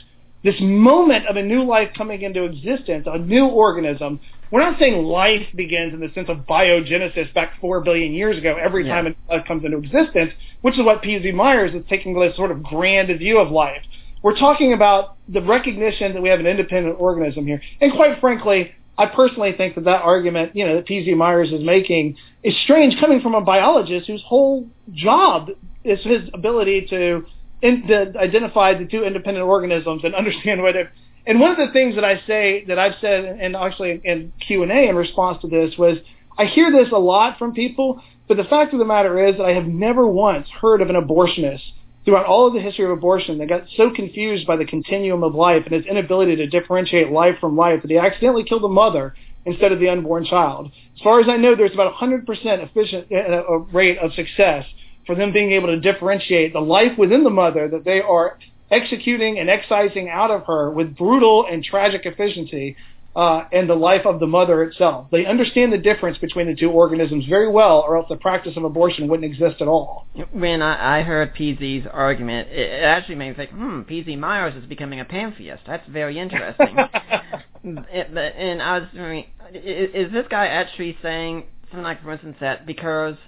this 0.44 0.56
moment 0.60 1.28
of 1.28 1.36
a 1.36 1.44
new 1.44 1.64
life 1.64 1.90
coming 1.96 2.22
into 2.24 2.46
existence, 2.46 3.06
a 3.06 3.20
new 3.20 3.46
organism. 3.46 4.20
We're 4.50 4.62
not 4.62 4.80
saying 4.80 5.04
life 5.04 5.46
begins 5.56 5.94
in 5.94 6.00
the 6.00 6.10
sense 6.14 6.30
of 6.30 6.48
biogenesis 6.48 7.32
back 7.34 7.60
four 7.62 7.82
billion 7.82 8.14
years 8.14 8.38
ago 8.38 8.58
every 8.60 8.84
time 8.86 9.06
yeah. 9.06 9.14
time 9.14 9.40
it 9.42 9.48
comes 9.48 9.64
into 9.64 9.78
existence, 9.78 10.32
which 10.62 10.80
is 10.80 10.84
what 10.84 11.04
P.Z. 11.04 11.32
Myers 11.32 11.76
is 11.76 11.84
taking 11.88 12.20
this 12.20 12.36
sort 12.36 12.50
of 12.50 12.64
grand 12.64 13.16
view 13.20 13.38
of 13.38 13.52
life. 13.52 13.84
We're 14.24 14.38
talking 14.38 14.74
about 14.74 15.18
the 15.30 15.42
recognition 15.42 16.14
that 16.14 16.22
we 16.22 16.30
have 16.30 16.40
an 16.40 16.48
independent 16.48 17.00
organism 17.00 17.46
here. 17.46 17.62
And 17.80 17.94
quite 17.94 18.20
frankly, 18.20 18.74
I 19.02 19.08
personally 19.08 19.54
think 19.58 19.74
that 19.76 19.86
that 19.86 20.04
argument, 20.04 20.56
you 20.56 20.64
know, 20.64 20.76
that 20.76 20.86
P.Z. 20.86 21.12
Myers 21.16 21.52
is 21.52 21.64
making 21.64 22.18
is 22.44 22.54
strange 22.64 23.00
coming 23.00 23.20
from 23.20 23.34
a 23.34 23.42
biologist 23.42 24.06
whose 24.06 24.22
whole 24.22 24.70
job 24.94 25.50
is 25.84 25.98
his 26.04 26.30
ability 26.36 26.86
to 26.92 27.26
in, 27.64 27.88
to 27.88 28.14
identify 28.16 28.78
the 28.78 28.86
two 28.86 29.04
independent 29.04 29.44
organisms 29.44 30.04
and 30.04 30.14
understand 30.14 30.62
whether. 30.62 30.92
And 31.26 31.40
one 31.40 31.50
of 31.50 31.58
the 31.58 31.74
things 31.74 31.96
that 31.96 32.06
I 32.06 32.22
say 32.28 32.64
that 32.68 32.78
I've 32.78 32.94
said, 33.02 33.26
and 33.26 33.56
actually 33.56 34.02
in 34.04 34.34
Q 34.46 34.62
and 34.62 34.72
A 34.72 34.90
in 34.90 34.96
response 34.96 35.42
to 35.42 35.48
this, 35.48 35.76
was 35.80 35.98
I 36.38 36.46
hear 36.46 36.72
this 36.72 36.92
a 36.92 37.00
lot 37.00 37.40
from 37.40 37.56
people, 37.56 38.04
but 38.28 38.38
the 38.38 38.44
fact 38.44 38.72
of 38.74 38.78
the 38.78 38.86
matter 38.86 39.28
is 39.28 39.38
that 39.38 39.46
I 39.46 39.54
have 39.54 39.66
never 39.66 40.06
once 40.06 40.48
heard 40.62 40.80
of 40.80 40.92
an 40.92 40.96
abortionist 40.96 41.64
throughout 42.06 42.26
all 42.26 42.48
of 42.48 42.54
the 42.54 42.62
history 42.62 42.86
of 42.86 42.92
abortion 42.92 43.38
that 43.38 43.50
got 43.50 43.64
so 43.78 43.92
confused 43.92 44.48
by 44.48 44.56
the 44.56 44.66
continuum 44.66 45.24
of 45.24 45.36
life 45.36 45.64
and 45.66 45.74
his 45.74 45.86
inability 45.86 46.36
to 46.36 46.48
differentiate 46.48 47.12
life 47.12 47.36
from 47.40 47.56
life 47.56 47.82
that 47.82 47.92
he 47.92 47.98
accidentally 47.98 48.44
killed 48.44 48.64
the 48.64 48.68
mother 48.68 49.14
instead 49.46 49.72
of 49.72 49.80
the 49.80 49.90
unborn 49.90 50.26
child. 50.26 50.72
As 50.96 51.02
far 51.02 51.20
as 51.20 51.28
I 51.30 51.38
know, 51.38 51.56
there's 51.56 51.74
about 51.74 51.94
100% 51.96 52.26
efficient 52.28 53.12
uh, 53.12 53.58
rate 53.72 53.98
of 53.98 54.14
success 54.14 54.66
for 55.06 55.16
them 55.16 55.34
being 55.34 55.52
able 55.52 55.68
to 55.68 55.80
differentiate 55.80 56.54
the 56.54 56.60
life 56.60 56.98
within 56.98 57.24
the 57.24 57.30
mother 57.30 57.68
that 57.68 57.86
they 57.86 58.02
are 58.02 58.38
executing 58.70 59.40
and 59.40 59.50
excising 59.50 60.10
out 60.10 60.32
of 60.32 60.46
her 60.46 60.72
with 60.72 60.96
brutal 60.96 61.46
and 61.52 61.64
tragic 61.64 62.06
efficiency 62.06 62.76
uh, 63.16 63.44
and 63.52 63.70
the 63.70 63.76
life 63.76 64.06
of 64.06 64.20
the 64.20 64.28
mother 64.28 64.64
itself. 64.64 65.08
They 65.12 65.26
understand 65.26 65.74
the 65.74 65.78
difference 65.78 66.18
between 66.18 66.48
the 66.48 66.56
two 66.56 66.70
organisms 66.70 67.26
very 67.26 67.50
well, 67.50 67.84
or 67.86 67.98
else 67.98 68.08
the 68.10 68.16
practice 68.16 68.56
of 68.56 68.64
abortion 68.64 69.08
wouldn't 69.08 69.32
exist 69.32 69.62
at 69.62 69.68
all. 69.68 70.08
When 70.32 70.62
I, 70.62 71.00
I 71.00 71.02
heard 71.04 71.36
PZ's 71.36 71.88
argument, 71.92 72.50
it 72.50 72.84
actually 72.84 73.16
made 73.16 73.30
me 73.30 73.36
think, 73.36 73.52
hmm, 73.52 73.82
PZ 73.82 74.18
Myers 74.18 74.56
is 74.56 74.66
becoming 74.66 75.00
a 75.00 75.06
pantheist. 75.06 75.64
That's 75.68 75.88
very 75.90 76.18
interesting. 76.18 76.78
it, 77.64 78.14
but, 78.14 78.36
and 78.36 78.62
I 78.62 78.80
was 78.80 78.88
wondering, 78.94 79.26
is, 79.54 80.08
is 80.08 80.12
this 80.14 80.26
guy 80.30 80.48
actually 80.48 80.98
saying 81.02 81.46
something 81.70 81.84
like, 81.84 82.02
for 82.04 82.12
instance, 82.12 82.38
that 82.40 82.66
because– 82.66 83.16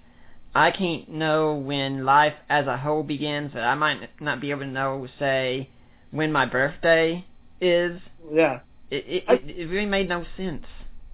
I 0.55 0.71
can't 0.71 1.09
know 1.09 1.55
when 1.55 2.05
life 2.05 2.35
as 2.49 2.67
a 2.67 2.77
whole 2.77 3.03
begins. 3.03 3.53
That 3.53 3.63
I 3.63 3.75
might 3.75 4.09
not 4.21 4.39
be 4.39 4.51
able 4.51 4.61
to 4.61 4.67
know, 4.67 5.07
say, 5.17 5.69
when 6.11 6.31
my 6.31 6.45
birthday 6.45 7.25
is. 7.59 7.99
Yeah. 8.31 8.59
It 8.93 9.23
it, 9.27 9.41
it 9.45 9.69
really 9.69 9.85
made 9.85 10.09
no 10.09 10.25
sense. 10.37 10.65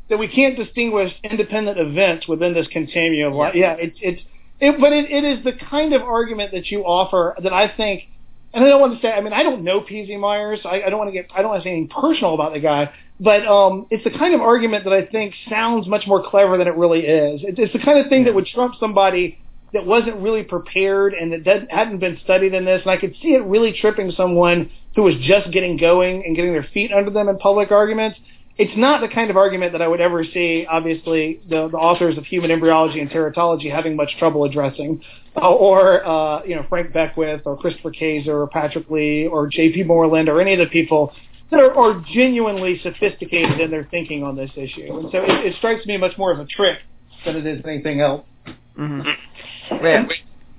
That 0.10 0.18
we 0.18 0.28
can't 0.28 0.58
distinguish 0.58 1.14
independent 1.24 1.78
events 1.78 2.28
within 2.28 2.54
this 2.54 2.68
continuum 2.68 3.32
of 3.32 3.38
life. 3.38 3.54
Yeah, 3.56 3.76
it's 3.80 3.98
it's 4.02 4.22
it, 4.60 4.80
but 4.80 4.92
it, 4.92 5.10
it 5.10 5.24
is 5.24 5.44
the 5.44 5.54
kind 5.54 5.94
of 5.94 6.02
argument 6.02 6.52
that 6.52 6.70
you 6.70 6.82
offer 6.82 7.36
that 7.42 7.54
I 7.54 7.74
think, 7.76 8.04
and 8.54 8.64
I 8.64 8.68
don't 8.68 8.82
want 8.82 8.96
to 8.96 9.02
say. 9.02 9.12
I 9.12 9.22
mean, 9.22 9.34
I 9.34 9.44
don't 9.44 9.64
know 9.64 9.82
PZ 9.82 10.20
Myers. 10.20 10.60
I, 10.66 10.82
I 10.82 10.90
don't 10.90 11.00
want 11.00 11.10
to 11.10 11.14
get. 11.14 11.30
I 11.34 11.42
don't 11.42 11.52
want 11.52 11.64
to 11.64 11.68
say 11.68 11.72
anything 11.72 11.90
personal 11.90 12.34
about 12.34 12.54
the 12.54 12.60
guy. 12.60 12.92
But 13.22 13.46
um, 13.48 13.88
it's 13.90 14.04
the 14.04 14.18
kind 14.18 14.34
of 14.34 14.42
argument 14.42 14.86
that 14.86 14.94
I 14.94 15.06
think 15.06 15.34
sounds 15.50 15.88
much 15.88 16.08
more 16.08 16.24
clever 16.30 16.58
than 16.58 16.68
it 16.68 16.76
really 16.76 17.02
is. 17.02 17.42
It's 17.44 17.74
the 17.74 17.80
kind 17.80 18.00
of 18.00 18.08
thing 18.08 18.26
that 18.26 18.34
would 18.34 18.48
trump 18.48 18.76
somebody 18.80 19.40
that 19.74 19.86
wasn't 19.86 20.16
really 20.18 20.44
prepared 20.44 21.14
and 21.14 21.46
that 21.46 21.70
hadn't 21.70 22.00
been 22.00 22.18
studied 22.24 22.54
in 22.54 22.66
this. 22.66 22.82
And 22.82 22.92
I 22.92 22.98
could 22.98 23.14
see 23.22 23.30
it 23.30 23.44
really 23.44 23.74
tripping 23.74 24.12
someone 24.12 24.72
who 24.96 25.04
was 25.04 25.16
just 25.22 25.52
getting 25.52 25.78
going 25.78 26.24
and 26.26 26.36
getting 26.36 26.54
their 26.54 26.68
feet 26.74 26.92
under 26.92 27.12
them 27.12 27.30
in 27.30 27.38
public 27.38 27.72
arguments. 27.72 28.18
it's 28.58 28.76
not 28.76 29.00
the 29.00 29.08
kind 29.08 29.30
of 29.30 29.38
argument 29.38 29.72
that 29.72 29.82
I 29.82 29.88
would 29.88 30.02
ever 30.02 30.26
see, 30.26 30.66
obviously, 30.70 31.40
the, 31.50 31.70
the 31.70 31.78
authors 31.78 32.18
of 32.18 32.26
Human 32.26 32.52
Embryology 32.52 33.00
and 33.00 33.10
Teratology 33.10 33.74
having 33.74 33.96
much 33.96 34.10
trouble 34.20 34.44
addressing, 34.44 35.02
uh, 35.38 35.50
or, 35.50 36.06
uh, 36.06 36.44
you 36.44 36.56
know, 36.56 36.66
Frank 36.68 36.92
Beckwith 36.92 37.44
or 37.46 37.56
Christopher 37.58 37.92
Kaczor 37.92 38.28
or 38.28 38.48
Patrick 38.48 38.90
Lee 38.90 39.28
or 39.28 39.48
J.P. 39.48 39.84
Moreland 39.84 40.28
or 40.28 40.42
any 40.42 40.54
of 40.54 40.60
the 40.60 40.66
people 40.66 41.14
that 41.52 41.60
are, 41.62 41.74
are 41.74 42.04
genuinely 42.14 42.80
sophisticated 42.84 43.62
in 43.62 43.72
their 43.72 43.88
thinking 43.90 44.24
on 44.24 44.36
this 44.36 44.52
issue. 44.58 45.00
And 45.00 45.10
so 45.12 45.20
it, 45.20 45.46
it 45.46 45.56
strikes 45.58 45.86
me 45.86 45.96
much 45.98 46.18
more 46.18 46.34
as 46.34 46.40
a 46.40 46.46
trick 46.46 46.80
than 47.26 47.38
it 47.38 47.46
is 47.46 47.62
anything 47.66 48.02
else. 48.02 48.26
Mm-hmm. 48.78 49.84
Well, 49.84 50.08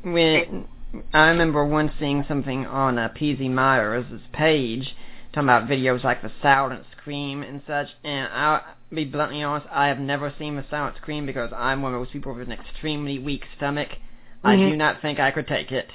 when, 0.03 0.69
I 1.13 1.29
remember 1.29 1.65
once 1.65 1.93
seeing 1.99 2.25
something 2.27 2.67
on 2.67 2.99
uh, 2.99 3.09
P.Z. 3.15 3.49
Myers' 3.49 4.07
page 4.33 4.95
talking 5.33 5.49
about 5.49 5.69
videos 5.69 6.03
like 6.03 6.23
the 6.23 6.33
silent 6.43 6.85
scream 6.97 7.43
and 7.43 7.63
such, 7.67 7.89
and 8.03 8.29
I'll 8.33 8.65
be 8.93 9.05
bluntly 9.05 9.43
honest, 9.43 9.69
I 9.71 9.87
have 9.87 10.01
never 10.01 10.35
seen 10.39 10.57
the 10.57 10.65
silent 10.69 10.97
scream 10.97 11.27
because 11.27 11.53
I'm 11.57 11.83
one 11.83 11.95
of 11.95 12.01
those 12.01 12.13
people 12.13 12.35
with 12.35 12.49
an 12.49 12.53
extremely 12.53 13.19
weak 13.19 13.45
stomach. 13.57 13.89
Mm-hmm. 13.91 14.47
I 14.49 14.57
do 14.57 14.77
not 14.77 15.01
think 15.01 15.21
I 15.21 15.31
could 15.31 15.47
take 15.47 15.71
it. 15.71 15.89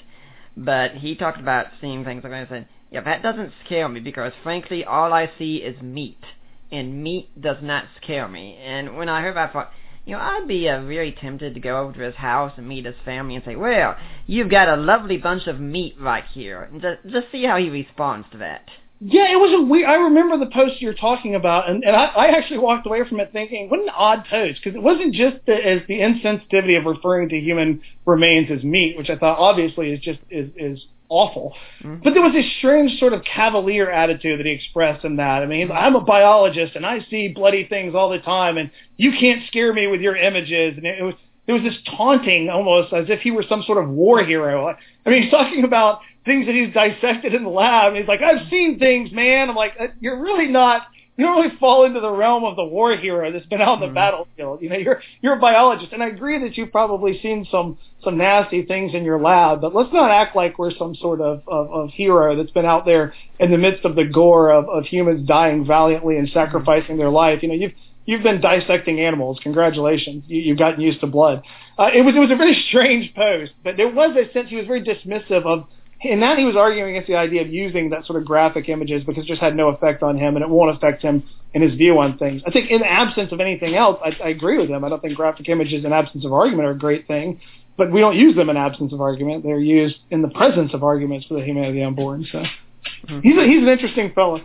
But 0.55 0.91
he 0.93 1.15
talked 1.15 1.39
about 1.39 1.67
seeing 1.81 2.05
things 2.05 2.23
like 2.23 2.31
that 2.31 2.39
and 2.39 2.49
said, 2.49 2.67
yeah, 2.91 3.01
that 3.01 3.21
doesn't 3.21 3.51
scare 3.65 3.89
me 3.89 3.99
because 3.99 4.31
frankly 4.43 4.85
all 4.85 5.11
I 5.11 5.29
see 5.37 5.57
is 5.57 5.81
meat. 5.81 6.23
And 6.71 7.03
meat 7.03 7.41
does 7.41 7.57
not 7.61 7.85
scare 8.01 8.27
me. 8.27 8.57
And 8.57 8.95
when 8.97 9.09
I 9.09 9.21
heard 9.21 9.35
that 9.35 9.49
I 9.49 9.53
thought, 9.53 9.71
you 10.05 10.13
know, 10.13 10.19
I'd 10.19 10.47
be 10.47 10.69
uh, 10.69 10.81
very 10.83 11.11
tempted 11.11 11.55
to 11.55 11.59
go 11.59 11.79
over 11.81 11.93
to 11.93 12.05
his 12.05 12.15
house 12.15 12.53
and 12.57 12.67
meet 12.67 12.85
his 12.85 12.95
family 13.03 13.35
and 13.35 13.43
say, 13.43 13.55
well, 13.55 13.95
you've 14.27 14.51
got 14.51 14.69
a 14.69 14.75
lovely 14.75 15.17
bunch 15.17 15.47
of 15.47 15.59
meat 15.59 15.95
right 15.99 16.25
here. 16.31 16.63
And 16.63 16.81
just, 16.81 16.99
just 17.07 17.31
see 17.31 17.43
how 17.43 17.57
he 17.57 17.69
responds 17.69 18.27
to 18.31 18.37
that. 18.37 18.69
Yeah, 19.01 19.31
it 19.31 19.35
was 19.35 19.53
a 19.53 19.61
weird. 19.65 19.89
I 19.89 19.95
remember 19.95 20.37
the 20.37 20.49
post 20.51 20.81
you're 20.81 20.93
talking 20.93 21.35
about, 21.35 21.69
and, 21.69 21.83
and 21.83 21.95
I, 21.95 22.05
I 22.05 22.25
actually 22.37 22.59
walked 22.59 22.87
away 22.87 23.07
from 23.07 23.19
it 23.19 23.31
thinking, 23.33 23.69
what 23.69 23.81
an 23.81 23.89
odd 23.89 24.25
post, 24.29 24.61
because 24.63 24.75
it 24.75 24.81
wasn't 24.81 25.13
just 25.13 25.45
the, 25.45 25.53
as 25.53 25.81
the 25.87 25.99
insensitivity 25.99 26.79
of 26.79 26.85
referring 26.85 27.29
to 27.29 27.37
human 27.37 27.81
remains 28.05 28.49
as 28.51 28.63
meat, 28.63 28.97
which 28.97 29.09
I 29.09 29.17
thought 29.17 29.37
obviously 29.37 29.91
is 29.91 29.99
just 29.99 30.19
is 30.29 30.49
is 30.55 30.85
awful. 31.09 31.53
Mm-hmm. 31.83 32.03
But 32.03 32.13
there 32.13 32.23
was 32.23 32.33
this 32.33 32.45
strange 32.57 32.97
sort 32.99 33.13
of 33.13 33.23
cavalier 33.25 33.91
attitude 33.91 34.39
that 34.39 34.45
he 34.45 34.53
expressed 34.53 35.03
in 35.03 35.17
that. 35.17 35.43
I 35.43 35.45
mean, 35.45 35.71
I'm 35.71 35.95
a 35.95 36.01
biologist 36.01 36.75
and 36.75 36.85
I 36.85 37.05
see 37.09 37.27
bloody 37.27 37.67
things 37.67 37.95
all 37.95 38.09
the 38.09 38.19
time, 38.19 38.57
and 38.57 38.71
you 38.97 39.11
can't 39.19 39.45
scare 39.47 39.73
me 39.73 39.87
with 39.87 40.01
your 40.01 40.15
images. 40.15 40.77
And 40.77 40.85
it 40.85 41.03
was 41.03 41.15
there 41.45 41.55
was 41.55 41.63
this 41.63 41.77
taunting 41.97 42.49
almost 42.49 42.93
as 42.93 43.05
if 43.09 43.21
he 43.21 43.31
were 43.31 43.43
some 43.47 43.63
sort 43.63 43.83
of 43.83 43.89
war 43.89 44.23
hero. 44.23 44.75
I 45.05 45.09
mean, 45.09 45.23
he's 45.23 45.31
talking 45.31 45.63
about 45.63 45.99
things 46.25 46.47
that 46.47 46.55
he's 46.55 46.73
dissected 46.73 47.33
in 47.33 47.43
the 47.43 47.49
lab. 47.49 47.89
And 47.89 47.97
he's 47.97 48.07
like, 48.07 48.21
I've 48.21 48.49
seen 48.49 48.79
things, 48.79 49.11
man. 49.11 49.49
I'm 49.49 49.55
like, 49.55 49.73
uh, 49.79 49.87
you're 49.99 50.19
really 50.19 50.47
not. 50.47 50.87
You 51.17 51.25
don't 51.25 51.41
really 51.41 51.55
fall 51.59 51.85
into 51.85 52.01
the 52.01 52.11
realm 52.11 52.43
of 52.43 52.57
the 52.57 52.65
war 52.65 52.93
hero 52.97 53.31
that's 53.31 53.45
been 53.45 53.61
out 53.61 53.69
on 53.69 53.79
the 53.79 53.85
mm-hmm. 53.85 53.95
battlefield. 53.95 54.61
You 54.61 54.69
know, 54.69 54.75
you're 54.75 55.01
you're 55.21 55.37
a 55.37 55.39
biologist, 55.39 55.93
and 55.93 56.03
I 56.03 56.07
agree 56.07 56.39
that 56.39 56.57
you've 56.57 56.73
probably 56.73 57.21
seen 57.21 57.47
some 57.49 57.77
some 58.03 58.17
nasty 58.17 58.65
things 58.65 58.93
in 58.93 59.05
your 59.05 59.21
lab. 59.21 59.61
But 59.61 59.73
let's 59.73 59.93
not 59.93 60.11
act 60.11 60.35
like 60.35 60.59
we're 60.59 60.75
some 60.75 60.93
sort 60.95 61.21
of 61.21 61.43
of, 61.47 61.71
of 61.71 61.89
hero 61.91 62.35
that's 62.35 62.51
been 62.51 62.65
out 62.65 62.85
there 62.85 63.13
in 63.39 63.49
the 63.49 63.57
midst 63.57 63.85
of 63.85 63.95
the 63.95 64.03
gore 64.03 64.51
of, 64.51 64.67
of 64.67 64.83
humans 64.85 65.25
dying 65.25 65.65
valiantly 65.65 66.17
and 66.17 66.27
sacrificing 66.29 66.97
their 66.97 67.09
life. 67.09 67.41
You 67.43 67.47
know, 67.47 67.55
you've 67.55 67.73
you've 68.05 68.23
been 68.23 68.41
dissecting 68.41 68.99
animals. 68.99 69.39
Congratulations, 69.41 70.25
you, 70.27 70.41
you've 70.41 70.59
gotten 70.59 70.81
used 70.81 70.99
to 70.99 71.07
blood. 71.07 71.43
Uh, 71.79 71.91
it 71.93 72.01
was 72.01 72.13
it 72.13 72.19
was 72.19 72.31
a 72.31 72.35
very 72.35 72.61
strange 72.67 73.13
post, 73.15 73.53
but 73.63 73.77
there 73.77 73.89
was 73.89 74.17
a 74.17 74.31
sense 74.33 74.49
he 74.49 74.57
was 74.57 74.67
very 74.67 74.83
dismissive 74.83 75.45
of 75.45 75.67
in 76.05 76.19
that 76.21 76.37
he 76.37 76.45
was 76.45 76.55
arguing 76.55 76.91
against 76.91 77.07
the 77.07 77.15
idea 77.15 77.41
of 77.41 77.49
using 77.49 77.89
that 77.89 78.05
sort 78.05 78.19
of 78.19 78.25
graphic 78.25 78.69
images 78.69 79.03
because 79.03 79.23
it 79.23 79.27
just 79.27 79.41
had 79.41 79.55
no 79.55 79.69
effect 79.69 80.03
on 80.03 80.17
him 80.17 80.35
and 80.35 80.43
it 80.43 80.49
won't 80.49 80.75
affect 80.75 81.01
him 81.01 81.23
in 81.53 81.61
his 81.61 81.73
view 81.75 81.97
on 81.99 82.17
things. 82.17 82.41
I 82.45 82.51
think 82.51 82.69
in 82.69 82.81
the 82.81 82.91
absence 82.91 83.31
of 83.31 83.39
anything 83.39 83.75
else, 83.75 83.99
I, 84.03 84.11
I 84.23 84.29
agree 84.29 84.57
with 84.57 84.69
him. 84.69 84.83
I 84.83 84.89
don't 84.89 85.01
think 85.01 85.15
graphic 85.15 85.47
images 85.49 85.85
in 85.85 85.93
absence 85.93 86.25
of 86.25 86.33
argument 86.33 86.67
are 86.67 86.71
a 86.71 86.77
great 86.77 87.07
thing, 87.07 87.39
but 87.77 87.91
we 87.91 87.99
don't 87.99 88.15
use 88.15 88.35
them 88.35 88.49
in 88.49 88.57
absence 88.57 88.93
of 88.93 89.01
argument. 89.01 89.43
They're 89.43 89.59
used 89.59 89.97
in 90.11 90.21
the 90.21 90.29
presence 90.29 90.73
of 90.73 90.83
arguments 90.83 91.27
for 91.27 91.35
the 91.35 91.45
humanity 91.45 91.81
unborn. 91.81 92.25
So 92.31 92.39
mm-hmm. 92.39 93.19
he's 93.21 93.37
a, 93.37 93.45
he's 93.45 93.63
an 93.63 93.69
interesting 93.69 94.11
fellow. 94.13 94.41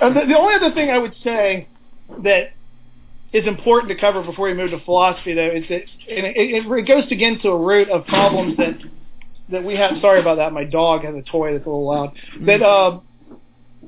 Uh, 0.00 0.08
the, 0.08 0.20
the 0.26 0.38
only 0.38 0.54
other 0.54 0.74
thing 0.74 0.90
I 0.90 0.98
would 0.98 1.14
say 1.22 1.68
that 2.22 2.52
is 3.32 3.46
important 3.46 3.90
to 3.90 3.98
cover 3.98 4.22
before 4.22 4.46
we 4.46 4.54
move 4.54 4.70
to 4.70 4.80
philosophy, 4.80 5.34
though, 5.34 5.50
is 5.50 5.64
that 5.68 5.82
and 6.08 6.26
it, 6.26 6.36
it, 6.36 6.66
it 6.66 6.86
goes 6.86 7.10
again 7.10 7.38
to 7.42 7.48
a 7.48 7.58
root 7.58 7.88
of 7.88 8.06
problems 8.06 8.56
that 8.58 8.74
that 9.52 9.64
we 9.64 9.76
have. 9.76 9.92
Sorry 10.00 10.20
about 10.20 10.36
that. 10.36 10.52
My 10.52 10.64
dog 10.64 11.04
has 11.04 11.14
a 11.14 11.22
toy 11.22 11.52
that's 11.52 11.66
a 11.66 11.68
little 11.68 11.86
loud. 11.86 12.14
That 12.40 12.62
uh, 12.62 13.00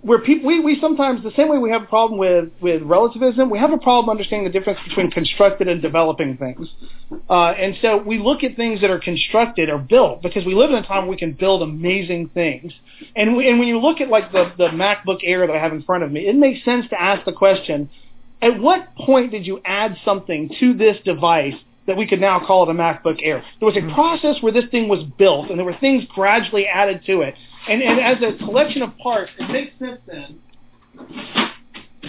where 0.05 0.19
people 0.19 0.47
we, 0.49 0.61
we 0.61 0.79
sometimes 0.81 1.23
the 1.23 1.33
same 1.35 1.49
way 1.49 1.57
we 1.57 1.71
have 1.71 1.83
a 1.83 1.87
problem 1.87 2.19
with 2.19 2.51
with 2.61 2.83
relativism, 2.83 3.49
we 3.49 3.59
have 3.59 3.73
a 3.73 3.79
problem 3.79 4.11
understanding 4.11 4.45
the 4.45 4.57
difference 4.57 4.79
between 4.87 5.11
constructed 5.11 5.67
and 5.67 5.81
developing 5.81 6.37
things. 6.37 6.69
Uh, 7.29 7.47
and 7.51 7.77
so 7.81 7.97
we 7.97 8.19
look 8.19 8.45
at 8.45 8.55
things 8.55 8.83
that 8.83 8.91
are 8.91 8.99
constructed 8.99 9.71
or 9.71 9.79
built 9.79 10.23
because 10.23 10.45
we 10.45 10.55
live 10.55 10.71
in 10.71 10.77
a 10.77 10.87
time 10.87 11.03
where 11.03 11.11
we 11.11 11.17
can 11.17 11.33
build 11.33 11.63
amazing 11.63 12.29
things. 12.35 12.73
And 13.17 13.37
we, 13.37 13.49
and 13.49 13.59
when 13.59 13.67
you 13.67 13.81
look 13.81 14.01
at 14.01 14.09
like 14.09 14.31
the 14.31 14.53
the 14.59 14.69
MacBook 14.69 15.21
Air 15.23 15.47
that 15.47 15.57
I 15.57 15.59
have 15.59 15.73
in 15.73 15.83
front 15.83 16.05
of 16.05 16.13
me, 16.13 16.27
it 16.27 16.37
makes 16.37 16.65
sense 16.65 16.87
to 16.91 17.01
ask 17.01 17.25
the 17.25 17.33
question: 17.33 17.89
At 18.43 18.61
what 18.61 18.95
point 18.97 19.31
did 19.31 19.47
you 19.47 19.61
add 19.65 19.97
something 20.05 20.55
to 20.61 20.75
this 20.75 20.99
device 21.05 21.55
that 21.87 21.97
we 21.97 22.07
could 22.07 22.21
now 22.21 22.45
call 22.45 22.69
it 22.69 22.71
a 22.71 22.75
MacBook 22.75 23.21
Air. 23.23 23.45
There 23.61 23.67
was 23.67 23.77
a 23.77 23.81
mm-hmm. 23.81 23.95
process 23.95 24.37
where 24.43 24.53
this 24.53 24.65
thing 24.71 24.89
was 24.89 25.05
built, 25.19 25.51
and 25.51 25.59
there 25.59 25.67
were 25.67 25.77
things 25.81 26.05
gradually 26.15 26.67
added 26.67 27.03
to 27.07 27.21
it. 27.23 27.35
And, 27.69 27.83
and 27.83 28.01
as 28.01 28.19
a 28.23 28.37
collection 28.45 28.83
of 28.83 28.97
parts, 28.99 29.31
it 29.39 29.51
makes 29.51 29.79
sense 29.79 30.01
then 30.07 30.39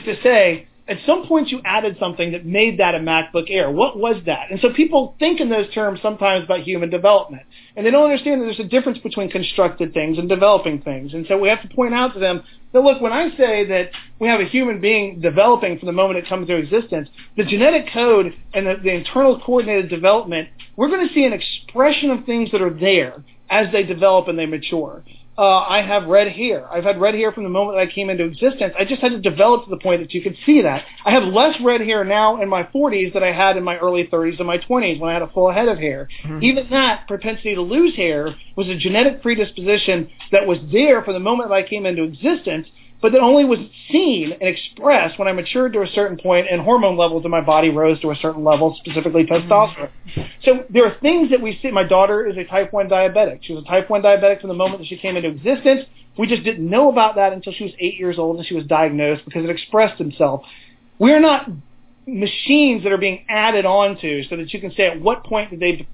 to 0.05 0.21
say 0.21 0.67
at 0.87 0.97
some 1.05 1.27
point 1.27 1.49
you 1.49 1.61
added 1.65 1.97
something 1.99 2.31
that 2.33 2.45
made 2.45 2.79
that 2.79 2.93
a 2.93 2.99
MacBook 2.99 3.45
Air. 3.49 3.71
What 3.71 3.97
was 3.97 4.21
that? 4.27 4.51
And 4.51 4.59
so 4.61 4.71
people 4.71 5.15
think 5.17 5.39
in 5.39 5.49
those 5.49 5.71
terms 5.73 5.99
sometimes 6.01 6.45
about 6.45 6.61
human 6.61 6.89
development. 6.91 7.43
And 7.75 7.85
they 7.85 7.91
don't 7.91 8.03
understand 8.03 8.41
that 8.41 8.45
there's 8.45 8.59
a 8.59 8.69
difference 8.69 8.99
between 8.99 9.29
constructed 9.31 9.93
things 9.93 10.19
and 10.19 10.29
developing 10.29 10.81
things. 10.81 11.13
And 11.13 11.25
so 11.27 11.37
we 11.39 11.49
have 11.49 11.61
to 11.63 11.75
point 11.75 11.95
out 11.95 12.13
to 12.13 12.19
them 12.19 12.43
that, 12.71 12.81
look, 12.81 13.01
when 13.01 13.13
I 13.13 13.35
say 13.35 13.65
that 13.65 13.89
we 14.19 14.27
have 14.27 14.39
a 14.39 14.45
human 14.45 14.79
being 14.79 15.21
developing 15.21 15.79
from 15.79 15.87
the 15.87 15.93
moment 15.93 16.19
it 16.19 16.29
comes 16.29 16.49
into 16.49 16.61
existence, 16.61 17.09
the 17.35 17.45
genetic 17.45 17.91
code 17.91 18.33
and 18.53 18.67
the, 18.67 18.75
the 18.83 18.91
internal 18.91 19.39
coordinated 19.39 19.89
development, 19.89 20.49
we're 20.75 20.89
going 20.89 21.07
to 21.07 21.13
see 21.13 21.25
an 21.25 21.33
expression 21.33 22.11
of 22.11 22.25
things 22.25 22.51
that 22.51 22.61
are 22.61 22.73
there 22.73 23.23
as 23.49 23.71
they 23.71 23.83
develop 23.83 24.27
and 24.27 24.37
they 24.37 24.45
mature 24.45 25.03
uh, 25.37 25.59
I 25.59 25.81
have 25.81 26.07
red 26.07 26.31
hair. 26.31 26.71
I've 26.71 26.85
had 26.85 26.99
red 26.99 27.13
hair 27.13 27.31
from 27.31 27.43
the 27.43 27.49
moment 27.49 27.77
that 27.77 27.81
I 27.81 27.91
came 27.91 28.09
into 28.09 28.23
existence. 28.23 28.73
I 28.79 28.85
just 28.85 29.01
had 29.01 29.11
to 29.11 29.19
develop 29.19 29.65
to 29.65 29.69
the 29.69 29.77
point 29.77 30.01
that 30.01 30.13
you 30.13 30.21
could 30.21 30.37
see 30.45 30.61
that. 30.61 30.85
I 31.05 31.11
have 31.11 31.23
less 31.23 31.55
red 31.61 31.81
hair 31.81 32.05
now 32.05 32.41
in 32.41 32.47
my 32.47 32.63
40s 32.63 33.13
than 33.13 33.23
I 33.23 33.33
had 33.33 33.57
in 33.57 33.63
my 33.63 33.77
early 33.77 34.07
30s 34.07 34.37
and 34.37 34.47
my 34.47 34.57
20s 34.57 34.99
when 34.99 35.09
I 35.09 35.13
had 35.13 35.21
a 35.21 35.27
full 35.27 35.51
head 35.51 35.67
of 35.67 35.77
hair. 35.77 36.07
Mm-hmm. 36.23 36.43
Even 36.43 36.69
that 36.69 37.07
propensity 37.07 37.55
to 37.55 37.61
lose 37.61 37.95
hair 37.95 38.33
was 38.55 38.67
a 38.67 38.77
genetic 38.77 39.21
predisposition 39.21 40.09
that 40.31 40.47
was 40.47 40.59
there 40.71 41.03
from 41.03 41.15
the 41.15 41.19
moment 41.19 41.49
that 41.49 41.55
I 41.55 41.63
came 41.63 41.85
into 41.85 42.03
existence 42.03 42.67
but 43.05 43.11
that 43.11 43.21
only 43.21 43.45
was 43.45 43.59
seen 43.91 44.31
and 44.31 44.49
expressed 44.49 45.19
when 45.19 45.27
I 45.27 45.31
matured 45.31 45.73
to 45.73 45.83
a 45.83 45.87
certain 45.93 46.17
point 46.17 46.47
and 46.49 46.59
hormone 46.59 46.97
levels 46.97 47.23
in 47.23 47.29
my 47.29 47.39
body 47.39 47.69
rose 47.69 48.01
to 48.01 48.09
a 48.09 48.15
certain 48.15 48.43
level, 48.43 48.75
specifically 48.83 49.25
mm-hmm. 49.25 49.47
testosterone. 49.47 49.91
So 50.43 50.63
there 50.71 50.87
are 50.87 50.97
things 51.01 51.29
that 51.29 51.39
we 51.39 51.59
see. 51.61 51.69
My 51.69 51.83
daughter 51.83 52.25
is 52.25 52.35
a 52.35 52.45
type 52.45 52.73
1 52.73 52.89
diabetic. 52.89 53.41
She 53.43 53.53
was 53.53 53.63
a 53.63 53.67
type 53.67 53.91
1 53.91 54.01
diabetic 54.01 54.41
from 54.41 54.47
the 54.47 54.55
moment 54.55 54.79
that 54.79 54.87
she 54.87 54.97
came 54.97 55.17
into 55.17 55.29
existence. 55.29 55.81
We 56.17 56.25
just 56.25 56.43
didn't 56.43 56.67
know 56.67 56.91
about 56.91 57.13
that 57.17 57.31
until 57.31 57.53
she 57.53 57.65
was 57.65 57.73
eight 57.77 57.99
years 57.99 58.17
old 58.17 58.37
and 58.37 58.47
she 58.47 58.55
was 58.55 58.65
diagnosed 58.65 59.23
because 59.23 59.43
it 59.43 59.51
expressed 59.51 60.01
itself. 60.01 60.41
We're 60.97 61.19
not 61.19 61.47
machines 62.07 62.83
that 62.83 62.91
are 62.91 62.97
being 62.97 63.25
added 63.29 63.65
onto 63.65 64.23
so 64.23 64.37
that 64.37 64.53
you 64.53 64.59
can 64.59 64.71
say 64.71 64.87
at 64.87 65.01
what 65.01 65.23
point 65.23 65.51
did 65.51 65.59
they 65.59 65.87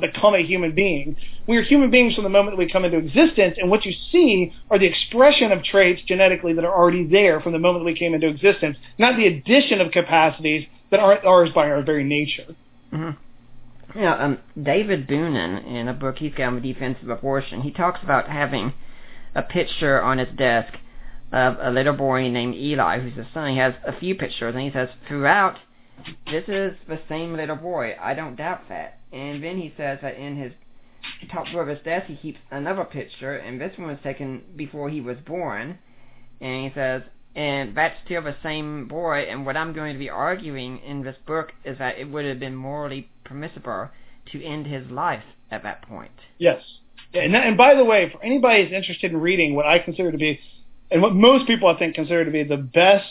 become 0.00 0.34
a 0.34 0.42
human 0.42 0.74
being. 0.74 1.16
We 1.46 1.56
are 1.56 1.62
human 1.62 1.90
beings 1.90 2.14
from 2.14 2.24
the 2.24 2.30
moment 2.30 2.56
that 2.56 2.58
we 2.58 2.70
come 2.70 2.84
into 2.84 2.98
existence, 2.98 3.56
and 3.58 3.70
what 3.70 3.84
you 3.84 3.92
see 4.12 4.52
are 4.70 4.78
the 4.78 4.86
expression 4.86 5.52
of 5.52 5.62
traits 5.62 6.02
genetically 6.06 6.52
that 6.54 6.64
are 6.64 6.74
already 6.74 7.06
there 7.06 7.40
from 7.40 7.52
the 7.52 7.58
moment 7.58 7.84
that 7.84 7.92
we 7.92 7.98
came 7.98 8.14
into 8.14 8.28
existence, 8.28 8.76
not 8.98 9.16
the 9.16 9.26
addition 9.26 9.80
of 9.80 9.90
capacities 9.90 10.66
that 10.90 11.00
aren't 11.00 11.24
ours 11.24 11.50
by 11.54 11.68
our 11.68 11.82
very 11.82 12.04
nature. 12.04 12.54
Mm-hmm. 12.92 13.98
Yeah, 13.98 14.14
um, 14.16 14.38
David 14.60 15.06
Boonin, 15.06 15.66
in 15.66 15.88
a 15.88 15.92
book 15.92 16.18
he's 16.18 16.34
got 16.34 16.48
on 16.48 16.54
the 16.56 16.72
defense 16.72 16.98
of 17.02 17.10
abortion, 17.10 17.62
he 17.62 17.70
talks 17.70 18.00
about 18.02 18.28
having 18.28 18.72
a 19.34 19.42
picture 19.42 20.00
on 20.02 20.18
his 20.18 20.28
desk 20.36 20.74
of 21.34 21.56
a 21.60 21.70
little 21.70 21.94
boy 21.94 22.28
named 22.30 22.54
Eli, 22.54 23.00
who's 23.00 23.14
his 23.14 23.26
son. 23.34 23.50
He 23.50 23.58
has 23.58 23.74
a 23.84 23.98
few 23.98 24.14
pictures, 24.14 24.54
and 24.54 24.62
he 24.62 24.70
says, 24.70 24.88
throughout, 25.08 25.58
this 26.30 26.44
is 26.46 26.74
the 26.86 27.00
same 27.08 27.34
little 27.34 27.56
boy. 27.56 27.96
I 28.00 28.14
don't 28.14 28.36
doubt 28.36 28.68
that. 28.68 29.00
And 29.12 29.42
then 29.42 29.58
he 29.58 29.74
says 29.76 29.98
that 30.02 30.16
in 30.16 30.36
his 30.36 30.52
top 31.32 31.46
drawer 31.48 31.62
of 31.62 31.68
his 31.68 31.84
desk 31.84 32.06
he 32.06 32.16
keeps 32.16 32.38
another 32.52 32.84
picture, 32.84 33.36
and 33.36 33.60
this 33.60 33.76
one 33.76 33.88
was 33.88 33.98
taken 34.04 34.42
before 34.54 34.88
he 34.90 35.00
was 35.00 35.16
born. 35.26 35.78
And 36.40 36.64
he 36.64 36.72
says, 36.72 37.02
and 37.34 37.76
that's 37.76 37.96
still 38.04 38.22
the 38.22 38.36
same 38.42 38.86
boy. 38.86 39.26
And 39.28 39.44
what 39.44 39.56
I'm 39.56 39.72
going 39.72 39.92
to 39.92 39.98
be 39.98 40.10
arguing 40.10 40.78
in 40.78 41.02
this 41.02 41.16
book 41.26 41.52
is 41.64 41.78
that 41.78 41.98
it 41.98 42.08
would 42.10 42.24
have 42.26 42.38
been 42.38 42.54
morally 42.54 43.08
permissible 43.24 43.88
to 44.30 44.44
end 44.44 44.68
his 44.68 44.88
life 44.88 45.24
at 45.50 45.64
that 45.64 45.82
point. 45.82 46.12
Yes. 46.38 46.62
And, 47.12 47.34
and 47.34 47.56
by 47.56 47.74
the 47.74 47.84
way, 47.84 48.10
for 48.10 48.22
anybody 48.22 48.62
who's 48.62 48.72
interested 48.72 49.10
in 49.10 49.16
reading 49.16 49.56
what 49.56 49.66
I 49.66 49.80
consider 49.80 50.12
to 50.12 50.18
be, 50.18 50.38
and 50.94 51.02
what 51.02 51.12
most 51.12 51.48
people 51.48 51.68
I 51.68 51.76
think 51.76 51.96
consider 51.96 52.24
to 52.24 52.30
be 52.30 52.44
the 52.44 52.56
best 52.56 53.04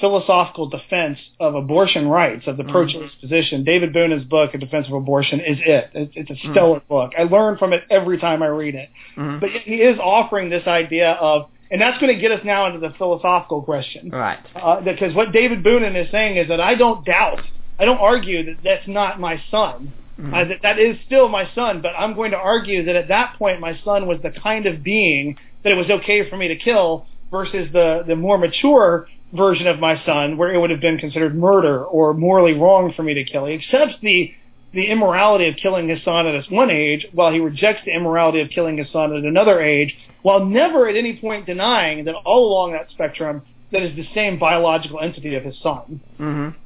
philosophical 0.00 0.68
defense 0.68 1.18
of 1.38 1.54
abortion 1.54 2.08
rights, 2.08 2.46
of 2.46 2.56
the 2.56 2.64
pro-choice 2.64 2.94
mm-hmm. 2.94 3.20
position. 3.20 3.62
David 3.62 3.92
Boonin's 3.92 4.24
book, 4.24 4.54
A 4.54 4.58
Defense 4.58 4.86
of 4.88 4.94
Abortion, 4.94 5.40
is 5.40 5.58
it. 5.60 5.90
It's, 5.92 6.12
it's 6.16 6.30
a 6.30 6.32
mm-hmm. 6.32 6.52
stellar 6.52 6.80
mm-hmm. 6.80 6.88
book. 6.88 7.12
I 7.16 7.24
learn 7.24 7.58
from 7.58 7.74
it 7.74 7.84
every 7.90 8.18
time 8.18 8.42
I 8.42 8.46
read 8.46 8.74
it. 8.74 8.88
Mm-hmm. 9.16 9.40
But 9.40 9.50
he 9.50 9.76
is 9.76 9.98
offering 9.98 10.48
this 10.48 10.66
idea 10.66 11.12
of, 11.12 11.50
and 11.70 11.80
that's 11.80 11.98
going 12.00 12.14
to 12.14 12.20
get 12.20 12.30
us 12.30 12.40
now 12.42 12.66
into 12.66 12.78
the 12.78 12.94
philosophical 12.96 13.62
question. 13.62 14.08
Right. 14.10 14.38
Uh, 14.54 14.80
because 14.80 15.14
what 15.14 15.32
David 15.32 15.62
Boonin 15.62 15.94
is 15.94 16.10
saying 16.10 16.38
is 16.38 16.48
that 16.48 16.60
I 16.60 16.74
don't 16.74 17.04
doubt, 17.04 17.42
I 17.78 17.84
don't 17.84 17.98
argue 17.98 18.46
that 18.46 18.56
that's 18.64 18.88
not 18.88 19.20
my 19.20 19.42
son. 19.50 19.92
Uh, 20.18 20.44
that, 20.44 20.62
that 20.62 20.78
is 20.78 20.96
still 21.04 21.28
my 21.28 21.46
son, 21.54 21.82
but 21.82 21.90
I'm 21.90 22.14
going 22.14 22.30
to 22.30 22.38
argue 22.38 22.86
that 22.86 22.96
at 22.96 23.08
that 23.08 23.36
point 23.36 23.60
my 23.60 23.78
son 23.84 24.06
was 24.06 24.18
the 24.22 24.30
kind 24.30 24.64
of 24.64 24.82
being 24.82 25.36
that 25.62 25.72
it 25.72 25.76
was 25.76 25.90
okay 25.90 26.28
for 26.30 26.38
me 26.38 26.48
to 26.48 26.56
kill 26.56 27.06
versus 27.30 27.68
the, 27.72 28.04
the 28.06 28.16
more 28.16 28.38
mature 28.38 29.08
version 29.32 29.66
of 29.66 29.78
my 29.78 30.02
son 30.04 30.36
where 30.36 30.52
it 30.52 30.58
would 30.58 30.70
have 30.70 30.80
been 30.80 30.98
considered 30.98 31.34
murder 31.34 31.84
or 31.84 32.14
morally 32.14 32.54
wrong 32.54 32.92
for 32.94 33.02
me 33.02 33.14
to 33.14 33.24
kill. 33.24 33.46
He 33.46 33.54
accepts 33.54 33.94
the 34.02 34.32
the 34.72 34.90
immorality 34.90 35.48
of 35.48 35.56
killing 35.56 35.88
his 35.88 36.02
son 36.04 36.26
at 36.26 36.32
this 36.32 36.50
one 36.50 36.70
age 36.70 37.06
while 37.12 37.32
he 37.32 37.40
rejects 37.40 37.82
the 37.86 37.92
immorality 37.92 38.42
of 38.42 38.50
killing 38.50 38.76
his 38.76 38.90
son 38.92 39.16
at 39.16 39.24
another 39.24 39.60
age 39.60 39.96
while 40.20 40.44
never 40.44 40.86
at 40.88 40.96
any 40.96 41.16
point 41.16 41.46
denying 41.46 42.04
that 42.04 42.14
all 42.14 42.46
along 42.46 42.72
that 42.72 42.90
spectrum 42.90 43.42
that 43.72 43.82
is 43.82 43.96
the 43.96 44.06
same 44.14 44.38
biological 44.38 45.00
entity 45.00 45.34
of 45.34 45.44
his 45.44 45.54
son. 45.62 46.00
Mm-hmm. 46.20 46.58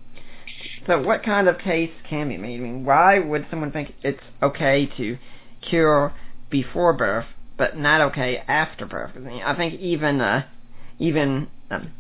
So 0.86 1.02
what 1.02 1.22
kind 1.22 1.46
of 1.46 1.58
case 1.58 1.90
can 2.08 2.28
be 2.28 2.36
made? 2.36 2.58
I 2.58 2.62
mean, 2.62 2.84
why 2.84 3.18
would 3.18 3.46
someone 3.50 3.70
think 3.70 3.94
it's 4.02 4.22
okay 4.42 4.90
to 4.96 5.18
cure 5.60 6.12
before 6.50 6.92
birth 6.92 7.26
but 7.60 7.76
not 7.76 8.00
okay 8.00 8.42
after 8.48 8.86
birth? 8.86 9.10
I, 9.44 9.54
think 9.54 9.78
even 9.80 10.18
uh, 10.18 10.46
even 10.98 11.46
um, 11.70 11.92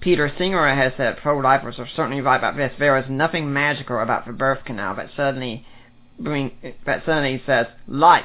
Peter 0.00 0.32
Singer 0.36 0.74
has 0.74 0.94
said 0.96 1.18
pro-lifers 1.18 1.76
are 1.78 1.86
certainly 1.94 2.20
right 2.20 2.36
about 2.36 2.56
this. 2.56 2.72
There 2.76 2.98
is 2.98 3.04
nothing 3.08 3.52
magical 3.52 4.00
about 4.00 4.26
the 4.26 4.32
birth 4.32 4.64
canal 4.64 4.96
that 4.96 5.10
suddenly 5.16 5.64
bring 6.18 6.50
that 6.84 7.04
suddenly 7.06 7.40
says 7.46 7.66
life 7.86 8.24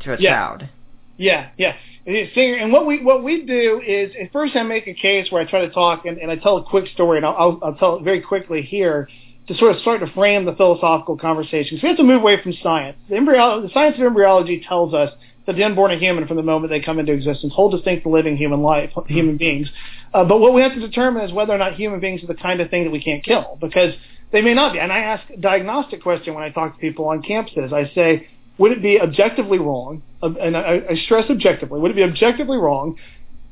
to 0.00 0.12
a 0.12 0.20
yeah. 0.20 0.30
child. 0.30 0.68
Yeah, 1.16 1.48
yeah. 1.56 1.76
Singer, 2.04 2.56
and 2.56 2.70
what 2.70 2.86
we 2.86 3.02
what 3.02 3.24
we 3.24 3.46
do 3.46 3.80
is 3.80 4.12
at 4.22 4.30
first 4.30 4.54
I 4.56 4.62
make 4.62 4.88
a 4.88 4.94
case 4.94 5.32
where 5.32 5.40
I 5.40 5.48
try 5.48 5.64
to 5.64 5.70
talk 5.70 6.04
and, 6.04 6.18
and 6.18 6.30
I 6.30 6.36
tell 6.36 6.58
a 6.58 6.64
quick 6.64 6.86
story, 6.92 7.16
and 7.16 7.24
I'll, 7.24 7.36
I'll, 7.38 7.60
I'll 7.62 7.74
tell 7.76 7.96
it 7.96 8.02
very 8.02 8.20
quickly 8.20 8.60
here 8.60 9.08
to 9.48 9.56
sort 9.56 9.74
of 9.74 9.80
start 9.80 10.00
to 10.00 10.12
frame 10.12 10.44
the 10.44 10.54
philosophical 10.54 11.16
conversation. 11.16 11.78
So 11.78 11.84
we 11.84 11.88
have 11.88 11.96
to 11.96 12.04
move 12.04 12.20
away 12.20 12.42
from 12.42 12.52
science. 12.62 12.98
The, 13.08 13.16
embryo- 13.16 13.62
the 13.62 13.70
science 13.72 13.96
of 13.96 14.02
embryology 14.02 14.62
tells 14.68 14.92
us 14.92 15.12
that 15.50 15.56
the 15.56 15.64
unborn 15.64 15.90
are 15.90 15.98
human 15.98 16.28
from 16.28 16.36
the 16.36 16.44
moment 16.44 16.70
they 16.70 16.78
come 16.78 17.00
into 17.00 17.12
existence, 17.12 17.52
whole 17.52 17.70
distinct 17.70 18.06
living 18.06 18.36
human 18.36 18.62
life, 18.62 18.90
human 19.08 19.36
beings. 19.36 19.68
Uh, 20.14 20.24
but 20.24 20.38
what 20.38 20.54
we 20.54 20.62
have 20.62 20.74
to 20.74 20.80
determine 20.80 21.24
is 21.24 21.32
whether 21.32 21.52
or 21.52 21.58
not 21.58 21.74
human 21.74 21.98
beings 21.98 22.22
are 22.22 22.28
the 22.28 22.36
kind 22.36 22.60
of 22.60 22.70
thing 22.70 22.84
that 22.84 22.90
we 22.90 23.02
can't 23.02 23.24
kill, 23.24 23.58
because 23.60 23.92
they 24.30 24.42
may 24.42 24.54
not 24.54 24.72
be. 24.72 24.78
And 24.78 24.92
I 24.92 25.00
ask 25.00 25.28
a 25.28 25.36
diagnostic 25.36 26.04
question 26.04 26.34
when 26.34 26.44
I 26.44 26.50
talk 26.50 26.74
to 26.74 26.80
people 26.80 27.06
on 27.06 27.20
campuses. 27.22 27.72
I 27.72 27.92
say, 27.94 28.28
would 28.58 28.70
it 28.70 28.80
be 28.80 29.00
objectively 29.00 29.58
wrong, 29.58 30.02
and 30.22 30.56
I, 30.56 30.82
I 30.90 30.94
stress 31.04 31.28
objectively, 31.28 31.80
would 31.80 31.90
it 31.90 31.96
be 31.96 32.04
objectively 32.04 32.58
wrong 32.58 32.96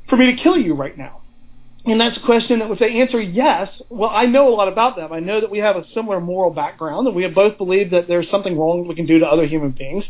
for 0.09 0.17
me 0.17 0.37
to 0.37 0.41
kill 0.41 0.57
you 0.57 0.75
right 0.75 0.97
now? 0.97 1.23
And 1.85 2.01
that's 2.01 2.17
a 2.17 2.21
question 2.21 2.59
that 2.59 2.71
if 2.71 2.79
they 2.79 3.01
answer 3.01 3.21
yes, 3.21 3.71
well, 3.89 4.11
I 4.11 4.27
know 4.27 4.49
a 4.49 4.55
lot 4.55 4.69
about 4.69 4.97
them. 4.97 5.13
I 5.13 5.21
know 5.21 5.41
that 5.41 5.51
we 5.51 5.59
have 5.59 5.77
a 5.77 5.85
similar 5.95 6.21
moral 6.21 6.51
background, 6.51 7.07
that 7.07 7.13
we 7.13 7.23
have 7.23 7.35
both 7.35 7.57
believed 7.57 7.93
that 7.93 8.07
there's 8.07 8.29
something 8.31 8.59
wrong 8.59 8.83
that 8.83 8.89
we 8.89 8.95
can 8.95 9.07
do 9.07 9.19
to 9.21 9.27
other 9.27 9.47
human 9.47 9.71
beings. 9.71 10.05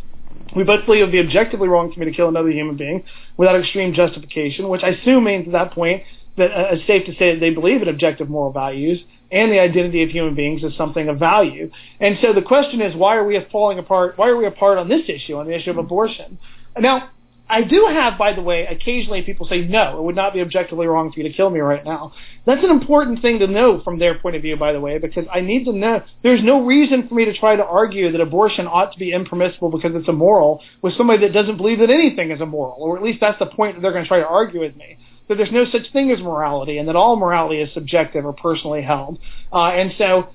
We 0.57 0.65
both 0.65 0.87
believe 0.87 1.03
it 1.03 1.05
would 1.07 1.13
be 1.13 1.21
objectively 1.21 1.69
wrong 1.69 1.93
for 1.93 2.01
me 2.01 2.07
to 2.07 2.13
kill 2.13 2.29
another 2.29 2.51
human 2.51 2.77
being 2.77 3.05
without 3.37 3.61
extreme 3.61 3.93
justification, 3.93 4.69
which 4.69 4.83
I 4.83 4.89
assume 4.89 5.25
means 5.25 5.47
at 5.47 5.53
that 5.53 5.73
point 5.73 6.03
that 6.37 6.51
uh, 6.51 6.69
it's 6.73 6.87
safe 6.87 7.07
to 7.07 7.15
say 7.17 7.35
that 7.35 7.41
they 7.41 7.51
believe 7.51 7.83
in 7.83 7.89
objective 7.89 8.29
moral 8.29 8.53
values 8.53 9.01
and 9.31 9.53
the 9.53 9.59
identity 9.59 10.03
of 10.03 10.11
human 10.11 10.35
beings 10.35 10.65
as 10.65 10.75
something 10.77 11.09
of 11.09 11.19
value. 11.19 11.71
And 12.01 12.19
so 12.23 12.33
the 12.33 12.43
question 12.43 12.81
is, 12.81 12.97
why 12.97 13.17
are 13.17 13.25
we 13.25 13.39
falling 13.53 13.79
apart? 13.79 14.17
Why 14.17 14.29
are 14.29 14.37
we 14.37 14.47
apart 14.47 14.79
on 14.79 14.89
this 14.89 15.03
issue, 15.09 15.37
on 15.37 15.47
the 15.47 15.55
issue 15.55 15.71
of 15.71 15.77
abortion? 15.77 16.39
Now, 16.79 17.11
I 17.51 17.63
do 17.63 17.87
have, 17.91 18.19
by 18.19 18.35
the 18.35 18.43
way, 18.43 18.67
occasionally 18.67 19.23
people 19.23 19.47
say, 19.47 19.63
no, 19.63 19.99
it 19.99 20.03
would 20.03 20.17
not 20.17 20.35
be 20.35 20.41
objectively 20.43 20.87
wrong 20.87 21.11
for 21.11 21.21
you 21.21 21.29
to 21.29 21.35
kill 21.35 21.49
me 21.49 21.61
right 21.61 21.85
now. 21.85 22.13
That's 22.45 22.63
an 22.63 22.71
important 22.71 23.23
thing 23.23 23.39
to 23.39 23.47
know 23.47 23.81
from 23.83 23.99
their 23.99 24.19
point 24.19 24.37
of 24.37 24.43
view, 24.43 24.57
by 24.57 24.73
the 24.73 24.81
way, 24.81 24.99
because 24.99 25.25
I 25.33 25.41
need 25.41 25.65
to 25.65 25.73
know, 25.73 26.03
there's 26.23 26.43
no 26.43 26.65
reason 26.65 27.09
for 27.09 27.15
me 27.15 27.25
to 27.25 27.37
try 27.37 27.57
to 27.57 27.65
argue 27.65 28.13
that 28.13 28.21
abortion 28.21 28.67
ought 28.67 28.93
to 28.93 28.99
be 28.99 29.13
impermissible 29.13 29.71
because 29.71 29.93
it's 29.95 30.09
immoral 30.09 30.63
with 30.83 30.97
somebody 30.97 31.21
that 31.21 31.33
doesn't 31.33 31.57
believe 31.57 31.79
that 31.79 31.91
anything 31.91 32.31
is 32.31 32.41
immoral, 32.41 32.83
or 32.83 32.97
at 32.97 33.03
least 33.03 33.21
that's 33.21 33.39
the 33.39 33.47
point 33.47 33.77
that 33.77 33.81
they're 33.81 33.93
going 33.93 34.05
to 34.05 34.09
try 34.09 34.21
to 34.21 34.27
argue 34.27 34.61
with 34.61 34.77
me. 34.77 34.99
That 35.29 35.37
there's 35.37 35.53
no 35.53 35.67
such 35.71 35.93
thing 35.93 36.11
as 36.11 36.21
morality 36.21 36.79
and 36.79 36.89
that 36.89 36.97
all 36.97 37.17
morality 37.17 37.61
is 37.61 37.73
subjective 37.75 38.25
or 38.25 38.33
personally 38.33 38.83
held. 38.83 39.19
Uh, 39.53 39.69
and 39.69 39.93
so 39.99 40.29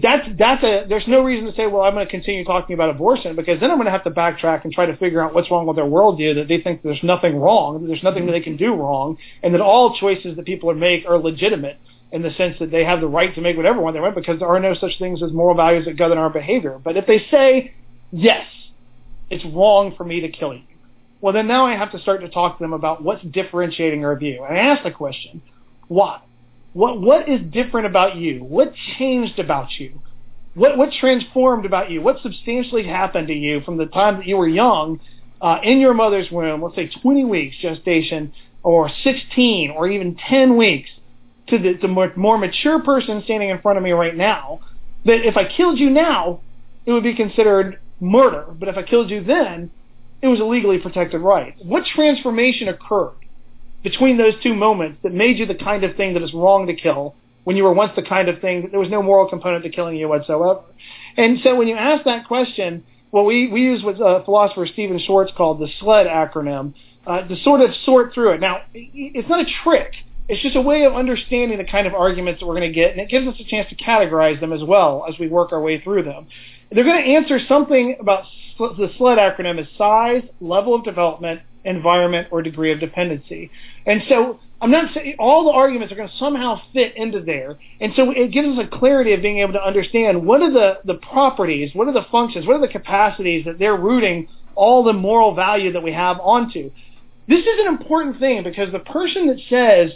that's 0.00 0.26
that's 0.38 0.62
a 0.62 0.86
there's 0.88 1.06
no 1.06 1.22
reason 1.22 1.46
to 1.46 1.54
say 1.54 1.66
well 1.66 1.82
I'm 1.82 1.94
going 1.94 2.06
to 2.06 2.10
continue 2.10 2.44
talking 2.44 2.74
about 2.74 2.88
abortion 2.88 3.36
because 3.36 3.60
then 3.60 3.70
I'm 3.70 3.76
going 3.76 3.86
to 3.86 3.92
have 3.92 4.04
to 4.04 4.10
backtrack 4.10 4.64
and 4.64 4.72
try 4.72 4.86
to 4.86 4.96
figure 4.96 5.22
out 5.22 5.34
what's 5.34 5.50
wrong 5.50 5.66
with 5.66 5.76
their 5.76 5.84
worldview 5.84 6.36
that 6.36 6.48
they 6.48 6.60
think 6.60 6.82
there's 6.82 7.02
nothing 7.02 7.36
wrong 7.36 7.82
that 7.82 7.86
there's 7.86 8.02
nothing 8.02 8.24
that 8.26 8.32
they 8.32 8.40
can 8.40 8.56
do 8.56 8.74
wrong 8.74 9.18
and 9.42 9.52
that 9.52 9.60
all 9.60 9.96
choices 9.98 10.36
that 10.36 10.46
people 10.46 10.72
make 10.74 11.04
are 11.06 11.18
legitimate 11.18 11.78
in 12.12 12.22
the 12.22 12.30
sense 12.30 12.58
that 12.60 12.70
they 12.70 12.84
have 12.84 13.00
the 13.00 13.06
right 13.06 13.34
to 13.34 13.40
make 13.40 13.56
whatever 13.56 13.80
one 13.80 13.92
they 13.92 14.00
want 14.00 14.14
because 14.14 14.38
there 14.38 14.48
are 14.48 14.60
no 14.60 14.74
such 14.74 14.98
things 14.98 15.22
as 15.22 15.32
moral 15.32 15.54
values 15.54 15.84
that 15.84 15.98
govern 15.98 16.16
our 16.16 16.30
behavior. 16.30 16.80
But 16.82 16.96
if 16.96 17.06
they 17.06 17.26
say 17.30 17.74
yes 18.10 18.46
it's 19.28 19.44
wrong 19.44 19.94
for 19.96 20.04
me 20.04 20.20
to 20.20 20.28
kill 20.28 20.54
you 20.54 20.62
well 21.20 21.34
then 21.34 21.46
now 21.46 21.66
I 21.66 21.76
have 21.76 21.92
to 21.92 21.98
start 21.98 22.22
to 22.22 22.28
talk 22.30 22.58
to 22.58 22.64
them 22.64 22.72
about 22.72 23.02
what's 23.02 23.22
differentiating 23.22 24.04
our 24.04 24.16
view. 24.16 24.44
And 24.44 24.56
I 24.56 24.60
ask 24.60 24.82
the 24.82 24.90
question 24.90 25.42
why 25.88 26.22
what 26.74 27.00
what 27.00 27.28
is 27.28 27.40
different 27.50 27.86
about 27.86 28.16
you? 28.16 28.44
What 28.44 28.74
changed 28.98 29.38
about 29.38 29.68
you? 29.78 30.02
What 30.54 30.76
what 30.76 30.92
transformed 30.92 31.64
about 31.64 31.90
you? 31.90 32.02
What 32.02 32.20
substantially 32.20 32.86
happened 32.86 33.28
to 33.28 33.34
you 33.34 33.62
from 33.62 33.78
the 33.78 33.86
time 33.86 34.18
that 34.18 34.26
you 34.26 34.36
were 34.36 34.48
young 34.48 35.00
uh, 35.40 35.58
in 35.62 35.78
your 35.78 35.94
mother's 35.94 36.30
womb? 36.30 36.62
Let's 36.62 36.74
say 36.74 36.90
20 37.00 37.24
weeks 37.24 37.56
gestation, 37.62 38.32
or 38.64 38.90
16, 39.04 39.70
or 39.70 39.88
even 39.88 40.16
10 40.16 40.56
weeks 40.56 40.90
to 41.48 41.58
the, 41.58 41.74
the 41.80 41.88
more, 41.88 42.12
more 42.16 42.38
mature 42.38 42.82
person 42.82 43.22
standing 43.24 43.50
in 43.50 43.60
front 43.60 43.78
of 43.78 43.84
me 43.84 43.92
right 43.92 44.16
now. 44.16 44.60
That 45.04 45.26
if 45.26 45.36
I 45.36 45.44
killed 45.44 45.78
you 45.78 45.90
now, 45.90 46.40
it 46.86 46.92
would 46.92 47.04
be 47.04 47.14
considered 47.14 47.78
murder. 48.00 48.46
But 48.58 48.68
if 48.68 48.76
I 48.76 48.82
killed 48.82 49.10
you 49.10 49.22
then, 49.22 49.70
it 50.22 50.28
was 50.28 50.40
a 50.40 50.44
legally 50.44 50.78
protected 50.78 51.20
right. 51.20 51.54
What 51.62 51.84
transformation 51.84 52.68
occurred? 52.68 53.23
Between 53.84 54.16
those 54.16 54.34
two 54.42 54.54
moments 54.54 54.98
that 55.04 55.12
made 55.12 55.38
you 55.38 55.46
the 55.46 55.54
kind 55.54 55.84
of 55.84 55.94
thing 55.96 56.14
that 56.14 56.22
is 56.22 56.34
wrong 56.34 56.66
to 56.66 56.74
kill 56.74 57.14
when 57.44 57.56
you 57.56 57.62
were 57.62 57.72
once 57.72 57.92
the 57.94 58.02
kind 58.02 58.28
of 58.28 58.40
thing 58.40 58.62
that 58.62 58.70
there 58.70 58.80
was 58.80 58.88
no 58.90 59.02
moral 59.02 59.28
component 59.28 59.62
to 59.62 59.70
killing 59.70 59.96
you 59.96 60.08
whatsoever. 60.08 60.62
And 61.16 61.38
so 61.44 61.54
when 61.54 61.68
you 61.68 61.76
ask 61.76 62.04
that 62.04 62.26
question, 62.26 62.82
well, 63.12 63.24
we, 63.24 63.46
we 63.48 63.60
use 63.60 63.84
what 63.84 64.00
uh, 64.00 64.24
philosopher 64.24 64.66
Stephen 64.66 64.98
Schwarz 64.98 65.30
called 65.36 65.60
the 65.60 65.68
SLED 65.78 66.06
acronym 66.06 66.74
uh, 67.06 67.20
to 67.28 67.36
sort 67.42 67.60
of 67.60 67.70
sort 67.84 68.12
through 68.14 68.32
it. 68.32 68.40
Now, 68.40 68.62
it's 68.72 69.28
not 69.28 69.40
a 69.40 69.50
trick. 69.62 69.92
It's 70.28 70.42
just 70.42 70.56
a 70.56 70.60
way 70.62 70.84
of 70.84 70.94
understanding 70.94 71.58
the 71.58 71.64
kind 71.64 71.86
of 71.86 71.92
arguments 71.92 72.40
that 72.40 72.46
we're 72.46 72.58
going 72.58 72.72
to 72.72 72.74
get, 72.74 72.92
and 72.92 73.00
it 73.00 73.10
gives 73.10 73.28
us 73.28 73.34
a 73.38 73.44
chance 73.44 73.68
to 73.68 73.76
categorize 73.76 74.40
them 74.40 74.52
as 74.54 74.64
well 74.64 75.04
as 75.06 75.18
we 75.18 75.28
work 75.28 75.52
our 75.52 75.60
way 75.60 75.80
through 75.82 76.04
them. 76.04 76.26
They're 76.72 76.82
going 76.84 77.04
to 77.04 77.10
answer 77.10 77.38
something 77.46 77.98
about 78.00 78.24
the 78.58 78.90
SLED 78.96 79.18
acronym 79.18 79.60
is 79.60 79.68
size, 79.76 80.22
level 80.40 80.74
of 80.74 80.82
development, 80.82 81.42
environment, 81.64 82.28
or 82.30 82.42
degree 82.42 82.72
of 82.72 82.80
dependency. 82.80 83.50
And 83.86 84.02
so 84.08 84.40
I'm 84.60 84.70
not 84.70 84.94
saying 84.94 85.16
all 85.18 85.44
the 85.44 85.50
arguments 85.50 85.92
are 85.92 85.96
going 85.96 86.08
to 86.08 86.16
somehow 86.16 86.60
fit 86.72 86.96
into 86.96 87.20
there. 87.20 87.58
And 87.80 87.92
so 87.96 88.10
it 88.10 88.32
gives 88.32 88.58
us 88.58 88.66
a 88.66 88.78
clarity 88.78 89.12
of 89.12 89.22
being 89.22 89.38
able 89.38 89.52
to 89.54 89.62
understand 89.62 90.24
what 90.24 90.40
are 90.42 90.52
the, 90.52 90.78
the 90.84 90.94
properties, 90.94 91.70
what 91.74 91.88
are 91.88 91.92
the 91.92 92.06
functions, 92.10 92.46
what 92.46 92.56
are 92.56 92.66
the 92.66 92.72
capacities 92.72 93.44
that 93.44 93.58
they're 93.58 93.76
rooting 93.76 94.28
all 94.54 94.84
the 94.84 94.92
moral 94.92 95.34
value 95.34 95.72
that 95.72 95.82
we 95.82 95.92
have 95.92 96.20
onto. 96.20 96.70
This 97.28 97.40
is 97.40 97.60
an 97.60 97.68
important 97.68 98.20
thing 98.20 98.42
because 98.42 98.70
the 98.72 98.78
person 98.78 99.26
that 99.28 99.38
says 99.48 99.92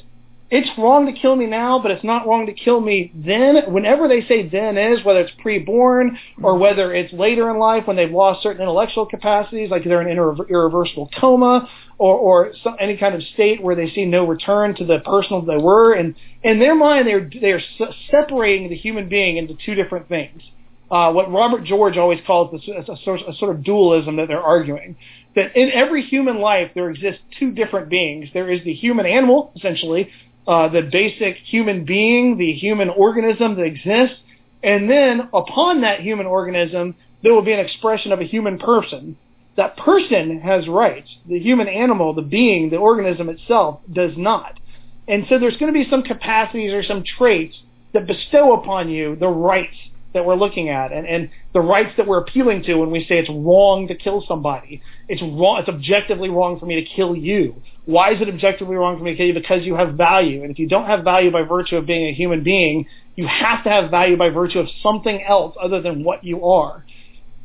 it's 0.50 0.70
wrong 0.78 1.04
to 1.06 1.12
kill 1.12 1.36
me 1.36 1.44
now, 1.46 1.78
but 1.78 1.90
it's 1.90 2.04
not 2.04 2.26
wrong 2.26 2.46
to 2.46 2.54
kill 2.54 2.80
me 2.80 3.12
then. 3.14 3.70
Whenever 3.70 4.08
they 4.08 4.22
say 4.22 4.48
then 4.48 4.78
is, 4.78 5.04
whether 5.04 5.20
it's 5.20 5.32
pre-born 5.42 6.18
or 6.42 6.56
whether 6.56 6.94
it's 6.94 7.12
later 7.12 7.50
in 7.50 7.58
life 7.58 7.86
when 7.86 7.96
they've 7.96 8.10
lost 8.10 8.42
certain 8.42 8.62
intellectual 8.62 9.04
capacities, 9.04 9.70
like 9.70 9.84
they're 9.84 10.00
in 10.00 10.08
an 10.08 10.46
irreversible 10.48 11.10
coma 11.20 11.68
or, 11.98 12.16
or 12.16 12.52
some, 12.64 12.76
any 12.80 12.96
kind 12.96 13.14
of 13.14 13.22
state 13.34 13.62
where 13.62 13.74
they 13.74 13.90
see 13.90 14.06
no 14.06 14.26
return 14.26 14.74
to 14.76 14.86
the 14.86 15.00
person 15.00 15.44
they 15.46 15.58
were. 15.58 15.92
And 15.92 16.14
in 16.42 16.58
their 16.58 16.74
mind, 16.74 17.06
they're, 17.06 17.30
they're 17.40 17.62
separating 18.10 18.70
the 18.70 18.76
human 18.76 19.10
being 19.10 19.36
into 19.36 19.54
two 19.66 19.74
different 19.74 20.08
things. 20.08 20.42
Uh, 20.90 21.12
what 21.12 21.30
Robert 21.30 21.64
George 21.64 21.98
always 21.98 22.20
calls 22.26 22.50
this, 22.52 22.66
a, 22.88 22.96
sort, 23.04 23.20
a 23.28 23.34
sort 23.34 23.54
of 23.54 23.62
dualism 23.62 24.16
that 24.16 24.28
they're 24.28 24.40
arguing. 24.40 24.96
That 25.36 25.54
in 25.54 25.70
every 25.70 26.02
human 26.02 26.40
life, 26.40 26.70
there 26.74 26.88
exist 26.88 27.18
two 27.38 27.52
different 27.52 27.90
beings. 27.90 28.30
There 28.32 28.50
is 28.50 28.64
the 28.64 28.72
human 28.72 29.04
animal, 29.04 29.52
essentially, 29.54 30.10
uh, 30.48 30.66
the 30.66 30.80
basic 30.80 31.36
human 31.36 31.84
being, 31.84 32.38
the 32.38 32.54
human 32.54 32.88
organism 32.88 33.54
that 33.56 33.64
exists, 33.64 34.16
and 34.62 34.90
then 34.90 35.28
upon 35.34 35.82
that 35.82 36.00
human 36.00 36.24
organism, 36.24 36.94
there 37.22 37.34
will 37.34 37.42
be 37.42 37.52
an 37.52 37.60
expression 37.60 38.12
of 38.12 38.20
a 38.20 38.24
human 38.24 38.58
person. 38.58 39.18
That 39.56 39.76
person 39.76 40.40
has 40.40 40.66
rights. 40.66 41.10
The 41.28 41.38
human 41.38 41.68
animal, 41.68 42.14
the 42.14 42.22
being, 42.22 42.70
the 42.70 42.76
organism 42.76 43.28
itself 43.28 43.80
does 43.92 44.12
not. 44.16 44.58
And 45.06 45.26
so 45.28 45.38
there's 45.38 45.56
going 45.58 45.72
to 45.72 45.78
be 45.78 45.90
some 45.90 46.02
capacities 46.02 46.72
or 46.72 46.82
some 46.82 47.04
traits 47.04 47.56
that 47.92 48.06
bestow 48.06 48.54
upon 48.54 48.88
you 48.88 49.16
the 49.16 49.28
rights 49.28 49.76
that 50.14 50.24
we're 50.24 50.36
looking 50.36 50.68
at 50.68 50.92
and, 50.92 51.06
and 51.06 51.30
the 51.52 51.60
rights 51.60 51.92
that 51.96 52.06
we're 52.06 52.18
appealing 52.18 52.62
to 52.62 52.74
when 52.76 52.90
we 52.90 53.00
say 53.00 53.18
it's 53.18 53.28
wrong 53.28 53.88
to 53.88 53.94
kill 53.94 54.24
somebody. 54.26 54.82
It's 55.08 55.22
wrong. 55.22 55.58
It's 55.60 55.68
objectively 55.68 56.30
wrong 56.30 56.58
for 56.58 56.66
me 56.66 56.76
to 56.76 56.84
kill 56.84 57.14
you. 57.14 57.62
Why 57.84 58.12
is 58.12 58.20
it 58.20 58.28
objectively 58.28 58.76
wrong 58.76 58.98
for 58.98 59.04
me 59.04 59.12
to 59.12 59.16
kill 59.16 59.26
you? 59.26 59.34
Because 59.34 59.64
you 59.64 59.76
have 59.76 59.94
value. 59.94 60.42
And 60.42 60.50
if 60.50 60.58
you 60.58 60.68
don't 60.68 60.86
have 60.86 61.04
value 61.04 61.30
by 61.30 61.42
virtue 61.42 61.76
of 61.76 61.86
being 61.86 62.06
a 62.06 62.12
human 62.12 62.42
being, 62.42 62.86
you 63.16 63.26
have 63.26 63.64
to 63.64 63.70
have 63.70 63.90
value 63.90 64.16
by 64.16 64.30
virtue 64.30 64.60
of 64.60 64.68
something 64.82 65.22
else 65.22 65.56
other 65.60 65.82
than 65.82 66.04
what 66.04 66.24
you 66.24 66.44
are. 66.44 66.84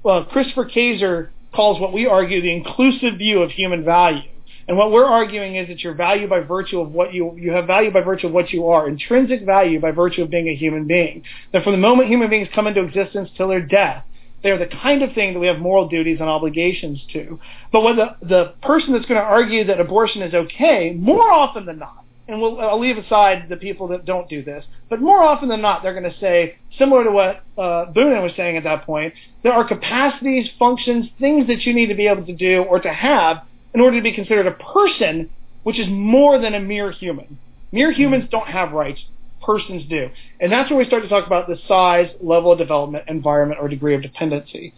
Well, 0.03 0.26
Christopher 0.26 0.65
Kaczor 0.65 1.30
calls 1.53 1.80
what 1.80 1.94
we 1.94 2.06
argue 2.06 2.41
the 2.41 2.52
inclusive 2.52 3.18
view 3.18 3.41
of 3.41 3.52
human 3.52 3.84
value. 3.85 4.30
And 4.68 4.77
what 4.77 4.91
we're 4.91 5.06
arguing 5.06 5.56
is 5.56 5.68
that 5.68 5.81
your 5.81 5.94
value 5.94 6.27
by 6.27 6.40
virtue 6.40 6.80
of 6.80 6.91
what 6.91 7.14
you, 7.14 7.35
you 7.38 7.52
have 7.52 7.68
value 7.68 7.91
by 7.91 8.02
virtue 8.02 8.27
of 8.27 8.34
what 8.34 8.52
you 8.52 8.68
are, 8.68 8.88
intrinsic 8.88 9.45
value 9.45 9.80
by 9.80 9.91
virtue 9.91 10.23
of 10.23 10.30
being 10.30 10.48
a 10.48 10.56
human 10.56 10.88
being. 10.88 11.23
That 11.52 11.64
from 11.64 11.73
the 11.73 11.80
moment 11.80 12.10
human 12.10 12.30
beings 12.30 12.48
come 12.53 12.68
into 12.68 12.84
existence 12.84 13.30
till 13.35 13.49
their 13.49 13.65
death, 13.65 14.06
they 14.41 14.52
are 14.52 14.57
the 14.57 14.68
kind 14.68 15.02
of 15.03 15.14
thing 15.14 15.34
that 15.34 15.40
we 15.40 15.48
have 15.48 15.60
moral 15.60 15.88
duties 15.88 16.18
and 16.19 16.30
obligations 16.30 17.02
to. 17.14 17.40
But 17.72 17.81
when 17.81 17.95
the, 17.95 18.15
the 18.22 18.53
person 18.61 18.94
that's 18.94 19.06
going 19.06 19.19
to 19.19 19.26
argue 19.26 19.65
that 19.65 19.80
abortion 19.80 20.22
is 20.22 20.34
okay, 20.34 20.91
more 20.91 21.31
often 21.31 21.65
than 21.65 21.80
not, 21.80 22.03
and 22.27 22.41
we'll, 22.41 22.60
I'll 22.60 22.80
leave 22.80 22.98
aside 22.98 23.48
the 23.49 23.57
people 23.57 23.90
that 23.90 24.06
don't 24.06 24.30
do 24.30 24.44
this, 24.44 24.64
but 24.90 25.02
more 25.02 25.23
often 25.23 25.49
than 25.49 25.61
not, 25.61 25.84
they're 25.84 25.99
going 25.99 26.11
to 26.11 26.19
say, 26.19 26.57
similar 26.77 27.03
to 27.03 27.11
what 27.11 27.44
uh, 27.57 27.91
Boonin 27.91 28.22
was 28.22 28.31
saying 28.38 28.57
at 28.57 28.64
that 28.64 28.85
point, 28.85 29.14
there 29.44 29.53
are 29.53 29.68
capacities, 29.68 30.49
functions, 30.57 31.07
things 31.19 31.48
that 31.48 31.61
you 31.65 31.73
need 31.73 31.88
to 31.88 31.95
be 31.95 32.07
able 32.07 32.26
to 32.26 32.35
do 32.35 32.64
or 32.64 32.80
to 32.80 32.94
have 32.94 33.44
in 33.73 33.81
order 33.81 33.97
to 33.97 34.03
be 34.03 34.13
considered 34.13 34.47
a 34.47 34.51
person, 34.51 35.29
which 35.63 35.79
is 35.79 35.87
more 35.89 36.39
than 36.39 36.53
a 36.53 36.59
mere 36.59 36.91
human. 36.91 37.37
Mere 37.71 37.91
humans 37.91 38.25
don't 38.29 38.47
have 38.47 38.71
rights. 38.71 39.01
Persons 39.45 39.83
do. 39.89 40.09
And 40.39 40.51
that's 40.51 40.69
when 40.69 40.79
we 40.79 40.85
start 40.85 41.03
to 41.03 41.09
talk 41.09 41.25
about 41.25 41.47
the 41.47 41.57
size, 41.67 42.09
level 42.21 42.51
of 42.51 42.57
development, 42.57 43.05
environment, 43.07 43.59
or 43.59 43.67
degree 43.67 43.95
of 43.95 44.01
dependency. 44.01 44.73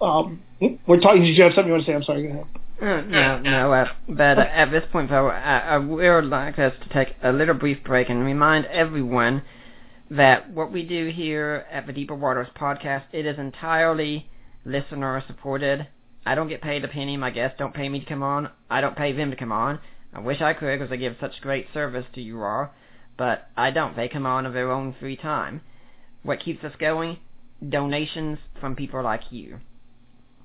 Um, 0.00 0.42
we're 0.86 1.00
talking. 1.00 1.22
Did 1.22 1.36
you 1.36 1.42
have 1.42 1.54
something 1.54 1.66
you 1.66 1.72
want 1.72 1.86
to 1.86 1.90
say? 1.90 1.94
I'm 1.94 2.02
sorry. 2.02 2.22
Go 2.24 2.28
ahead. 2.28 2.46
Uh, 2.78 3.00
no, 3.08 3.38
no, 3.38 3.72
uh, 3.72 3.88
but 4.06 4.38
uh, 4.38 4.42
at 4.42 4.70
this 4.70 4.84
point, 4.92 5.08
though, 5.08 5.28
I, 5.28 5.60
I 5.60 5.78
would 5.78 6.26
like 6.26 6.58
us 6.58 6.74
to 6.82 6.88
take 6.90 7.16
a 7.22 7.32
little 7.32 7.54
brief 7.54 7.82
break 7.82 8.10
and 8.10 8.22
remind 8.22 8.66
everyone 8.66 9.42
that 10.10 10.50
what 10.50 10.70
we 10.70 10.84
do 10.84 11.08
here 11.08 11.64
at 11.72 11.86
the 11.86 11.92
Deeper 11.94 12.14
Waters 12.14 12.48
podcast, 12.54 13.04
it 13.12 13.24
is 13.24 13.38
entirely 13.38 14.28
listener 14.66 15.24
supported. 15.26 15.88
I 16.26 16.34
don't 16.34 16.48
get 16.48 16.60
paid 16.60 16.84
a 16.84 16.88
penny. 16.88 17.16
My 17.16 17.30
guests 17.30 17.56
don't 17.56 17.72
pay 17.72 17.88
me 17.88 18.00
to 18.00 18.06
come 18.06 18.24
on. 18.24 18.50
I 18.68 18.80
don't 18.80 18.96
pay 18.96 19.12
them 19.12 19.30
to 19.30 19.36
come 19.36 19.52
on. 19.52 19.78
I 20.12 20.18
wish 20.18 20.40
I 20.40 20.54
could 20.54 20.76
because 20.78 20.92
I 20.92 20.96
give 20.96 21.14
such 21.20 21.40
great 21.40 21.68
service 21.72 22.04
to 22.14 22.20
you 22.20 22.42
all, 22.42 22.74
but 23.16 23.48
I 23.56 23.70
don't. 23.70 23.94
They 23.94 24.08
come 24.08 24.26
on 24.26 24.44
of 24.44 24.52
their 24.52 24.72
own 24.72 24.96
free 24.98 25.16
time. 25.16 25.60
What 26.24 26.40
keeps 26.40 26.64
us 26.64 26.72
going? 26.80 27.18
Donations 27.66 28.38
from 28.60 28.74
people 28.74 29.04
like 29.04 29.30
you. 29.30 29.60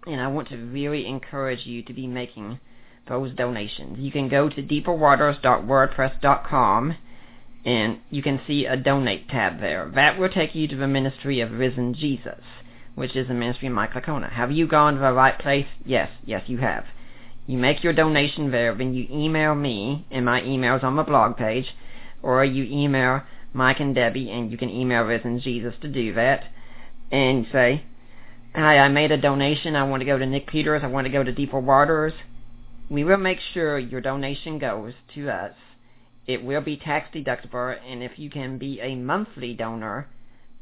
And 0.06 0.22
I 0.22 0.28
want 0.28 0.50
to 0.50 0.58
really 0.58 1.08
encourage 1.08 1.66
you 1.66 1.82
to 1.84 1.94
be 1.94 2.06
making 2.06 2.60
those 3.08 3.34
donations. 3.34 3.98
You 3.98 4.12
can 4.12 4.30
go 4.30 4.50
to 4.50 4.62
deeperwaters.wordpress.com 4.62 6.98
and 7.66 7.98
you 8.10 8.22
can 8.22 8.40
see 8.46 8.66
a 8.66 8.78
donate 8.78 9.30
tab 9.30 9.60
there. 9.60 9.92
That 9.96 10.20
will 10.20 10.30
take 10.30 10.54
you 10.54 10.68
to 10.68 10.76
the 10.76 10.88
ministry 10.88 11.42
of 11.42 11.52
risen 11.52 11.96
Jesus 11.96 12.44
which 12.96 13.16
is 13.16 13.28
the 13.28 13.34
ministry 13.34 13.68
of 13.68 13.74
Mike 13.74 13.94
Licona. 13.94 14.32
Have 14.32 14.52
you 14.52 14.68
gone 14.68 14.96
to 14.96 15.00
the 15.00 15.14
right 15.14 15.38
place? 15.38 15.68
Yes, 15.86 16.10
yes, 16.26 16.44
you 16.48 16.58
have. 16.58 16.86
You 17.48 17.58
make 17.58 17.84
your 17.84 17.94
donation 17.94 18.52
there, 18.52 18.76
then 18.76 18.94
you 18.94 19.08
email 19.10 19.56
me, 19.56 20.06
and 20.12 20.26
my 20.26 20.44
email 20.44 20.76
is 20.76 20.84
on 20.84 20.94
my 20.94 21.04
blog 21.04 21.38
page, 21.38 21.68
or 22.22 22.44
you 22.46 22.64
email 22.64 23.22
Mike 23.54 23.80
and 23.80 23.96
Debbie, 23.96 24.32
and 24.32 24.52
you 24.52 24.58
can 24.58 24.70
email 24.70 25.04
Risen 25.04 25.40
Jesus 25.40 25.74
to 25.82 25.88
do 25.88 26.14
that, 26.14 26.46
and 27.12 27.48
say, 27.52 27.84
Hi, 28.54 28.80
I 28.80 28.90
made 28.90 29.12
a 29.12 29.18
donation. 29.18 29.78
I 29.78 29.84
want 29.84 30.02
to 30.02 30.06
go 30.06 30.18
to 30.18 30.26
Nick 30.26 30.48
Peters. 30.48 30.82
I 30.84 30.88
want 30.88 31.06
to 31.06 31.12
go 31.12 31.24
to 31.24 31.32
Deeper 31.32 31.60
Waters. 31.60 32.14
We 32.90 33.06
will 33.06 33.18
make 33.18 33.40
sure 33.54 33.80
your 33.80 34.02
donation 34.02 34.60
goes 34.60 34.94
to 35.16 35.30
us. 35.30 35.56
It 36.28 36.44
will 36.44 36.60
be 36.60 36.76
tax 36.76 37.10
deductible, 37.16 37.78
and 37.88 38.04
if 38.04 38.20
you 38.20 38.30
can 38.30 38.58
be 38.58 38.82
a 38.82 38.96
monthly 38.96 39.54
donor, 39.54 40.08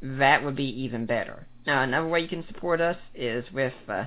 that 0.02 0.44
would 0.44 0.56
be 0.56 0.84
even 0.84 1.08
better. 1.08 1.48
Another 1.78 2.08
way 2.08 2.22
you 2.22 2.28
can 2.28 2.46
support 2.48 2.82
us 2.82 2.98
is 3.14 3.46
with 3.54 3.74
uh, 3.88 4.06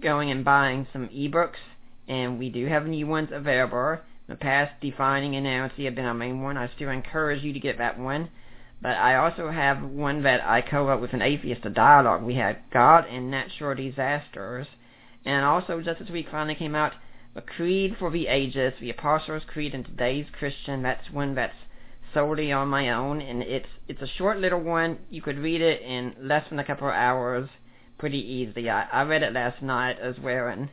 going 0.00 0.30
and 0.30 0.44
buying 0.44 0.86
some 0.92 1.08
ebooks, 1.08 1.62
and 2.08 2.38
we 2.38 2.50
do 2.50 2.66
have 2.66 2.86
new 2.86 3.06
ones 3.06 3.30
available. 3.32 3.98
In 4.26 4.32
the 4.32 4.36
past, 4.36 4.80
Defining 4.80 5.34
Inerrancy 5.34 5.84
have 5.84 5.94
been 5.94 6.06
our 6.06 6.14
main 6.14 6.42
one. 6.42 6.56
I 6.56 6.70
still 6.74 6.88
encourage 6.90 7.42
you 7.42 7.52
to 7.52 7.60
get 7.60 7.78
that 7.78 7.98
one. 7.98 8.30
But 8.80 8.96
I 8.96 9.16
also 9.16 9.50
have 9.50 9.82
one 9.82 10.22
that 10.24 10.42
I 10.46 10.60
co-wrote 10.60 11.00
with 11.00 11.12
an 11.12 11.22
atheist, 11.22 11.64
a 11.64 11.70
dialogue. 11.70 12.22
We 12.22 12.34
had 12.34 12.58
God 12.72 13.06
and 13.06 13.30
Natural 13.30 13.74
Disasters. 13.74 14.66
And 15.24 15.44
also, 15.44 15.80
just 15.80 16.00
this 16.00 16.10
week, 16.10 16.26
finally 16.30 16.54
came 16.54 16.74
out 16.74 16.92
The 17.34 17.40
Creed 17.40 17.96
for 17.98 18.10
the 18.10 18.26
Ages, 18.26 18.74
the 18.80 18.90
Apostles' 18.90 19.42
Creed 19.46 19.74
in 19.74 19.84
Today's 19.84 20.26
Christian. 20.38 20.82
That's 20.82 21.10
one 21.10 21.34
that's 21.34 21.54
solely 22.14 22.52
on 22.52 22.68
my 22.68 22.90
own, 22.90 23.20
and 23.20 23.42
it's 23.42 23.68
it's 23.88 24.00
a 24.00 24.06
short 24.16 24.38
little 24.38 24.60
one. 24.60 24.98
You 25.10 25.20
could 25.20 25.38
read 25.38 25.60
it 25.60 25.82
in 25.82 26.14
less 26.20 26.48
than 26.48 26.58
a 26.58 26.64
couple 26.64 26.88
of 26.88 26.94
hours, 26.94 27.48
pretty 27.98 28.18
easily. 28.18 28.70
I, 28.70 28.84
I 28.84 29.02
read 29.02 29.22
it 29.22 29.32
last 29.32 29.62
night 29.62 29.98
as 30.00 30.14
well, 30.18 30.48
and 30.48 30.70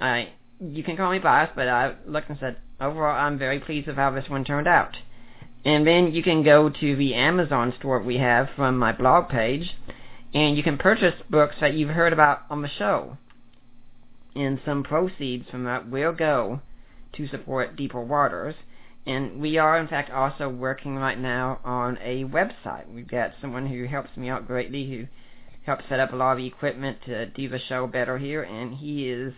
I 0.00 0.32
you 0.60 0.82
can 0.82 0.96
call 0.96 1.10
me 1.10 1.18
biased, 1.18 1.54
but 1.54 1.68
I 1.68 1.94
looked 2.06 2.28
and 2.28 2.38
said 2.38 2.56
overall 2.80 3.16
I'm 3.16 3.38
very 3.38 3.60
pleased 3.60 3.86
with 3.86 3.96
how 3.96 4.10
this 4.10 4.28
one 4.28 4.44
turned 4.44 4.68
out. 4.68 4.96
And 5.64 5.86
then 5.86 6.12
you 6.12 6.22
can 6.22 6.42
go 6.44 6.70
to 6.70 6.96
the 6.96 7.14
Amazon 7.14 7.74
store 7.78 8.00
we 8.00 8.18
have 8.18 8.48
from 8.54 8.78
my 8.78 8.92
blog 8.92 9.28
page, 9.28 9.74
and 10.32 10.56
you 10.56 10.62
can 10.62 10.78
purchase 10.78 11.14
books 11.28 11.56
that 11.60 11.74
you've 11.74 11.90
heard 11.90 12.12
about 12.12 12.42
on 12.50 12.62
the 12.62 12.68
show. 12.68 13.16
And 14.34 14.60
some 14.64 14.84
proceeds 14.84 15.48
from 15.50 15.64
that 15.64 15.88
will 15.88 16.12
go 16.12 16.60
to 17.16 17.26
support 17.28 17.74
Deeper 17.74 18.00
Waters. 18.00 18.54
And 19.06 19.40
we 19.40 19.56
are, 19.56 19.78
in 19.78 19.86
fact, 19.86 20.10
also 20.10 20.48
working 20.48 20.96
right 20.96 21.18
now 21.18 21.60
on 21.64 21.96
a 22.02 22.24
website. 22.24 22.92
We've 22.92 23.06
got 23.06 23.32
someone 23.40 23.66
who 23.66 23.86
helps 23.86 24.16
me 24.16 24.28
out 24.28 24.48
greatly, 24.48 24.88
who 24.88 25.06
helps 25.64 25.84
set 25.88 26.00
up 26.00 26.12
a 26.12 26.16
lot 26.16 26.32
of 26.32 26.44
equipment 26.44 26.98
to 27.06 27.26
do 27.26 27.48
the 27.48 27.60
show 27.68 27.86
better 27.86 28.18
here, 28.18 28.42
and 28.42 28.74
he 28.74 29.08
is 29.08 29.32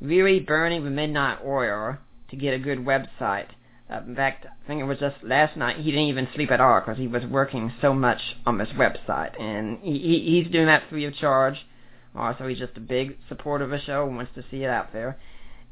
really 0.00 0.38
burning 0.40 0.84
the 0.84 0.90
midnight 0.90 1.38
oil 1.44 1.98
to 2.28 2.36
get 2.36 2.54
a 2.54 2.58
good 2.58 2.78
website. 2.78 3.48
Uh, 3.90 4.00
in 4.06 4.14
fact, 4.14 4.46
I 4.46 4.66
think 4.68 4.80
it 4.80 4.84
was 4.84 4.98
just 4.98 5.16
last 5.24 5.56
night 5.56 5.78
he 5.78 5.90
didn't 5.90 6.06
even 6.06 6.28
sleep 6.34 6.52
at 6.52 6.60
all 6.60 6.80
because 6.80 6.98
he 6.98 7.08
was 7.08 7.24
working 7.26 7.72
so 7.80 7.92
much 7.92 8.20
on 8.46 8.58
this 8.58 8.68
website, 8.76 9.40
and 9.40 9.78
he, 9.82 10.42
he's 10.42 10.52
doing 10.52 10.66
that 10.66 10.88
free 10.88 11.04
of 11.04 11.14
charge. 11.16 11.66
Also, 12.14 12.46
he's 12.46 12.58
just 12.58 12.76
a 12.76 12.80
big 12.80 13.16
supporter 13.28 13.64
of 13.64 13.70
the 13.70 13.80
show 13.80 14.06
and 14.06 14.16
wants 14.16 14.32
to 14.36 14.44
see 14.50 14.62
it 14.62 14.70
out 14.70 14.92
there, 14.92 15.18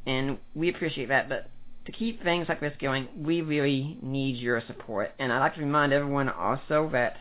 and 0.07 0.39
we 0.55 0.69
appreciate 0.69 1.09
that. 1.09 1.29
But 1.29 1.49
to 1.89 1.93
keep 1.93 2.23
things 2.23 2.51
like 2.51 2.61
this 2.61 2.75
going, 2.79 3.09
we 3.17 3.41
really 3.41 3.97
need 4.03 4.37
your 4.37 4.63
support. 4.67 5.15
And 5.19 5.33
I'd 5.33 5.39
like 5.39 5.55
to 5.55 5.61
remind 5.61 5.91
everyone 5.91 6.29
also 6.29 6.91
that 6.93 7.17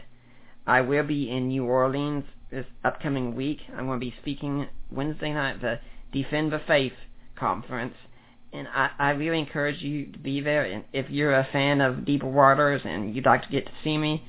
I 0.67 0.81
will 0.81 1.03
be 1.07 1.31
in 1.31 1.47
New 1.47 1.63
Orleans 1.63 2.25
this 2.51 2.65
upcoming 2.83 3.33
week. 3.33 3.59
I'm 3.69 3.87
going 3.87 3.97
to 3.97 4.05
be 4.05 4.13
speaking 4.21 4.67
Wednesday 4.91 5.31
night 5.31 5.55
at 5.55 5.61
the 5.61 5.79
Defend 6.11 6.51
the 6.51 6.59
Faith 6.67 6.91
conference. 7.37 7.93
And 8.51 8.67
I, 8.67 8.89
I 8.99 9.09
really 9.11 9.39
encourage 9.39 9.81
you 9.81 10.11
to 10.11 10.19
be 10.19 10.41
there. 10.41 10.65
And 10.65 10.83
if 10.91 11.09
you're 11.09 11.33
a 11.33 11.47
fan 11.53 11.79
of 11.79 12.03
Deeper 12.03 12.27
Waters 12.27 12.81
and 12.83 13.15
you'd 13.15 13.25
like 13.25 13.43
to 13.43 13.49
get 13.49 13.67
to 13.67 13.71
see 13.85 13.97
me, 13.97 14.25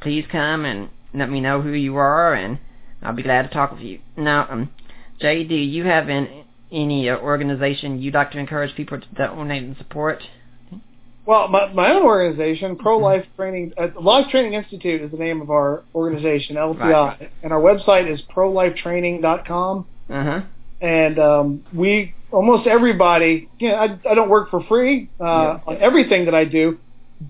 please 0.00 0.24
come 0.30 0.64
and 0.64 0.88
let 1.12 1.28
me 1.28 1.40
know 1.40 1.62
who 1.62 1.72
you 1.72 1.96
are, 1.96 2.34
and 2.34 2.60
I'll 3.02 3.12
be 3.12 3.24
glad 3.24 3.42
to 3.42 3.48
talk 3.48 3.72
with 3.72 3.80
you. 3.80 3.98
Now, 4.16 4.46
um, 4.48 4.70
do 5.18 5.28
you 5.28 5.84
have 5.84 6.08
an 6.08 6.43
any 6.74 7.08
uh, 7.08 7.18
organization 7.18 8.00
you'd 8.02 8.14
like 8.14 8.32
to 8.32 8.38
encourage 8.38 8.74
people 8.74 9.00
to 9.00 9.06
donate 9.14 9.62
and 9.62 9.76
support? 9.76 10.22
Well, 11.26 11.48
my, 11.48 11.72
my 11.72 11.90
own 11.90 12.02
organization, 12.02 12.76
Pro 12.76 12.96
mm-hmm. 12.96 13.04
Life 13.04 13.26
Training, 13.36 13.72
uh, 13.78 13.88
Life 14.00 14.26
Training 14.30 14.54
Institute 14.54 15.00
is 15.00 15.10
the 15.10 15.16
name 15.16 15.40
of 15.40 15.50
our 15.50 15.82
organization, 15.94 16.56
LTI, 16.56 16.80
right. 16.80 17.32
and 17.42 17.52
our 17.52 17.60
website 17.60 18.12
is 18.12 18.20
prolifetraining.com. 18.34 19.86
Uh-huh. 20.10 20.40
And 20.82 21.18
um, 21.18 21.64
we, 21.72 22.14
almost 22.30 22.66
everybody, 22.66 23.48
you 23.58 23.70
know, 23.70 23.76
I, 23.76 23.84
I 24.10 24.14
don't 24.14 24.28
work 24.28 24.50
for 24.50 24.62
free 24.64 25.08
uh, 25.18 25.24
yeah. 25.24 25.60
on 25.66 25.78
everything 25.78 26.26
that 26.26 26.34
I 26.34 26.44
do, 26.44 26.78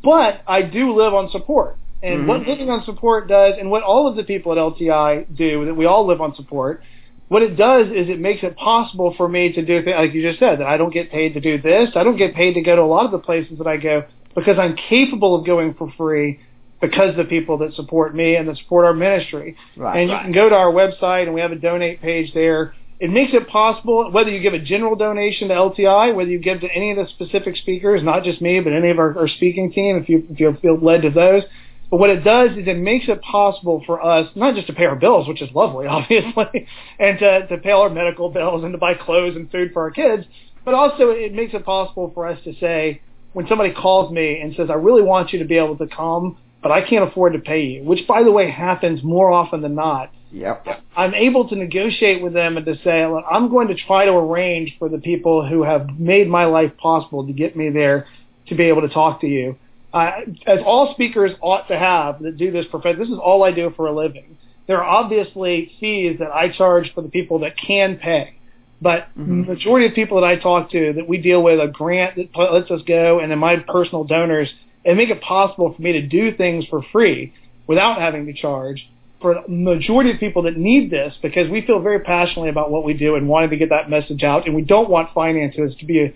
but 0.02 0.42
I 0.46 0.62
do 0.62 0.96
live 0.96 1.14
on 1.14 1.30
support. 1.30 1.76
And 2.02 2.20
mm-hmm. 2.20 2.28
what 2.28 2.48
living 2.48 2.70
on 2.70 2.84
support 2.84 3.28
does, 3.28 3.54
and 3.58 3.70
what 3.70 3.84
all 3.84 4.08
of 4.08 4.16
the 4.16 4.24
people 4.24 4.50
at 4.52 4.58
LTI 4.58 5.36
do, 5.36 5.66
that 5.66 5.74
we 5.74 5.86
all 5.86 6.06
live 6.06 6.20
on 6.20 6.34
support, 6.34 6.82
what 7.28 7.42
it 7.42 7.56
does 7.56 7.88
is 7.88 8.08
it 8.08 8.20
makes 8.20 8.42
it 8.42 8.56
possible 8.56 9.14
for 9.16 9.28
me 9.28 9.52
to 9.52 9.64
do 9.64 9.82
things 9.82 9.96
like 9.96 10.14
you 10.14 10.22
just 10.22 10.38
said 10.38 10.60
that 10.60 10.66
I 10.66 10.76
don't 10.76 10.92
get 10.92 11.10
paid 11.10 11.34
to 11.34 11.40
do 11.40 11.60
this. 11.60 11.90
I 11.94 12.04
don't 12.04 12.16
get 12.16 12.34
paid 12.34 12.54
to 12.54 12.60
go 12.60 12.76
to 12.76 12.82
a 12.82 12.84
lot 12.84 13.06
of 13.06 13.12
the 13.12 13.18
places 13.18 13.58
that 13.58 13.66
I 13.66 13.76
go 13.76 14.04
because 14.34 14.58
I'm 14.58 14.76
capable 14.76 15.34
of 15.34 15.46
going 15.46 15.74
for 15.74 15.92
free 15.96 16.40
because 16.80 17.10
of 17.10 17.16
the 17.16 17.24
people 17.24 17.58
that 17.58 17.72
support 17.74 18.14
me 18.14 18.36
and 18.36 18.48
that 18.48 18.58
support 18.58 18.84
our 18.84 18.92
ministry. 18.92 19.56
Right, 19.76 20.00
and 20.00 20.10
you 20.10 20.16
right. 20.16 20.24
can 20.24 20.32
go 20.32 20.48
to 20.48 20.54
our 20.54 20.70
website 20.70 21.24
and 21.24 21.34
we 21.34 21.40
have 21.40 21.52
a 21.52 21.56
donate 21.56 22.02
page 22.02 22.32
there 22.34 22.74
it 23.00 23.10
makes 23.10 23.32
it 23.34 23.48
possible 23.48 24.10
whether 24.10 24.30
you 24.30 24.40
give 24.40 24.54
a 24.54 24.58
general 24.58 24.94
donation 24.96 25.48
to 25.48 25.54
LTI, 25.54 26.14
whether 26.14 26.30
you 26.30 26.38
give 26.38 26.60
to 26.60 26.68
any 26.68 26.92
of 26.92 26.96
the 26.96 27.06
specific 27.10 27.56
speakers, 27.56 28.02
not 28.02 28.22
just 28.22 28.40
me, 28.40 28.60
but 28.60 28.72
any 28.72 28.90
of 28.90 28.98
our, 28.98 29.18
our 29.18 29.28
speaking 29.28 29.72
team, 29.72 29.96
if 29.96 30.08
you 30.08 30.26
if 30.30 30.38
you 30.38 30.56
feel 30.62 30.78
led 30.78 31.02
to 31.02 31.10
those. 31.10 31.42
But 31.90 31.98
what 31.98 32.10
it 32.10 32.24
does 32.24 32.52
is 32.52 32.66
it 32.66 32.78
makes 32.78 33.06
it 33.08 33.22
possible 33.22 33.82
for 33.86 34.04
us 34.04 34.28
not 34.34 34.54
just 34.54 34.66
to 34.66 34.72
pay 34.72 34.84
our 34.86 34.96
bills, 34.96 35.28
which 35.28 35.42
is 35.42 35.50
lovely, 35.54 35.86
obviously, 35.88 36.66
and 36.98 37.18
to, 37.18 37.46
to 37.48 37.58
pay 37.58 37.70
all 37.70 37.82
our 37.82 37.90
medical 37.90 38.30
bills 38.30 38.64
and 38.64 38.72
to 38.72 38.78
buy 38.78 38.94
clothes 38.94 39.36
and 39.36 39.50
food 39.50 39.72
for 39.72 39.82
our 39.82 39.90
kids, 39.90 40.24
but 40.64 40.74
also 40.74 41.10
it 41.10 41.32
makes 41.32 41.54
it 41.54 41.64
possible 41.64 42.10
for 42.14 42.26
us 42.26 42.38
to 42.44 42.54
say, 42.58 43.00
when 43.32 43.46
somebody 43.48 43.72
calls 43.72 44.12
me 44.12 44.40
and 44.40 44.54
says, 44.56 44.70
I 44.70 44.74
really 44.74 45.02
want 45.02 45.32
you 45.32 45.40
to 45.40 45.44
be 45.44 45.58
able 45.58 45.76
to 45.78 45.86
come, 45.86 46.38
but 46.62 46.72
I 46.72 46.88
can't 46.88 47.08
afford 47.08 47.34
to 47.34 47.40
pay 47.40 47.62
you, 47.62 47.84
which 47.84 48.06
by 48.06 48.22
the 48.22 48.30
way 48.30 48.50
happens 48.50 49.02
more 49.02 49.30
often 49.30 49.60
than 49.60 49.74
not. 49.74 50.10
Yep. 50.32 50.66
I'm 50.96 51.14
able 51.14 51.48
to 51.48 51.54
negotiate 51.54 52.22
with 52.22 52.32
them 52.32 52.56
and 52.56 52.66
to 52.66 52.76
say, 52.82 53.06
Look, 53.06 53.24
I'm 53.30 53.50
going 53.50 53.68
to 53.68 53.74
try 53.74 54.04
to 54.06 54.12
arrange 54.12 54.74
for 54.78 54.88
the 54.88 54.98
people 54.98 55.46
who 55.46 55.62
have 55.62 55.98
made 55.98 56.28
my 56.28 56.46
life 56.46 56.72
possible 56.76 57.26
to 57.26 57.32
get 57.32 57.56
me 57.56 57.70
there 57.70 58.06
to 58.48 58.54
be 58.56 58.64
able 58.64 58.80
to 58.82 58.88
talk 58.88 59.20
to 59.20 59.28
you. 59.28 59.56
Uh, 59.94 60.10
as 60.48 60.58
all 60.66 60.92
speakers 60.92 61.30
ought 61.40 61.68
to 61.68 61.78
have 61.78 62.20
that 62.20 62.36
do 62.36 62.50
this 62.50 62.66
profession, 62.66 62.98
this 62.98 63.08
is 63.08 63.18
all 63.18 63.44
I 63.44 63.52
do 63.52 63.72
for 63.76 63.86
a 63.86 63.94
living. 63.94 64.36
There 64.66 64.82
are 64.82 64.84
obviously 64.84 65.72
fees 65.78 66.18
that 66.18 66.32
I 66.32 66.48
charge 66.48 66.92
for 66.94 67.00
the 67.00 67.08
people 67.08 67.38
that 67.40 67.56
can 67.56 67.96
pay. 67.96 68.34
But 68.82 69.06
mm-hmm. 69.16 69.42
the 69.42 69.54
majority 69.54 69.86
of 69.86 69.94
people 69.94 70.20
that 70.20 70.26
I 70.26 70.36
talk 70.36 70.72
to 70.72 70.94
that 70.94 71.08
we 71.08 71.18
deal 71.18 71.42
with 71.42 71.60
a 71.60 71.68
grant 71.68 72.16
that 72.16 72.36
lets 72.36 72.72
us 72.72 72.82
go 72.86 73.20
and 73.20 73.30
then 73.30 73.38
my 73.38 73.56
personal 73.56 74.02
donors 74.02 74.52
and 74.84 74.96
make 74.96 75.10
it 75.10 75.22
possible 75.22 75.72
for 75.72 75.80
me 75.80 75.92
to 75.92 76.02
do 76.02 76.36
things 76.36 76.64
for 76.68 76.82
free 76.90 77.32
without 77.68 78.00
having 78.00 78.26
to 78.26 78.32
charge 78.32 78.88
for 79.20 79.34
the 79.34 79.48
majority 79.48 80.10
of 80.10 80.18
people 80.18 80.42
that 80.42 80.56
need 80.58 80.90
this 80.90 81.14
because 81.22 81.48
we 81.48 81.64
feel 81.64 81.80
very 81.80 82.00
passionately 82.00 82.50
about 82.50 82.70
what 82.70 82.84
we 82.84 82.92
do 82.94 83.14
and 83.14 83.26
wanting 83.28 83.48
to 83.48 83.56
get 83.56 83.70
that 83.70 83.88
message 83.88 84.22
out 84.22 84.44
and 84.44 84.54
we 84.54 84.60
don't 84.60 84.90
want 84.90 85.08
finances 85.14 85.74
to 85.78 85.86
be 85.86 86.00
a, 86.00 86.14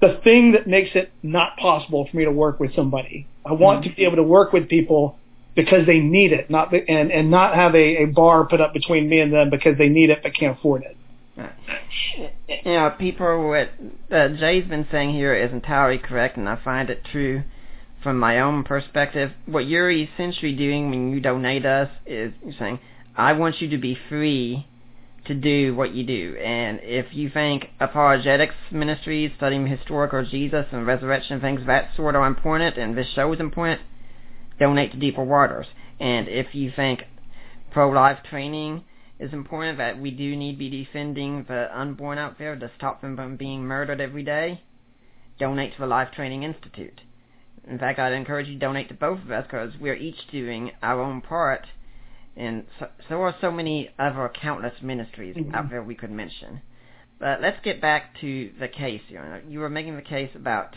the 0.00 0.20
thing 0.22 0.52
that 0.52 0.66
makes 0.66 0.90
it 0.94 1.10
not 1.22 1.56
possible 1.56 2.08
for 2.10 2.16
me 2.16 2.24
to 2.24 2.30
work 2.30 2.60
with 2.60 2.74
somebody. 2.74 3.26
I 3.44 3.52
want 3.52 3.80
mm-hmm. 3.80 3.90
to 3.90 3.96
be 3.96 4.04
able 4.04 4.16
to 4.16 4.22
work 4.22 4.52
with 4.52 4.68
people 4.68 5.18
because 5.56 5.86
they 5.86 5.98
need 5.98 6.32
it, 6.32 6.50
not 6.50 6.72
and 6.72 7.10
and 7.10 7.30
not 7.30 7.54
have 7.54 7.74
a, 7.74 8.02
a 8.02 8.04
bar 8.06 8.46
put 8.46 8.60
up 8.60 8.72
between 8.72 9.08
me 9.08 9.20
and 9.20 9.32
them 9.32 9.50
because 9.50 9.76
they 9.76 9.88
need 9.88 10.10
it 10.10 10.20
but 10.22 10.34
can't 10.34 10.56
afford 10.56 10.82
it. 10.82 10.96
You 12.48 12.72
know, 12.72 12.94
people, 12.98 13.48
what 13.48 13.70
uh, 14.10 14.28
Jay's 14.30 14.68
been 14.68 14.88
saying 14.90 15.14
here 15.14 15.34
is 15.34 15.52
entirely 15.52 15.98
correct, 15.98 16.36
and 16.36 16.48
I 16.48 16.56
find 16.62 16.90
it 16.90 17.04
true 17.12 17.44
from 18.02 18.18
my 18.18 18.40
own 18.40 18.64
perspective, 18.64 19.32
what 19.46 19.66
you're 19.66 19.90
essentially 19.90 20.54
doing 20.54 20.90
when 20.90 21.10
you 21.10 21.20
donate 21.20 21.66
us 21.66 21.90
is 22.06 22.32
you're 22.42 22.54
saying, 22.58 22.78
I 23.16 23.32
want 23.32 23.60
you 23.60 23.68
to 23.70 23.78
be 23.78 23.98
free 24.08 24.66
to 25.28 25.34
do 25.34 25.74
what 25.74 25.94
you 25.94 26.04
do. 26.04 26.36
And 26.36 26.80
if 26.82 27.14
you 27.14 27.30
think 27.30 27.66
apologetics 27.80 28.54
ministries, 28.72 29.30
studying 29.36 29.66
historical 29.66 30.24
Jesus 30.24 30.66
and 30.72 30.86
resurrection 30.86 31.40
things 31.40 31.60
that 31.66 31.90
sort 31.96 32.16
are 32.16 32.26
important 32.26 32.76
and 32.76 32.96
this 32.96 33.06
show 33.14 33.32
is 33.32 33.40
important, 33.40 33.80
donate 34.58 34.92
to 34.92 34.98
Deeper 34.98 35.22
Waters. 35.22 35.66
And 36.00 36.28
if 36.28 36.54
you 36.54 36.72
think 36.74 37.04
pro-life 37.70 38.18
training 38.28 38.84
is 39.18 39.32
important, 39.32 39.78
that 39.78 40.00
we 40.00 40.10
do 40.10 40.36
need 40.36 40.52
to 40.52 40.58
be 40.58 40.84
defending 40.84 41.44
the 41.48 41.68
unborn 41.76 42.18
out 42.18 42.38
there 42.38 42.56
to 42.56 42.70
stop 42.76 43.00
them 43.00 43.16
from 43.16 43.36
being 43.36 43.62
murdered 43.62 44.00
every 44.00 44.22
day, 44.22 44.62
donate 45.38 45.74
to 45.74 45.80
the 45.80 45.86
Life 45.86 46.08
Training 46.14 46.42
Institute. 46.42 47.00
In 47.68 47.78
fact, 47.78 47.98
I'd 47.98 48.12
encourage 48.12 48.46
you 48.46 48.54
to 48.54 48.60
donate 48.60 48.88
to 48.88 48.94
both 48.94 49.20
of 49.20 49.30
us 49.30 49.44
because 49.44 49.72
we're 49.80 49.96
each 49.96 50.28
doing 50.30 50.70
our 50.82 51.02
own 51.02 51.20
part. 51.20 51.66
And 52.38 52.64
so, 52.78 52.88
so 53.08 53.20
are 53.22 53.34
so 53.40 53.50
many 53.50 53.90
other 53.98 54.30
countless 54.40 54.74
ministries 54.82 55.36
mm-hmm. 55.36 55.54
out 55.54 55.70
there 55.70 55.82
we 55.82 55.94
could 55.94 56.10
mention. 56.10 56.62
But 57.18 57.40
let's 57.40 57.58
get 57.64 57.80
back 57.80 58.18
to 58.20 58.50
the 58.60 58.68
case. 58.68 59.02
You, 59.08 59.16
know, 59.16 59.40
you 59.48 59.58
were 59.58 59.68
making 59.68 59.96
the 59.96 60.02
case 60.02 60.30
about 60.34 60.76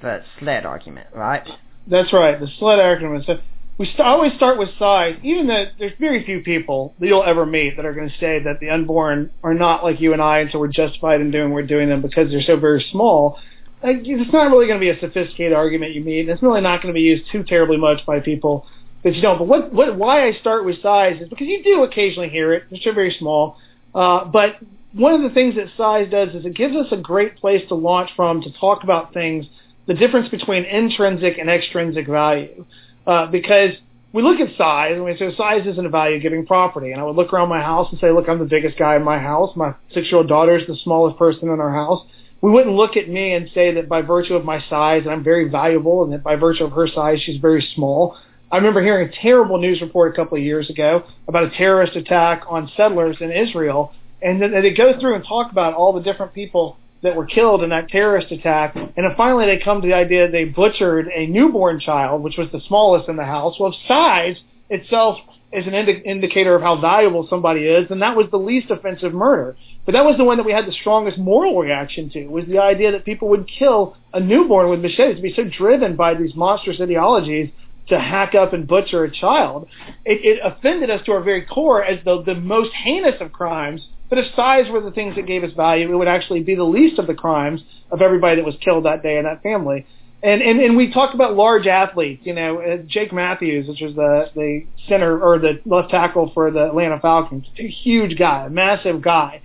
the 0.00 0.20
sled 0.38 0.64
argument, 0.64 1.08
right? 1.14 1.46
That's 1.86 2.12
right, 2.12 2.38
the 2.38 2.48
sled 2.58 2.78
argument. 2.78 3.24
So 3.26 3.40
we 3.76 3.86
st- 3.86 4.00
always 4.00 4.32
start 4.34 4.56
with 4.56 4.68
size, 4.78 5.16
even 5.24 5.48
though 5.48 5.66
there's 5.78 5.98
very 5.98 6.24
few 6.24 6.42
people 6.42 6.94
that 7.00 7.08
you'll 7.08 7.24
ever 7.24 7.44
meet 7.44 7.76
that 7.76 7.84
are 7.84 7.92
going 7.92 8.08
to 8.08 8.18
say 8.18 8.40
that 8.44 8.60
the 8.60 8.70
unborn 8.70 9.32
are 9.42 9.54
not 9.54 9.82
like 9.82 10.00
you 10.00 10.12
and 10.12 10.22
I, 10.22 10.38
and 10.38 10.50
so 10.52 10.60
we're 10.60 10.68
justified 10.68 11.20
in 11.20 11.32
doing 11.32 11.50
what 11.50 11.56
we're 11.56 11.66
doing 11.66 11.88
them 11.88 12.02
because 12.02 12.30
they're 12.30 12.42
so 12.42 12.56
very 12.56 12.86
small 12.92 13.38
like, 13.84 13.98
it's 14.02 14.32
not 14.32 14.50
really 14.50 14.66
going 14.66 14.80
to 14.80 14.84
be 14.84 14.88
a 14.88 14.98
sophisticated 14.98 15.52
argument 15.52 15.92
you 15.92 16.00
meet, 16.02 16.20
and 16.20 16.30
it's 16.30 16.42
really 16.42 16.62
not 16.62 16.80
going 16.80 16.92
to 16.92 16.96
be 16.96 17.02
used 17.02 17.30
too 17.30 17.44
terribly 17.44 17.76
much 17.76 18.04
by 18.06 18.18
people 18.18 18.66
that 19.04 19.14
you 19.14 19.22
don't. 19.22 19.38
But 19.38 19.46
what, 19.46 19.72
what, 19.72 19.96
why 19.96 20.26
I 20.26 20.32
start 20.40 20.64
with 20.64 20.82
size 20.82 21.20
is 21.20 21.28
because 21.28 21.46
you 21.46 21.62
do 21.62 21.84
occasionally 21.84 22.28
hear 22.28 22.52
it. 22.52 22.64
Still 22.80 22.94
very 22.94 23.14
small, 23.18 23.56
uh, 23.94 24.24
but 24.24 24.56
one 24.92 25.14
of 25.14 25.22
the 25.22 25.30
things 25.30 25.54
that 25.56 25.66
size 25.76 26.10
does 26.10 26.34
is 26.34 26.44
it 26.44 26.54
gives 26.54 26.74
us 26.76 26.86
a 26.90 26.96
great 26.96 27.36
place 27.36 27.62
to 27.68 27.74
launch 27.74 28.10
from 28.16 28.42
to 28.42 28.52
talk 28.58 28.82
about 28.82 29.12
things, 29.12 29.46
the 29.86 29.94
difference 29.94 30.28
between 30.28 30.64
intrinsic 30.64 31.38
and 31.38 31.50
extrinsic 31.50 32.06
value, 32.06 32.64
uh, 33.06 33.26
because 33.26 33.70
we 34.12 34.22
look 34.22 34.40
at 34.40 34.56
size 34.56 34.92
and 34.94 35.04
we 35.04 35.16
say 35.16 35.34
size 35.36 35.66
isn't 35.66 35.84
a 35.84 35.88
value-giving 35.88 36.46
property. 36.46 36.92
And 36.92 37.00
I 37.00 37.04
would 37.04 37.16
look 37.16 37.32
around 37.32 37.48
my 37.48 37.60
house 37.60 37.88
and 37.90 38.00
say, 38.00 38.12
look, 38.12 38.28
I'm 38.28 38.38
the 38.38 38.44
biggest 38.44 38.78
guy 38.78 38.94
in 38.94 39.02
my 39.02 39.18
house. 39.18 39.50
My 39.56 39.74
six-year-old 39.92 40.28
daughter 40.28 40.56
is 40.56 40.66
the 40.68 40.76
smallest 40.84 41.18
person 41.18 41.48
in 41.48 41.60
our 41.60 41.72
house 41.72 42.06
we 42.44 42.50
wouldn't 42.50 42.76
look 42.76 42.98
at 42.98 43.08
me 43.08 43.32
and 43.32 43.48
say 43.54 43.72
that 43.72 43.88
by 43.88 44.02
virtue 44.02 44.34
of 44.34 44.44
my 44.44 44.62
size, 44.68 45.04
I'm 45.08 45.24
very 45.24 45.48
valuable, 45.48 46.04
and 46.04 46.12
that 46.12 46.22
by 46.22 46.36
virtue 46.36 46.64
of 46.64 46.72
her 46.72 46.86
size, 46.86 47.18
she's 47.24 47.40
very 47.40 47.66
small. 47.74 48.18
I 48.54 48.58
remember 48.58 48.84
hearing 48.84 49.08
a 49.08 49.12
terrible 49.20 49.58
news 49.58 49.80
report 49.80 50.12
a 50.12 50.16
couple 50.16 50.38
of 50.38 50.44
years 50.44 50.70
ago 50.70 51.02
about 51.26 51.42
a 51.42 51.50
terrorist 51.50 51.96
attack 51.96 52.44
on 52.48 52.70
settlers 52.76 53.16
in 53.20 53.32
Israel, 53.32 53.92
and 54.22 54.40
then 54.40 54.52
they 54.52 54.72
go 54.72 54.96
through 55.00 55.16
and 55.16 55.24
talk 55.24 55.50
about 55.50 55.74
all 55.74 55.92
the 55.92 56.02
different 56.02 56.34
people 56.34 56.76
that 57.02 57.16
were 57.16 57.26
killed 57.26 57.64
in 57.64 57.70
that 57.70 57.88
terrorist 57.88 58.30
attack, 58.30 58.76
and 58.76 58.92
then 58.94 59.12
finally 59.16 59.46
they 59.46 59.58
come 59.58 59.82
to 59.82 59.88
the 59.88 59.94
idea 59.94 60.30
they 60.30 60.44
butchered 60.44 61.08
a 61.08 61.26
newborn 61.26 61.80
child, 61.80 62.22
which 62.22 62.36
was 62.36 62.46
the 62.52 62.60
smallest 62.68 63.08
in 63.08 63.16
the 63.16 63.24
house. 63.24 63.56
Well, 63.58 63.76
size 63.88 64.36
itself 64.70 65.18
is 65.52 65.66
an 65.66 65.74
indi- 65.74 66.02
indicator 66.04 66.54
of 66.54 66.62
how 66.62 66.80
valuable 66.80 67.26
somebody 67.28 67.66
is, 67.66 67.90
and 67.90 68.02
that 68.02 68.16
was 68.16 68.28
the 68.30 68.38
least 68.38 68.70
offensive 68.70 69.12
murder. 69.12 69.56
But 69.84 69.92
that 69.94 70.04
was 70.04 70.16
the 70.16 70.24
one 70.24 70.36
that 70.36 70.46
we 70.46 70.52
had 70.52 70.66
the 70.66 70.72
strongest 70.72 71.18
moral 71.18 71.58
reaction 71.58 72.08
to, 72.10 72.28
was 72.28 72.44
the 72.46 72.60
idea 72.60 72.92
that 72.92 73.04
people 73.04 73.26
would 73.30 73.48
kill 73.48 73.96
a 74.12 74.20
newborn 74.20 74.70
with 74.70 74.78
machetes, 74.78 75.16
to 75.16 75.22
be 75.22 75.34
so 75.34 75.42
driven 75.42 75.96
by 75.96 76.14
these 76.14 76.36
monstrous 76.36 76.80
ideologies 76.80 77.50
to 77.88 77.98
hack 77.98 78.34
up 78.34 78.52
and 78.52 78.66
butcher 78.66 79.04
a 79.04 79.10
child. 79.10 79.68
It, 80.04 80.24
it 80.24 80.40
offended 80.42 80.90
us 80.90 81.04
to 81.06 81.12
our 81.12 81.22
very 81.22 81.42
core 81.42 81.84
as 81.84 82.02
the, 82.04 82.22
the 82.22 82.34
most 82.34 82.72
heinous 82.72 83.20
of 83.20 83.32
crimes, 83.32 83.86
but 84.08 84.18
if 84.18 84.34
size 84.34 84.70
were 84.70 84.80
the 84.80 84.90
things 84.90 85.16
that 85.16 85.26
gave 85.26 85.44
us 85.44 85.52
value, 85.54 85.90
it 85.92 85.96
would 85.96 86.08
actually 86.08 86.42
be 86.42 86.54
the 86.54 86.64
least 86.64 86.98
of 86.98 87.06
the 87.06 87.14
crimes 87.14 87.62
of 87.90 88.00
everybody 88.00 88.36
that 88.36 88.44
was 88.44 88.56
killed 88.60 88.84
that 88.84 89.02
day 89.02 89.18
in 89.18 89.24
that 89.24 89.42
family. 89.42 89.86
And, 90.22 90.40
and 90.40 90.58
and 90.58 90.74
we 90.74 90.90
talked 90.90 91.14
about 91.14 91.36
large 91.36 91.66
athletes. 91.66 92.22
You 92.24 92.32
know, 92.32 92.58
uh, 92.58 92.76
Jake 92.86 93.12
Matthews, 93.12 93.68
which 93.68 93.82
was 93.82 93.94
the 93.94 94.30
the 94.34 94.66
center 94.88 95.22
or 95.22 95.38
the 95.38 95.60
left 95.66 95.90
tackle 95.90 96.30
for 96.32 96.50
the 96.50 96.64
Atlanta 96.68 96.98
Falcons, 96.98 97.44
a 97.58 97.68
huge 97.68 98.16
guy, 98.18 98.46
a 98.46 98.50
massive 98.50 99.02
guy. 99.02 99.42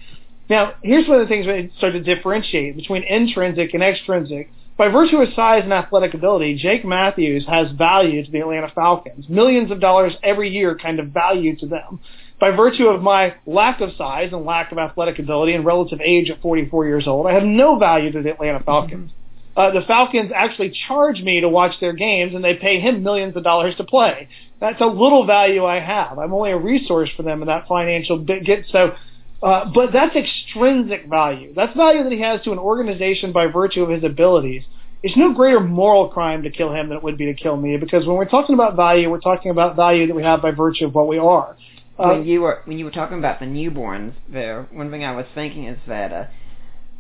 Now, 0.50 0.76
here's 0.82 1.06
one 1.08 1.20
of 1.20 1.28
the 1.28 1.30
things 1.30 1.46
we 1.46 1.72
start 1.78 1.94
to 1.94 2.02
differentiate 2.02 2.78
between 2.78 3.04
intrinsic 3.04 3.74
and 3.74 3.84
extrinsic. 3.84 4.50
By 4.80 4.88
virtue 4.88 5.18
of 5.18 5.28
size 5.36 5.64
and 5.66 5.74
athletic 5.74 6.14
ability, 6.14 6.56
Jake 6.56 6.86
Matthews 6.86 7.46
has 7.50 7.70
value 7.72 8.24
to 8.24 8.32
the 8.32 8.40
Atlanta 8.40 8.72
Falcons. 8.74 9.28
Millions 9.28 9.72
of 9.72 9.82
dollars 9.82 10.14
every 10.24 10.50
year 10.52 10.78
kind 10.78 11.02
of 11.02 11.08
value 11.08 11.58
to 11.58 11.66
them. 11.66 12.00
By 12.40 12.52
virtue 12.52 12.88
of 12.88 13.02
my 13.02 13.36
lack 13.46 13.82
of 13.82 13.90
size 13.98 14.30
and 14.32 14.46
lack 14.46 14.72
of 14.72 14.78
athletic 14.78 15.20
ability 15.20 15.54
and 15.54 15.66
relative 15.66 16.00
age 16.00 16.30
at 16.30 16.42
44 16.42 16.86
years 16.86 17.08
old, 17.08 17.28
I 17.28 17.34
have 17.34 17.44
no 17.44 17.78
value 17.78 18.14
to 18.14 18.22
the 18.22 18.32
Atlanta 18.32 18.64
Falcons. 18.64 19.10
Mm-hmm 19.10 19.20
uh, 19.60 19.72
the 19.72 19.82
Falcons 19.88 20.32
actually 20.34 20.72
charge 20.88 21.20
me 21.20 21.42
to 21.42 21.50
watch 21.50 21.74
their 21.82 21.92
games, 21.92 22.34
and 22.34 22.42
they 22.42 22.56
pay 22.56 22.80
him 22.80 23.04
millions 23.04 23.36
of 23.36 23.44
dollars 23.44 23.76
to 23.76 23.84
play. 23.84 24.30
That's 24.62 24.80
a 24.80 24.86
little 24.86 25.26
value 25.26 25.66
I 25.66 25.82
have. 25.82 26.18
I'm 26.18 26.34
only 26.34 26.52
a 26.52 26.58
resource 26.58 27.10
for 27.18 27.24
them 27.24 27.42
in 27.42 27.48
that 27.48 27.68
financial 27.68 28.18
bit. 28.18 28.66
So, 28.72 28.96
uh, 29.42 29.66
but 29.74 29.92
that's 29.94 30.16
extrinsic 30.16 31.08
value. 31.08 31.54
That's 31.54 31.76
value 31.76 32.04
that 32.04 32.12
he 32.12 32.22
has 32.22 32.42
to 32.44 32.52
an 32.52 32.60
organization 32.60 33.32
by 33.32 33.48
virtue 33.48 33.84
of 33.84 33.90
his 33.90 34.04
abilities. 34.04 34.64
It's 35.02 35.16
no 35.16 35.34
greater 35.34 35.62
moral 35.62 36.10
crime 36.10 36.44
to 36.44 36.50
kill 36.50 36.74
him 36.74 36.90
than 36.90 36.98
it 36.98 37.04
would 37.04 37.18
be 37.18 37.26
to 37.26 37.34
kill 37.34 37.56
me, 37.56 37.78
because 37.78 38.06
when 38.06 38.18
we're 38.18 38.28
talking 38.28 38.54
about 38.54 38.76
value, 38.76 39.10
we're 39.10 39.22
talking 39.22 39.52
about 39.52 39.78
value 39.78 40.08
that 40.08 40.16
we 40.16 40.24
have 40.24 40.42
by 40.42 40.52
virtue 40.52 40.88
of 40.88 40.94
what 40.94 41.08
we 41.08 41.18
are. 41.18 41.56
Uh, 41.98 42.10
when 42.10 42.26
you 42.26 42.42
were 42.42 42.62
when 42.66 42.78
you 42.78 42.86
were 42.86 42.92
talking 42.92 43.18
about 43.18 43.40
the 43.40 43.46
newborns, 43.46 44.14
there, 44.28 44.68
one 44.72 44.92
thing 44.92 45.04
I 45.04 45.16
was 45.16 45.26
thinking 45.36 45.66
is 45.66 45.80
that 45.88 46.12
uh, 46.12 46.26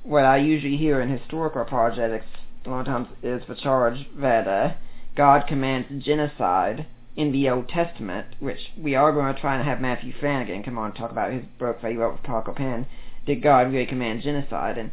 what 0.03 0.25
I 0.25 0.37
usually 0.37 0.77
hear 0.77 1.01
in 1.01 1.09
historical 1.09 1.61
apologetics 1.61 2.25
a 2.65 2.69
lot 2.69 2.81
of 2.81 2.85
times 2.85 3.07
is 3.23 3.41
the 3.47 3.55
charge 3.55 4.07
that 4.17 4.47
uh, 4.47 4.73
God 5.15 5.45
commands 5.47 6.05
genocide 6.05 6.85
in 7.19 7.33
the 7.33 7.49
Old 7.49 7.67
Testament, 7.67 8.27
which 8.39 8.71
we 8.81 8.95
are 8.95 9.11
going 9.11 9.35
to 9.35 9.41
try 9.41 9.55
and 9.55 9.67
have 9.67 9.81
Matthew 9.81 10.13
Flannagan 10.21 10.63
come 10.63 10.77
on 10.77 10.91
and 10.91 10.95
talk 10.95 11.11
about 11.11 11.33
his 11.33 11.43
book 11.59 11.81
that 11.81 11.91
he 11.91 11.97
wrote 11.97 12.13
with 12.13 12.23
Paul 12.23 12.43
Copan. 12.43 12.85
Did 13.25 13.43
God 13.43 13.73
really 13.73 13.85
command 13.85 14.21
genocide? 14.23 14.77
And 14.77 14.91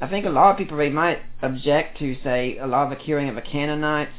I 0.00 0.08
think 0.08 0.26
a 0.26 0.30
lot 0.30 0.50
of 0.50 0.58
people 0.58 0.76
they 0.76 0.90
might 0.90 1.20
object 1.40 1.98
to 2.00 2.16
say 2.24 2.58
a 2.58 2.66
lot 2.66 2.90
of 2.90 2.98
the 2.98 3.04
killing 3.04 3.28
of 3.28 3.36
the 3.36 3.42
Canaanites, 3.42 4.10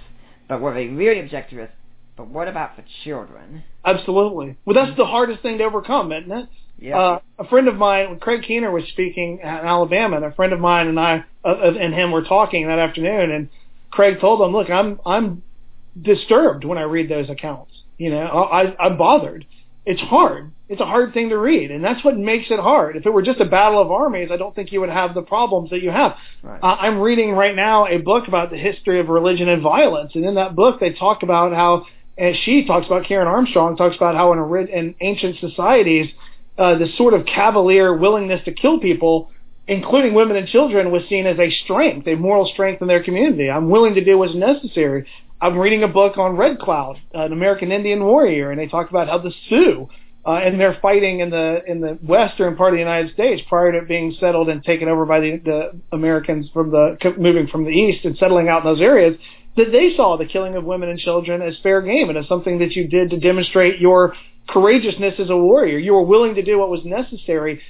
but 0.48 0.61
what 0.61 0.73
they 0.73 0.88
really 0.88 1.19
object 1.19 1.49
to 1.49 1.64
is 1.64 1.69
But 2.15 2.30
what 2.30 2.48
about 2.48 2.77
for 2.77 2.86
children? 3.03 3.64
Absolutely. 3.84 4.56
Well, 4.64 4.73
that's 4.73 4.95
the 4.95 5.06
hardest 5.06 5.41
thing 5.41 5.57
to 5.57 5.65
overcome, 5.65 6.14
isn't 6.14 6.31
it? 6.31 6.49
Yeah. 6.80 6.98
Uh, 6.98 7.19
a 7.40 7.48
friend 7.49 7.68
of 7.68 7.76
mine, 7.76 8.10
when 8.10 8.19
Craig 8.19 8.44
Keener 8.44 8.72
was 8.72 8.86
speaking 8.88 9.40
in 9.44 9.48
Alabama, 9.48 10.15
and 10.15 10.26
a 10.26 10.31
friend 10.31 10.53
of 10.53 10.61
mine 10.61 10.88
and 10.88 10.98
I 10.98 11.26
uh, 11.44 11.73
and 11.77 11.94
him 11.94 12.11
were 12.11 12.23
talking 12.23 12.68
that 12.68 12.80
afternoon, 12.80 13.31
and 13.31 13.49
Craig 13.91 14.22
told 14.22 14.40
him, 14.40 14.53
"Look, 14.53 14.69
I'm 14.69 14.99
I'm 15.06 15.44
disturbed 15.99 16.66
when 16.66 16.78
I 16.78 16.84
read 16.84 17.10
those 17.10 17.30
accounts. 17.30 17.72
You 17.98 18.11
know, 18.11 18.26
I, 18.26 18.76
I'm 18.84 18.98
bothered. 18.98 19.45
It's 19.86 20.02
hard. 20.02 20.52
It's 20.68 20.82
a 20.82 20.86
hard 20.86 21.14
thing 21.14 21.30
to 21.30 21.38
read, 21.38 21.72
and 21.72 21.84
that's 21.84 22.03
what 22.06 22.16
makes 22.16 22.52
it 22.52 22.60
hard. 22.60 22.95
If 22.95 23.06
it 23.06 23.10
were 23.10 23.24
just 23.24 23.40
a 23.40 23.45
battle 23.45 23.82
of 23.82 23.91
armies, 23.91 24.30
I 24.32 24.38
don't 24.38 24.53
think 24.53 24.72
you 24.72 24.82
would 24.82 24.90
have 24.90 25.16
the 25.16 25.24
problems 25.24 25.72
that 25.72 25.82
you 25.82 25.90
have. 25.90 26.16
Right. 26.44 26.61
Uh, 26.61 26.78
I'm 26.80 26.99
reading 26.99 27.32
right 27.32 27.56
now 27.56 27.88
a 27.88 27.98
book 27.98 28.28
about 28.28 28.52
the 28.52 28.57
history 28.57 28.99
of 28.99 29.07
religion 29.07 29.49
and 29.49 29.64
violence, 29.64 30.11
and 30.14 30.24
in 30.26 30.36
that 30.36 30.56
book 30.56 30.80
they 30.80 30.94
talk 30.94 31.24
about 31.24 31.53
how, 31.53 31.88
and 32.18 32.36
she 32.44 32.66
talks 32.66 32.86
about 32.86 33.06
Karen 33.06 33.28
Armstrong 33.28 33.78
talks 33.78 33.95
about 33.95 34.16
how 34.16 34.32
in, 34.34 34.40
a, 34.40 34.78
in 34.78 34.95
ancient 35.02 35.40
societies, 35.40 36.11
uh, 36.57 36.78
this 36.78 36.95
sort 36.95 37.16
of 37.16 37.26
cavalier 37.26 37.95
willingness 37.95 38.44
to 38.45 38.53
kill 38.53 38.80
people 38.80 39.32
including 39.70 40.16
women 40.16 40.36
and 40.36 40.48
children, 40.48 40.91
was 40.91 41.03
seen 41.07 41.28
as 41.28 41.38
a 41.38 41.52
strength, 41.64 42.07
a 42.07 42.16
moral 42.16 42.49
strength 42.52 42.82
in 42.82 42.88
their 42.88 43.03
community. 43.03 43.52
I'm 43.52 43.70
willing 43.70 43.94
to 43.94 44.03
do 44.03 44.18
what's 44.18 44.34
necessary. 44.34 45.06
I'm 45.41 45.57
reading 45.57 45.84
a 45.84 45.88
book 45.88 46.18
on 46.18 46.36
Red 46.36 46.60
Cloud, 46.60 46.98
an 47.14 47.32
American 47.32 47.72
Indian 47.72 48.03
warrior, 48.03 48.52
and 48.52 48.60
they 48.60 48.68
talk 48.68 48.90
about 48.90 49.07
how 49.07 49.20
the 49.20 49.32
Sioux 49.48 49.88
uh, 50.26 50.34
and 50.34 50.60
they're 50.60 50.78
fighting 50.82 51.22
in 51.22 51.30
the 51.30 51.61
in 51.66 51.80
the 51.80 51.98
western 52.06 52.57
part 52.57 52.74
of 52.74 52.76
the 52.76 52.82
United 52.82 53.14
States 53.14 53.41
prior 53.48 53.72
to 53.72 53.86
being 53.88 54.16
settled 54.20 54.49
and 54.49 54.64
taken 54.64 54.90
over 54.90 55.06
by 55.06 55.22
the, 55.22 55.41
the 55.44 55.82
Americans 55.94 56.49
from 56.53 56.72
the 56.72 56.98
moving 57.18 57.48
from 57.48 57.64
the 57.64 57.72
east 57.72 58.03
and 58.03 58.18
settling 58.18 58.49
out 58.49 58.66
in 58.66 58.74
those 58.74 58.82
areas. 58.82 59.18
That 59.56 59.72
they 59.72 59.95
saw 59.95 60.18
the 60.18 60.26
killing 60.26 60.56
of 60.56 60.66
women 60.66 60.90
and 60.90 60.99
children 60.99 61.41
as 61.41 61.57
fair 61.64 61.82
game 61.82 62.10
and 62.10 62.18
as 62.18 62.28
something 62.28 62.60
that 62.60 62.74
you 62.74 62.88
did 62.88 63.10
to 63.11 63.20
demonstrate 63.20 63.80
your 63.80 64.14
courageousness 64.48 65.16
as 65.20 65.30
a 65.30 65.36
warrior. 65.38 65.78
You 65.78 65.94
were 65.94 66.03
willing 66.03 66.36
to 66.36 66.44
do 66.44 66.60
what 66.60 66.70
was 66.70 66.82
necessary 66.84 67.61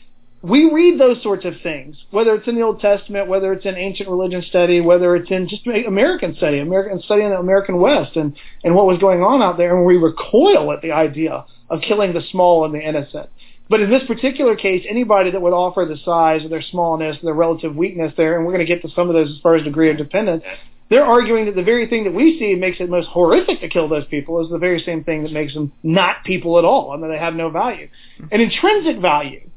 we 0.41 0.71
read 0.71 0.99
those 0.99 1.21
sorts 1.21 1.43
of 1.43 1.53
things, 1.61 1.97
whether 2.11 2.33
it's 2.33 2.47
in 2.47 2.55
the 2.55 2.61
Old 2.61 2.79
Testament, 2.79 3.27
whether 3.27 3.51
it's 3.51 3.65
in 3.65 3.75
ancient 3.75 4.07
religion 4.07 4.41
study, 4.47 4.79
whether 4.79 5.15
it's 5.15 5.29
in 5.29 5.49
just 5.49 5.67
American 5.67 6.35
study, 6.35 6.59
American 6.59 7.01
study 7.01 7.23
in 7.23 7.31
the 7.31 7.37
American 7.37 7.79
West 7.79 8.15
and, 8.15 8.35
and 8.63 8.73
what 8.73 8.85
was 8.85 8.99
going 8.99 9.21
on 9.21 9.41
out 9.41 9.57
there, 9.57 9.75
and 9.75 9.85
we 9.85 9.97
recoil 9.97 10.71
at 10.71 10.81
the 10.81 10.93
idea 10.93 11.45
of 11.69 11.81
killing 11.81 12.13
the 12.13 12.21
small 12.31 12.63
and 12.63 12.73
the 12.73 12.79
innocent. 12.79 13.29
But 13.69 13.81
in 13.81 13.89
this 13.91 14.03
particular 14.07 14.55
case, 14.55 14.85
anybody 14.89 15.29
that 15.31 15.41
would 15.41 15.53
offer 15.53 15.85
the 15.85 15.97
size 16.03 16.43
of 16.43 16.49
their 16.49 16.63
smallness, 16.63 17.17
and 17.19 17.27
their 17.27 17.35
relative 17.35 17.75
weakness 17.75 18.13
there, 18.15 18.37
and 18.37 18.45
we're 18.45 18.53
going 18.53 18.65
to 18.65 18.73
get 18.73 18.81
to 18.83 18.89
some 18.95 19.09
of 19.09 19.15
those 19.15 19.29
as 19.29 19.41
far 19.41 19.55
as 19.55 19.63
degree 19.63 19.91
of 19.91 19.97
dependence, 19.97 20.43
they're 20.89 21.05
arguing 21.05 21.45
that 21.45 21.55
the 21.55 21.63
very 21.63 21.87
thing 21.87 22.05
that 22.05 22.13
we 22.13 22.39
see 22.39 22.55
makes 22.55 22.79
it 22.79 22.89
most 22.89 23.09
horrific 23.09 23.59
to 23.59 23.69
kill 23.69 23.89
those 23.89 24.05
people 24.05 24.43
is 24.43 24.49
the 24.49 24.57
very 24.57 24.81
same 24.83 25.03
thing 25.03 25.21
that 25.21 25.31
makes 25.31 25.53
them 25.53 25.71
not 25.83 26.23
people 26.23 26.57
at 26.57 26.65
all, 26.65 26.93
and 26.93 27.03
that 27.03 27.09
they 27.09 27.19
have 27.19 27.35
no 27.35 27.51
value. 27.51 27.89
Mm-hmm. 28.19 28.33
An 28.33 28.41
intrinsic 28.41 29.01
value 29.01 29.49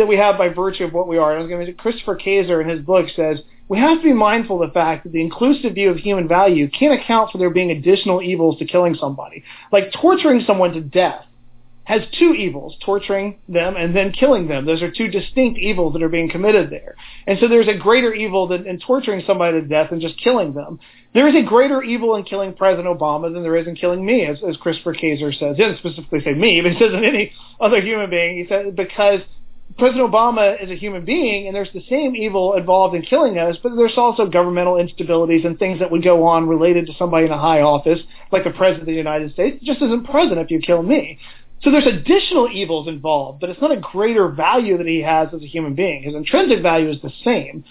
that 0.00 0.08
we 0.08 0.16
have 0.16 0.36
by 0.36 0.48
virtue 0.48 0.84
of 0.84 0.92
what 0.92 1.06
we 1.06 1.18
are. 1.18 1.30
And 1.30 1.38
I 1.38 1.42
was 1.42 1.50
going 1.50 1.66
to 1.66 1.72
Christopher 1.74 2.16
Kaczor 2.16 2.62
in 2.62 2.68
his 2.68 2.80
book 2.80 3.06
says 3.14 3.38
we 3.68 3.78
have 3.78 3.98
to 3.98 4.04
be 4.04 4.12
mindful 4.12 4.60
of 4.60 4.68
the 4.68 4.74
fact 4.74 5.04
that 5.04 5.12
the 5.12 5.20
inclusive 5.20 5.74
view 5.74 5.90
of 5.90 5.98
human 5.98 6.26
value 6.26 6.68
can't 6.68 7.00
account 7.00 7.30
for 7.30 7.38
there 7.38 7.50
being 7.50 7.70
additional 7.70 8.20
evils 8.20 8.58
to 8.58 8.64
killing 8.64 8.96
somebody. 8.96 9.44
Like 9.70 9.92
torturing 9.92 10.42
someone 10.44 10.72
to 10.72 10.80
death 10.80 11.24
has 11.84 12.02
two 12.18 12.34
evils, 12.34 12.76
torturing 12.84 13.38
them 13.48 13.76
and 13.76 13.94
then 13.94 14.12
killing 14.12 14.48
them. 14.48 14.66
Those 14.66 14.82
are 14.82 14.90
two 14.90 15.08
distinct 15.08 15.58
evils 15.58 15.92
that 15.92 16.02
are 16.02 16.08
being 16.08 16.30
committed 16.30 16.70
there. 16.70 16.96
And 17.26 17.38
so 17.40 17.48
there's 17.48 17.68
a 17.68 17.74
greater 17.74 18.12
evil 18.12 18.48
than 18.48 18.66
in 18.66 18.80
torturing 18.80 19.22
somebody 19.26 19.60
to 19.60 19.66
death 19.66 19.90
than 19.90 20.00
just 20.00 20.18
killing 20.22 20.52
them. 20.52 20.80
There 21.14 21.28
is 21.28 21.34
a 21.34 21.46
greater 21.46 21.82
evil 21.82 22.14
in 22.16 22.24
killing 22.24 22.54
President 22.54 22.86
Obama 22.86 23.32
than 23.32 23.42
there 23.42 23.56
is 23.56 23.66
in 23.66 23.74
killing 23.74 24.04
me, 24.04 24.24
as, 24.26 24.38
as 24.48 24.56
Christopher 24.56 24.94
Kaczor 24.94 25.36
says. 25.36 25.56
He 25.56 25.62
doesn't 25.62 25.78
specifically 25.78 26.22
say 26.24 26.32
me, 26.32 26.60
but 26.60 26.72
he 26.72 26.78
says 26.78 26.92
in 26.92 27.04
any 27.04 27.32
other 27.60 27.80
human 27.80 28.10
being. 28.10 28.38
He 28.38 28.48
says 28.48 28.66
because 28.76 29.20
President 29.80 30.12
Obama 30.12 30.62
is 30.62 30.70
a 30.70 30.76
human 30.76 31.04
being, 31.04 31.46
and 31.46 31.56
there's 31.56 31.72
the 31.72 31.82
same 31.88 32.14
evil 32.14 32.54
involved 32.54 32.94
in 32.94 33.00
killing 33.00 33.38
us, 33.38 33.56
but 33.62 33.74
there's 33.74 33.96
also 33.96 34.26
governmental 34.26 34.74
instabilities 34.74 35.46
and 35.46 35.58
things 35.58 35.78
that 35.80 35.90
would 35.90 36.04
go 36.04 36.26
on 36.26 36.46
related 36.46 36.86
to 36.86 36.92
somebody 36.98 37.24
in 37.24 37.32
a 37.32 37.38
high 37.38 37.62
office, 37.62 37.98
like 38.30 38.44
the 38.44 38.50
President 38.50 38.82
of 38.82 38.86
the 38.86 38.92
United 38.92 39.32
States, 39.32 39.56
it 39.60 39.64
just 39.64 39.80
isn't 39.80 40.04
present 40.04 40.38
if 40.38 40.50
you 40.50 40.60
kill 40.60 40.82
me. 40.82 41.18
So 41.62 41.70
there's 41.70 41.86
additional 41.86 42.48
evils 42.52 42.88
involved, 42.88 43.40
but 43.40 43.48
it's 43.48 43.60
not 43.60 43.72
a 43.72 43.80
greater 43.80 44.28
value 44.28 44.76
that 44.78 44.86
he 44.86 45.00
has 45.00 45.28
as 45.34 45.42
a 45.42 45.46
human 45.46 45.74
being. 45.74 46.02
His 46.02 46.14
intrinsic 46.14 46.62
value 46.62 46.90
is 46.90 47.00
the 47.02 47.12
same. 47.24 47.64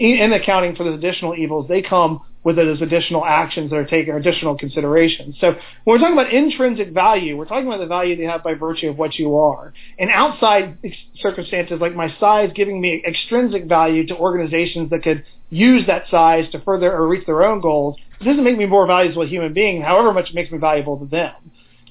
In 0.00 0.32
accounting 0.32 0.74
for 0.74 0.82
the 0.82 0.92
additional 0.92 1.36
evils, 1.36 1.68
they 1.68 1.82
come 1.82 2.20
with 2.44 2.56
those 2.56 2.80
additional 2.82 3.24
actions 3.24 3.70
that 3.70 3.76
are 3.76 3.86
taken 3.86 4.12
or 4.12 4.18
additional 4.18 4.56
considerations. 4.56 5.34
So 5.40 5.48
when 5.48 5.58
we're 5.86 5.98
talking 5.98 6.12
about 6.12 6.32
intrinsic 6.32 6.90
value, 6.90 7.36
we're 7.36 7.46
talking 7.46 7.66
about 7.66 7.80
the 7.80 7.86
value 7.86 8.14
that 8.14 8.22
you 8.22 8.28
have 8.28 8.44
by 8.44 8.54
virtue 8.54 8.90
of 8.90 8.98
what 8.98 9.14
you 9.14 9.36
are. 9.38 9.72
And 9.98 10.10
outside 10.10 10.78
circumstances 11.20 11.80
like 11.80 11.94
my 11.94 12.14
size 12.20 12.50
giving 12.54 12.80
me 12.80 13.02
extrinsic 13.06 13.64
value 13.64 14.06
to 14.08 14.16
organizations 14.16 14.90
that 14.90 15.02
could 15.02 15.24
use 15.48 15.86
that 15.86 16.04
size 16.10 16.50
to 16.52 16.60
further 16.60 16.92
or 16.92 17.08
reach 17.08 17.26
their 17.26 17.42
own 17.42 17.60
goals, 17.60 17.96
it 18.20 18.24
doesn't 18.24 18.44
make 18.44 18.58
me 18.58 18.66
more 18.66 18.86
valuable 18.86 19.22
as 19.22 19.26
a 19.26 19.30
human 19.30 19.54
being, 19.54 19.80
however 19.80 20.12
much 20.12 20.28
it 20.28 20.34
makes 20.34 20.50
me 20.50 20.58
valuable 20.58 20.98
to 20.98 21.06
them. 21.06 21.32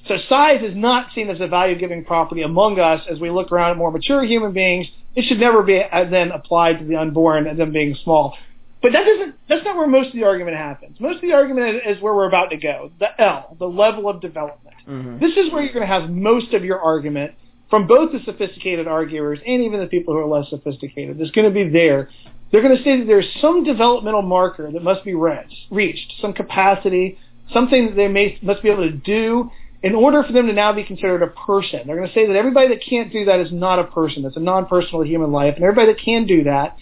So 0.06 0.18
size 0.28 0.60
is 0.62 0.76
not 0.76 1.08
seen 1.14 1.30
as 1.30 1.40
a 1.40 1.48
value-giving 1.48 2.04
property 2.04 2.42
among 2.42 2.78
us 2.78 3.00
as 3.10 3.18
we 3.18 3.30
look 3.30 3.50
around 3.50 3.72
at 3.72 3.76
more 3.78 3.90
mature 3.90 4.22
human 4.22 4.52
beings. 4.52 4.86
It 5.16 5.24
should 5.26 5.40
never 5.40 5.62
be 5.62 5.80
uh, 5.80 6.04
then 6.10 6.30
applied 6.30 6.78
to 6.80 6.84
the 6.84 6.96
unborn 6.96 7.46
and 7.46 7.58
them 7.58 7.72
being 7.72 7.96
small. 8.04 8.36
But 8.84 8.92
that 8.92 9.04
doesn't. 9.06 9.34
That's 9.48 9.64
not 9.64 9.76
where 9.76 9.86
most 9.86 10.08
of 10.08 10.12
the 10.12 10.24
argument 10.24 10.58
happens. 10.58 11.00
Most 11.00 11.16
of 11.16 11.22
the 11.22 11.32
argument 11.32 11.76
is, 11.76 11.96
is 11.96 12.02
where 12.02 12.12
we're 12.12 12.28
about 12.28 12.50
to 12.50 12.58
go. 12.58 12.92
The 13.00 13.18
L, 13.18 13.56
the 13.58 13.64
level 13.64 14.10
of 14.10 14.20
development. 14.20 14.76
Mm-hmm. 14.86 15.20
This 15.20 15.38
is 15.38 15.50
where 15.50 15.62
you're 15.62 15.72
going 15.72 15.88
to 15.88 15.92
have 15.92 16.10
most 16.10 16.52
of 16.52 16.66
your 16.66 16.82
argument 16.82 17.32
from 17.70 17.86
both 17.86 18.12
the 18.12 18.20
sophisticated 18.26 18.86
arguers 18.86 19.38
and 19.46 19.62
even 19.62 19.80
the 19.80 19.86
people 19.86 20.12
who 20.12 20.20
are 20.20 20.26
less 20.26 20.50
sophisticated. 20.50 21.18
There's 21.18 21.30
going 21.30 21.48
to 21.48 21.50
be 21.50 21.66
there. 21.66 22.10
They're 22.52 22.60
going 22.60 22.76
to 22.76 22.84
say 22.84 22.98
that 22.98 23.06
there's 23.06 23.26
some 23.40 23.64
developmental 23.64 24.20
marker 24.20 24.70
that 24.70 24.82
must 24.82 25.02
be 25.02 25.14
reached, 25.14 25.56
reached, 25.70 26.12
some 26.20 26.34
capacity, 26.34 27.18
something 27.54 27.86
that 27.86 27.96
they 27.96 28.08
may 28.08 28.38
must 28.42 28.62
be 28.62 28.68
able 28.68 28.84
to 28.84 28.92
do 28.92 29.50
in 29.82 29.94
order 29.94 30.22
for 30.24 30.34
them 30.34 30.46
to 30.46 30.52
now 30.52 30.74
be 30.74 30.84
considered 30.84 31.22
a 31.22 31.28
person. 31.28 31.80
They're 31.86 31.96
going 31.96 32.08
to 32.08 32.14
say 32.14 32.26
that 32.26 32.36
everybody 32.36 32.68
that 32.68 32.82
can't 32.86 33.10
do 33.10 33.24
that 33.24 33.40
is 33.40 33.50
not 33.50 33.78
a 33.78 33.84
person. 33.84 34.26
It's 34.26 34.36
a 34.36 34.40
non-personal 34.40 35.06
human 35.06 35.32
life, 35.32 35.54
and 35.54 35.64
everybody 35.64 35.94
that 35.94 36.02
can 36.04 36.26
do 36.26 36.44
that 36.44 36.76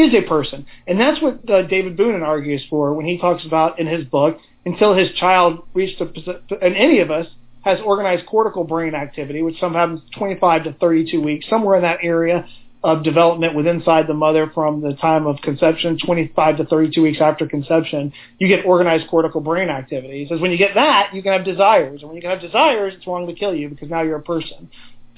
is 0.00 0.14
a 0.14 0.28
person. 0.28 0.66
And 0.86 1.00
that's 1.00 1.20
what 1.20 1.48
uh, 1.48 1.62
David 1.62 1.96
Boonin 1.96 2.22
argues 2.22 2.64
for 2.68 2.94
when 2.94 3.06
he 3.06 3.18
talks 3.18 3.44
about 3.44 3.78
in 3.78 3.86
his 3.86 4.04
book, 4.04 4.38
until 4.64 4.94
his 4.94 5.10
child 5.18 5.66
reached 5.74 6.00
a, 6.00 6.06
and 6.60 6.76
any 6.76 7.00
of 7.00 7.10
us 7.10 7.26
has 7.62 7.78
organized 7.84 8.26
cortical 8.26 8.64
brain 8.64 8.94
activity, 8.94 9.42
which 9.42 9.58
sometimes 9.58 10.00
25 10.16 10.64
to 10.64 10.72
32 10.74 11.20
weeks, 11.20 11.46
somewhere 11.48 11.76
in 11.76 11.82
that 11.82 11.98
area 12.02 12.46
of 12.84 13.02
development 13.02 13.56
with 13.56 13.66
inside 13.66 14.06
the 14.06 14.14
mother 14.14 14.50
from 14.54 14.80
the 14.80 14.94
time 14.94 15.26
of 15.26 15.36
conception, 15.42 15.98
25 16.04 16.58
to 16.58 16.64
32 16.64 17.02
weeks 17.02 17.18
after 17.20 17.46
conception, 17.46 18.12
you 18.38 18.46
get 18.46 18.64
organized 18.64 19.08
cortical 19.08 19.40
brain 19.40 19.68
activity. 19.68 20.22
He 20.22 20.28
says 20.28 20.40
when 20.40 20.52
you 20.52 20.58
get 20.58 20.74
that, 20.74 21.10
you 21.12 21.22
can 21.22 21.32
have 21.32 21.44
desires. 21.44 22.02
And 22.02 22.08
when 22.08 22.16
you 22.16 22.22
can 22.22 22.30
have 22.30 22.40
desires, 22.40 22.94
it's 22.96 23.06
wrong 23.06 23.26
to 23.26 23.34
kill 23.34 23.54
you 23.54 23.68
because 23.68 23.90
now 23.90 24.02
you're 24.02 24.18
a 24.18 24.22
person. 24.22 24.70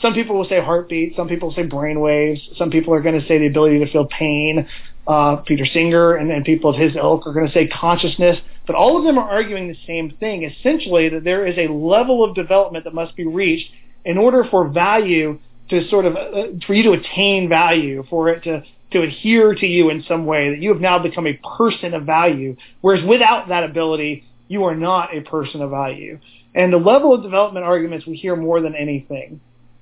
Some 0.02 0.14
people 0.14 0.36
will 0.36 0.48
say 0.48 0.60
heartbeat. 0.60 1.14
Some 1.16 1.28
people 1.28 1.52
say 1.55 1.64
brain 1.64 2.01
waves. 2.01 2.40
Some 2.56 2.70
people 2.70 2.94
are 2.94 3.01
going 3.01 3.20
to 3.20 3.27
say 3.27 3.39
the 3.39 3.47
ability 3.47 3.81
to 3.81 3.90
feel 3.90 4.06
pain. 4.06 4.66
Uh, 5.06 5.36
Peter 5.36 5.66
Singer 5.66 6.14
and, 6.14 6.31
and 6.31 6.44
people 6.44 6.70
of 6.70 6.77
his 6.77 6.97
ilk 6.97 7.27
are 7.27 7.32
going 7.32 7.47
to 7.47 7.52
say 7.52 7.66
consciousness. 7.66 8.39
But 8.66 8.77
all 8.77 8.97
of 8.97 9.05
them 9.05 9.18
are 9.18 9.28
arguing 9.28 9.68
the 9.68 9.77
same 9.86 10.16
thing, 10.18 10.44
essentially 10.44 11.09
that 11.10 11.24
there 11.24 11.47
is 11.47 11.59
a 11.59 11.72
level 11.72 12.22
of 12.22 12.35
development 12.35 12.85
that 12.85 12.94
must 12.94 13.16
be 13.16 13.27
reached 13.27 13.70
in 14.05 14.16
order 14.16 14.44
for 14.51 14.68
value 14.68 15.39
to 15.70 15.89
sort 15.89 16.05
of, 16.05 16.16
uh, 16.16 16.43
for 16.66 16.74
you 16.74 16.82
to 16.85 16.93
attain 16.93 17.48
value, 17.48 18.05
for 18.09 18.28
it 18.28 18.44
to, 18.44 18.62
to 18.93 19.02
adhere 19.02 19.55
to 19.55 19.66
you 19.66 19.90
in 19.90 20.05
some 20.06 20.24
way, 20.24 20.51
that 20.51 20.60
you 20.60 20.72
have 20.72 20.81
now 20.81 20.98
become 20.98 21.27
a 21.27 21.39
person 21.59 21.94
of 21.94 22.05
value. 22.05 22.56
Whereas 22.81 23.05
without 23.05 23.48
that 23.48 23.64
ability, 23.64 24.24
you 24.48 24.64
are 24.64 24.74
not 24.74 25.14
a 25.14 25.20
person 25.20 25.62
of 25.62 25.70
value. 25.70 26.18
And 26.55 26.72
the 26.72 26.78
level 26.78 27.14
of 27.14 27.22
development 27.22 27.64
arguments 27.64 28.06
we 28.06 28.16
hear 28.16 28.35
more 28.36 28.60
than 28.60 28.74
anything 28.74 29.40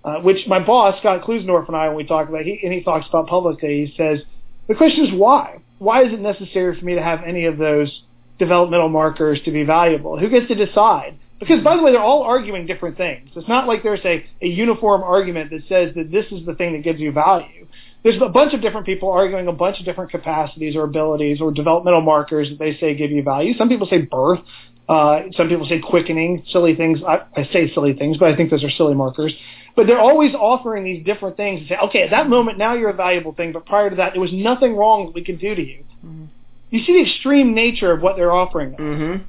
uh, 0.08 0.20
which 0.22 0.46
my 0.46 0.58
boss, 0.58 0.98
Scott 1.00 1.22
Klusendorf, 1.22 1.66
and 1.68 1.76
I, 1.76 1.88
when 1.88 1.96
we 1.96 2.04
talk 2.04 2.28
about, 2.28 2.42
he, 2.42 2.58
and 2.62 2.72
he 2.72 2.82
talks 2.82 3.06
about 3.08 3.26
publicly, 3.26 3.86
he 3.86 3.94
says, 3.96 4.20
the 4.66 4.74
question 4.74 5.04
is 5.06 5.12
why? 5.12 5.58
Why 5.78 6.04
is 6.04 6.12
it 6.12 6.20
necessary 6.20 6.78
for 6.78 6.84
me 6.84 6.94
to 6.94 7.02
have 7.02 7.20
any 7.26 7.44
of 7.44 7.58
those 7.58 8.02
developmental 8.38 8.88
markers 8.88 9.38
to 9.44 9.50
be 9.50 9.64
valuable? 9.64 10.18
Who 10.18 10.28
gets 10.28 10.48
to 10.48 10.54
decide? 10.54 11.18
Because, 11.38 11.62
by 11.62 11.76
the 11.76 11.82
way, 11.82 11.92
they're 11.92 12.00
all 12.02 12.22
arguing 12.22 12.66
different 12.66 12.96
things. 12.96 13.30
It's 13.36 13.48
not 13.48 13.68
like 13.68 13.82
there's 13.82 14.04
a, 14.04 14.24
a 14.42 14.46
uniform 14.46 15.02
argument 15.02 15.50
that 15.50 15.62
says 15.68 15.94
that 15.94 16.10
this 16.10 16.26
is 16.32 16.44
the 16.46 16.54
thing 16.54 16.72
that 16.72 16.82
gives 16.82 17.00
you 17.00 17.12
value. 17.12 17.66
There's 18.02 18.20
a 18.20 18.28
bunch 18.28 18.54
of 18.54 18.62
different 18.62 18.86
people 18.86 19.10
arguing 19.10 19.46
a 19.46 19.52
bunch 19.52 19.78
of 19.78 19.84
different 19.84 20.10
capacities 20.10 20.74
or 20.74 20.84
abilities 20.84 21.40
or 21.40 21.52
developmental 21.52 22.00
markers 22.00 22.48
that 22.48 22.58
they 22.58 22.76
say 22.78 22.96
give 22.96 23.10
you 23.10 23.22
value. 23.22 23.56
Some 23.56 23.68
people 23.68 23.86
say 23.88 24.02
birth. 24.02 24.40
Uh, 24.88 25.24
some 25.36 25.48
people 25.48 25.66
say 25.68 25.80
quickening, 25.80 26.44
silly 26.50 26.74
things. 26.74 27.00
I, 27.06 27.18
I 27.36 27.44
say 27.52 27.70
silly 27.74 27.92
things, 27.92 28.16
but 28.16 28.32
I 28.32 28.36
think 28.36 28.50
those 28.50 28.64
are 28.64 28.70
silly 28.70 28.94
markers. 28.94 29.34
But 29.78 29.86
they're 29.86 30.00
always 30.00 30.34
offering 30.34 30.82
these 30.82 31.04
different 31.04 31.36
things 31.36 31.60
and 31.60 31.68
say, 31.68 31.76
okay, 31.84 32.02
at 32.02 32.10
that 32.10 32.28
moment 32.28 32.58
now 32.58 32.74
you're 32.74 32.90
a 32.90 32.94
valuable 32.94 33.32
thing, 33.32 33.52
but 33.52 33.64
prior 33.64 33.88
to 33.88 33.94
that 33.94 34.12
there 34.12 34.20
was 34.20 34.32
nothing 34.32 34.74
wrong 34.74 35.06
that 35.06 35.14
we 35.14 35.22
could 35.22 35.38
do 35.38 35.54
to 35.54 35.62
you. 35.62 35.84
Mm-hmm. 36.04 36.24
You 36.70 36.84
see 36.84 36.94
the 36.94 37.08
extreme 37.08 37.54
nature 37.54 37.92
of 37.92 38.02
what 38.02 38.16
they're 38.16 38.32
offering. 38.32 38.74
Mm-hmm. 38.74 39.22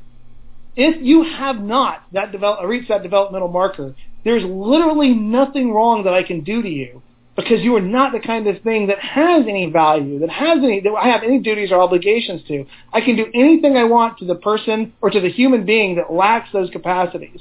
if 0.75 1.03
you 1.03 1.23
have 1.23 1.61
not 1.61 2.01
that 2.13 2.31
develop, 2.31 2.67
reached 2.67 2.89
that 2.89 3.03
developmental 3.03 3.47
marker, 3.47 3.93
there's 4.23 4.41
literally 4.43 5.13
nothing 5.13 5.71
wrong 5.71 6.05
that 6.05 6.15
I 6.15 6.23
can 6.23 6.43
do 6.43 6.63
to 6.63 6.67
you 6.67 7.03
because 7.35 7.61
you 7.61 7.75
are 7.75 7.81
not 7.81 8.11
the 8.11 8.19
kind 8.19 8.47
of 8.47 8.59
thing 8.63 8.87
that 8.87 8.97
has 8.97 9.43
any 9.47 9.69
value, 9.69 10.17
that 10.17 10.31
has 10.31 10.57
any, 10.63 10.79
that 10.79 10.91
I 10.99 11.09
have 11.09 11.21
any 11.21 11.37
duties 11.37 11.71
or 11.71 11.79
obligations 11.79 12.41
to. 12.47 12.65
I 12.91 13.01
can 13.01 13.15
do 13.15 13.27
anything 13.35 13.77
I 13.77 13.83
want 13.83 14.17
to 14.17 14.25
the 14.25 14.33
person 14.33 14.93
or 14.99 15.11
to 15.11 15.21
the 15.21 15.29
human 15.29 15.63
being 15.63 15.97
that 15.97 16.11
lacks 16.11 16.49
those 16.51 16.71
capacities. 16.71 17.39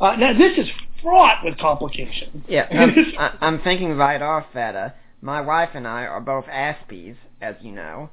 Uh, 0.00 0.14
now, 0.14 0.38
this 0.38 0.56
is 0.56 0.70
fraught 1.04 1.44
with 1.44 1.56
complications. 1.58 2.44
Yeah, 2.48 2.66
I'm, 3.18 3.38
I'm 3.40 3.62
thinking 3.62 3.96
right 3.96 4.20
off 4.20 4.46
that 4.54 4.74
uh, 4.74 4.88
my 5.20 5.40
wife 5.40 5.70
and 5.74 5.86
I 5.86 6.04
are 6.06 6.20
both 6.20 6.46
Aspies, 6.46 7.16
as 7.40 7.54
you 7.62 7.70
know, 7.70 8.10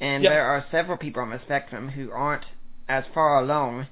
and 0.00 0.22
yep. 0.22 0.32
there 0.32 0.44
are 0.44 0.66
several 0.70 0.98
people 0.98 1.22
on 1.22 1.30
the 1.30 1.40
spectrum 1.44 1.88
who 1.88 2.10
aren't 2.10 2.44
as 2.88 3.04
far 3.14 3.42
along 3.42 3.86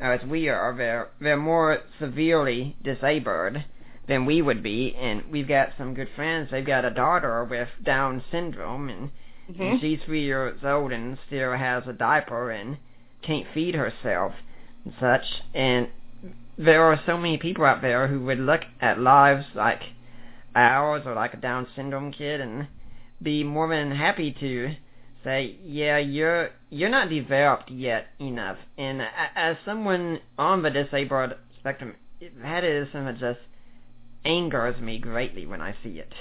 as 0.00 0.20
we 0.28 0.48
are. 0.48 0.74
They're, 0.76 1.08
they're 1.20 1.36
more 1.36 1.80
severely 1.98 2.76
disabled 2.82 3.56
than 4.06 4.26
we 4.26 4.42
would 4.42 4.62
be, 4.62 4.94
and 4.94 5.22
we've 5.30 5.48
got 5.48 5.70
some 5.78 5.94
good 5.94 6.08
friends. 6.14 6.50
They've 6.50 6.66
got 6.66 6.84
a 6.84 6.90
daughter 6.90 7.44
with 7.44 7.68
Down 7.82 8.22
syndrome, 8.30 8.90
and, 8.90 9.10
mm-hmm. 9.50 9.62
and 9.62 9.80
she's 9.80 10.00
three 10.04 10.24
years 10.24 10.58
old 10.62 10.92
and 10.92 11.18
still 11.26 11.56
has 11.56 11.84
a 11.86 11.92
diaper 11.92 12.50
and 12.50 12.76
can't 13.22 13.46
feed 13.54 13.74
herself 13.74 14.32
and 14.84 14.94
such. 15.00 15.24
And 15.54 15.88
there 16.56 16.84
are 16.84 17.00
so 17.06 17.16
many 17.16 17.38
people 17.38 17.64
out 17.64 17.82
there 17.82 18.06
who 18.06 18.20
would 18.24 18.38
look 18.38 18.62
at 18.80 18.98
lives 19.00 19.46
like 19.54 19.80
ours 20.54 21.02
or 21.04 21.14
like 21.14 21.34
a 21.34 21.38
Down 21.38 21.66
syndrome 21.74 22.12
kid 22.12 22.40
and 22.40 22.68
be 23.22 23.42
more 23.42 23.68
than 23.68 23.90
happy 23.90 24.34
to 24.40 24.74
say, 25.24 25.56
yeah, 25.64 25.98
you're 25.98 26.50
you're 26.70 26.90
not 26.90 27.08
developed 27.08 27.70
yet 27.70 28.08
enough. 28.20 28.58
And 28.76 29.02
as 29.34 29.56
someone 29.64 30.20
on 30.38 30.62
the 30.62 30.70
disabled 30.70 31.34
spectrum, 31.58 31.94
that 32.42 32.64
is 32.64 32.88
something 32.92 33.06
that 33.06 33.18
just 33.18 33.40
angers 34.24 34.80
me 34.80 34.98
greatly 34.98 35.46
when 35.46 35.60
I 35.60 35.74
see 35.82 35.98
it. 35.98 36.12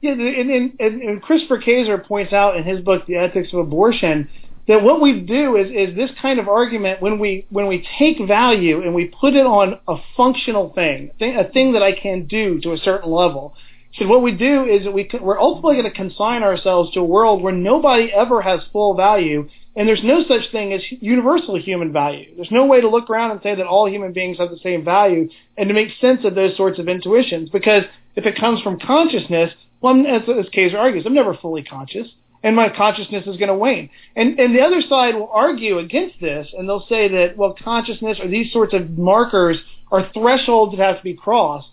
Yeah, 0.00 0.12
and, 0.12 0.72
and, 0.80 1.00
and 1.00 1.22
Christopher 1.22 1.58
Kaczor 1.58 2.04
points 2.04 2.32
out 2.32 2.56
in 2.56 2.64
his 2.64 2.80
book, 2.80 3.06
The 3.06 3.16
Ethics 3.16 3.52
of 3.52 3.60
Abortion, 3.60 4.28
that 4.68 4.82
what 4.82 5.00
we 5.00 5.20
do 5.20 5.56
is, 5.56 5.68
is 5.70 5.96
this 5.96 6.10
kind 6.20 6.38
of 6.38 6.48
argument 6.48 7.02
when 7.02 7.18
we 7.18 7.46
when 7.50 7.66
we 7.66 7.86
take 7.98 8.24
value 8.26 8.82
and 8.82 8.94
we 8.94 9.06
put 9.06 9.34
it 9.34 9.44
on 9.44 9.80
a 9.88 9.96
functional 10.16 10.72
thing, 10.72 11.10
a 11.20 11.50
thing 11.50 11.72
that 11.72 11.82
I 11.82 11.92
can 11.92 12.26
do 12.26 12.60
to 12.60 12.72
a 12.72 12.78
certain 12.78 13.10
level. 13.10 13.54
So 13.98 14.06
what 14.06 14.22
we 14.22 14.32
do 14.32 14.64
is 14.64 14.86
we 14.88 15.10
we're 15.20 15.40
ultimately 15.40 15.76
going 15.76 15.90
to 15.90 15.96
consign 15.96 16.42
ourselves 16.42 16.92
to 16.92 17.00
a 17.00 17.04
world 17.04 17.42
where 17.42 17.52
nobody 17.52 18.10
ever 18.12 18.40
has 18.40 18.60
full 18.72 18.94
value, 18.94 19.50
and 19.76 19.86
there's 19.86 20.02
no 20.02 20.24
such 20.26 20.50
thing 20.52 20.72
as 20.72 20.80
universal 21.00 21.60
human 21.60 21.92
value. 21.92 22.34
There's 22.36 22.50
no 22.50 22.64
way 22.64 22.80
to 22.80 22.88
look 22.88 23.10
around 23.10 23.32
and 23.32 23.40
say 23.42 23.54
that 23.54 23.66
all 23.66 23.90
human 23.90 24.12
beings 24.12 24.38
have 24.38 24.50
the 24.50 24.58
same 24.62 24.84
value, 24.84 25.28
and 25.58 25.68
to 25.68 25.74
make 25.74 25.88
sense 26.00 26.24
of 26.24 26.34
those 26.34 26.56
sorts 26.56 26.78
of 26.78 26.88
intuitions. 26.88 27.50
Because 27.50 27.82
if 28.16 28.24
it 28.24 28.38
comes 28.38 28.62
from 28.62 28.78
consciousness, 28.78 29.52
well, 29.82 29.94
as, 30.06 30.22
as 30.22 30.46
Kaczor 30.50 30.78
argues, 30.78 31.04
I'm 31.04 31.14
never 31.14 31.34
fully 31.34 31.64
conscious 31.64 32.08
and 32.42 32.56
my 32.56 32.68
consciousness 32.68 33.26
is 33.26 33.36
going 33.36 33.48
to 33.48 33.54
wane. 33.54 33.90
And 34.16 34.38
and 34.38 34.54
the 34.54 34.60
other 34.60 34.80
side 34.88 35.14
will 35.14 35.30
argue 35.32 35.78
against 35.78 36.20
this, 36.20 36.48
and 36.56 36.68
they'll 36.68 36.86
say 36.88 37.08
that 37.08 37.36
well, 37.36 37.54
consciousness 37.62 38.18
or 38.20 38.28
these 38.28 38.52
sorts 38.52 38.74
of 38.74 38.90
markers 38.90 39.58
are 39.90 40.10
thresholds 40.12 40.76
that 40.76 40.82
have 40.82 40.98
to 40.98 41.04
be 41.04 41.14
crossed. 41.14 41.68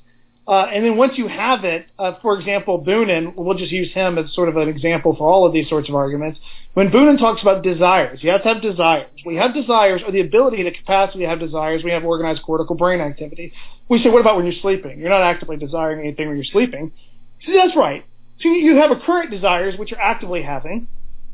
Uh, 0.48 0.66
and 0.74 0.84
then 0.84 0.98
once 0.98 1.14
you 1.16 1.28
have 1.28 1.64
it, 1.64 1.86
uh, 2.00 2.14
for 2.24 2.40
example, 2.40 2.84
Boonin, 2.84 3.36
we'll 3.36 3.56
just 3.56 3.72
use 3.72 3.94
him 3.94 4.18
as 4.18 4.34
sort 4.34 4.50
of 4.50 4.58
an 4.58 4.68
example 4.68 5.16
for 5.16 5.32
all 5.32 5.46
of 5.46 5.54
these 5.54 5.70
sorts 5.70 5.88
of 5.88 5.94
arguments. 5.94 6.40
When 6.74 6.90
Boonin 6.90 7.20
talks 7.20 7.44
about 7.44 7.62
desires, 7.62 8.18
you 8.24 8.32
have 8.32 8.42
to 8.42 8.48
have 8.56 8.62
desires. 8.64 9.12
We 9.28 9.36
have 9.36 9.54
desires 9.54 10.02
or 10.04 10.12
the 10.12 10.22
ability, 10.22 10.64
the 10.64 10.72
capacity 10.72 11.20
to 11.20 11.30
have 11.30 11.40
desires. 11.40 11.84
We 11.84 11.92
have 11.92 12.04
organized 12.04 12.42
cortical 12.42 12.76
brain 12.76 13.00
activity. 13.00 13.54
We 13.90 14.02
say, 14.02 14.10
what 14.10 14.22
about 14.22 14.38
when 14.38 14.46
you're 14.46 14.60
sleeping? 14.60 15.00
You're 15.00 15.10
not 15.10 15.22
actively 15.22 15.58
desiring 15.58 16.00
anything 16.00 16.28
when 16.28 16.38
you're 16.38 16.46
sleeping. 16.46 16.94
So 17.46 17.54
that's 17.54 17.78
right. 17.78 18.04
So 18.42 18.50
you 18.50 18.78
have 18.78 18.92
a 18.92 18.96
current 18.96 19.32
desires, 19.32 19.76
which 19.78 19.92
you're 19.92 20.02
actively 20.02 20.44
having, 20.44 20.88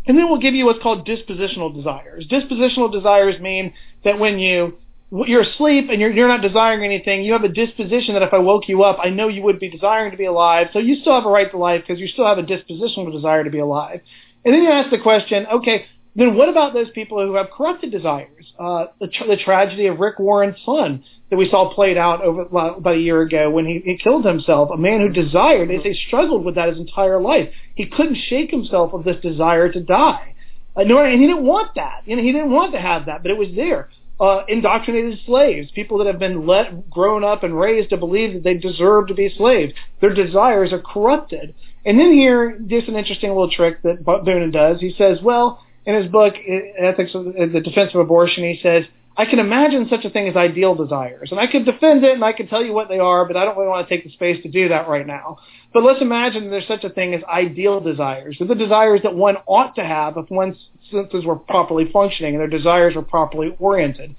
and 0.08 0.18
then 0.18 0.30
we'll 0.30 0.40
give 0.40 0.54
you 0.54 0.66
what's 0.66 0.82
called 0.82 1.08
dispositional 1.08 1.74
desires. 1.76 2.28
Dispositional 2.28 2.92
desires 2.92 3.40
mean 3.40 3.74
that 4.04 4.20
when 4.20 4.40
you 4.40 4.78
you're 5.12 5.42
asleep 5.42 5.88
and 5.92 6.02
you're 6.02 6.12
you're 6.12 6.28
not 6.28 6.42
desiring 6.42 6.84
anything, 6.84 7.24
you 7.24 7.34
have 7.34 7.44
a 7.44 7.50
disposition 7.50 8.16
that 8.16 8.24
if 8.24 8.34
I 8.34 8.40
woke 8.40 8.68
you 8.68 8.84
up, 8.84 8.98
I 9.02 9.10
know 9.10 9.28
you 9.28 9.44
would 9.44 9.60
be 9.60 9.70
desiring 9.70 10.12
to 10.12 10.18
be 10.18 10.26
alive. 10.26 10.68
So 10.74 10.80
you 10.80 11.00
still 11.02 11.14
have 11.14 11.26
a 11.26 11.30
right 11.30 11.50
to 11.52 11.58
life 11.58 11.84
because 11.86 12.00
you 12.00 12.08
still 12.08 12.26
have 12.26 12.38
a 12.38 12.44
dispositional 12.44 13.12
desire 13.12 13.44
to 13.44 13.50
be 13.50 13.60
alive. 13.60 14.02
And 14.44 14.54
then 14.54 14.64
you 14.64 14.70
ask 14.70 14.92
the 14.92 15.00
question, 15.00 15.48
okay, 15.48 15.86
then 16.16 16.36
what 16.36 16.48
about 16.48 16.74
those 16.74 16.90
people 16.92 17.22
who 17.26 17.36
have 17.36 17.52
corrupted 17.52 17.92
desires? 17.92 18.46
Uh, 18.58 18.86
the, 19.02 19.08
tra- 19.08 19.28
the 19.28 19.38
tragedy 19.38 19.88
of 19.88 20.00
Rick 20.00 20.18
Warren's 20.18 20.56
son 20.66 21.04
that 21.30 21.36
we 21.36 21.50
saw 21.50 21.74
played 21.74 21.98
out 21.98 22.22
over 22.22 22.44
about 22.44 22.96
a 22.96 23.00
year 23.00 23.22
ago 23.22 23.50
when 23.50 23.66
he, 23.66 23.82
he 23.84 23.98
killed 23.98 24.26
himself. 24.26 24.70
A 24.74 24.78
man 24.78 25.02
who 25.02 25.10
desired, 25.10 25.70
they 25.70 25.84
say, 25.84 26.00
struggled 26.08 26.46
with 26.46 26.56
that 26.56 26.70
his 26.70 26.78
entire 26.78 27.20
life. 27.20 27.50
He 27.76 27.88
couldn't 27.88 28.18
shake 28.30 28.50
himself 28.50 28.94
of 28.94 29.04
this 29.04 29.22
desire 29.22 29.70
to 29.72 29.82
die. 29.82 30.36
Uh, 30.76 30.84
nor, 30.84 31.06
and 31.06 31.20
he 31.20 31.28
didn't 31.28 31.46
want 31.46 31.76
that. 31.76 32.04
You 32.06 32.16
know, 32.16 32.24
he 32.24 32.32
didn't 32.32 32.52
want 32.52 32.74
to 32.74 32.80
have 32.80 33.08
that, 33.08 33.22
but 33.22 33.32
it 33.32 33.38
was 33.38 33.50
there. 33.56 33.90
Uh, 34.18 34.44
indoctrinated 34.48 35.20
slaves, 35.26 35.70
people 35.72 35.98
that 35.98 36.08
have 36.08 36.20
been 36.20 36.48
let, 36.48 36.90
grown 36.90 37.26
up 37.26 37.44
and 37.44 37.60
raised 37.60 37.90
to 37.90 37.98
believe 37.98 38.34
that 38.34 38.44
they 38.44 38.54
deserve 38.54 39.08
to 39.08 39.14
be 39.14 39.34
slaves. 39.38 39.74
Their 40.00 40.14
desires 40.14 40.72
are 40.72 40.80
corrupted. 40.82 41.54
And 41.84 42.00
then 42.00 42.14
here, 42.14 42.58
just 42.66 42.88
an 42.88 42.96
interesting 42.96 43.30
little 43.30 43.52
trick 43.52 43.82
that 43.84 44.06
Boonin 44.06 44.54
does. 44.54 44.80
He 44.80 44.96
says, 44.98 45.20
well, 45.22 45.62
in 45.86 45.96
his 45.96 46.12
book, 46.12 46.34
Ethics 46.80 47.14
of 47.14 47.28
uh, 47.28 47.46
the 47.52 47.62
Defense 47.62 47.92
of 47.94 48.00
Abortion, 48.00 48.44
he 48.44 48.60
says, 48.62 48.86
I 49.18 49.26
can 49.26 49.40
imagine 49.40 49.88
such 49.90 50.04
a 50.04 50.10
thing 50.10 50.28
as 50.28 50.36
ideal 50.36 50.76
desires. 50.76 51.30
And 51.32 51.40
I 51.40 51.48
could 51.48 51.64
defend 51.64 52.04
it 52.04 52.14
and 52.16 52.24
I 52.24 52.34
could 52.34 52.50
tell 52.50 52.64
you 52.64 52.74
what 52.74 52.90
they 52.90 53.00
are, 53.00 53.26
but 53.26 53.38
I 53.38 53.46
don't 53.46 53.56
really 53.56 53.70
want 53.70 53.88
to 53.88 53.96
take 53.96 54.04
the 54.04 54.12
space 54.12 54.44
to 54.44 54.50
do 54.50 54.70
that 54.70 54.90
right 54.90 55.08
now. 55.08 55.38
But 55.74 55.84
let's 55.84 56.02
imagine 56.02 56.50
there's 56.50 56.68
such 56.68 56.84
a 56.84 56.90
thing 56.90 57.14
as 57.14 57.24
ideal 57.24 57.80
desires. 57.80 58.36
They're 58.38 58.48
the 58.48 58.56
desires 58.56 59.02
that 59.04 59.16
one 59.16 59.38
ought 59.46 59.76
to 59.76 59.86
have 59.86 60.18
if 60.18 60.30
one's 60.30 60.58
senses 60.92 61.24
were 61.24 61.38
properly 61.38 61.90
functioning 61.94 62.36
and 62.36 62.42
their 62.42 62.50
desires 62.50 62.96
were 62.96 63.04
properly 63.04 63.56
oriented. 63.58 64.16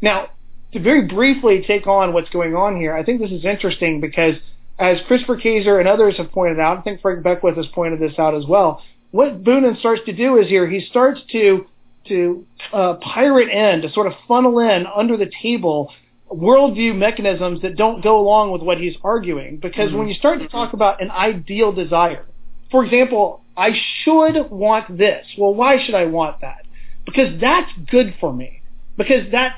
Now, 0.00 0.30
to 0.72 0.80
very 0.80 1.06
briefly 1.06 1.64
take 1.66 1.86
on 1.86 2.14
what's 2.14 2.30
going 2.30 2.54
on 2.54 2.76
here, 2.76 2.96
I 2.96 3.04
think 3.04 3.20
this 3.20 3.30
is 3.30 3.44
interesting 3.44 4.00
because 4.00 4.34
as 4.78 4.98
Christopher 5.06 5.36
Kaczor 5.36 5.78
and 5.78 5.88
others 5.88 6.16
have 6.16 6.30
pointed 6.30 6.60
out, 6.60 6.78
I 6.78 6.80
think 6.82 7.02
Frank 7.02 7.22
Beckwith 7.22 7.56
has 7.56 7.66
pointed 7.66 8.00
this 8.00 8.18
out 8.18 8.34
as 8.34 8.46
well, 8.46 8.82
what 9.10 9.42
Boonin 9.42 9.78
starts 9.78 10.02
to 10.06 10.12
do 10.12 10.38
is 10.38 10.48
here 10.48 10.68
he 10.68 10.80
starts 10.80 11.20
to 11.32 11.66
to 12.08 12.46
uh, 12.72 12.94
pirate 12.94 13.50
in 13.50 13.82
to 13.82 13.92
sort 13.92 14.06
of 14.06 14.14
funnel 14.26 14.58
in 14.60 14.86
under 14.86 15.16
the 15.16 15.30
table 15.42 15.92
worldview 16.30 16.96
mechanisms 16.96 17.62
that 17.62 17.76
don't 17.76 18.02
go 18.02 18.18
along 18.20 18.52
with 18.52 18.62
what 18.62 18.78
he's 18.78 18.94
arguing. 19.02 19.58
Because 19.58 19.88
mm-hmm. 19.88 19.98
when 19.98 20.08
you 20.08 20.14
start 20.14 20.40
to 20.40 20.48
talk 20.48 20.72
about 20.72 21.02
an 21.02 21.10
ideal 21.10 21.72
desire, 21.72 22.26
for 22.70 22.84
example, 22.84 23.42
I 23.56 23.70
should 24.04 24.50
want 24.50 24.98
this. 24.98 25.26
Well, 25.38 25.54
why 25.54 25.84
should 25.84 25.94
I 25.94 26.04
want 26.06 26.40
that? 26.42 26.66
Because 27.04 27.40
that's 27.40 27.70
good 27.90 28.14
for 28.20 28.32
me. 28.32 28.62
Because 28.96 29.30
that 29.32 29.56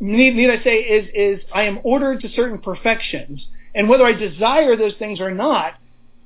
need, 0.00 0.34
need 0.34 0.50
I 0.50 0.62
say 0.62 0.76
is 0.76 1.08
is 1.14 1.44
I 1.52 1.64
am 1.64 1.80
ordered 1.84 2.20
to 2.22 2.28
certain 2.30 2.58
perfections, 2.58 3.46
and 3.74 3.88
whether 3.88 4.04
I 4.04 4.12
desire 4.12 4.76
those 4.76 4.94
things 4.98 5.20
or 5.20 5.30
not, 5.30 5.74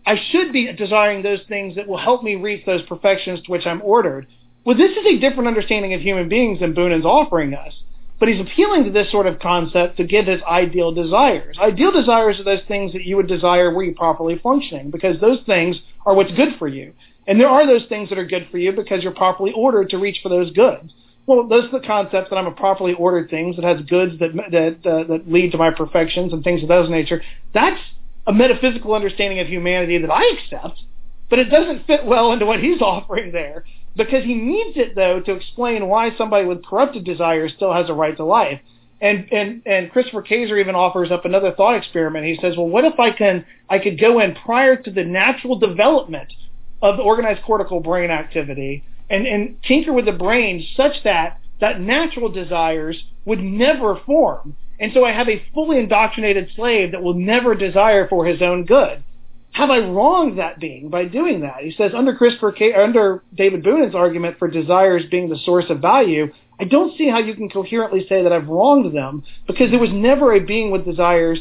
I 0.04 0.16
should 0.30 0.52
be 0.52 0.72
desiring 0.72 1.22
those 1.22 1.40
things 1.48 1.76
that 1.76 1.86
will 1.86 1.98
help 1.98 2.22
me 2.22 2.34
reach 2.34 2.66
those 2.66 2.82
perfections 2.82 3.42
to 3.42 3.50
which 3.50 3.66
I'm 3.66 3.82
ordered. 3.82 4.26
Well, 4.64 4.76
this 4.76 4.92
is 4.92 5.06
a 5.06 5.18
different 5.18 5.48
understanding 5.48 5.94
of 5.94 6.00
human 6.00 6.28
beings 6.28 6.60
than 6.60 6.74
Boonin's 6.74 7.04
offering 7.04 7.54
us. 7.54 7.72
But 8.18 8.28
he's 8.28 8.40
appealing 8.40 8.84
to 8.84 8.90
this 8.90 9.10
sort 9.10 9.26
of 9.26 9.40
concept 9.40 9.96
to 9.96 10.04
give 10.04 10.26
his 10.26 10.40
ideal 10.42 10.92
desires. 10.92 11.56
Ideal 11.58 11.90
desires 11.90 12.38
are 12.38 12.44
those 12.44 12.62
things 12.68 12.92
that 12.92 13.04
you 13.04 13.16
would 13.16 13.26
desire 13.26 13.74
were 13.74 13.82
you 13.82 13.94
properly 13.94 14.38
functioning, 14.40 14.90
because 14.90 15.20
those 15.20 15.40
things 15.44 15.76
are 16.06 16.14
what's 16.14 16.30
good 16.32 16.50
for 16.58 16.68
you. 16.68 16.92
And 17.26 17.40
there 17.40 17.48
are 17.48 17.66
those 17.66 17.88
things 17.88 18.08
that 18.10 18.18
are 18.18 18.24
good 18.24 18.48
for 18.50 18.58
you 18.58 18.72
because 18.72 19.02
you're 19.02 19.12
properly 19.12 19.52
ordered 19.52 19.90
to 19.90 19.98
reach 19.98 20.20
for 20.22 20.28
those 20.28 20.52
goods. 20.52 20.92
Well, 21.26 21.48
those 21.48 21.64
are 21.64 21.80
the 21.80 21.86
concepts 21.86 22.30
that 22.30 22.36
I'm 22.36 22.46
a 22.46 22.52
properly 22.52 22.94
ordered 22.94 23.30
things 23.30 23.56
that 23.56 23.64
has 23.64 23.80
goods 23.86 24.18
that 24.18 24.34
that 24.50 24.88
uh, 24.88 25.04
that 25.04 25.30
lead 25.30 25.52
to 25.52 25.58
my 25.58 25.70
perfections 25.70 26.32
and 26.32 26.42
things 26.42 26.62
of 26.62 26.68
those 26.68 26.90
nature. 26.90 27.22
That's 27.54 27.80
a 28.26 28.32
metaphysical 28.32 28.94
understanding 28.94 29.40
of 29.40 29.48
humanity 29.48 29.98
that 29.98 30.10
I 30.10 30.38
accept, 30.38 30.80
but 31.28 31.38
it 31.38 31.50
doesn't 31.50 31.86
fit 31.86 32.04
well 32.04 32.32
into 32.32 32.46
what 32.46 32.60
he's 32.60 32.80
offering 32.80 33.32
there 33.32 33.64
because 33.96 34.24
he 34.24 34.34
needs 34.34 34.76
it 34.76 34.94
though 34.94 35.20
to 35.20 35.32
explain 35.32 35.88
why 35.88 36.16
somebody 36.16 36.46
with 36.46 36.64
corrupted 36.64 37.04
desires 37.04 37.52
still 37.56 37.72
has 37.72 37.90
a 37.90 37.94
right 37.94 38.16
to 38.16 38.24
life. 38.24 38.60
And 39.00 39.32
and 39.32 39.62
and 39.66 39.90
Christopher 39.90 40.22
Kaczor 40.22 40.60
even 40.60 40.76
offers 40.76 41.10
up 41.10 41.24
another 41.24 41.52
thought 41.52 41.74
experiment. 41.74 42.24
He 42.24 42.38
says, 42.40 42.56
well, 42.56 42.68
what 42.68 42.84
if 42.84 43.00
I 43.00 43.10
can 43.10 43.44
I 43.68 43.78
could 43.80 43.98
go 43.98 44.20
in 44.20 44.34
prior 44.36 44.76
to 44.76 44.90
the 44.90 45.04
natural 45.04 45.58
development 45.58 46.32
of 46.80 46.96
the 46.96 47.02
organized 47.02 47.42
cortical 47.42 47.80
brain 47.80 48.10
activity 48.10 48.84
and 49.10 49.26
and 49.26 49.56
tinker 49.62 49.92
with 49.92 50.06
the 50.06 50.12
brain 50.12 50.66
such 50.76 51.02
that 51.04 51.40
that 51.60 51.80
natural 51.80 52.28
desires 52.28 53.04
would 53.24 53.40
never 53.40 54.00
form 54.04 54.56
and 54.82 54.92
so 54.92 55.04
I 55.04 55.12
have 55.12 55.28
a 55.28 55.40
fully 55.54 55.78
indoctrinated 55.78 56.50
slave 56.56 56.90
that 56.90 57.02
will 57.02 57.14
never 57.14 57.54
desire 57.54 58.08
for 58.08 58.26
his 58.26 58.42
own 58.42 58.64
good. 58.64 59.04
Have 59.52 59.70
I 59.70 59.78
wronged 59.78 60.40
that 60.40 60.58
being 60.58 60.88
by 60.88 61.04
doing 61.04 61.42
that? 61.42 61.58
He 61.62 61.70
says 61.70 61.92
under 61.94 62.16
Christopher 62.16 62.50
K, 62.50 62.74
under 62.74 63.22
David 63.32 63.62
Boonin's 63.62 63.94
argument 63.94 64.40
for 64.40 64.48
desires 64.48 65.04
being 65.08 65.28
the 65.28 65.38
source 65.44 65.66
of 65.68 65.78
value, 65.78 66.32
I 66.58 66.64
don't 66.64 66.98
see 66.98 67.08
how 67.08 67.20
you 67.20 67.34
can 67.34 67.48
coherently 67.48 68.06
say 68.08 68.24
that 68.24 68.32
I've 68.32 68.48
wronged 68.48 68.92
them 68.92 69.22
because 69.46 69.70
there 69.70 69.78
was 69.78 69.92
never 69.92 70.32
a 70.32 70.40
being 70.40 70.72
with 70.72 70.84
desires 70.84 71.38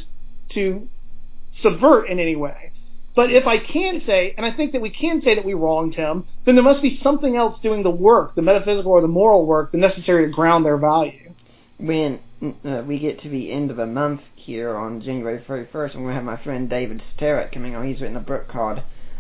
to 0.54 0.88
subvert 1.64 2.10
in 2.10 2.20
any 2.20 2.36
way. 2.36 2.72
But 3.16 3.32
if 3.32 3.48
I 3.48 3.58
can 3.58 4.04
say, 4.06 4.36
and 4.38 4.46
I 4.46 4.52
think 4.52 4.74
that 4.74 4.82
we 4.82 4.92
can 4.92 5.24
say 5.24 5.34
that 5.34 5.44
we 5.44 5.56
wronged 5.56 5.96
him, 5.96 6.26
then 6.46 6.54
there 6.54 6.64
must 6.64 6.84
be 6.84 7.00
something 7.02 7.36
else 7.36 7.60
doing 7.64 7.82
the 7.82 7.90
work, 7.90 8.36
the 8.36 8.44
metaphysical 8.44 8.92
or 8.92 9.02
the 9.02 9.08
moral 9.08 9.48
work, 9.48 9.72
the 9.72 9.80
necessary 9.80 10.28
to 10.28 10.32
ground 10.32 10.64
their 10.64 10.78
value. 10.78 11.34
When 11.80 12.20
uh, 12.42 12.84
we 12.88 13.00
get 13.00 13.22
to 13.22 13.30
the 13.30 13.52
end 13.52 13.72
of 13.72 13.78
the 13.78 13.86
month 13.86 14.22
here 14.36 14.76
on 14.76 15.02
January 15.02 15.44
31st, 15.48 15.96
I'm 15.96 16.04
going 16.04 16.08
to 16.08 16.14
have 16.14 16.24
my 16.24 16.42
friend 16.44 16.70
David 16.70 17.02
Sterrett 17.16 17.52
coming 17.52 17.76
on. 17.76 17.88
He's 17.88 18.02
written 18.02 18.18
a 18.18 18.22
book 18.22 18.48
called 18.48 18.80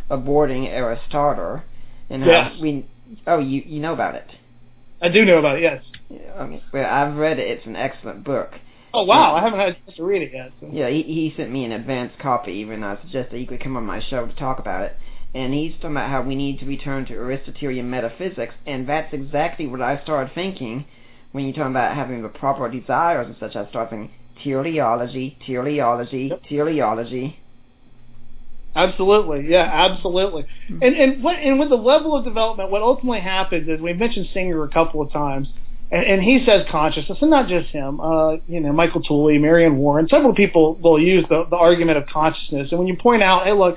Aborting 0.09 0.67
Aristotle. 0.67 1.61
And 2.09 2.25
yes. 2.25 2.53
we, 2.59 2.87
oh, 3.27 3.39
you, 3.39 3.63
you 3.65 3.79
know 3.79 3.93
about 3.93 4.15
it. 4.15 4.27
I 5.01 5.09
do 5.09 5.25
know 5.25 5.37
about 5.37 5.57
it, 5.57 5.63
yes. 5.63 5.83
Yeah, 6.09 6.33
I 6.37 6.45
mean, 6.45 6.61
well, 6.73 6.85
I've 6.85 7.15
read 7.15 7.39
it. 7.39 7.49
It's 7.49 7.65
an 7.65 7.75
excellent 7.75 8.23
book. 8.23 8.51
Oh 8.93 9.03
wow, 9.03 9.35
I 9.35 9.41
haven't 9.41 9.59
had 9.59 9.69
a 9.69 9.73
chance 9.73 9.95
to 9.95 10.03
read 10.03 10.21
it 10.21 10.31
yet. 10.33 10.51
So. 10.59 10.69
Yeah, 10.71 10.89
he 10.89 11.03
he 11.03 11.33
sent 11.37 11.49
me 11.49 11.63
an 11.63 11.71
advanced 11.71 12.19
copy 12.19 12.51
even 12.51 12.83
I 12.83 12.99
suggested 12.99 13.39
he 13.39 13.45
could 13.45 13.63
come 13.63 13.77
on 13.77 13.85
my 13.85 14.01
show 14.01 14.25
to 14.27 14.35
talk 14.35 14.59
about 14.59 14.83
it. 14.83 14.97
And 15.33 15.53
he's 15.53 15.73
talking 15.75 15.91
about 15.91 16.09
how 16.09 16.21
we 16.21 16.35
need 16.35 16.59
to 16.59 16.65
return 16.65 17.05
to 17.05 17.13
Aristotelian 17.13 17.89
metaphysics, 17.89 18.53
and 18.67 18.89
that's 18.89 19.13
exactly 19.13 19.65
what 19.65 19.81
I 19.81 20.01
started 20.03 20.35
thinking 20.35 20.85
when 21.31 21.45
you're 21.45 21.53
talking 21.53 21.71
about 21.71 21.95
having 21.95 22.21
the 22.21 22.29
proper 22.29 22.69
desires 22.69 23.27
and 23.27 23.35
such. 23.39 23.55
I 23.55 23.69
started 23.69 23.89
thinking 23.89 24.11
teleology, 24.43 25.37
teleology, 25.45 26.27
yep. 26.29 26.41
teleology. 26.47 27.39
Absolutely, 28.75 29.49
yeah, 29.49 29.69
absolutely. 29.71 30.43
Mm-hmm. 30.43 30.83
And 30.83 30.95
and 30.95 31.23
what 31.23 31.35
and 31.35 31.59
with 31.59 31.69
the 31.69 31.75
level 31.75 32.15
of 32.15 32.23
development, 32.23 32.71
what 32.71 32.81
ultimately 32.81 33.19
happens 33.19 33.67
is 33.67 33.81
we 33.81 33.93
mentioned 33.93 34.27
Singer 34.33 34.63
a 34.63 34.69
couple 34.69 35.01
of 35.01 35.11
times 35.11 35.47
and, 35.91 36.05
and 36.05 36.23
he 36.23 36.43
says 36.45 36.65
consciousness, 36.71 37.17
and 37.21 37.29
not 37.29 37.47
just 37.47 37.69
him. 37.69 37.99
Uh, 37.99 38.37
you 38.47 38.61
know, 38.61 38.71
Michael 38.71 39.01
Tooley, 39.01 39.37
Mary 39.37 39.65
Anne 39.65 39.77
Warren, 39.77 40.07
several 40.07 40.33
people 40.33 40.75
will 40.75 40.99
use 40.99 41.25
the, 41.29 41.45
the 41.49 41.57
argument 41.57 41.97
of 41.97 42.07
consciousness. 42.07 42.69
And 42.71 42.79
when 42.79 42.87
you 42.87 42.97
point 42.97 43.21
out, 43.21 43.45
hey, 43.45 43.53
look, 43.53 43.75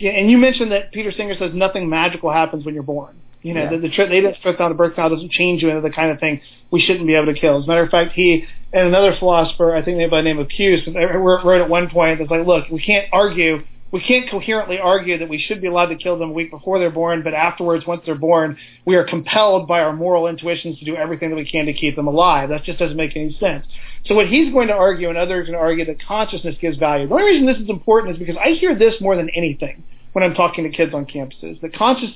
and 0.00 0.30
you 0.30 0.36
mentioned 0.36 0.72
that 0.72 0.92
Peter 0.92 1.10
Singer 1.10 1.34
says 1.38 1.52
nothing 1.54 1.88
magical 1.88 2.30
happens 2.30 2.64
when 2.64 2.74
you're 2.74 2.82
born. 2.82 3.16
You 3.42 3.54
know, 3.54 3.64
yeah. 3.64 3.70
the, 3.70 3.78
the 3.78 3.90
tri- 3.90 4.06
they 4.06 4.20
didn't 4.20 4.36
strip 4.38 4.58
down 4.58 4.70
the 4.70 4.76
birth 4.76 4.94
canal 4.94 5.10
doesn't 5.10 5.30
change 5.30 5.62
you 5.62 5.68
into 5.68 5.80
the 5.80 5.94
kind 5.94 6.10
of 6.10 6.18
thing 6.18 6.40
we 6.70 6.80
shouldn't 6.80 7.06
be 7.06 7.14
able 7.14 7.32
to 7.32 7.38
kill. 7.38 7.58
As 7.58 7.64
a 7.64 7.66
matter 7.68 7.82
of 7.82 7.90
fact, 7.90 8.12
he 8.12 8.46
and 8.72 8.88
another 8.88 9.14
philosopher, 9.18 9.74
I 9.74 9.84
think 9.84 10.10
by 10.10 10.18
the 10.18 10.22
name 10.22 10.38
of 10.38 10.50
Hughes, 10.50 10.82
wrote 10.86 11.60
at 11.60 11.70
one 11.70 11.88
point, 11.88 12.20
it's 12.20 12.30
like, 12.30 12.46
look, 12.46 12.68
we 12.70 12.82
can't 12.82 13.06
argue 13.12 13.62
we 13.92 14.00
can't 14.00 14.28
coherently 14.28 14.78
argue 14.78 15.18
that 15.18 15.28
we 15.28 15.38
should 15.38 15.60
be 15.60 15.68
allowed 15.68 15.86
to 15.86 15.96
kill 15.96 16.18
them 16.18 16.30
a 16.30 16.32
week 16.32 16.50
before 16.50 16.78
they're 16.78 16.90
born, 16.90 17.22
but 17.22 17.34
afterwards, 17.34 17.86
once 17.86 18.02
they're 18.04 18.16
born, 18.16 18.58
we 18.84 18.96
are 18.96 19.04
compelled 19.04 19.68
by 19.68 19.80
our 19.80 19.94
moral 19.94 20.26
intuitions 20.26 20.78
to 20.80 20.84
do 20.84 20.96
everything 20.96 21.30
that 21.30 21.36
we 21.36 21.44
can 21.44 21.66
to 21.66 21.72
keep 21.72 21.94
them 21.94 22.08
alive. 22.08 22.48
That 22.48 22.64
just 22.64 22.78
doesn't 22.78 22.96
make 22.96 23.16
any 23.16 23.36
sense. 23.38 23.64
So 24.06 24.14
what 24.14 24.26
he's 24.26 24.52
going 24.52 24.68
to 24.68 24.74
argue, 24.74 25.08
and 25.08 25.16
others 25.16 25.48
are 25.48 25.52
going 25.52 25.54
to 25.54 25.60
argue, 25.60 25.84
that 25.84 26.04
consciousness 26.04 26.56
gives 26.60 26.76
value. 26.78 27.06
The 27.06 27.14
only 27.14 27.26
reason 27.26 27.46
this 27.46 27.58
is 27.58 27.70
important 27.70 28.14
is 28.14 28.18
because 28.18 28.36
I 28.36 28.50
hear 28.50 28.76
this 28.76 28.94
more 29.00 29.16
than 29.16 29.30
anything 29.30 29.84
when 30.12 30.24
I'm 30.24 30.34
talking 30.34 30.64
to 30.64 30.76
kids 30.76 30.92
on 30.92 31.06
campuses. 31.06 31.60
The 31.60 31.68
conscious 31.68 32.10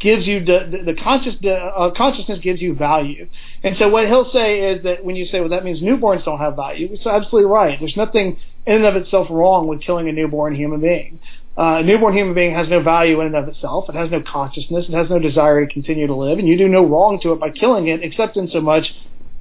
gives 0.00 0.26
you 0.26 0.44
the, 0.44 0.82
the, 0.84 0.94
conscious 0.94 1.34
uh, 1.44 1.90
consciousness 1.96 2.38
gives 2.42 2.60
you 2.60 2.74
value. 2.74 3.28
And 3.62 3.76
so 3.78 3.88
what 3.88 4.06
he'll 4.06 4.30
say 4.32 4.72
is 4.72 4.82
that 4.84 5.04
when 5.04 5.14
you 5.14 5.26
say, 5.26 5.40
well, 5.40 5.50
that 5.50 5.64
means 5.64 5.80
newborns 5.80 6.24
don't 6.24 6.38
have 6.38 6.56
value, 6.56 6.88
it's 6.90 7.06
absolutely 7.06 7.50
right. 7.50 7.78
There's 7.78 7.96
nothing 7.96 8.38
in 8.66 8.76
and 8.76 8.86
of 8.86 8.96
itself 8.96 9.28
wrong 9.30 9.68
with 9.68 9.82
killing 9.82 10.08
a 10.08 10.12
newborn 10.12 10.54
human 10.54 10.80
being. 10.80 11.20
Uh, 11.56 11.78
a 11.78 11.82
newborn 11.82 12.16
human 12.16 12.34
being 12.34 12.54
has 12.54 12.68
no 12.68 12.82
value 12.82 13.20
in 13.20 13.26
and 13.26 13.36
of 13.36 13.48
itself. 13.48 13.88
It 13.88 13.94
has 13.94 14.10
no 14.10 14.22
consciousness. 14.22 14.86
It 14.88 14.94
has 14.94 15.10
no 15.10 15.18
desire 15.18 15.66
to 15.66 15.72
continue 15.72 16.06
to 16.06 16.14
live, 16.14 16.38
and 16.38 16.48
you 16.48 16.56
do 16.56 16.68
no 16.68 16.84
wrong 16.84 17.20
to 17.22 17.32
it 17.32 17.40
by 17.40 17.50
killing 17.50 17.88
it, 17.88 18.02
except 18.02 18.36
in 18.36 18.50
so 18.50 18.60
much 18.60 18.94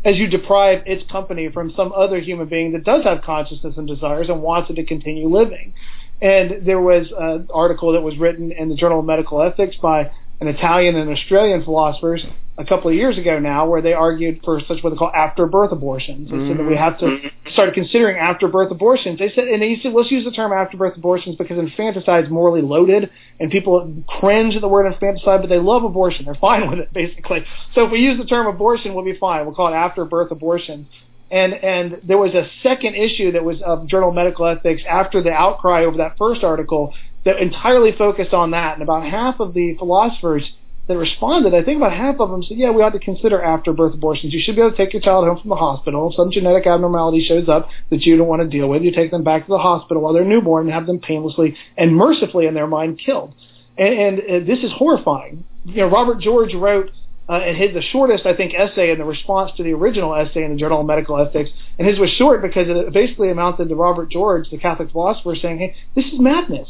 as 0.04 0.18
you 0.18 0.28
deprive 0.28 0.84
its 0.86 1.10
company 1.12 1.50
from 1.50 1.74
some 1.76 1.92
other 1.94 2.20
human 2.20 2.48
being 2.48 2.72
that 2.74 2.84
does 2.84 3.04
have 3.04 3.22
consciousness 3.22 3.76
and 3.78 3.88
desires 3.88 4.28
and 4.30 4.42
wants 4.42 4.70
it 4.70 4.76
to 4.76 4.86
continue 4.86 5.30
living. 5.30 5.74
And 6.22 6.66
there 6.66 6.82
was 6.82 7.08
an 7.18 7.48
article 7.54 7.94
that 7.94 8.02
was 8.02 8.18
written 8.18 8.52
in 8.52 8.70
the 8.70 8.76
Journal 8.76 9.00
of 9.00 9.06
Medical 9.06 9.42
Ethics 9.42 9.76
by 9.82 10.12
an 10.42 10.48
Italian 10.48 10.96
and 10.96 11.10
Australian 11.10 11.64
philosophers 11.64 12.24
a 12.58 12.66
couple 12.66 12.90
of 12.90 12.96
years 12.96 13.18
ago 13.18 13.40
now, 13.40 13.68
where 13.68 13.82
they 13.82 13.94
argued 13.94 14.42
for 14.44 14.60
such 14.68 14.84
what 14.84 14.90
they 14.90 14.98
call 14.98 15.12
after-birth 15.16 15.72
abortions. 15.72 16.30
They 16.30 16.36
mm-hmm. 16.36 16.50
said 16.50 16.58
that 16.60 16.70
we 16.70 16.76
have 16.76 17.00
to 17.00 17.06
mm-hmm. 17.06 17.52
start 17.54 17.74
considering 17.74 18.18
after-birth 18.18 18.70
abortions. 18.70 19.18
They 19.18 19.32
said, 19.34 19.48
and 19.48 19.62
they 19.62 19.80
said, 19.82 19.94
let's 19.94 20.12
use 20.12 20.26
the 20.26 20.32
term 20.32 20.52
after-birth 20.52 20.98
abortions 20.98 21.38
because 21.38 21.58
infanticide 21.58 22.26
is 22.26 22.30
morally 22.30 22.62
loaded, 22.62 23.10
and 23.40 23.50
people 23.50 24.04
cringe 24.08 24.56
at 24.56 24.62
the 24.62 24.68
word 24.68 24.92
infanticide, 24.92 25.40
but 25.40 25.48
they 25.48 25.58
love 25.58 25.86
abortion. 25.86 26.26
They're 26.26 26.36
fine 26.36 26.70
with 26.70 26.80
it, 26.80 26.92
basically. 26.94 27.46
So 27.76 27.86
if 27.86 27.92
we 27.92 28.00
use 28.00 28.18
the 28.18 28.26
term 28.26 28.48
abortion, 28.48 28.94
we'll 28.94 29.06
be 29.06 29.18
fine. 29.18 29.46
We'll 29.46 29.56
call 29.56 29.70
it 29.74 29.76
after-birth 29.78 30.32
abortion. 30.32 30.88
And 31.32 31.54
and 31.54 32.02
there 32.04 32.18
was 32.18 32.34
a 32.34 32.48
second 32.64 32.96
issue 32.96 33.34
that 33.34 33.44
was 33.44 33.62
of 33.62 33.88
Journal 33.88 34.10
of 34.10 34.16
Medical 34.16 34.48
Ethics 34.48 34.82
after 34.90 35.22
the 35.22 35.32
outcry 35.32 35.86
over 35.86 35.98
that 35.98 36.18
first 36.18 36.44
article 36.44 36.94
that 37.26 37.38
entirely 37.38 37.92
focused 37.92 38.34
on 38.34 38.52
that. 38.52 38.74
And 38.74 38.82
about 38.82 39.04
half 39.04 39.40
of 39.40 39.54
the 39.54 39.76
philosophers 39.78 40.44
that 40.88 40.98
responded, 40.98 41.54
I 41.54 41.64
think 41.64 41.78
about 41.78 41.94
half 41.94 42.20
of 42.20 42.32
them 42.32 42.42
said, 42.42 42.58
yeah, 42.58 42.72
we 42.72 42.82
ought 42.82 42.94
to 42.94 43.00
consider 43.00 43.40
after-birth 43.40 43.94
abortions. 43.94 44.34
You 44.34 44.42
should 44.44 44.56
be 44.56 44.62
able 44.62 44.72
to 44.72 44.78
take 44.78 44.92
your 44.92 45.04
child 45.04 45.28
home 45.28 45.40
from 45.40 45.50
the 45.50 45.56
hospital. 45.56 46.12
Some 46.18 46.32
genetic 46.32 46.66
abnormality 46.66 47.24
shows 47.28 47.48
up 47.48 47.70
that 47.92 48.02
you 48.02 48.18
don't 48.18 48.28
want 48.28 48.42
to 48.42 48.48
deal 48.48 48.68
with, 48.68 48.82
you 48.82 48.92
take 48.92 49.12
them 49.12 49.24
back 49.24 49.46
to 49.46 49.52
the 49.52 49.60
hospital 49.60 50.02
while 50.02 50.14
they're 50.14 50.26
newborn 50.26 50.66
and 50.66 50.74
have 50.74 50.88
them 50.88 51.00
painlessly 51.00 51.56
and 51.78 51.96
mercifully 51.96 52.48
in 52.48 52.56
their 52.56 52.66
mind 52.66 53.00
killed. 53.06 53.36
And, 53.78 53.94
and 53.94 54.20
uh, 54.20 54.46
this 54.48 54.64
is 54.64 54.72
horrifying. 54.72 55.46
You 55.66 55.82
know, 55.82 55.88
Robert 55.90 56.22
George 56.22 56.56
wrote 56.56 56.90
uh, 57.30 57.34
and 57.34 57.56
his 57.56 57.74
the 57.74 57.82
shortest 57.82 58.26
I 58.26 58.34
think 58.34 58.54
essay 58.56 58.90
in 58.90 58.98
the 58.98 59.06
response 59.06 59.52
to 59.58 59.64
the 59.64 59.72
original 59.74 60.16
essay 60.16 60.44
in 60.44 60.52
the 60.52 60.58
Journal 60.58 60.82
of 60.82 60.88
Medical 60.88 61.20
Ethics, 61.20 61.52
and 61.78 61.88
his 61.88 62.00
was 62.00 62.10
short 62.18 62.42
because 62.42 62.68
it 62.68 62.92
basically 62.92 63.30
amounted 63.30 63.70
to 63.70 63.76
Robert 63.76 64.10
George, 64.10 64.50
the 64.50 64.58
Catholic 64.58 64.92
philosopher, 64.92 65.36
saying, 65.36 65.60
"Hey, 65.60 65.76
this 65.96 66.06
is 66.06 66.20
madness. 66.20 66.68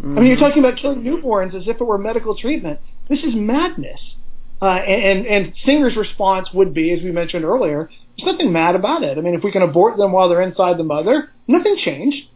Mm-hmm. 0.00 0.16
I 0.16 0.20
mean, 0.20 0.30
you're 0.30 0.38
talking 0.38 0.64
about 0.64 0.78
killing 0.78 1.02
newborns 1.02 1.54
as 1.54 1.66
if 1.66 1.80
it 1.80 1.84
were 1.84 1.98
medical 1.98 2.36
treatment. 2.36 2.78
This 3.08 3.18
is 3.18 3.34
madness." 3.34 4.00
Uh, 4.62 4.66
and, 4.66 5.26
and 5.26 5.52
Singer's 5.66 5.96
response 5.96 6.48
would 6.54 6.72
be, 6.72 6.90
as 6.92 7.02
we 7.02 7.12
mentioned 7.12 7.44
earlier, 7.44 7.90
there's 8.16 8.32
nothing 8.32 8.52
mad 8.52 8.74
about 8.74 9.02
it. 9.02 9.18
I 9.18 9.20
mean, 9.20 9.34
if 9.34 9.44
we 9.44 9.52
can 9.52 9.60
abort 9.60 9.98
them 9.98 10.12
while 10.12 10.30
they're 10.30 10.40
inside 10.40 10.78
the 10.78 10.84
mother, 10.84 11.30
nothing 11.46 11.76
changed. 11.84 12.28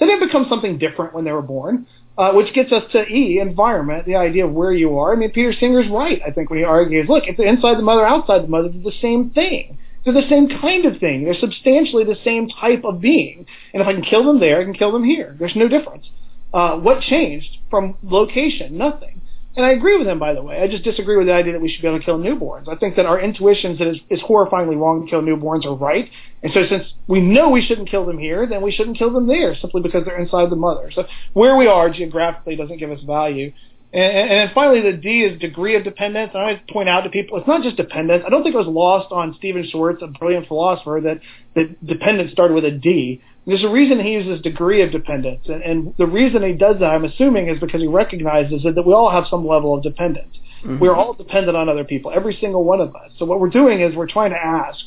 They 0.00 0.06
didn't 0.06 0.26
become 0.26 0.46
something 0.48 0.78
different 0.78 1.14
when 1.14 1.24
they 1.24 1.30
were 1.30 1.42
born 1.42 1.86
uh, 2.18 2.32
which 2.32 2.52
gets 2.52 2.72
us 2.72 2.82
to 2.90 3.06
E, 3.06 3.38
environment, 3.40 4.04
the 4.04 4.16
idea 4.16 4.44
of 4.44 4.52
where 4.52 4.72
you 4.72 4.98
are. 4.98 5.12
I 5.12 5.16
mean, 5.16 5.30
Peter 5.30 5.52
Singer's 5.52 5.88
right, 5.88 6.20
I 6.26 6.32
think, 6.32 6.50
when 6.50 6.58
he 6.58 6.64
argues, 6.64 7.08
look, 7.08 7.24
if 7.28 7.36
they're 7.36 7.46
inside 7.46 7.78
the 7.78 7.82
mother, 7.82 8.04
outside 8.04 8.42
the 8.42 8.48
mother, 8.48 8.68
they're 8.68 8.82
the 8.82 8.98
same 9.00 9.30
thing. 9.30 9.78
They're 10.04 10.12
the 10.12 10.28
same 10.28 10.48
kind 10.48 10.84
of 10.84 10.98
thing. 10.98 11.24
They're 11.24 11.38
substantially 11.38 12.02
the 12.02 12.18
same 12.24 12.48
type 12.48 12.82
of 12.84 13.00
being. 13.00 13.46
And 13.72 13.80
if 13.80 13.86
I 13.86 13.92
can 13.92 14.02
kill 14.02 14.24
them 14.24 14.40
there, 14.40 14.60
I 14.60 14.64
can 14.64 14.74
kill 14.74 14.90
them 14.90 15.04
here. 15.04 15.36
There's 15.38 15.54
no 15.54 15.68
difference. 15.68 16.06
Uh, 16.52 16.76
what 16.76 17.02
changed 17.02 17.58
from 17.70 17.96
location? 18.02 18.76
Nothing. 18.76 19.22
And 19.58 19.66
I 19.66 19.72
agree 19.72 19.98
with 19.98 20.06
him, 20.06 20.20
by 20.20 20.34
the 20.34 20.42
way. 20.42 20.62
I 20.62 20.68
just 20.68 20.84
disagree 20.84 21.16
with 21.16 21.26
the 21.26 21.32
idea 21.32 21.52
that 21.54 21.60
we 21.60 21.68
should 21.68 21.82
be 21.82 21.88
able 21.88 21.98
to 21.98 22.04
kill 22.04 22.16
newborns. 22.16 22.68
I 22.68 22.76
think 22.76 22.94
that 22.94 23.06
our 23.06 23.20
intuitions 23.20 23.80
that 23.80 23.88
it's, 24.08 24.22
horrifyingly 24.22 24.78
wrong 24.78 25.04
to 25.04 25.10
kill 25.10 25.20
newborns 25.20 25.66
are 25.66 25.74
right. 25.74 26.08
And 26.44 26.52
so 26.52 26.62
since 26.70 26.84
we 27.08 27.20
know 27.20 27.50
we 27.50 27.66
shouldn't 27.66 27.90
kill 27.90 28.06
them 28.06 28.18
here, 28.18 28.46
then 28.46 28.62
we 28.62 28.70
shouldn't 28.70 28.98
kill 28.98 29.12
them 29.12 29.26
there 29.26 29.56
simply 29.56 29.82
because 29.82 30.04
they're 30.04 30.20
inside 30.20 30.50
the 30.50 30.54
mother. 30.54 30.92
So 30.94 31.06
where 31.32 31.56
we 31.56 31.66
are 31.66 31.90
geographically 31.90 32.54
doesn't 32.54 32.78
give 32.78 32.92
us 32.92 33.00
value. 33.02 33.52
And, 33.92 34.30
and 34.30 34.30
then 34.30 34.50
finally, 34.54 34.80
the 34.80 34.96
D 34.96 35.22
is 35.22 35.40
degree 35.40 35.74
of 35.74 35.82
dependence. 35.82 36.30
I 36.36 36.38
always 36.38 36.58
point 36.70 36.88
out 36.88 37.00
to 37.00 37.10
people, 37.10 37.38
it's 37.38 37.48
not 37.48 37.64
just 37.64 37.76
dependence. 37.76 38.22
I 38.24 38.30
don't 38.30 38.44
think 38.44 38.54
it 38.54 38.58
was 38.58 38.68
lost 38.68 39.10
on 39.10 39.34
Stephen 39.38 39.68
Schwarz, 39.68 40.00
a 40.02 40.06
brilliant 40.06 40.46
philosopher, 40.46 41.00
that, 41.02 41.18
that 41.56 41.84
dependence 41.84 42.30
started 42.30 42.54
with 42.54 42.64
a 42.64 42.70
D. 42.70 43.22
There's 43.48 43.64
a 43.64 43.68
reason 43.68 43.98
he 43.98 44.12
uses 44.12 44.42
degree 44.42 44.82
of 44.82 44.92
dependence, 44.92 45.40
and, 45.46 45.62
and 45.62 45.94
the 45.96 46.06
reason 46.06 46.42
he 46.42 46.52
does 46.52 46.80
that, 46.80 46.90
I'm 46.90 47.06
assuming, 47.06 47.48
is 47.48 47.58
because 47.58 47.80
he 47.80 47.86
recognizes 47.86 48.62
that, 48.62 48.74
that 48.74 48.86
we 48.86 48.92
all 48.92 49.10
have 49.10 49.24
some 49.30 49.46
level 49.46 49.74
of 49.74 49.82
dependence. 49.82 50.36
Mm-hmm. 50.62 50.80
We're 50.80 50.94
all 50.94 51.14
dependent 51.14 51.56
on 51.56 51.66
other 51.66 51.84
people, 51.84 52.12
every 52.14 52.36
single 52.38 52.62
one 52.62 52.82
of 52.82 52.94
us. 52.94 53.10
So 53.18 53.24
what 53.24 53.40
we're 53.40 53.48
doing 53.48 53.80
is 53.80 53.94
we're 53.96 54.06
trying 54.06 54.32
to 54.32 54.36
ask, 54.36 54.78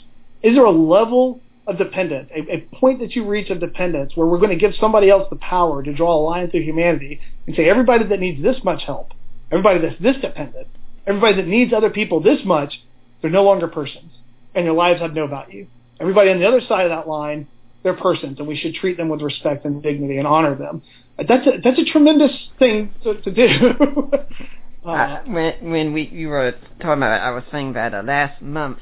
is 0.43 0.53
there 0.53 0.65
a 0.65 0.71
level 0.71 1.41
of 1.65 1.79
dependence, 1.79 2.29
a, 2.35 2.53
a 2.53 2.59
point 2.79 2.99
that 2.99 3.15
you 3.15 3.25
reach 3.25 3.49
of 3.49 3.59
dependence 3.59 4.15
where 4.15 4.27
we're 4.27 4.37
going 4.37 4.51
to 4.51 4.55
give 4.55 4.73
somebody 4.79 5.09
else 5.09 5.27
the 5.31 5.37
power 5.37 5.81
to 5.81 5.91
draw 5.91 6.15
a 6.15 6.21
line 6.21 6.51
through 6.51 6.61
humanity 6.61 7.19
and 7.47 7.55
say 7.55 7.67
everybody 7.67 8.05
that 8.05 8.19
needs 8.19 8.43
this 8.43 8.57
much 8.63 8.83
help, 8.83 9.11
everybody 9.51 9.79
that's 9.79 9.99
this 9.99 10.17
dependent, 10.21 10.67
everybody 11.07 11.35
that 11.37 11.47
needs 11.47 11.73
other 11.73 11.89
people 11.89 12.21
this 12.21 12.45
much, 12.45 12.79
they're 13.23 13.31
no 13.31 13.43
longer 13.43 13.67
persons, 13.67 14.11
and 14.53 14.65
their 14.65 14.73
lives 14.73 15.01
have 15.01 15.15
no 15.15 15.25
value. 15.25 15.65
Everybody 15.99 16.29
on 16.29 16.39
the 16.39 16.47
other 16.47 16.61
side 16.61 16.85
of 16.85 16.91
that 16.91 17.07
line 17.07 17.47
they're 17.83 17.95
persons, 17.95 18.39
and 18.39 18.47
we 18.47 18.57
should 18.57 18.75
treat 18.75 18.97
them 18.97 19.09
with 19.09 19.21
respect 19.21 19.65
and 19.65 19.81
dignity 19.81 20.17
and 20.17 20.27
honor 20.27 20.55
them. 20.55 20.81
That's 21.17 21.45
a 21.47 21.51
that's 21.63 21.79
a 21.79 21.85
tremendous 21.85 22.31
thing 22.59 22.93
to, 23.03 23.15
to 23.21 23.31
do. 23.31 23.47
uh, 24.85 24.89
uh, 24.89 25.21
when 25.25 25.71
when 25.71 25.93
we 25.93 26.09
you 26.11 26.29
were 26.29 26.53
talking 26.79 27.03
about 27.03 27.19
it, 27.19 27.23
I 27.23 27.31
was 27.31 27.43
saying 27.51 27.73
that 27.73 27.93
uh, 27.93 28.03
last 28.03 28.41
month 28.41 28.79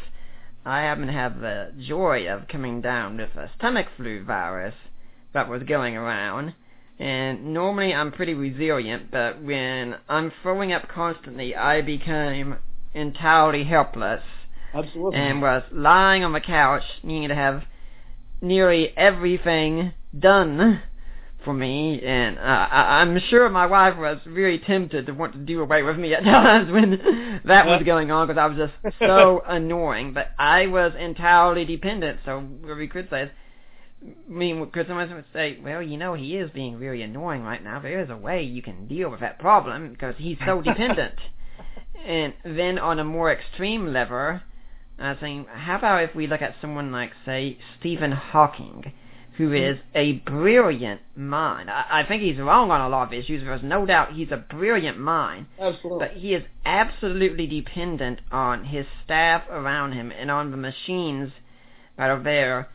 I 0.65 0.81
happened 0.81 1.07
to 1.07 1.13
have 1.13 1.39
the 1.39 1.71
joy 1.79 2.27
of 2.31 2.47
coming 2.47 2.81
down 2.81 3.17
with 3.17 3.35
a 3.35 3.49
stomach 3.57 3.87
flu 3.97 4.23
virus 4.23 4.75
that 5.33 5.49
was 5.49 5.63
going 5.63 5.95
around. 5.95 6.53
And 6.99 7.53
normally 7.53 7.93
I'm 7.93 8.11
pretty 8.11 8.33
resilient, 8.33 9.09
but 9.09 9.41
when 9.41 9.95
I'm 10.09 10.33
throwing 10.41 10.73
up 10.73 10.89
constantly, 10.89 11.55
I 11.55 11.81
became 11.81 12.57
entirely 12.93 13.63
helpless. 13.63 14.21
Absolutely. 14.73 15.17
And 15.17 15.41
was 15.41 15.63
lying 15.71 16.23
on 16.23 16.33
the 16.33 16.41
couch, 16.41 16.83
needing 17.03 17.29
to 17.29 17.35
have 17.35 17.63
nearly 18.41 18.95
everything 18.97 19.93
done 20.17 20.81
for 21.43 21.53
me, 21.53 22.01
and 22.03 22.37
uh, 22.37 22.41
I, 22.41 23.01
I'm 23.01 23.19
sure 23.29 23.49
my 23.49 23.65
wife 23.65 23.97
was 23.97 24.19
very 24.25 24.59
tempted 24.59 25.05
to 25.05 25.13
want 25.13 25.33
to 25.33 25.39
do 25.39 25.61
away 25.61 25.83
with 25.83 25.97
me 25.97 26.13
at 26.13 26.23
times 26.23 26.71
when 26.71 27.41
that 27.45 27.65
was 27.65 27.83
going 27.83 28.11
on 28.11 28.27
because 28.27 28.39
I 28.39 28.45
was 28.45 28.57
just 28.57 28.97
so 28.99 29.41
annoying. 29.47 30.13
But 30.13 30.31
I 30.37 30.67
was 30.67 30.93
entirely 30.99 31.65
dependent, 31.65 32.19
so 32.25 32.39
we 32.39 32.87
could 32.87 33.09
say 33.09 33.31
I 34.01 34.31
mean, 34.31 34.65
could 34.71 34.87
someone 34.87 35.13
would 35.13 35.25
say, 35.33 35.59
well, 35.61 35.81
you 35.81 35.97
know, 35.97 36.13
he 36.13 36.37
is 36.37 36.49
being 36.51 36.79
very 36.79 37.01
annoying 37.01 37.43
right 37.43 37.63
now. 37.63 37.79
There 37.79 37.99
is 37.99 38.09
a 38.09 38.15
way 38.15 38.43
you 38.43 38.61
can 38.61 38.87
deal 38.87 39.09
with 39.09 39.19
that 39.19 39.39
problem 39.39 39.91
because 39.91 40.15
he's 40.17 40.37
so 40.45 40.61
dependent. 40.65 41.15
and 42.05 42.33
then 42.45 42.79
on 42.79 42.99
a 42.99 43.03
more 43.03 43.31
extreme 43.31 43.91
level, 43.91 44.39
I 45.01 45.11
was 45.11 45.17
saying, 45.21 45.45
how 45.51 45.77
about 45.77 46.03
if 46.03 46.15
we 46.15 46.27
look 46.27 46.41
at 46.41 46.55
someone 46.61 46.91
like, 46.91 47.11
say, 47.25 47.57
Stephen 47.79 48.11
Hawking? 48.11 48.91
who 49.39 49.53
is 49.53 49.77
a 49.95 50.11
brilliant 50.25 50.99
mind. 51.15 51.69
I, 51.69 52.01
I 52.01 52.05
think 52.05 52.21
he's 52.21 52.37
wrong 52.39 52.71
on 52.71 52.81
a 52.81 52.89
lot 52.89 53.07
of 53.07 53.13
issues. 53.13 53.41
There's 53.41 53.63
no 53.63 53.85
doubt 53.85 54.11
he's 54.11 54.31
a 54.31 54.37
brilliant 54.37 54.99
mind. 54.99 55.45
Absolutely. 55.57 56.07
But 56.07 56.17
he 56.17 56.33
is 56.33 56.43
absolutely 56.65 57.47
dependent 57.47 58.19
on 58.33 58.65
his 58.65 58.85
staff 59.05 59.43
around 59.49 59.93
him 59.93 60.11
and 60.11 60.29
on 60.29 60.51
the 60.51 60.57
machines 60.57 61.31
that 61.97 62.09
are 62.09 62.21
there 62.21 62.67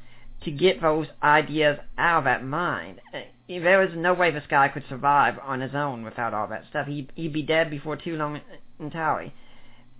to 0.44 0.51
get 0.51 0.80
those 0.80 1.06
ideas 1.22 1.80
out 1.98 2.20
of 2.20 2.24
that 2.24 2.42
mind. 2.42 3.02
Uh, 3.12 3.20
there 3.46 3.82
is 3.82 3.94
no 3.94 4.14
way 4.14 4.30
this 4.30 4.44
guy 4.48 4.68
could 4.68 4.84
survive 4.88 5.34
on 5.42 5.60
his 5.60 5.74
own 5.74 6.02
without 6.02 6.32
all 6.32 6.48
that 6.48 6.64
stuff. 6.70 6.86
He, 6.86 7.06
he'd 7.14 7.34
be 7.34 7.42
dead 7.42 7.68
before 7.68 7.96
too 7.96 8.16
long 8.16 8.40
entirely. 8.80 9.34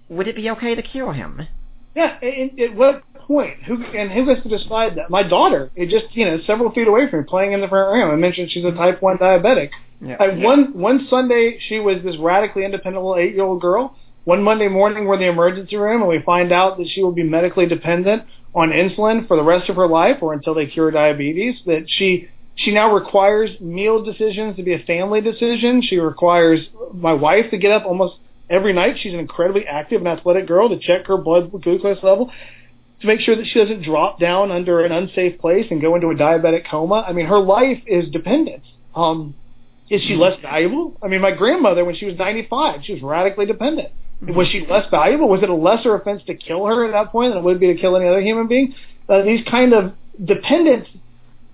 Would 0.09 0.29
it 0.29 0.37
be 0.37 0.49
okay 0.49 0.75
to 0.75 0.83
kill 0.83 1.13
him? 1.13 1.47
Yeah, 1.95 2.19
at 2.23 2.75
what 2.75 3.03
point? 3.27 3.63
Who 3.65 3.83
and 3.83 4.11
who 4.11 4.27
gets 4.27 4.43
to 4.43 4.49
decide 4.49 4.97
that? 4.97 5.11
My 5.11 5.23
daughter, 5.23 5.71
it 5.77 5.89
just 5.89 6.15
you 6.17 6.25
know 6.25 6.39
several 6.47 6.73
feet 6.73 6.89
away 6.89 7.09
from 7.09 7.21
me, 7.21 7.27
playing 7.29 7.53
in 7.53 7.61
the 7.61 7.69
front 7.69 7.93
room. 7.93 8.11
I 8.11 8.17
mentioned 8.17 8.51
she's 8.51 8.65
a 8.65 8.73
type 8.73 9.01
one 9.03 9.19
diabetic. 9.19 9.71
Yeah. 10.01 10.17
I, 10.19 10.35
one 10.35 10.79
one 10.79 11.07
Sunday, 11.09 11.59
she 11.69 11.81
was 11.81 12.03
this 12.05 12.17
radically 12.19 12.65
independent 12.65 13.05
little 13.05 13.21
eight 13.21 13.35
year 13.35 13.45
old 13.45 13.61
girl. 13.61 13.97
One 14.25 14.43
Monday 14.43 14.69
morning, 14.69 15.05
we're 15.05 15.15
in 15.15 15.21
the 15.21 15.29
emergency 15.29 15.77
room, 15.77 16.01
and 16.01 16.09
we 16.09 16.23
find 16.25 16.51
out 16.51 16.79
that 16.79 16.89
she 16.89 17.03
will 17.03 17.13
be 17.13 17.23
medically 17.23 17.67
dependent 17.67 18.23
on 18.55 18.71
insulin 18.71 19.29
for 19.29 19.37
the 19.37 19.43
rest 19.43 19.69
of 19.69 19.77
her 19.77 19.87
life, 19.87 20.19
or 20.23 20.33
until 20.33 20.55
they 20.55 20.67
cure 20.67 20.91
diabetes. 20.91 21.57
That 21.67 21.85
she 21.87 22.29
she 22.57 22.73
now 22.73 22.93
requires 22.93 23.51
meal 23.61 24.03
decisions 24.03 24.57
to 24.57 24.63
be 24.63 24.75
a 24.75 24.79
family 24.81 25.21
decision. 25.21 25.83
She 25.83 25.99
requires 25.99 26.61
my 26.93 27.13
wife 27.13 27.51
to 27.51 27.59
get 27.59 27.73
up 27.73 27.85
almost 27.85 28.17
every 28.49 28.73
night. 28.73 28.97
She's 29.01 29.15
an 29.15 29.21
incredibly 29.21 29.67
active 29.67 30.01
and 30.01 30.09
athletic 30.09 30.47
girl 30.47 30.69
to 30.69 30.79
check 30.79 31.07
her 31.07 31.17
blood 31.17 31.51
glucose 31.51 32.03
level 32.03 32.31
to 33.01 33.07
make 33.07 33.21
sure 33.21 33.37
that 33.37 33.47
she 33.47 33.59
doesn't 33.59 33.83
drop 33.83 34.19
down 34.19 34.51
under 34.51 34.85
an 34.85 34.93
unsafe 34.93 35.39
place 35.39 35.67
and 35.71 35.81
go 35.81 35.95
into 35.95 36.09
a 36.09 36.15
diabetic 36.15 36.69
coma. 36.69 37.05
I 37.07 37.13
mean, 37.13 37.27
her 37.27 37.39
life 37.39 37.83
is 37.87 38.09
dependent. 38.11 38.63
Um, 38.95 39.35
is 39.91 40.01
she 40.03 40.15
less 40.15 40.41
valuable? 40.41 40.97
I 41.03 41.09
mean, 41.09 41.21
my 41.21 41.33
grandmother, 41.33 41.85
when 41.85 41.95
she 41.97 42.07
was 42.07 42.17
95, 42.17 42.81
she 42.85 42.95
was 42.95 43.03
radically 43.03 43.47
dependent. 43.47 43.91
Was 44.23 44.49
she 44.49 44.65
less 44.67 44.89
valuable? 44.91 45.29
Was 45.29 45.43
it 45.43 45.51
a 45.51 45.55
lesser 45.55 45.95
offense 45.95 46.23
to 46.27 46.35
kill 46.35 46.65
her 46.65 46.87
at 46.87 46.93
that 46.93 47.13
point 47.13 47.33
than 47.33 47.39
it 47.39 47.45
would 47.45 47.61
be 47.61 47.67
to 47.67 47.75
kill 47.75 47.97
any 47.97 48.09
other 48.09 48.23
human 48.23 48.47
being? 48.47 48.75
Uh, 49.09 49.23
these 49.23 49.45
kind 49.51 49.75
of 49.75 49.93
dependence 50.25 50.89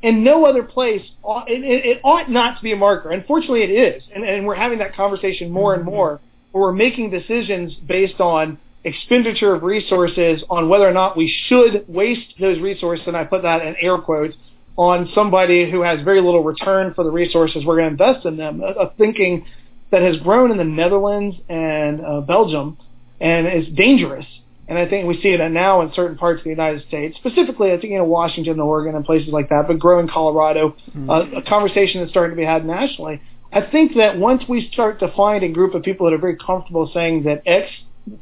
in 0.02 0.22
no 0.22 0.46
other 0.46 0.62
place, 0.62 1.02
it, 1.48 1.64
it, 1.64 1.86
it 1.86 2.00
ought 2.04 2.30
not 2.30 2.58
to 2.58 2.62
be 2.62 2.72
a 2.72 2.76
marker. 2.76 3.10
Unfortunately, 3.10 3.62
it 3.62 3.70
is. 3.70 4.02
And, 4.14 4.24
and 4.24 4.46
we're 4.46 4.54
having 4.54 4.78
that 4.78 4.94
conversation 4.94 5.50
more 5.50 5.74
and 5.74 5.84
more 5.84 6.20
where 6.52 6.62
we're 6.64 6.72
making 6.72 7.10
decisions 7.10 7.74
based 7.74 8.20
on 8.20 8.58
expenditure 8.84 9.54
of 9.54 9.62
resources 9.62 10.42
on 10.48 10.68
whether 10.68 10.88
or 10.88 10.92
not 10.92 11.16
we 11.16 11.32
should 11.48 11.84
waste 11.88 12.34
those 12.40 12.58
resources, 12.60 13.06
and 13.06 13.16
I 13.16 13.24
put 13.24 13.42
that 13.42 13.62
in 13.62 13.76
air 13.80 13.98
quotes, 13.98 14.34
on 14.76 15.10
somebody 15.14 15.70
who 15.70 15.82
has 15.82 16.00
very 16.02 16.22
little 16.22 16.42
return 16.42 16.94
for 16.94 17.04
the 17.04 17.10
resources 17.10 17.64
we're 17.66 17.76
going 17.76 17.96
to 17.96 18.04
invest 18.04 18.24
in 18.24 18.36
them. 18.36 18.62
A, 18.62 18.84
a 18.84 18.94
thinking 18.96 19.44
that 19.90 20.02
has 20.02 20.16
grown 20.18 20.50
in 20.50 20.56
the 20.56 20.64
Netherlands 20.64 21.36
and 21.48 22.00
uh, 22.00 22.20
Belgium 22.22 22.78
and 23.20 23.46
is 23.46 23.68
dangerous. 23.74 24.24
And 24.68 24.78
I 24.78 24.88
think 24.88 25.06
we 25.06 25.20
see 25.20 25.30
it 25.30 25.50
now 25.50 25.82
in 25.82 25.92
certain 25.94 26.16
parts 26.16 26.38
of 26.38 26.44
the 26.44 26.50
United 26.50 26.86
States, 26.86 27.16
specifically, 27.16 27.72
I 27.72 27.80
think, 27.80 27.90
you 27.90 27.98
know, 27.98 28.04
Washington, 28.04 28.60
Oregon, 28.60 28.94
and 28.94 29.04
places 29.04 29.28
like 29.28 29.48
that, 29.48 29.64
but 29.66 29.80
growing 29.80 30.08
Colorado, 30.08 30.76
mm-hmm. 30.96 31.10
uh, 31.10 31.40
a 31.40 31.42
conversation 31.42 32.00
that's 32.00 32.12
starting 32.12 32.36
to 32.36 32.40
be 32.40 32.46
had 32.46 32.64
nationally. 32.64 33.20
I 33.52 33.62
think 33.62 33.96
that 33.96 34.16
once 34.16 34.44
we 34.48 34.70
start 34.72 35.00
to 35.00 35.12
find 35.12 35.42
a 35.42 35.48
group 35.48 35.74
of 35.74 35.82
people 35.82 36.06
that 36.06 36.14
are 36.14 36.18
very 36.18 36.36
comfortable 36.36 36.90
saying 36.94 37.24
that 37.24 37.42
X 37.46 37.70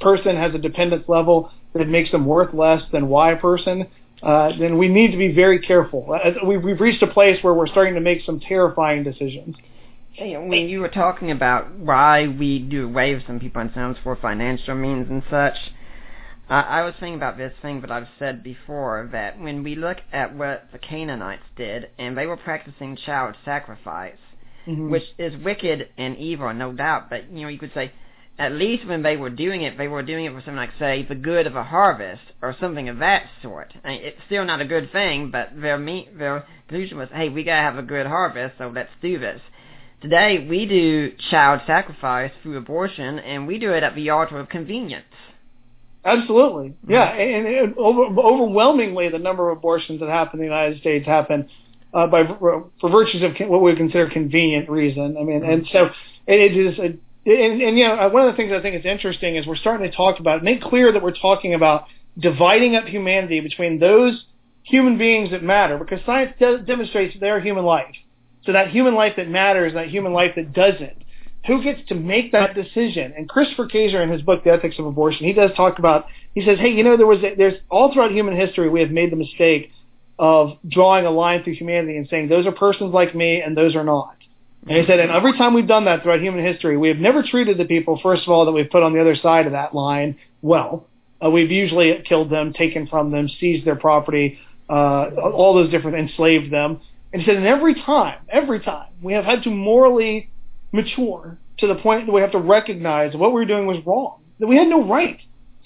person 0.01 0.37
has 0.37 0.55
a 0.55 0.59
dependence 0.59 1.05
level 1.09 1.51
that 1.75 1.89
makes 1.89 2.11
them 2.11 2.25
worth 2.25 2.55
less 2.55 2.83
than 2.93 3.09
Y 3.09 3.35
person, 3.35 3.89
uh, 4.23 4.53
then 4.59 4.79
we 4.79 4.89
need 4.89 5.11
to 5.13 5.19
be 5.19 5.33
very 5.33 5.61
careful. 5.61 6.13
Uh, 6.13 6.47
we've, 6.47 6.81
reached 6.81 7.03
a 7.03 7.07
place 7.07 7.43
where 7.43 7.55
we're 7.55 7.67
starting 7.67 7.95
to 7.95 8.01
make 8.01 8.25
some 8.25 8.41
terrifying 8.41 9.05
decisions. 9.05 9.55
When 10.19 10.69
you 10.69 10.81
were 10.81 10.89
talking 10.89 11.31
about 11.31 11.73
why 11.77 12.27
we 12.27 12.59
do 12.59 12.87
away 12.87 13.15
with 13.15 13.25
some 13.27 13.39
people 13.39 13.61
on 13.61 13.71
sounds 13.73 13.99
for 14.03 14.17
financial 14.17 14.75
means 14.75 15.09
and 15.09 15.23
such, 15.31 15.55
I 16.49 16.83
was 16.83 16.95
thinking 16.99 17.17
about 17.17 17.37
this 17.37 17.53
thing 17.61 17.83
that 17.83 17.91
I've 17.91 18.09
said 18.19 18.43
before, 18.43 19.09
that 19.13 19.39
when 19.39 19.63
we 19.63 19.75
look 19.75 19.99
at 20.13 20.35
what 20.35 20.69
the 20.73 20.79
Canaanites 20.79 21.43
did, 21.57 21.91
and 21.99 22.17
they 22.17 22.27
were 22.27 22.39
practicing 22.39 22.97
child 22.97 23.37
sacrifice, 23.45 24.17
mm-hmm. 24.69 24.90
which 24.90 25.05
is 25.19 25.35
wicked 25.43 25.89
and 25.97 26.16
evil, 26.19 26.53
no 26.53 26.73
doubt, 26.73 27.09
but, 27.09 27.31
you 27.32 27.43
know, 27.43 27.49
you 27.49 27.59
could 27.59 27.73
say, 27.74 27.93
at 28.39 28.53
least 28.53 28.86
when 28.86 29.03
they 29.03 29.16
were 29.16 29.31
doing 29.31 29.62
it, 29.62 29.77
they 29.77 29.89
were 29.89 30.03
doing 30.03 30.27
it 30.27 30.32
for 30.32 30.39
something 30.40 30.57
like, 30.57 30.70
say, 30.78 31.05
the 31.09 31.15
good 31.15 31.47
of 31.47 31.57
a 31.57 31.65
harvest 31.65 32.23
or 32.40 32.55
something 32.61 32.89
of 32.89 32.99
that 32.99 33.24
sort. 33.43 33.73
I 33.82 33.89
mean, 33.89 34.01
it's 34.05 34.20
still 34.27 34.45
not 34.45 34.61
a 34.61 34.65
good 34.65 34.93
thing, 34.93 35.31
but 35.32 35.49
their 35.61 35.78
me- 35.78 36.09
their 36.16 36.47
conclusion 36.69 36.99
was, 36.99 37.09
hey, 37.12 37.31
we 37.31 37.43
gotta 37.43 37.62
have 37.62 37.78
a 37.78 37.82
good 37.82 38.07
harvest, 38.07 38.57
so 38.59 38.70
let's 38.73 38.93
do 39.03 39.19
this. 39.19 39.40
Today, 40.01 40.47
we 40.49 40.66
do 40.66 41.12
child 41.31 41.62
sacrifice 41.66 42.31
through 42.43 42.59
abortion, 42.59 43.19
and 43.19 43.49
we 43.49 43.59
do 43.59 43.73
it 43.73 43.82
at 43.82 43.97
the 43.97 44.11
altar 44.11 44.39
of 44.39 44.49
convenience. 44.49 45.05
Absolutely, 46.05 46.69
mm-hmm. 46.69 46.93
yeah, 46.93 47.11
and, 47.11 47.47
and 47.47 47.77
over, 47.77 48.05
overwhelmingly, 48.20 49.09
the 49.09 49.19
number 49.19 49.51
of 49.51 49.59
abortions 49.59 49.99
that 49.99 50.09
happen 50.09 50.39
in 50.39 50.47
the 50.47 50.55
United 50.55 50.78
States 50.81 51.05
happen 51.05 51.49
uh, 51.94 52.06
by 52.06 52.24
for 52.27 52.90
virtues 52.90 53.23
of 53.23 53.32
what 53.48 53.62
we 53.62 53.74
consider 53.77 54.09
convenient 54.09 54.69
reason. 54.69 55.16
I 55.19 55.23
mean, 55.23 55.44
and 55.44 55.66
so 55.73 55.90
it 56.27 56.56
is 56.56 56.78
a 56.78 56.98
and, 57.27 57.60
and 57.60 57.78
you 57.78 57.86
know, 57.86 57.94
uh, 57.94 58.09
one 58.09 58.27
of 58.27 58.32
the 58.32 58.36
things 58.36 58.52
I 58.52 58.62
think 58.62 58.77
is 58.77 58.86
interesting 58.86 59.36
is 59.36 59.47
we're 59.47 59.56
starting 59.56 59.89
to 59.89 59.94
talk 59.94 60.19
about, 60.19 60.43
make 60.43 60.62
clear 60.62 60.93
that 60.93 61.02
we're 61.02 61.16
talking 61.16 61.55
about 61.55 61.85
dividing 62.19 62.74
up 62.74 62.86
humanity 62.86 63.40
between 63.40 63.78
those 63.78 64.24
human 64.62 64.98
beings 64.98 65.31
that 65.31 65.43
matter, 65.43 65.78
because 65.78 66.01
science 66.06 66.32
does, 66.40 66.60
demonstrates 66.66 67.19
their 67.20 67.40
human 67.40 67.65
life. 67.65 67.94
So 68.44 68.52
that 68.52 68.70
human 68.70 68.94
life 68.94 69.15
that 69.16 69.28
matters, 69.28 69.74
that 69.74 69.89
human 69.89 70.12
life 70.12 70.32
that 70.36 70.52
doesn't. 70.52 71.05
Who 71.47 71.62
gets 71.62 71.86
to 71.89 71.94
make 71.94 72.32
that 72.32 72.55
decision? 72.55 73.12
And 73.16 73.28
Christopher 73.28 73.69
Kaczor, 73.69 74.02
in 74.02 74.10
his 74.10 74.23
book 74.23 74.44
The 74.44 74.51
Ethics 74.51 74.78
of 74.78 74.86
Abortion, 74.86 75.27
he 75.27 75.32
does 75.32 75.51
talk 75.56 75.78
about. 75.78 76.06
He 76.35 76.44
says, 76.44 76.59
"Hey, 76.59 76.70
you 76.70 76.82
know, 76.82 76.97
there 76.97 77.06
was 77.06 77.23
a, 77.23 77.35
there's 77.36 77.55
all 77.70 77.93
throughout 77.93 78.12
human 78.12 78.36
history 78.36 78.69
we 78.69 78.81
have 78.81 78.90
made 78.90 79.12
the 79.12 79.16
mistake 79.16 79.70
of 80.19 80.59
drawing 80.69 81.07
a 81.07 81.11
line 81.11 81.45
through 81.45 81.55
humanity 81.55 81.97
and 81.97 82.09
saying 82.09 82.28
those 82.28 82.47
are 82.47 82.53
persons 82.53 82.93
like 82.93 83.15
me 83.15 83.40
and 83.40 83.57
those 83.57 83.77
are 83.77 83.85
not." 83.85 84.19
And 84.66 84.77
he 84.77 84.86
said, 84.86 84.99
and 84.99 85.11
every 85.11 85.32
time 85.32 85.55
we've 85.55 85.66
done 85.69 85.86
that 85.86 86.03
throughout 86.03 86.20
human 86.20 86.45
history, 86.45 86.77
we 86.77 86.89
have 86.89 86.99
never 86.99 87.23
treated 87.23 87.57
the 87.57 87.65
people, 87.65 87.99
first 88.03 88.24
of 88.24 88.28
all, 88.28 88.45
that 88.45 88.53
we've 88.53 88.69
put 88.69 88.82
on 88.82 88.93
the 88.93 89.01
other 89.01 89.15
side 89.16 89.47
of 89.47 89.53
that 89.53 89.74
line 89.74 90.16
well. 90.43 90.86
Uh, 91.24 91.31
we've 91.31 91.51
usually 91.51 92.03
killed 92.07 92.31
them, 92.31 92.53
taken 92.53 92.86
from 92.86 93.11
them, 93.11 93.28
seized 93.40 93.66
their 93.66 93.77
property, 93.77 94.39
uh, 94.69 95.07
all 95.32 95.55
those 95.55 95.70
different, 95.70 95.97
enslaved 95.97 96.53
them. 96.53 96.81
And 97.12 97.23
he 97.23 97.27
said, 97.27 97.36
and 97.36 97.47
every 97.47 97.74
time, 97.74 98.19
every 98.28 98.61
time, 98.61 98.89
we 99.01 99.15
have 99.15 99.24
had 99.24 99.43
to 99.45 99.51
morally 99.51 100.31
mature 100.73 101.39
to 101.59 101.66
the 101.66 101.77
point 101.77 102.07
that 102.07 102.12
we 102.12 102.20
have 102.20 102.32
to 102.32 102.39
recognize 102.39 103.15
what 103.15 103.31
we 103.31 103.40
were 103.40 103.47
doing 103.47 103.66
was 103.66 103.78
wrong. 103.86 104.20
That 104.39 104.49
we 104.49 104.57
had 104.57 104.69
no 104.69 104.85
right 104.85 105.19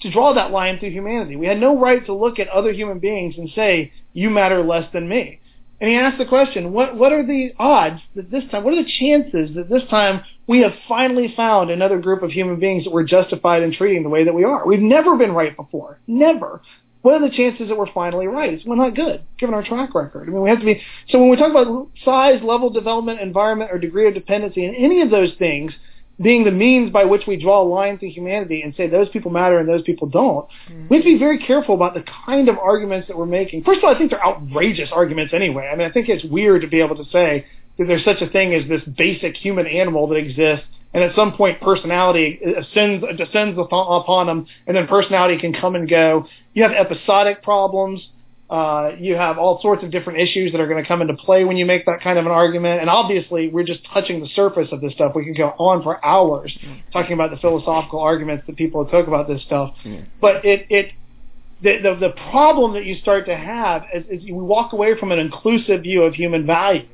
to 0.03 0.11
draw 0.11 0.33
that 0.33 0.51
line 0.51 0.79
through 0.79 0.91
humanity. 0.91 1.35
We 1.35 1.47
had 1.47 1.59
no 1.59 1.77
right 1.77 2.05
to 2.05 2.13
look 2.13 2.39
at 2.39 2.47
other 2.49 2.71
human 2.71 2.99
beings 2.99 3.35
and 3.37 3.49
say, 3.55 3.91
you 4.13 4.29
matter 4.29 4.63
less 4.63 4.91
than 4.93 5.09
me. 5.09 5.39
And 5.81 5.89
he 5.89 5.97
asked 5.97 6.17
the 6.17 6.25
question, 6.25 6.71
what, 6.71 6.95
what 6.95 7.11
are 7.11 7.25
the 7.25 7.53
odds 7.59 7.99
that 8.15 8.31
this 8.31 8.43
time, 8.51 8.63
what 8.63 8.73
are 8.73 8.83
the 8.83 8.89
chances 8.99 9.55
that 9.55 9.69
this 9.69 9.83
time 9.89 10.23
we 10.47 10.59
have 10.59 10.71
finally 10.87 11.33
found 11.35 11.71
another 11.71 11.99
group 11.99 12.23
of 12.23 12.31
human 12.31 12.59
beings 12.59 12.85
that 12.85 12.93
we're 12.93 13.03
justified 13.03 13.63
in 13.63 13.73
treating 13.73 14.03
the 14.03 14.09
way 14.09 14.23
that 14.23 14.33
we 14.33 14.43
are? 14.43 14.65
We've 14.65 14.79
never 14.79 15.17
been 15.17 15.33
right 15.33 15.55
before. 15.55 15.99
Never. 16.07 16.61
What 17.01 17.15
are 17.15 17.29
the 17.29 17.35
chances 17.35 17.67
that 17.67 17.77
we're 17.77 17.91
finally 17.91 18.27
right? 18.27 18.53
It's, 18.53 18.65
Well, 18.65 18.77
not 18.77 18.95
good, 18.95 19.23
given 19.37 19.53
our 19.53 19.63
track 19.63 19.93
record. 19.93 20.29
I 20.29 20.31
mean, 20.31 20.41
we 20.41 20.49
have 20.49 20.59
to 20.59 20.65
be, 20.65 20.81
so 21.09 21.19
when 21.19 21.29
we 21.29 21.35
talk 21.35 21.51
about 21.51 21.89
size, 22.05 22.41
level, 22.41 22.69
development, 22.69 23.19
environment, 23.19 23.71
or 23.71 23.77
degree 23.77 24.07
of 24.07 24.13
dependency, 24.13 24.63
and 24.63 24.75
any 24.77 25.01
of 25.01 25.11
those 25.11 25.33
things, 25.37 25.73
being 26.21 26.43
the 26.43 26.51
means 26.51 26.91
by 26.91 27.05
which 27.05 27.23
we 27.27 27.37
draw 27.37 27.61
a 27.61 27.67
line 27.67 27.97
through 27.97 28.11
humanity 28.11 28.61
and 28.61 28.75
say 28.75 28.87
those 28.87 29.09
people 29.09 29.31
matter 29.31 29.57
and 29.57 29.67
those 29.67 29.81
people 29.81 30.07
don't, 30.07 30.47
mm-hmm. 30.69 30.87
we 30.89 30.97
have 30.97 31.05
to 31.05 31.13
be 31.13 31.17
very 31.17 31.39
careful 31.39 31.75
about 31.75 31.93
the 31.93 32.03
kind 32.25 32.49
of 32.49 32.57
arguments 32.57 33.07
that 33.07 33.17
we're 33.17 33.25
making. 33.25 33.63
First 33.63 33.79
of 33.79 33.85
all, 33.85 33.95
I 33.95 33.97
think 33.97 34.11
they're 34.11 34.25
outrageous 34.25 34.89
arguments 34.91 35.33
anyway. 35.33 35.69
I 35.71 35.75
mean, 35.75 35.89
I 35.89 35.91
think 35.91 36.09
it's 36.09 36.23
weird 36.23 36.61
to 36.61 36.67
be 36.67 36.81
able 36.81 36.95
to 36.97 37.05
say 37.05 37.45
that 37.77 37.85
there's 37.85 38.05
such 38.05 38.21
a 38.21 38.29
thing 38.29 38.53
as 38.53 38.67
this 38.69 38.81
basic 38.95 39.35
human 39.35 39.65
animal 39.65 40.07
that 40.09 40.15
exists 40.15 40.65
and 40.93 41.03
at 41.03 41.15
some 41.15 41.33
point 41.33 41.59
personality 41.59 42.39
ascends, 42.57 43.03
descends 43.17 43.57
upon 43.57 44.27
them, 44.27 44.45
and 44.67 44.77
then 44.77 44.87
personality 44.87 45.39
can 45.39 45.53
come 45.53 45.75
and 45.75 45.89
go. 45.89 46.27
You 46.53 46.63
have 46.63 46.71
episodic 46.71 47.41
problems. 47.41 48.07
Uh, 48.53 48.95
you 48.99 49.15
have 49.15 49.39
all 49.39 49.59
sorts 49.63 49.83
of 49.83 49.89
different 49.89 50.19
issues 50.19 50.51
that 50.51 50.61
are 50.61 50.67
going 50.67 50.79
to 50.79 50.87
come 50.87 51.01
into 51.01 51.15
play 51.15 51.43
when 51.43 51.57
you 51.57 51.65
make 51.65 51.87
that 51.87 52.01
kind 52.03 52.19
of 52.19 52.27
an 52.27 52.31
argument. 52.31 52.81
And 52.81 52.87
obviously, 52.87 53.49
we're 53.49 53.63
just 53.63 53.79
touching 53.91 54.21
the 54.21 54.29
surface 54.35 54.67
of 54.71 54.79
this 54.79 54.93
stuff. 54.93 55.13
We 55.15 55.23
can 55.23 55.33
go 55.33 55.55
on 55.57 55.81
for 55.81 56.05
hours 56.05 56.55
mm. 56.63 56.83
talking 56.91 57.13
about 57.13 57.31
the 57.31 57.37
philosophical 57.37 57.99
arguments 57.99 58.45
that 58.45 58.55
people 58.55 58.85
talk 58.85 59.07
about 59.07 59.27
this 59.27 59.41
stuff. 59.41 59.73
Mm. 59.83 60.05
But 60.21 60.45
it, 60.45 60.67
it 60.69 60.91
the, 61.63 61.79
the, 61.81 61.95
the 62.09 62.13
problem 62.29 62.73
that 62.73 62.85
you 62.85 62.95
start 62.99 63.25
to 63.25 63.35
have 63.35 63.85
is, 63.91 64.05
is 64.07 64.23
you 64.23 64.35
walk 64.35 64.71
away 64.73 64.99
from 64.99 65.11
an 65.11 65.17
inclusive 65.17 65.81
view 65.81 66.03
of 66.03 66.13
human 66.13 66.45
value 66.45 66.85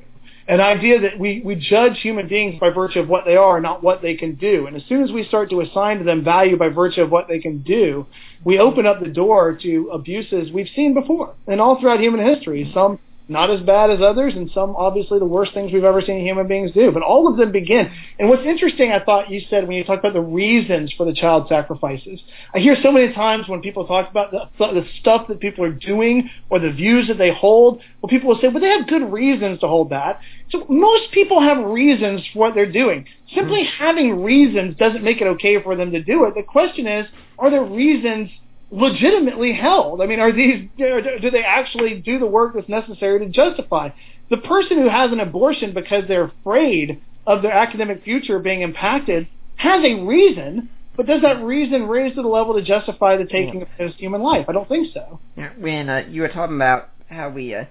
an 0.48 0.60
idea 0.60 1.00
that 1.00 1.18
we, 1.18 1.42
we 1.44 1.54
judge 1.54 1.98
human 2.00 2.28
beings 2.28 2.58
by 2.58 2.70
virtue 2.70 3.00
of 3.00 3.08
what 3.08 3.24
they 3.24 3.36
are, 3.36 3.60
not 3.60 3.82
what 3.82 4.02
they 4.02 4.14
can 4.14 4.34
do. 4.34 4.66
And 4.66 4.76
as 4.76 4.82
soon 4.88 5.02
as 5.02 5.12
we 5.12 5.24
start 5.24 5.50
to 5.50 5.60
assign 5.60 5.98
to 5.98 6.04
them 6.04 6.24
value 6.24 6.56
by 6.56 6.68
virtue 6.68 7.02
of 7.02 7.10
what 7.10 7.28
they 7.28 7.38
can 7.38 7.62
do, 7.62 8.06
we 8.44 8.58
open 8.58 8.86
up 8.86 9.00
the 9.00 9.08
door 9.08 9.58
to 9.62 9.90
abuses 9.92 10.50
we've 10.52 10.70
seen 10.74 10.94
before 10.94 11.34
and 11.46 11.60
all 11.60 11.80
throughout 11.80 12.00
human 12.00 12.24
history. 12.24 12.70
Some 12.74 12.98
not 13.30 13.48
as 13.48 13.60
bad 13.60 13.90
as 13.90 14.00
others, 14.02 14.34
and 14.34 14.50
some 14.52 14.74
obviously 14.74 15.20
the 15.20 15.24
worst 15.24 15.54
things 15.54 15.72
we've 15.72 15.84
ever 15.84 16.02
seen 16.02 16.26
human 16.26 16.48
beings 16.48 16.72
do. 16.72 16.90
But 16.90 17.04
all 17.04 17.28
of 17.28 17.36
them 17.36 17.52
begin. 17.52 17.90
And 18.18 18.28
what's 18.28 18.44
interesting, 18.44 18.90
I 18.90 19.02
thought 19.02 19.30
you 19.30 19.40
said 19.48 19.68
when 19.68 19.76
you 19.76 19.84
talked 19.84 20.00
about 20.00 20.14
the 20.14 20.20
reasons 20.20 20.92
for 20.96 21.06
the 21.06 21.12
child 21.12 21.46
sacrifices. 21.48 22.20
I 22.52 22.58
hear 22.58 22.76
so 22.82 22.90
many 22.90 23.12
times 23.12 23.48
when 23.48 23.60
people 23.60 23.86
talk 23.86 24.10
about 24.10 24.32
the, 24.32 24.48
the 24.58 24.84
stuff 25.00 25.28
that 25.28 25.38
people 25.38 25.64
are 25.64 25.72
doing 25.72 26.28
or 26.50 26.58
the 26.58 26.72
views 26.72 27.06
that 27.06 27.18
they 27.18 27.32
hold, 27.32 27.80
well, 28.02 28.10
people 28.10 28.28
will 28.28 28.40
say, 28.40 28.48
well, 28.48 28.60
they 28.60 28.68
have 28.68 28.88
good 28.88 29.12
reasons 29.12 29.60
to 29.60 29.68
hold 29.68 29.90
that. 29.90 30.20
So 30.50 30.66
most 30.68 31.12
people 31.12 31.40
have 31.40 31.64
reasons 31.64 32.22
for 32.32 32.40
what 32.40 32.54
they're 32.54 32.70
doing. 32.70 33.06
Simply 33.32 33.62
having 33.78 34.24
reasons 34.24 34.76
doesn't 34.76 35.04
make 35.04 35.20
it 35.20 35.28
okay 35.28 35.62
for 35.62 35.76
them 35.76 35.92
to 35.92 36.02
do 36.02 36.24
it. 36.24 36.34
The 36.34 36.42
question 36.42 36.88
is, 36.88 37.06
are 37.38 37.48
there 37.48 37.62
reasons 37.62 38.28
legitimately 38.70 39.52
held. 39.52 40.00
I 40.00 40.06
mean, 40.06 40.20
are 40.20 40.32
these 40.32 40.68
do 40.76 41.30
they 41.30 41.42
actually 41.42 42.00
do 42.00 42.18
the 42.18 42.26
work 42.26 42.54
that's 42.54 42.68
necessary 42.68 43.18
to 43.20 43.28
justify 43.28 43.90
the 44.30 44.36
person 44.38 44.78
who 44.78 44.88
has 44.88 45.12
an 45.12 45.20
abortion 45.20 45.74
because 45.74 46.04
they're 46.06 46.24
afraid 46.24 47.00
of 47.26 47.42
their 47.42 47.52
academic 47.52 48.02
future 48.04 48.38
being 48.38 48.62
impacted 48.62 49.28
has 49.56 49.84
a 49.84 50.02
reason, 50.02 50.70
but 50.96 51.06
does 51.06 51.20
that 51.22 51.42
reason 51.42 51.86
raise 51.86 52.14
to 52.14 52.22
the 52.22 52.28
level 52.28 52.54
to 52.54 52.62
justify 52.62 53.16
the 53.16 53.24
taking 53.24 53.60
yeah. 53.60 53.62
of 53.62 53.68
his 53.76 53.94
human 53.96 54.22
life? 54.22 54.46
I 54.48 54.52
don't 54.52 54.68
think 54.68 54.88
so. 54.94 55.20
When 55.58 55.90
uh, 55.90 56.04
you 56.08 56.22
were 56.22 56.28
talking 56.28 56.56
about 56.56 56.88
how 57.08 57.28
we 57.28 57.54
uh, 57.54 57.64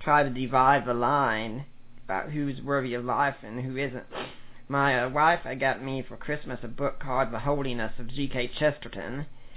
try 0.00 0.22
to 0.22 0.30
divide 0.30 0.84
the 0.84 0.94
line 0.94 1.64
about 2.04 2.30
who's 2.30 2.60
worthy 2.60 2.94
of 2.94 3.04
life 3.04 3.36
and 3.42 3.64
who 3.64 3.76
isn't. 3.76 4.04
My 4.68 5.02
uh, 5.02 5.08
wife 5.08 5.40
I 5.44 5.54
got 5.54 5.82
me 5.82 6.04
for 6.06 6.16
Christmas 6.16 6.58
a 6.62 6.68
book 6.68 7.00
called 7.00 7.32
The 7.32 7.38
Holiness 7.38 7.92
of 7.98 8.08
G.K. 8.08 8.50
Chesterton. 8.58 9.26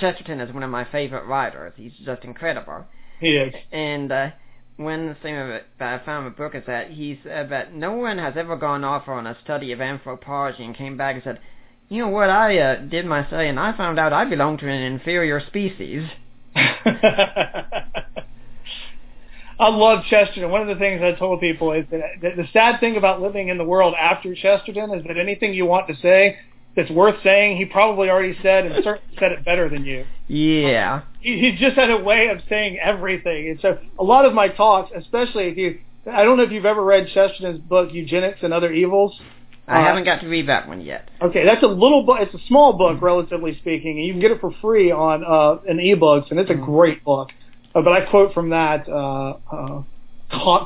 Chesterton 0.00 0.40
is 0.40 0.52
one 0.52 0.62
of 0.62 0.70
my 0.70 0.84
favorite 0.84 1.26
writers. 1.26 1.72
He's 1.76 1.92
just 2.04 2.24
incredible. 2.24 2.84
He 3.20 3.36
is. 3.36 3.54
And 3.72 4.12
uh, 4.12 4.30
one 4.76 5.16
thing 5.22 5.34
that 5.34 5.66
I 5.80 5.98
found 6.04 6.26
in 6.26 6.32
the 6.32 6.36
book 6.36 6.54
is 6.54 6.64
that 6.66 6.90
he 6.90 7.18
said 7.22 7.50
that 7.50 7.74
no 7.74 7.92
one 7.92 8.18
has 8.18 8.34
ever 8.36 8.56
gone 8.56 8.84
off 8.84 9.08
on 9.08 9.26
a 9.26 9.36
study 9.42 9.72
of 9.72 9.80
anthropology 9.80 10.64
and 10.64 10.76
came 10.76 10.96
back 10.96 11.14
and 11.16 11.24
said, 11.24 11.40
you 11.88 12.02
know 12.02 12.08
what, 12.08 12.30
I 12.30 12.58
uh, 12.58 12.76
did 12.82 13.06
my 13.06 13.26
study 13.26 13.48
and 13.48 13.58
I 13.58 13.76
found 13.76 13.98
out 13.98 14.12
I 14.12 14.24
belong 14.24 14.58
to 14.58 14.68
an 14.68 14.82
inferior 14.82 15.40
species. 15.46 16.08
I 19.60 19.70
love 19.70 20.04
Chesterton. 20.08 20.50
One 20.50 20.62
of 20.62 20.68
the 20.68 20.76
things 20.76 21.02
I 21.02 21.12
told 21.12 21.40
people 21.40 21.72
is 21.72 21.84
that 21.90 22.20
the 22.36 22.46
sad 22.52 22.78
thing 22.78 22.96
about 22.96 23.20
living 23.20 23.48
in 23.48 23.58
the 23.58 23.64
world 23.64 23.94
after 23.98 24.34
Chesterton 24.34 24.92
is 24.92 25.04
that 25.06 25.18
anything 25.18 25.52
you 25.54 25.66
want 25.66 25.88
to 25.88 25.96
say 25.96 26.38
that's 26.76 26.90
worth 26.90 27.16
saying, 27.22 27.56
he 27.56 27.64
probably 27.64 28.08
already 28.08 28.36
said 28.42 28.66
and 28.66 28.74
certainly 28.84 29.14
said 29.18 29.32
it 29.32 29.44
better 29.44 29.68
than 29.68 29.84
you. 29.84 30.04
Yeah. 30.28 31.02
He, 31.20 31.38
he 31.38 31.56
just 31.56 31.76
had 31.76 31.90
a 31.90 31.98
way 31.98 32.28
of 32.28 32.38
saying 32.48 32.78
everything. 32.78 33.48
And 33.50 33.60
so 33.60 33.78
a 33.98 34.04
lot 34.04 34.24
of 34.26 34.34
my 34.34 34.48
talks, 34.48 34.90
especially 34.96 35.48
if 35.48 35.56
you, 35.56 35.80
I 36.10 36.24
don't 36.24 36.36
know 36.36 36.44
if 36.44 36.52
you've 36.52 36.66
ever 36.66 36.82
read 36.82 37.08
Chesterton's 37.12 37.60
book, 37.60 37.92
Eugenics 37.92 38.38
and 38.42 38.52
Other 38.52 38.72
Evils. 38.72 39.18
I 39.66 39.82
uh, 39.82 39.84
haven't 39.84 40.04
got 40.04 40.20
to 40.22 40.28
read 40.28 40.48
that 40.48 40.66
one 40.66 40.80
yet. 40.80 41.10
Okay, 41.20 41.44
that's 41.44 41.62
a 41.62 41.66
little 41.66 42.04
book. 42.04 42.18
It's 42.20 42.34
a 42.34 42.46
small 42.46 42.72
book, 42.72 43.02
relatively 43.02 43.58
speaking, 43.58 43.98
and 43.98 44.06
you 44.06 44.12
can 44.14 44.20
get 44.20 44.30
it 44.30 44.40
for 44.40 44.52
free 44.62 44.90
on 44.90 45.22
uh, 45.24 45.60
in 45.70 45.76
ebooks, 45.76 46.30
and 46.30 46.40
it's 46.40 46.50
a 46.50 46.54
mm. 46.54 46.64
great 46.64 47.04
book. 47.04 47.28
Uh, 47.74 47.82
but 47.82 47.92
I 47.92 48.06
quote 48.06 48.32
from 48.32 48.50
that 48.50 48.88
uh, 48.88 49.36
uh, 49.52 49.82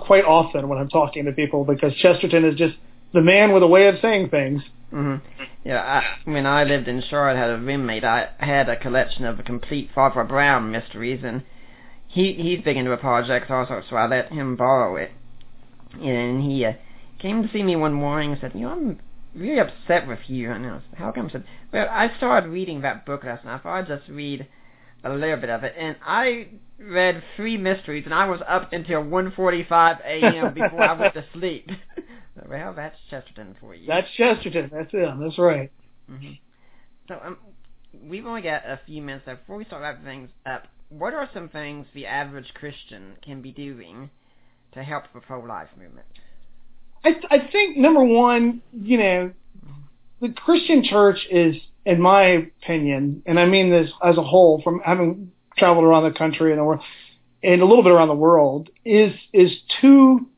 quite 0.00 0.24
often 0.24 0.68
when 0.68 0.78
I'm 0.78 0.88
talking 0.88 1.24
to 1.24 1.32
people 1.32 1.64
because 1.64 1.94
Chesterton 1.96 2.44
is 2.44 2.56
just 2.56 2.76
the 3.12 3.20
man 3.20 3.52
with 3.52 3.62
a 3.62 3.66
way 3.66 3.88
of 3.88 3.96
saying 4.00 4.28
things. 4.28 4.62
Mm-hmm. 4.92 5.42
Yeah, 5.64 5.78
I, 5.80 6.30
when 6.30 6.44
I 6.44 6.64
lived 6.64 6.88
in 6.88 7.02
Charlotte, 7.08 7.38
had 7.38 7.50
a 7.50 7.58
roommate. 7.58 8.02
I 8.04 8.30
had 8.38 8.68
a 8.68 8.76
collection 8.76 9.24
of 9.24 9.36
the 9.36 9.44
complete 9.44 9.90
Father 9.94 10.24
Brown 10.24 10.72
mysteries, 10.72 11.22
and 11.24 11.44
he 12.08 12.32
he's 12.32 12.64
big 12.64 12.76
into 12.76 12.90
apologetics 12.90 13.50
also, 13.50 13.82
so 13.88 13.96
I 13.96 14.06
let 14.06 14.32
him 14.32 14.56
borrow 14.56 14.96
it. 14.96 15.12
And 16.00 16.42
he 16.42 16.64
uh, 16.64 16.72
came 17.20 17.42
to 17.42 17.52
see 17.52 17.62
me 17.62 17.76
one 17.76 17.92
morning 17.92 18.32
and 18.32 18.40
said, 18.40 18.52
"You 18.54 18.62
know, 18.62 18.72
I'm 18.72 19.00
really 19.34 19.60
upset 19.60 20.08
with 20.08 20.18
you." 20.26 20.50
And 20.50 20.66
I 20.66 20.72
was, 20.72 20.82
"How 20.96 21.12
come?" 21.12 21.26
I 21.26 21.30
said, 21.30 21.44
"Well, 21.72 21.86
I 21.88 22.16
started 22.16 22.48
reading 22.50 22.80
that 22.80 23.06
book 23.06 23.22
last 23.22 23.44
night. 23.44 23.54
I 23.54 23.58
thought 23.58 23.78
I'd 23.78 23.86
just 23.86 24.08
read 24.08 24.48
a 25.04 25.10
little 25.10 25.36
bit 25.36 25.50
of 25.50 25.62
it, 25.62 25.74
and 25.78 25.96
I 26.04 26.48
read 26.78 27.22
three 27.36 27.56
mysteries, 27.56 28.04
and 28.04 28.14
I 28.14 28.28
was 28.28 28.40
up 28.48 28.72
until 28.72 29.04
1:45 29.04 30.00
a.m. 30.04 30.54
before 30.54 30.82
I 30.82 30.92
went 30.94 31.14
to 31.14 31.24
sleep." 31.32 31.70
Well, 32.48 32.72
that's 32.74 32.96
Chesterton 33.10 33.56
for 33.60 33.74
you. 33.74 33.86
That's 33.86 34.08
Chesterton. 34.16 34.70
That's 34.72 34.92
him. 34.92 35.20
That's 35.20 35.38
right. 35.38 35.70
Mm-hmm. 36.10 36.32
So 37.08 37.20
um, 37.24 37.38
we've 38.08 38.26
only 38.26 38.42
got 38.42 38.64
a 38.64 38.80
few 38.86 39.02
minutes 39.02 39.26
left. 39.26 39.42
Before 39.42 39.56
we 39.56 39.64
start 39.64 39.82
wrapping 39.82 40.04
things 40.04 40.30
up, 40.46 40.66
what 40.88 41.14
are 41.14 41.28
some 41.32 41.48
things 41.48 41.86
the 41.94 42.06
average 42.06 42.52
Christian 42.54 43.14
can 43.22 43.42
be 43.42 43.52
doing 43.52 44.10
to 44.72 44.82
help 44.82 45.04
the 45.14 45.20
pro-life 45.20 45.68
movement? 45.78 46.06
I, 47.04 47.10
I 47.30 47.48
think 47.50 47.76
number 47.76 48.04
one, 48.04 48.62
you 48.72 48.98
know, 48.98 49.32
the 50.20 50.28
Christian 50.28 50.84
church 50.84 51.18
is, 51.30 51.56
in 51.84 52.00
my 52.00 52.48
opinion, 52.62 53.22
and 53.26 53.40
I 53.40 53.44
mean 53.44 53.70
this 53.70 53.90
as 54.02 54.16
a 54.16 54.22
whole, 54.22 54.62
from 54.62 54.80
having 54.84 55.32
traveled 55.58 55.84
around 55.84 56.04
the 56.04 56.16
country 56.16 56.52
and 56.52 56.60
the 56.60 56.64
world, 56.64 56.80
and 57.42 57.60
a 57.60 57.66
little 57.66 57.82
bit 57.82 57.92
around 57.92 58.08
the 58.08 58.14
world, 58.14 58.70
is 58.84 59.12
is 59.32 59.50
too 59.80 60.28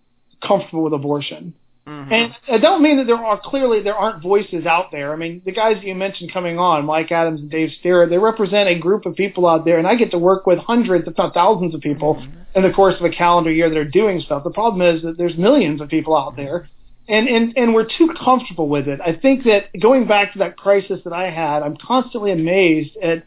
comfortable 0.42 0.84
with 0.84 0.94
abortion. 0.94 1.54
Mm-hmm. 1.86 2.12
And 2.12 2.34
I 2.50 2.58
don't 2.58 2.82
mean 2.82 2.96
that 2.96 3.06
there 3.06 3.16
are 3.16 3.38
clearly 3.38 3.82
there 3.82 3.96
aren't 3.96 4.22
voices 4.22 4.64
out 4.64 4.90
there. 4.90 5.12
I 5.12 5.16
mean, 5.16 5.42
the 5.44 5.52
guys 5.52 5.76
that 5.76 5.84
you 5.84 5.94
mentioned 5.94 6.32
coming 6.32 6.58
on, 6.58 6.86
Mike 6.86 7.12
Adams 7.12 7.40
and 7.40 7.50
Dave 7.50 7.72
Sterrett, 7.80 8.08
they 8.08 8.16
represent 8.16 8.70
a 8.70 8.78
group 8.78 9.04
of 9.04 9.14
people 9.16 9.46
out 9.46 9.66
there, 9.66 9.76
and 9.76 9.86
I 9.86 9.94
get 9.94 10.10
to 10.12 10.18
work 10.18 10.46
with 10.46 10.58
hundreds, 10.58 11.06
if 11.06 11.18
not 11.18 11.34
thousands, 11.34 11.74
of 11.74 11.82
people 11.82 12.14
mm-hmm. 12.14 12.40
in 12.54 12.62
the 12.62 12.70
course 12.70 12.94
of 12.98 13.04
a 13.04 13.10
calendar 13.10 13.50
year 13.50 13.68
that 13.68 13.76
are 13.76 13.84
doing 13.84 14.20
stuff. 14.20 14.44
The 14.44 14.50
problem 14.50 14.80
is 14.96 15.02
that 15.02 15.18
there's 15.18 15.36
millions 15.36 15.82
of 15.82 15.90
people 15.90 16.16
out 16.16 16.36
there, 16.36 16.70
and 17.06 17.28
and 17.28 17.52
and 17.58 17.74
we're 17.74 17.88
too 17.98 18.14
comfortable 18.18 18.68
with 18.68 18.88
it. 18.88 19.00
I 19.04 19.12
think 19.12 19.44
that 19.44 19.68
going 19.78 20.06
back 20.06 20.32
to 20.32 20.38
that 20.38 20.56
crisis 20.56 21.00
that 21.04 21.12
I 21.12 21.28
had, 21.28 21.62
I'm 21.62 21.76
constantly 21.76 22.32
amazed 22.32 22.96
at 22.96 23.26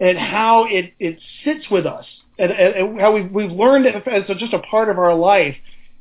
at 0.00 0.16
how 0.16 0.66
it 0.68 0.94
it 0.98 1.20
sits 1.44 1.70
with 1.70 1.86
us, 1.86 2.06
and 2.40 2.98
how 3.00 3.14
we've 3.14 3.30
we've 3.30 3.52
learned 3.52 3.86
it 3.86 3.94
as 4.08 4.24
just 4.36 4.52
a 4.52 4.58
part 4.58 4.88
of 4.88 4.98
our 4.98 5.14
life 5.14 5.54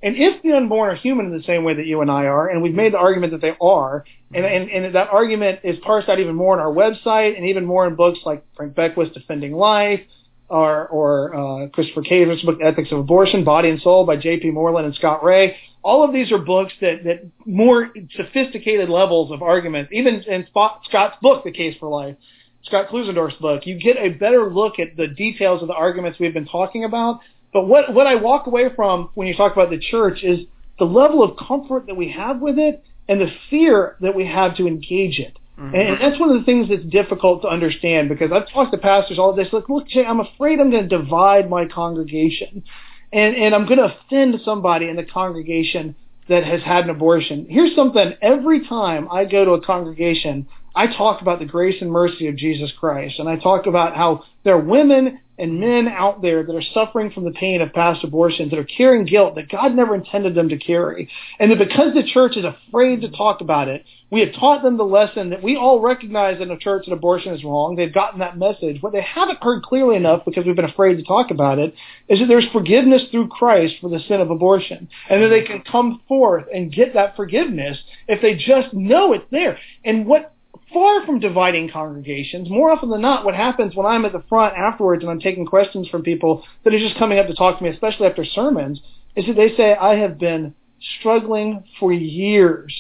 and 0.07 0.15
if 0.15 0.41
the 0.41 0.53
unborn 0.53 0.89
are 0.89 0.95
human 0.95 1.25
in 1.25 1.37
the 1.37 1.43
same 1.43 1.65
way 1.65 1.73
that 1.73 1.85
you 1.85 1.99
and 1.99 2.09
I 2.09 2.27
are, 2.27 2.47
and 2.47 2.61
we've 2.61 2.73
made 2.73 2.93
the 2.93 2.97
argument 2.97 3.33
that 3.33 3.41
they 3.41 3.57
are, 3.59 4.05
and, 4.33 4.45
and, 4.45 4.69
and 4.69 4.95
that 4.95 5.09
argument 5.09 5.59
is 5.65 5.77
parsed 5.79 6.07
out 6.07 6.21
even 6.21 6.33
more 6.33 6.57
on 6.57 6.61
our 6.61 6.73
website 6.73 7.35
and 7.35 7.45
even 7.47 7.65
more 7.65 7.85
in 7.85 7.95
books 7.95 8.19
like 8.25 8.45
Frank 8.55 8.73
Beckwith's 8.73 9.13
Defending 9.13 9.53
Life 9.53 9.99
or, 10.47 10.87
or 10.87 11.35
uh, 11.35 11.67
Christopher 11.67 12.03
Kaczor's 12.03 12.41
book 12.43 12.59
Ethics 12.63 12.89
of 12.93 12.99
Abortion, 12.99 13.43
Body 13.43 13.69
and 13.69 13.81
Soul 13.81 14.05
by 14.05 14.15
J.P. 14.15 14.51
Moreland 14.51 14.85
and 14.85 14.95
Scott 14.95 15.25
Rae. 15.25 15.57
All 15.83 16.05
of 16.05 16.13
these 16.13 16.31
are 16.31 16.37
books 16.37 16.71
that, 16.79 17.03
that 17.03 17.29
more 17.45 17.89
sophisticated 18.15 18.87
levels 18.87 19.33
of 19.33 19.41
argument, 19.41 19.89
even 19.91 20.21
in 20.21 20.47
Scott's 20.47 21.17
book, 21.21 21.43
The 21.43 21.51
Case 21.51 21.75
for 21.81 21.89
Life, 21.89 22.15
Scott 22.63 22.87
Klusendorf's 22.87 23.35
book, 23.41 23.65
you 23.65 23.77
get 23.77 23.97
a 23.97 24.09
better 24.09 24.53
look 24.53 24.79
at 24.79 24.95
the 24.95 25.07
details 25.07 25.61
of 25.61 25.67
the 25.67 25.73
arguments 25.73 26.17
we've 26.17 26.33
been 26.33 26.47
talking 26.47 26.85
about 26.85 27.19
but 27.53 27.67
what, 27.67 27.93
what 27.93 28.07
I 28.07 28.15
walk 28.15 28.47
away 28.47 28.65
from 28.75 29.09
when 29.13 29.27
you 29.27 29.35
talk 29.35 29.53
about 29.53 29.69
the 29.69 29.79
church 29.79 30.23
is 30.23 30.39
the 30.79 30.85
level 30.85 31.23
of 31.23 31.37
comfort 31.37 31.87
that 31.87 31.95
we 31.95 32.11
have 32.11 32.39
with 32.39 32.57
it 32.59 32.83
and 33.07 33.21
the 33.21 33.31
fear 33.49 33.95
that 34.01 34.15
we 34.15 34.25
have 34.25 34.57
to 34.57 34.67
engage 34.67 35.19
it. 35.19 35.37
Mm-hmm. 35.59 35.75
And 35.75 36.01
that's 36.01 36.19
one 36.19 36.29
of 36.29 36.37
the 36.37 36.45
things 36.45 36.69
that's 36.69 36.83
difficult 36.83 37.41
to 37.41 37.47
understand 37.47 38.09
because 38.09 38.31
I've 38.31 38.51
talked 38.51 38.71
to 38.73 38.77
pastors 38.77 39.17
all 39.17 39.33
this. 39.33 39.47
Like, 39.51 39.69
look, 39.69 39.87
Jay, 39.87 40.05
I'm 40.05 40.19
afraid 40.19 40.59
I'm 40.59 40.69
going 40.69 40.87
to 40.87 40.97
divide 40.97 41.49
my 41.49 41.65
congregation, 41.65 42.63
and 43.11 43.35
and 43.35 43.55
I'm 43.55 43.65
going 43.65 43.79
to 43.79 43.95
offend 43.95 44.39
somebody 44.45 44.87
in 44.87 44.95
the 44.95 45.03
congregation 45.03 45.95
that 46.29 46.43
has 46.43 46.61
had 46.61 46.83
an 46.83 46.91
abortion. 46.91 47.47
Here's 47.49 47.75
something: 47.75 48.13
every 48.21 48.67
time 48.67 49.07
I 49.11 49.25
go 49.25 49.45
to 49.45 49.51
a 49.53 49.65
congregation, 49.65 50.47
I 50.75 50.95
talk 50.95 51.23
about 51.23 51.39
the 51.39 51.45
grace 51.45 51.81
and 51.81 51.91
mercy 51.91 52.27
of 52.27 52.35
Jesus 52.35 52.71
Christ, 52.79 53.17
and 53.17 53.27
I 53.27 53.37
talk 53.37 53.65
about 53.65 53.95
how 53.95 54.25
there 54.43 54.53
are 54.55 54.61
women 54.61 55.21
and 55.37 55.59
men 55.59 55.87
out 55.87 56.21
there 56.21 56.43
that 56.43 56.55
are 56.55 56.61
suffering 56.73 57.11
from 57.11 57.23
the 57.23 57.31
pain 57.31 57.61
of 57.61 57.73
past 57.73 58.03
abortions, 58.03 58.49
that 58.49 58.59
are 58.59 58.63
carrying 58.63 59.05
guilt 59.05 59.35
that 59.35 59.49
God 59.49 59.75
never 59.75 59.95
intended 59.95 60.35
them 60.35 60.49
to 60.49 60.57
carry. 60.57 61.09
And 61.39 61.51
that 61.51 61.59
because 61.59 61.93
the 61.93 62.03
church 62.03 62.37
is 62.37 62.45
afraid 62.45 63.01
to 63.01 63.09
talk 63.09 63.41
about 63.41 63.67
it, 63.67 63.85
we 64.09 64.21
have 64.21 64.33
taught 64.33 64.63
them 64.63 64.77
the 64.77 64.85
lesson 64.85 65.31
that 65.31 65.43
we 65.43 65.57
all 65.57 65.81
recognize 65.81 66.39
in 66.39 66.47
the 66.47 66.55
church 66.55 66.85
that 66.85 66.93
abortion 66.93 67.33
is 67.33 67.43
wrong. 67.43 67.75
They've 67.75 67.93
gotten 67.93 68.19
that 68.19 68.37
message. 68.37 68.81
What 68.81 68.93
they 68.93 69.01
haven't 69.01 69.43
heard 69.43 69.63
clearly 69.63 69.97
enough 69.97 70.23
because 70.23 70.45
we've 70.45 70.55
been 70.55 70.65
afraid 70.65 70.95
to 70.95 71.03
talk 71.03 71.29
about 71.29 71.59
it 71.59 71.75
is 72.07 72.19
that 72.19 72.27
there's 72.27 72.47
forgiveness 72.53 73.03
through 73.11 73.27
Christ 73.27 73.75
for 73.81 73.89
the 73.89 73.99
sin 74.07 74.21
of 74.21 74.31
abortion. 74.31 74.87
And 75.09 75.21
that 75.21 75.27
they 75.27 75.41
can 75.43 75.61
come 75.61 76.01
forth 76.07 76.45
and 76.53 76.71
get 76.71 76.93
that 76.93 77.17
forgiveness 77.17 77.77
if 78.07 78.21
they 78.21 78.35
just 78.35 78.73
know 78.73 79.11
it's 79.13 79.25
there. 79.29 79.59
And 79.83 80.05
what 80.05 80.33
far 80.73 81.05
from 81.05 81.19
dividing 81.19 81.69
congregations. 81.69 82.49
More 82.49 82.71
often 82.71 82.89
than 82.89 83.01
not, 83.01 83.25
what 83.25 83.35
happens 83.35 83.75
when 83.75 83.85
I'm 83.85 84.05
at 84.05 84.11
the 84.11 84.23
front 84.29 84.55
afterwards 84.55 85.03
and 85.03 85.11
I'm 85.11 85.19
taking 85.19 85.45
questions 85.45 85.87
from 85.89 86.03
people 86.03 86.43
that 86.63 86.73
are 86.73 86.79
just 86.79 86.97
coming 86.97 87.19
up 87.19 87.27
to 87.27 87.35
talk 87.35 87.57
to 87.57 87.63
me, 87.63 87.69
especially 87.69 88.07
after 88.07 88.25
sermons, 88.25 88.79
is 89.15 89.25
that 89.27 89.35
they 89.35 89.55
say, 89.55 89.73
I 89.73 89.95
have 89.95 90.17
been 90.19 90.53
struggling 90.99 91.63
for 91.79 91.91
years. 91.91 92.73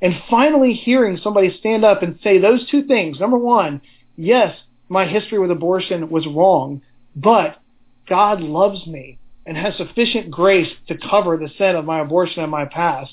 And 0.00 0.14
finally 0.30 0.74
hearing 0.74 1.18
somebody 1.22 1.56
stand 1.58 1.84
up 1.84 2.02
and 2.02 2.18
say 2.22 2.38
those 2.38 2.68
two 2.70 2.84
things. 2.84 3.18
Number 3.18 3.38
one, 3.38 3.80
yes, 4.16 4.56
my 4.88 5.06
history 5.06 5.38
with 5.38 5.50
abortion 5.50 6.08
was 6.10 6.26
wrong, 6.26 6.82
but 7.16 7.60
God 8.08 8.40
loves 8.40 8.86
me 8.86 9.18
and 9.44 9.56
has 9.56 9.76
sufficient 9.76 10.30
grace 10.30 10.68
to 10.88 10.96
cover 10.96 11.36
the 11.36 11.50
sin 11.58 11.74
of 11.74 11.84
my 11.84 12.00
abortion 12.00 12.42
and 12.42 12.50
my 12.50 12.66
past. 12.66 13.10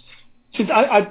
I, 0.60 0.64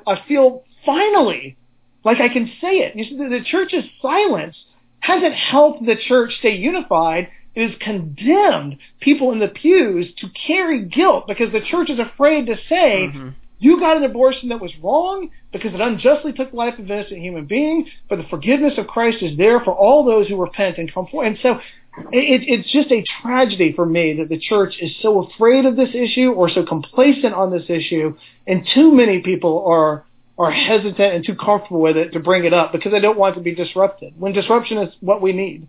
I, 0.07 0.13
I 0.13 0.29
feel 0.29 0.65
finally 0.87 1.57
like 2.05 2.21
I 2.21 2.29
can 2.29 2.47
say 2.61 2.79
it. 2.79 2.97
You 2.97 3.05
see, 3.05 3.17
the, 3.17 3.29
the 3.29 3.45
church's 3.45 3.85
silence 4.01 4.57
hasn't 5.01 5.35
helped 5.35 5.85
the 5.85 5.97
church 5.97 6.33
stay 6.39 6.57
unified. 6.57 7.29
It 7.55 7.71
has 7.71 7.79
condemned 7.81 8.79
people 9.01 9.33
in 9.33 9.39
the 9.39 9.49
pews 9.49 10.07
to 10.19 10.29
carry 10.47 10.85
guilt 10.85 11.27
because 11.27 11.53
the 11.53 11.61
church 11.61 11.91
is 11.91 11.99
afraid 11.99 12.47
to 12.47 12.57
say, 12.69 13.09
mm-hmm. 13.09 13.29
you 13.59 13.79
got 13.79 13.97
an 13.97 14.05
abortion 14.05 14.49
that 14.49 14.61
was 14.61 14.73
wrong 14.83 15.31
because 15.53 15.73
it 15.73 15.81
unjustly 15.81 16.33
took 16.33 16.51
the 16.51 16.57
life 16.57 16.75
of 16.75 16.87
an 16.87 16.91
innocent 16.91 17.21
human 17.21 17.47
being, 17.47 17.87
but 18.09 18.17
the 18.17 18.27
forgiveness 18.29 18.75
of 18.77 18.87
Christ 18.87 19.19
is 19.23 19.37
there 19.37 19.61
for 19.61 19.73
all 19.73 20.05
those 20.05 20.27
who 20.27 20.41
repent 20.41 20.79
and 20.79 20.93
come 20.93 21.07
forward. 21.07 21.29
And 21.29 21.39
so 21.43 21.61
it, 22.11 22.43
it's 22.49 22.73
just 22.73 22.91
a 22.91 23.05
tragedy 23.23 23.73
for 23.73 23.87
me 23.87 24.15
that 24.15 24.29
the 24.29 24.39
church 24.39 24.75
is 24.81 24.91
so 25.01 25.25
afraid 25.25 25.65
of 25.65 25.77
this 25.77 25.91
issue 25.95 26.33
or 26.33 26.49
so 26.49 26.65
complacent 26.65 27.35
on 27.35 27.53
this 27.53 27.69
issue, 27.69 28.17
and 28.47 28.67
too 28.75 28.93
many 28.93 29.21
people 29.21 29.65
are 29.67 30.05
are 30.39 30.51
hesitant 30.51 31.15
and 31.15 31.25
too 31.25 31.37
comfortable 31.37 31.81
with 31.81 31.97
it 31.97 32.13
to 32.13 32.21
bring 32.21 32.45
it 32.45 32.53
up 32.53 32.73
because 32.73 32.93
they 32.93 33.01
don't 33.01 33.19
want 33.19 33.37
to 33.37 33.41
be 33.41 33.55
disrupted. 33.55 34.15
When 34.19 34.33
disruption 34.33 34.79
is 34.79 34.95
what 35.01 35.23
we 35.23 35.33
need. 35.33 35.69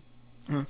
Mm. 0.50 0.66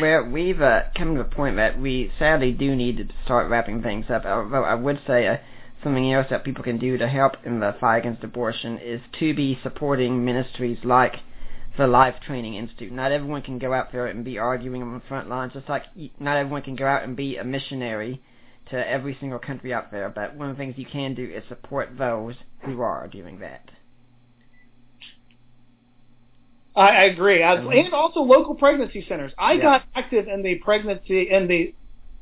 Well, 0.00 0.24
we've 0.24 0.60
uh, 0.60 0.84
come 0.96 1.14
to 1.14 1.20
a 1.20 1.24
point 1.24 1.56
that 1.56 1.78
we 1.78 2.10
sadly 2.18 2.52
do 2.52 2.74
need 2.74 2.96
to 2.96 3.08
start 3.24 3.50
wrapping 3.50 3.82
things 3.82 4.06
up. 4.08 4.24
Although 4.24 4.64
I 4.64 4.74
would 4.74 5.00
say 5.06 5.26
uh, 5.26 5.36
something 5.82 6.12
else 6.12 6.26
that 6.30 6.44
people 6.44 6.64
can 6.64 6.78
do 6.78 6.96
to 6.98 7.08
help 7.08 7.34
in 7.44 7.60
the 7.60 7.76
fight 7.80 7.98
against 7.98 8.24
abortion 8.24 8.78
is 8.78 9.00
to 9.20 9.34
be 9.34 9.58
supporting 9.62 10.24
ministries 10.24 10.78
like 10.84 11.16
the 11.76 11.86
Life 11.86 12.14
Training 12.24 12.54
Institute. 12.54 12.92
Not 12.92 13.12
everyone 13.12 13.42
can 13.42 13.58
go 13.58 13.72
out 13.72 13.92
there 13.92 14.06
and 14.06 14.24
be 14.24 14.38
arguing 14.38 14.82
on 14.82 14.94
the 14.94 15.02
front 15.08 15.28
lines, 15.28 15.52
just 15.52 15.68
like 15.68 15.84
not 16.18 16.36
everyone 16.36 16.62
can 16.62 16.76
go 16.76 16.86
out 16.86 17.02
and 17.02 17.16
be 17.16 17.36
a 17.36 17.44
missionary 17.44 18.22
to 18.70 18.88
every 18.88 19.16
single 19.20 19.38
country 19.38 19.72
out 19.72 19.90
there, 19.90 20.08
but 20.08 20.36
one 20.36 20.50
of 20.50 20.56
the 20.56 20.60
things 20.60 20.74
you 20.76 20.86
can 20.86 21.14
do 21.14 21.24
is 21.24 21.42
support 21.48 21.90
those 21.98 22.34
who 22.60 22.80
are 22.80 23.06
doing 23.08 23.40
that. 23.40 23.70
I, 26.74 26.88
I 26.88 27.02
agree, 27.04 27.42
I, 27.42 27.56
mm-hmm. 27.56 27.70
and 27.72 27.94
also 27.94 28.20
local 28.20 28.54
pregnancy 28.54 29.04
centers. 29.08 29.32
I 29.38 29.52
yeah. 29.52 29.62
got 29.62 29.82
active 29.94 30.26
in 30.28 30.42
the 30.42 30.56
pregnancy 30.56 31.28
in 31.30 31.46
the. 31.46 31.74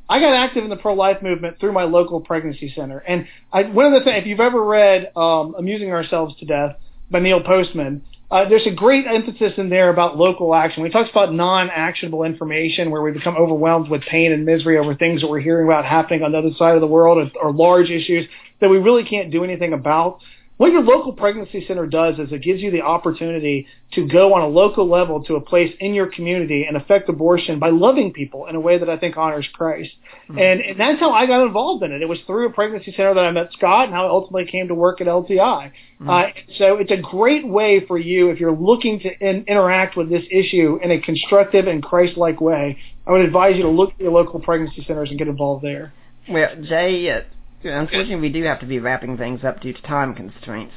I 0.09 0.19
got 0.21 0.35
active 0.35 0.65
in 0.65 0.69
the 0.69 0.77
pro-life 0.77 1.23
movement 1.23 1.59
through 1.59 1.73
my 1.73 1.85
local 1.85 2.21
pregnancy 2.21 2.73
center, 2.75 2.99
and 2.99 3.27
I, 3.53 3.63
one 3.63 3.87
of 3.87 3.93
the 3.93 4.05
things, 4.05 4.19
if 4.19 4.27
you've 4.27 4.41
ever 4.41 4.63
read 4.63 5.11
um, 5.17 5.55
"Amusing 5.57 5.91
Ourselves 5.91 6.37
to 6.41 6.45
Death" 6.45 6.77
by 7.11 7.21
Neil 7.21 7.41
Postman, 7.43 8.05
uh, 8.33 8.49
there's 8.49 8.67
a 8.67 8.71
great 8.71 9.05
emphasis 9.07 9.53
in 9.59 9.69
there 9.69 9.91
about 9.91 10.17
local 10.17 10.55
action. 10.55 10.83
We 10.83 10.89
talks 10.89 11.11
about 11.11 11.35
non-actionable 11.35 12.25
information 12.25 12.91
where 12.91 13.03
we 13.03 13.13
become 13.13 13.37
overwhelmed 13.37 13.91
with 13.91 14.01
pain 14.03 14.33
and 14.33 14.47
misery 14.47 14.79
over 14.79 14.95
things 14.95 15.21
that 15.21 15.29
we're 15.29 15.41
hearing 15.41 15.67
about 15.67 15.85
happening 15.85 16.23
on 16.23 16.33
the 16.33 16.39
other 16.39 16.53
side 16.57 16.75
of 16.75 16.81
the 16.81 16.87
world 16.87 17.19
or, 17.19 17.49
or 17.49 17.53
large 17.53 17.91
issues 17.91 18.27
that 18.63 18.71
we 18.71 18.79
really 18.79 19.05
can't 19.05 19.31
do 19.31 19.45
anything 19.45 19.75
about. 19.75 20.21
What 20.63 20.71
your 20.71 20.85
local 20.85 21.13
pregnancy 21.13 21.65
center 21.67 21.89
does 21.89 22.21
is 22.21 22.31
it 22.31 22.41
gives 22.41 22.61
you 22.61 22.71
the 22.71 22.83
opportunity 22.83 23.67
to 23.95 24.07
go 24.07 24.33
on 24.33 24.43
a 24.43 24.47
local 24.47 24.89
level 24.89 25.21
to 25.25 25.35
a 25.35 25.41
place 25.41 25.75
in 25.81 25.93
your 25.93 26.07
community 26.07 26.67
and 26.69 26.77
affect 26.77 27.09
abortion 27.09 27.59
by 27.59 27.71
loving 27.71 28.13
people 28.13 28.47
in 28.47 28.55
a 28.55 28.61
way 28.61 28.79
that 28.79 28.89
I 28.89 28.97
think 28.97 29.17
honors 29.17 29.49
Christ. 29.53 29.91
Mm-hmm. 30.29 30.39
And, 30.39 30.61
and 30.61 30.79
that's 30.79 31.01
how 31.01 31.11
I 31.11 31.27
got 31.27 31.45
involved 31.45 31.83
in 31.83 31.91
it. 31.91 32.01
It 32.01 32.09
was 32.09 32.21
through 32.29 32.47
a 32.47 32.53
pregnancy 32.53 32.95
center 32.97 33.13
that 33.13 33.25
I 33.25 33.33
met 33.33 33.53
Scott 33.55 33.87
and 33.87 33.93
how 33.93 34.07
I 34.07 34.09
ultimately 34.09 34.53
came 34.53 34.69
to 34.69 34.75
work 34.77 35.01
at 35.01 35.09
LTI. 35.09 35.73
Mm-hmm. 36.01 36.09
Uh, 36.09 36.27
so 36.59 36.77
it's 36.77 36.93
a 36.93 36.97
great 36.97 37.45
way 37.45 37.85
for 37.85 37.99
you 37.99 38.31
if 38.31 38.39
you're 38.39 38.57
looking 38.57 39.01
to 39.01 39.19
in, 39.19 39.45
interact 39.49 39.97
with 39.97 40.11
this 40.11 40.23
issue 40.31 40.79
in 40.81 40.93
a 40.93 41.01
constructive 41.01 41.67
and 41.67 41.83
Christ-like 41.83 42.41
way. 42.41 42.79
I 43.05 43.11
would 43.11 43.23
advise 43.23 43.57
you 43.57 43.65
to 43.65 43.69
look 43.69 43.95
at 43.95 44.01
your 44.01 44.13
local 44.13 44.39
pregnancy 44.39 44.85
centers 44.87 45.11
and 45.11 45.19
get 45.19 45.27
involved 45.27 45.65
there. 45.65 45.93
Well, 46.29 46.55
Jay, 46.63 47.11
uh, 47.11 47.23
unfortunately, 47.65 48.17
we 48.17 48.29
do 48.29 48.43
have 48.45 48.61
to 48.61 48.67
be 48.67 48.79
wrapping 48.79 49.17
things 49.17 49.45
up 49.45 49.61
due 49.61 49.73
to 49.73 49.83
time 49.83 50.15
constraints. 50.15 50.75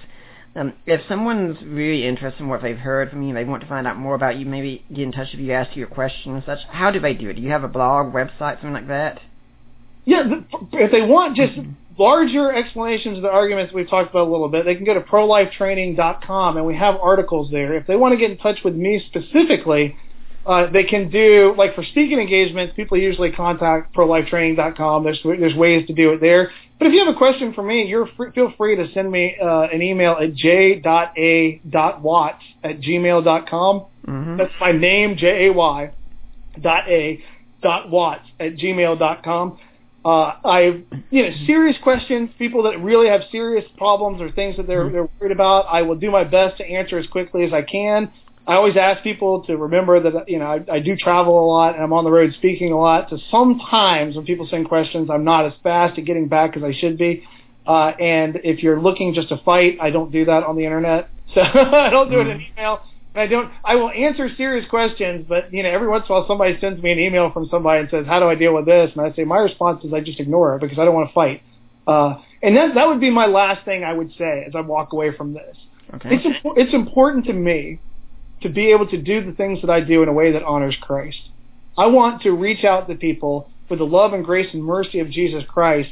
Um, 0.55 0.73
if 0.85 1.01
someone's 1.09 1.57
really 1.63 2.07
interested 2.07 2.41
in 2.41 2.47
what 2.47 2.61
they've 2.61 2.77
heard 2.77 3.09
from 3.09 3.21
you, 3.23 3.33
they 3.33 3.43
want 3.43 3.61
to 3.61 3.67
find 3.67 3.85
out 3.85 3.97
more 3.97 4.15
about 4.15 4.37
you, 4.37 4.45
maybe 4.45 4.85
get 4.89 5.03
in 5.03 5.11
touch 5.11 5.27
with 5.33 5.41
you, 5.41 5.51
ask 5.51 5.75
you 5.75 5.83
a 5.83 5.87
question 5.87 6.33
and 6.33 6.43
such, 6.45 6.59
how 6.69 6.91
do 6.91 6.99
they 6.99 7.13
do 7.13 7.29
it? 7.29 7.33
Do 7.33 7.41
you 7.41 7.49
have 7.49 7.65
a 7.65 7.67
blog, 7.67 8.13
website, 8.13 8.61
something 8.61 8.73
like 8.73 8.87
that? 8.87 9.19
Yeah, 10.05 10.23
if 10.71 10.91
they 10.91 11.01
want 11.01 11.35
just 11.35 11.53
larger 11.97 12.53
explanations 12.53 13.17
of 13.17 13.23
the 13.23 13.29
arguments 13.29 13.73
we've 13.73 13.89
talked 13.89 14.11
about 14.11 14.27
a 14.27 14.31
little 14.31 14.47
bit, 14.47 14.63
they 14.65 14.75
can 14.75 14.85
go 14.85 14.93
to 14.93 15.01
prolifetraining.com 15.01 16.57
and 16.57 16.65
we 16.65 16.75
have 16.75 16.95
articles 17.01 17.49
there. 17.51 17.73
If 17.73 17.87
they 17.87 17.95
want 17.97 18.13
to 18.13 18.17
get 18.17 18.31
in 18.31 18.37
touch 18.37 18.59
with 18.63 18.75
me 18.75 19.03
specifically, 19.07 19.97
uh, 20.45 20.72
they 20.72 20.84
can 20.84 21.09
do 21.09 21.55
like 21.57 21.73
for 21.76 21.84
speaking 21.84 22.19
engagements. 22.19 22.73
People 22.76 22.97
usually 22.97 23.31
contact 23.31 23.95
prolifetraining.com. 23.95 25.03
There's 25.03 25.19
there's 25.23 25.55
ways 25.55 25.88
to 25.88 25.93
do 25.93 26.11
it 26.13 26.22
there. 26.22 26.51
But 26.77 26.88
if 26.88 26.93
you 26.93 27.05
have 27.05 27.13
a 27.13 27.17
question 27.17 27.53
for 27.53 27.63
me, 27.63 27.85
you're 27.85 28.07
free, 28.17 28.31
feel 28.31 28.51
free 28.57 28.76
to 28.76 28.91
send 28.93 29.09
me 29.09 29.38
uh, 29.41 29.67
an 29.72 29.81
email 29.81 30.17
at 30.22 30.35
j.a.watts 30.35 30.84
at 32.63 32.81
gmail.com. 32.81 33.85
Mm-hmm. 34.07 34.38
That's 34.38 34.53
my 34.59 34.72
name, 34.73 35.15
J 35.17 35.47
A 35.47 35.53
Y 35.53 35.91
dot 36.61 36.88
A 36.89 37.23
dot 37.61 37.89
Watts 37.89 38.27
at 38.39 38.57
gmail.com. 38.57 39.57
Uh, 40.03 40.35
I, 40.45 40.84
you 41.09 41.23
know, 41.23 41.30
serious 41.47 41.77
questions, 41.81 42.30
people 42.38 42.61
that 42.63 42.80
really 42.80 43.07
have 43.07 43.22
serious 43.31 43.65
problems 43.76 44.22
or 44.22 44.31
things 44.31 44.55
that 44.57 44.67
they're, 44.67 44.84
mm-hmm. 44.84 44.93
they're 44.93 45.09
worried 45.19 45.31
about, 45.31 45.65
I 45.65 45.81
will 45.81 45.95
do 45.95 46.11
my 46.11 46.23
best 46.23 46.57
to 46.57 46.63
answer 46.63 46.99
as 46.99 47.07
quickly 47.07 47.43
as 47.43 47.53
I 47.53 47.63
can. 47.63 48.11
I 48.47 48.55
always 48.55 48.77
ask 48.77 49.01
people 49.01 49.43
to 49.45 49.57
remember 49.57 49.99
that 49.99 50.30
you 50.30 50.38
know 50.38 50.45
I, 50.45 50.76
I 50.76 50.80
do 50.80 50.95
travel 50.95 51.43
a 51.43 51.47
lot 51.47 51.73
and 51.73 51.84
I'm 51.84 51.93
on 51.93 52.03
the 52.03 52.11
road 52.11 52.34
speaking 52.38 52.72
a 52.72 52.80
lot. 52.80 53.09
So 53.09 53.17
sometimes 53.31 54.15
when 54.15 54.26
people 54.26 54.47
send 54.49 54.67
questions, 54.67 55.09
I'm 55.09 55.23
not 55.23 55.45
as 55.45 55.53
fast 55.63 55.97
at 55.97 56.05
getting 56.05 56.27
back 56.27 56.55
as 56.55 56.63
I 56.63 56.73
should 56.73 56.97
be. 56.97 57.23
Uh, 57.65 57.88
and 57.99 58.39
if 58.43 58.61
you're 58.61 58.80
looking 58.80 59.15
just 59.15 59.30
to 59.30 59.38
fight, 59.38 59.77
I 59.81 59.89
don't 59.89 60.11
do 60.11 60.26
that 60.26 60.43
on 60.43 60.55
the 60.55 60.65
internet. 60.65 61.09
So 61.34 61.41
I 61.41 61.89
don't 61.89 62.11
do 62.11 62.19
it 62.19 62.27
in 62.27 62.38
mm-hmm. 62.38 62.59
email. 62.59 62.81
And 63.15 63.22
I 63.22 63.27
don't. 63.27 63.51
I 63.63 63.76
will 63.76 63.89
answer 63.89 64.30
serious 64.38 64.69
questions, 64.69 65.26
but 65.27 65.51
you 65.51 65.63
know, 65.63 65.69
every 65.69 65.88
once 65.88 66.05
in 66.07 66.13
a 66.13 66.19
while, 66.19 66.27
somebody 66.27 66.57
sends 66.61 66.81
me 66.84 66.91
an 66.91 66.99
email 66.99 67.31
from 67.31 67.47
somebody 67.49 67.81
and 67.81 67.89
says, 67.89 68.05
"How 68.05 68.19
do 68.19 68.27
I 68.27 68.35
deal 68.35 68.53
with 68.53 68.67
this?" 68.67 68.91
And 68.95 69.01
I 69.01 69.11
say, 69.15 69.23
my 69.23 69.38
response 69.38 69.84
is, 69.84 69.91
I 69.91 70.01
just 70.01 70.19
ignore 70.19 70.55
it 70.55 70.61
because 70.61 70.77
I 70.77 70.85
don't 70.85 70.93
want 70.93 71.09
to 71.09 71.13
fight. 71.13 71.41
Uh, 71.88 72.22
and 72.43 72.55
that 72.55 72.76
that 72.76 72.88
would 72.88 72.99
be 72.99 73.09
my 73.09 73.26
last 73.26 73.65
thing 73.65 73.84
I 73.84 73.91
would 73.91 74.11
say 74.17 74.45
as 74.47 74.53
I 74.55 74.61
walk 74.61 74.93
away 74.93 75.17
from 75.17 75.34
this. 75.34 75.57
Okay. 75.95 76.09
It's 76.11 76.39
it's 76.57 76.73
important 76.76 77.26
to 77.26 77.34
me 77.34 77.80
to 78.41 78.49
be 78.49 78.71
able 78.71 78.87
to 78.87 79.01
do 79.01 79.25
the 79.25 79.31
things 79.31 79.61
that 79.61 79.69
I 79.69 79.79
do 79.81 80.03
in 80.03 80.09
a 80.09 80.13
way 80.13 80.31
that 80.33 80.43
honors 80.43 80.75
Christ. 80.79 81.17
I 81.77 81.87
want 81.87 82.21
to 82.23 82.31
reach 82.31 82.63
out 82.63 82.87
to 82.87 82.95
people 82.95 83.49
with 83.69 83.79
the 83.79 83.85
love 83.85 84.13
and 84.13 84.23
grace 84.23 84.53
and 84.53 84.63
mercy 84.63 84.99
of 84.99 85.09
Jesus 85.09 85.43
Christ 85.47 85.89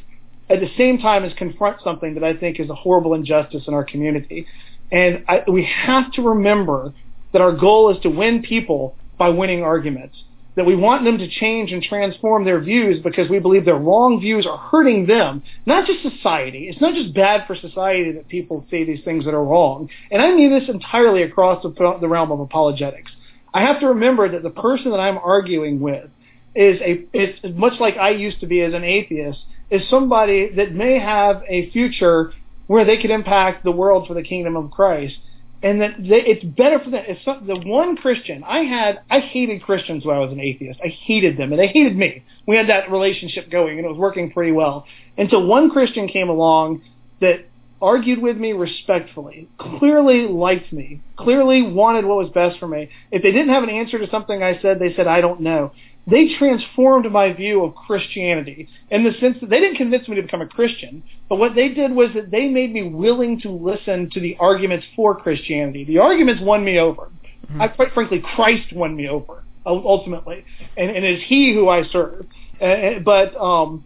at 0.49 0.59
the 0.59 0.69
same 0.77 0.99
time 0.99 1.23
as 1.23 1.33
confront 1.33 1.81
something 1.81 2.13
that 2.15 2.23
I 2.23 2.35
think 2.35 2.59
is 2.59 2.69
a 2.69 2.75
horrible 2.75 3.13
injustice 3.13 3.63
in 3.67 3.73
our 3.73 3.83
community. 3.83 4.45
And 4.91 5.25
I, 5.27 5.43
we 5.47 5.65
have 5.65 6.11
to 6.13 6.21
remember 6.21 6.93
that 7.31 7.41
our 7.41 7.51
goal 7.51 7.95
is 7.95 8.01
to 8.03 8.09
win 8.09 8.43
people 8.43 8.95
by 9.17 9.29
winning 9.29 9.63
arguments 9.63 10.15
that 10.55 10.65
we 10.65 10.75
want 10.75 11.03
them 11.03 11.17
to 11.17 11.27
change 11.27 11.71
and 11.71 11.81
transform 11.81 12.45
their 12.45 12.59
views 12.59 13.01
because 13.01 13.29
we 13.29 13.39
believe 13.39 13.65
their 13.65 13.75
wrong 13.75 14.19
views 14.19 14.45
are 14.45 14.57
hurting 14.57 15.07
them, 15.07 15.41
not 15.65 15.87
just 15.87 16.03
society. 16.03 16.67
It's 16.69 16.81
not 16.81 16.93
just 16.93 17.13
bad 17.13 17.47
for 17.47 17.55
society 17.55 18.11
that 18.13 18.27
people 18.27 18.65
say 18.69 18.83
these 18.83 19.03
things 19.03 19.25
that 19.25 19.33
are 19.33 19.43
wrong. 19.43 19.89
And 20.11 20.21
I 20.21 20.31
mean 20.31 20.57
this 20.57 20.69
entirely 20.69 21.23
across 21.23 21.63
the, 21.63 21.97
the 21.99 22.07
realm 22.07 22.31
of 22.31 22.39
apologetics. 22.39 23.11
I 23.53 23.61
have 23.61 23.79
to 23.81 23.87
remember 23.87 24.31
that 24.31 24.43
the 24.43 24.49
person 24.49 24.91
that 24.91 24.99
I'm 24.99 25.17
arguing 25.17 25.79
with 25.79 26.09
is 26.55 26.79
a, 26.81 27.05
it's 27.13 27.39
much 27.55 27.79
like 27.79 27.97
I 27.97 28.11
used 28.11 28.39
to 28.41 28.47
be 28.47 28.61
as 28.61 28.73
an 28.73 28.83
atheist, 28.83 29.39
is 29.71 29.81
somebody 29.89 30.53
that 30.55 30.71
may 30.71 30.99
have 30.99 31.41
a 31.47 31.71
future 31.71 32.31
where 32.67 32.85
they 32.85 32.97
could 32.97 33.11
impact 33.11 33.63
the 33.63 33.71
world 33.71 34.07
for 34.07 34.13
the 34.13 34.23
kingdom 34.23 34.55
of 34.55 34.71
Christ. 34.71 35.15
And 35.63 35.81
that 35.81 35.95
they, 35.97 36.21
it's 36.21 36.43
better 36.43 36.77
for 36.79 36.89
them. 36.89 37.03
It's 37.07 37.23
the 37.25 37.59
one 37.65 37.95
Christian 37.95 38.43
I 38.43 38.59
had. 38.59 38.99
I 39.09 39.19
hated 39.19 39.63
Christians 39.63 40.05
when 40.05 40.15
I 40.15 40.19
was 40.19 40.31
an 40.31 40.39
atheist. 40.39 40.79
I 40.83 40.89
hated 40.89 41.37
them, 41.37 41.51
and 41.51 41.59
they 41.59 41.67
hated 41.67 41.95
me. 41.95 42.23
We 42.45 42.57
had 42.57 42.67
that 42.69 42.91
relationship 42.91 43.49
going, 43.49 43.77
and 43.77 43.85
it 43.85 43.89
was 43.89 43.97
working 43.97 44.31
pretty 44.31 44.51
well 44.51 44.85
until 45.17 45.47
one 45.47 45.69
Christian 45.69 46.07
came 46.07 46.29
along 46.29 46.81
that 47.21 47.45
argued 47.81 48.21
with 48.21 48.37
me 48.37 48.53
respectfully, 48.53 49.49
clearly 49.57 50.27
liked 50.27 50.71
me, 50.71 51.01
clearly 51.17 51.61
wanted 51.61 52.05
what 52.05 52.17
was 52.17 52.29
best 52.29 52.59
for 52.59 52.67
me. 52.67 52.89
If 53.11 53.23
they 53.23 53.31
didn't 53.31 53.49
have 53.49 53.63
an 53.63 53.69
answer 53.69 53.99
to 53.99 54.09
something 54.09 54.41
I 54.41 54.59
said, 54.61 54.79
they 54.79 54.93
said, 54.95 55.07
I 55.07 55.21
don't 55.21 55.41
know. 55.41 55.71
They 56.05 56.35
transformed 56.37 57.09
my 57.11 57.31
view 57.31 57.63
of 57.63 57.75
Christianity 57.75 58.67
in 58.91 59.03
the 59.05 59.13
sense 59.19 59.37
that 59.39 59.49
they 59.49 59.59
didn't 59.59 59.77
convince 59.77 60.07
me 60.07 60.17
to 60.17 60.21
become 60.21 60.41
a 60.41 60.47
Christian, 60.47 61.01
but 61.29 61.37
what 61.37 61.55
they 61.55 61.69
did 61.69 61.91
was 61.93 62.09
that 62.13 62.29
they 62.29 62.49
made 62.49 62.73
me 62.73 62.83
willing 62.83 63.39
to 63.41 63.49
listen 63.49 64.09
to 64.11 64.19
the 64.19 64.35
arguments 64.39 64.85
for 64.95 65.15
Christianity. 65.15 65.85
The 65.85 65.99
arguments 65.99 66.41
won 66.41 66.65
me 66.65 66.77
over. 66.77 67.09
Mm-hmm. 67.47 67.61
I, 67.61 67.67
quite 67.69 67.93
frankly, 67.93 68.21
Christ 68.35 68.73
won 68.73 68.95
me 68.95 69.07
over 69.07 69.43
ultimately, 69.65 70.43
and, 70.77 70.89
and 70.89 71.05
it 71.05 71.19
is 71.19 71.23
He 71.25 71.53
who 71.53 71.69
I 71.69 71.83
serve. 71.83 72.25
Uh, 72.61 72.99
but 73.03 73.35
um, 73.37 73.85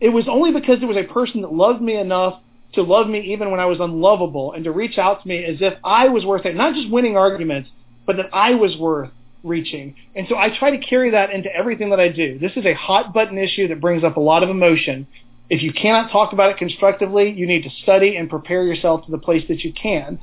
it 0.00 0.10
was 0.10 0.26
only 0.28 0.52
because 0.52 0.78
there 0.78 0.88
was 0.88 0.96
a 0.96 1.12
person 1.12 1.42
that 1.42 1.52
loved 1.52 1.82
me 1.82 1.96
enough 1.96 2.40
to 2.74 2.82
love 2.82 3.08
me 3.08 3.20
even 3.32 3.50
when 3.50 3.60
I 3.60 3.66
was 3.66 3.80
unlovable 3.80 4.52
and 4.52 4.64
to 4.64 4.72
reach 4.72 4.98
out 4.98 5.22
to 5.22 5.28
me 5.28 5.44
as 5.44 5.56
if 5.60 5.74
I 5.82 6.08
was 6.08 6.24
worth 6.24 6.44
it, 6.44 6.54
not 6.54 6.74
just 6.74 6.90
winning 6.90 7.16
arguments, 7.16 7.70
but 8.06 8.16
that 8.16 8.26
I 8.32 8.54
was 8.54 8.76
worth 8.76 9.10
reaching. 9.42 9.94
And 10.14 10.26
so 10.28 10.36
I 10.36 10.56
try 10.56 10.70
to 10.70 10.78
carry 10.78 11.10
that 11.10 11.30
into 11.30 11.48
everything 11.54 11.90
that 11.90 12.00
I 12.00 12.08
do. 12.08 12.38
This 12.38 12.52
is 12.56 12.66
a 12.66 12.74
hot 12.74 13.12
button 13.14 13.38
issue 13.38 13.68
that 13.68 13.80
brings 13.80 14.04
up 14.04 14.16
a 14.16 14.20
lot 14.20 14.42
of 14.42 14.50
emotion. 14.50 15.06
If 15.50 15.62
you 15.62 15.72
cannot 15.72 16.10
talk 16.10 16.32
about 16.32 16.50
it 16.50 16.58
constructively, 16.58 17.30
you 17.30 17.46
need 17.46 17.62
to 17.62 17.70
study 17.82 18.16
and 18.16 18.28
prepare 18.28 18.64
yourself 18.64 19.06
to 19.06 19.10
the 19.10 19.18
place 19.18 19.44
that 19.48 19.60
you 19.60 19.72
can. 19.72 20.18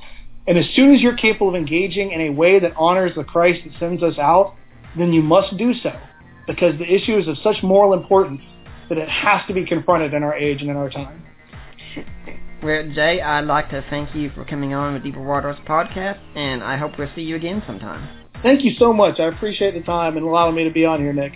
And 0.46 0.56
as 0.56 0.66
soon 0.74 0.94
as 0.94 1.00
you're 1.00 1.16
capable 1.16 1.48
of 1.48 1.54
engaging 1.56 2.12
in 2.12 2.20
a 2.20 2.30
way 2.30 2.60
that 2.60 2.72
honors 2.76 3.12
the 3.16 3.24
Christ 3.24 3.62
that 3.64 3.78
sends 3.80 4.02
us 4.02 4.18
out, 4.18 4.54
then 4.96 5.12
you 5.12 5.22
must 5.22 5.56
do 5.56 5.74
so 5.74 5.92
because 6.46 6.78
the 6.78 6.84
issue 6.84 7.18
is 7.18 7.26
of 7.26 7.36
such 7.42 7.62
moral 7.62 7.92
importance 7.92 8.40
that 8.88 8.98
it 8.98 9.08
has 9.08 9.44
to 9.48 9.54
be 9.54 9.66
confronted 9.66 10.14
in 10.14 10.22
our 10.22 10.34
age 10.34 10.60
and 10.60 10.70
in 10.70 10.76
our 10.76 10.90
time. 10.90 11.24
Well, 12.62 12.88
Jay, 12.94 13.20
I'd 13.20 13.44
like 13.44 13.70
to 13.70 13.84
thank 13.90 14.14
you 14.14 14.30
for 14.30 14.44
coming 14.44 14.72
on 14.72 14.94
the 14.94 15.00
Deeper 15.00 15.22
Waters 15.22 15.56
podcast, 15.68 16.20
and 16.34 16.62
I 16.62 16.76
hope 16.76 16.92
we'll 16.98 17.10
see 17.14 17.22
you 17.22 17.36
again 17.36 17.62
sometime. 17.66 18.25
Thank 18.46 18.62
you 18.62 18.74
so 18.78 18.92
much. 18.92 19.18
I 19.18 19.24
appreciate 19.24 19.74
the 19.74 19.80
time 19.80 20.16
and 20.16 20.24
allowing 20.24 20.54
me 20.54 20.62
to 20.62 20.70
be 20.70 20.84
on 20.84 21.00
here, 21.00 21.12
Nick. 21.12 21.32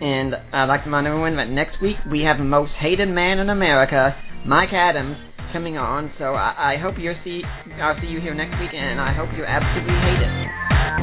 And 0.00 0.36
I'd 0.52 0.66
like 0.66 0.82
to 0.82 0.84
remind 0.84 1.08
everyone 1.08 1.34
that 1.34 1.50
next 1.50 1.80
week 1.80 1.96
we 2.08 2.22
have 2.22 2.38
the 2.38 2.44
most 2.44 2.70
hated 2.74 3.08
man 3.08 3.40
in 3.40 3.50
America, 3.50 4.16
Mike 4.46 4.72
Adams, 4.72 5.16
coming 5.52 5.76
on. 5.76 6.12
So 6.18 6.34
I, 6.34 6.74
I 6.74 6.76
hope 6.76 7.00
you'll 7.00 7.18
see 7.24 7.42
I'll 7.80 8.00
see 8.00 8.06
you 8.06 8.20
here 8.20 8.32
next 8.32 8.60
week, 8.60 8.74
and 8.74 9.00
I 9.00 9.12
hope 9.12 9.36
you 9.36 9.44
absolutely 9.44 9.92
hate 9.92 10.22
it. 10.22 11.01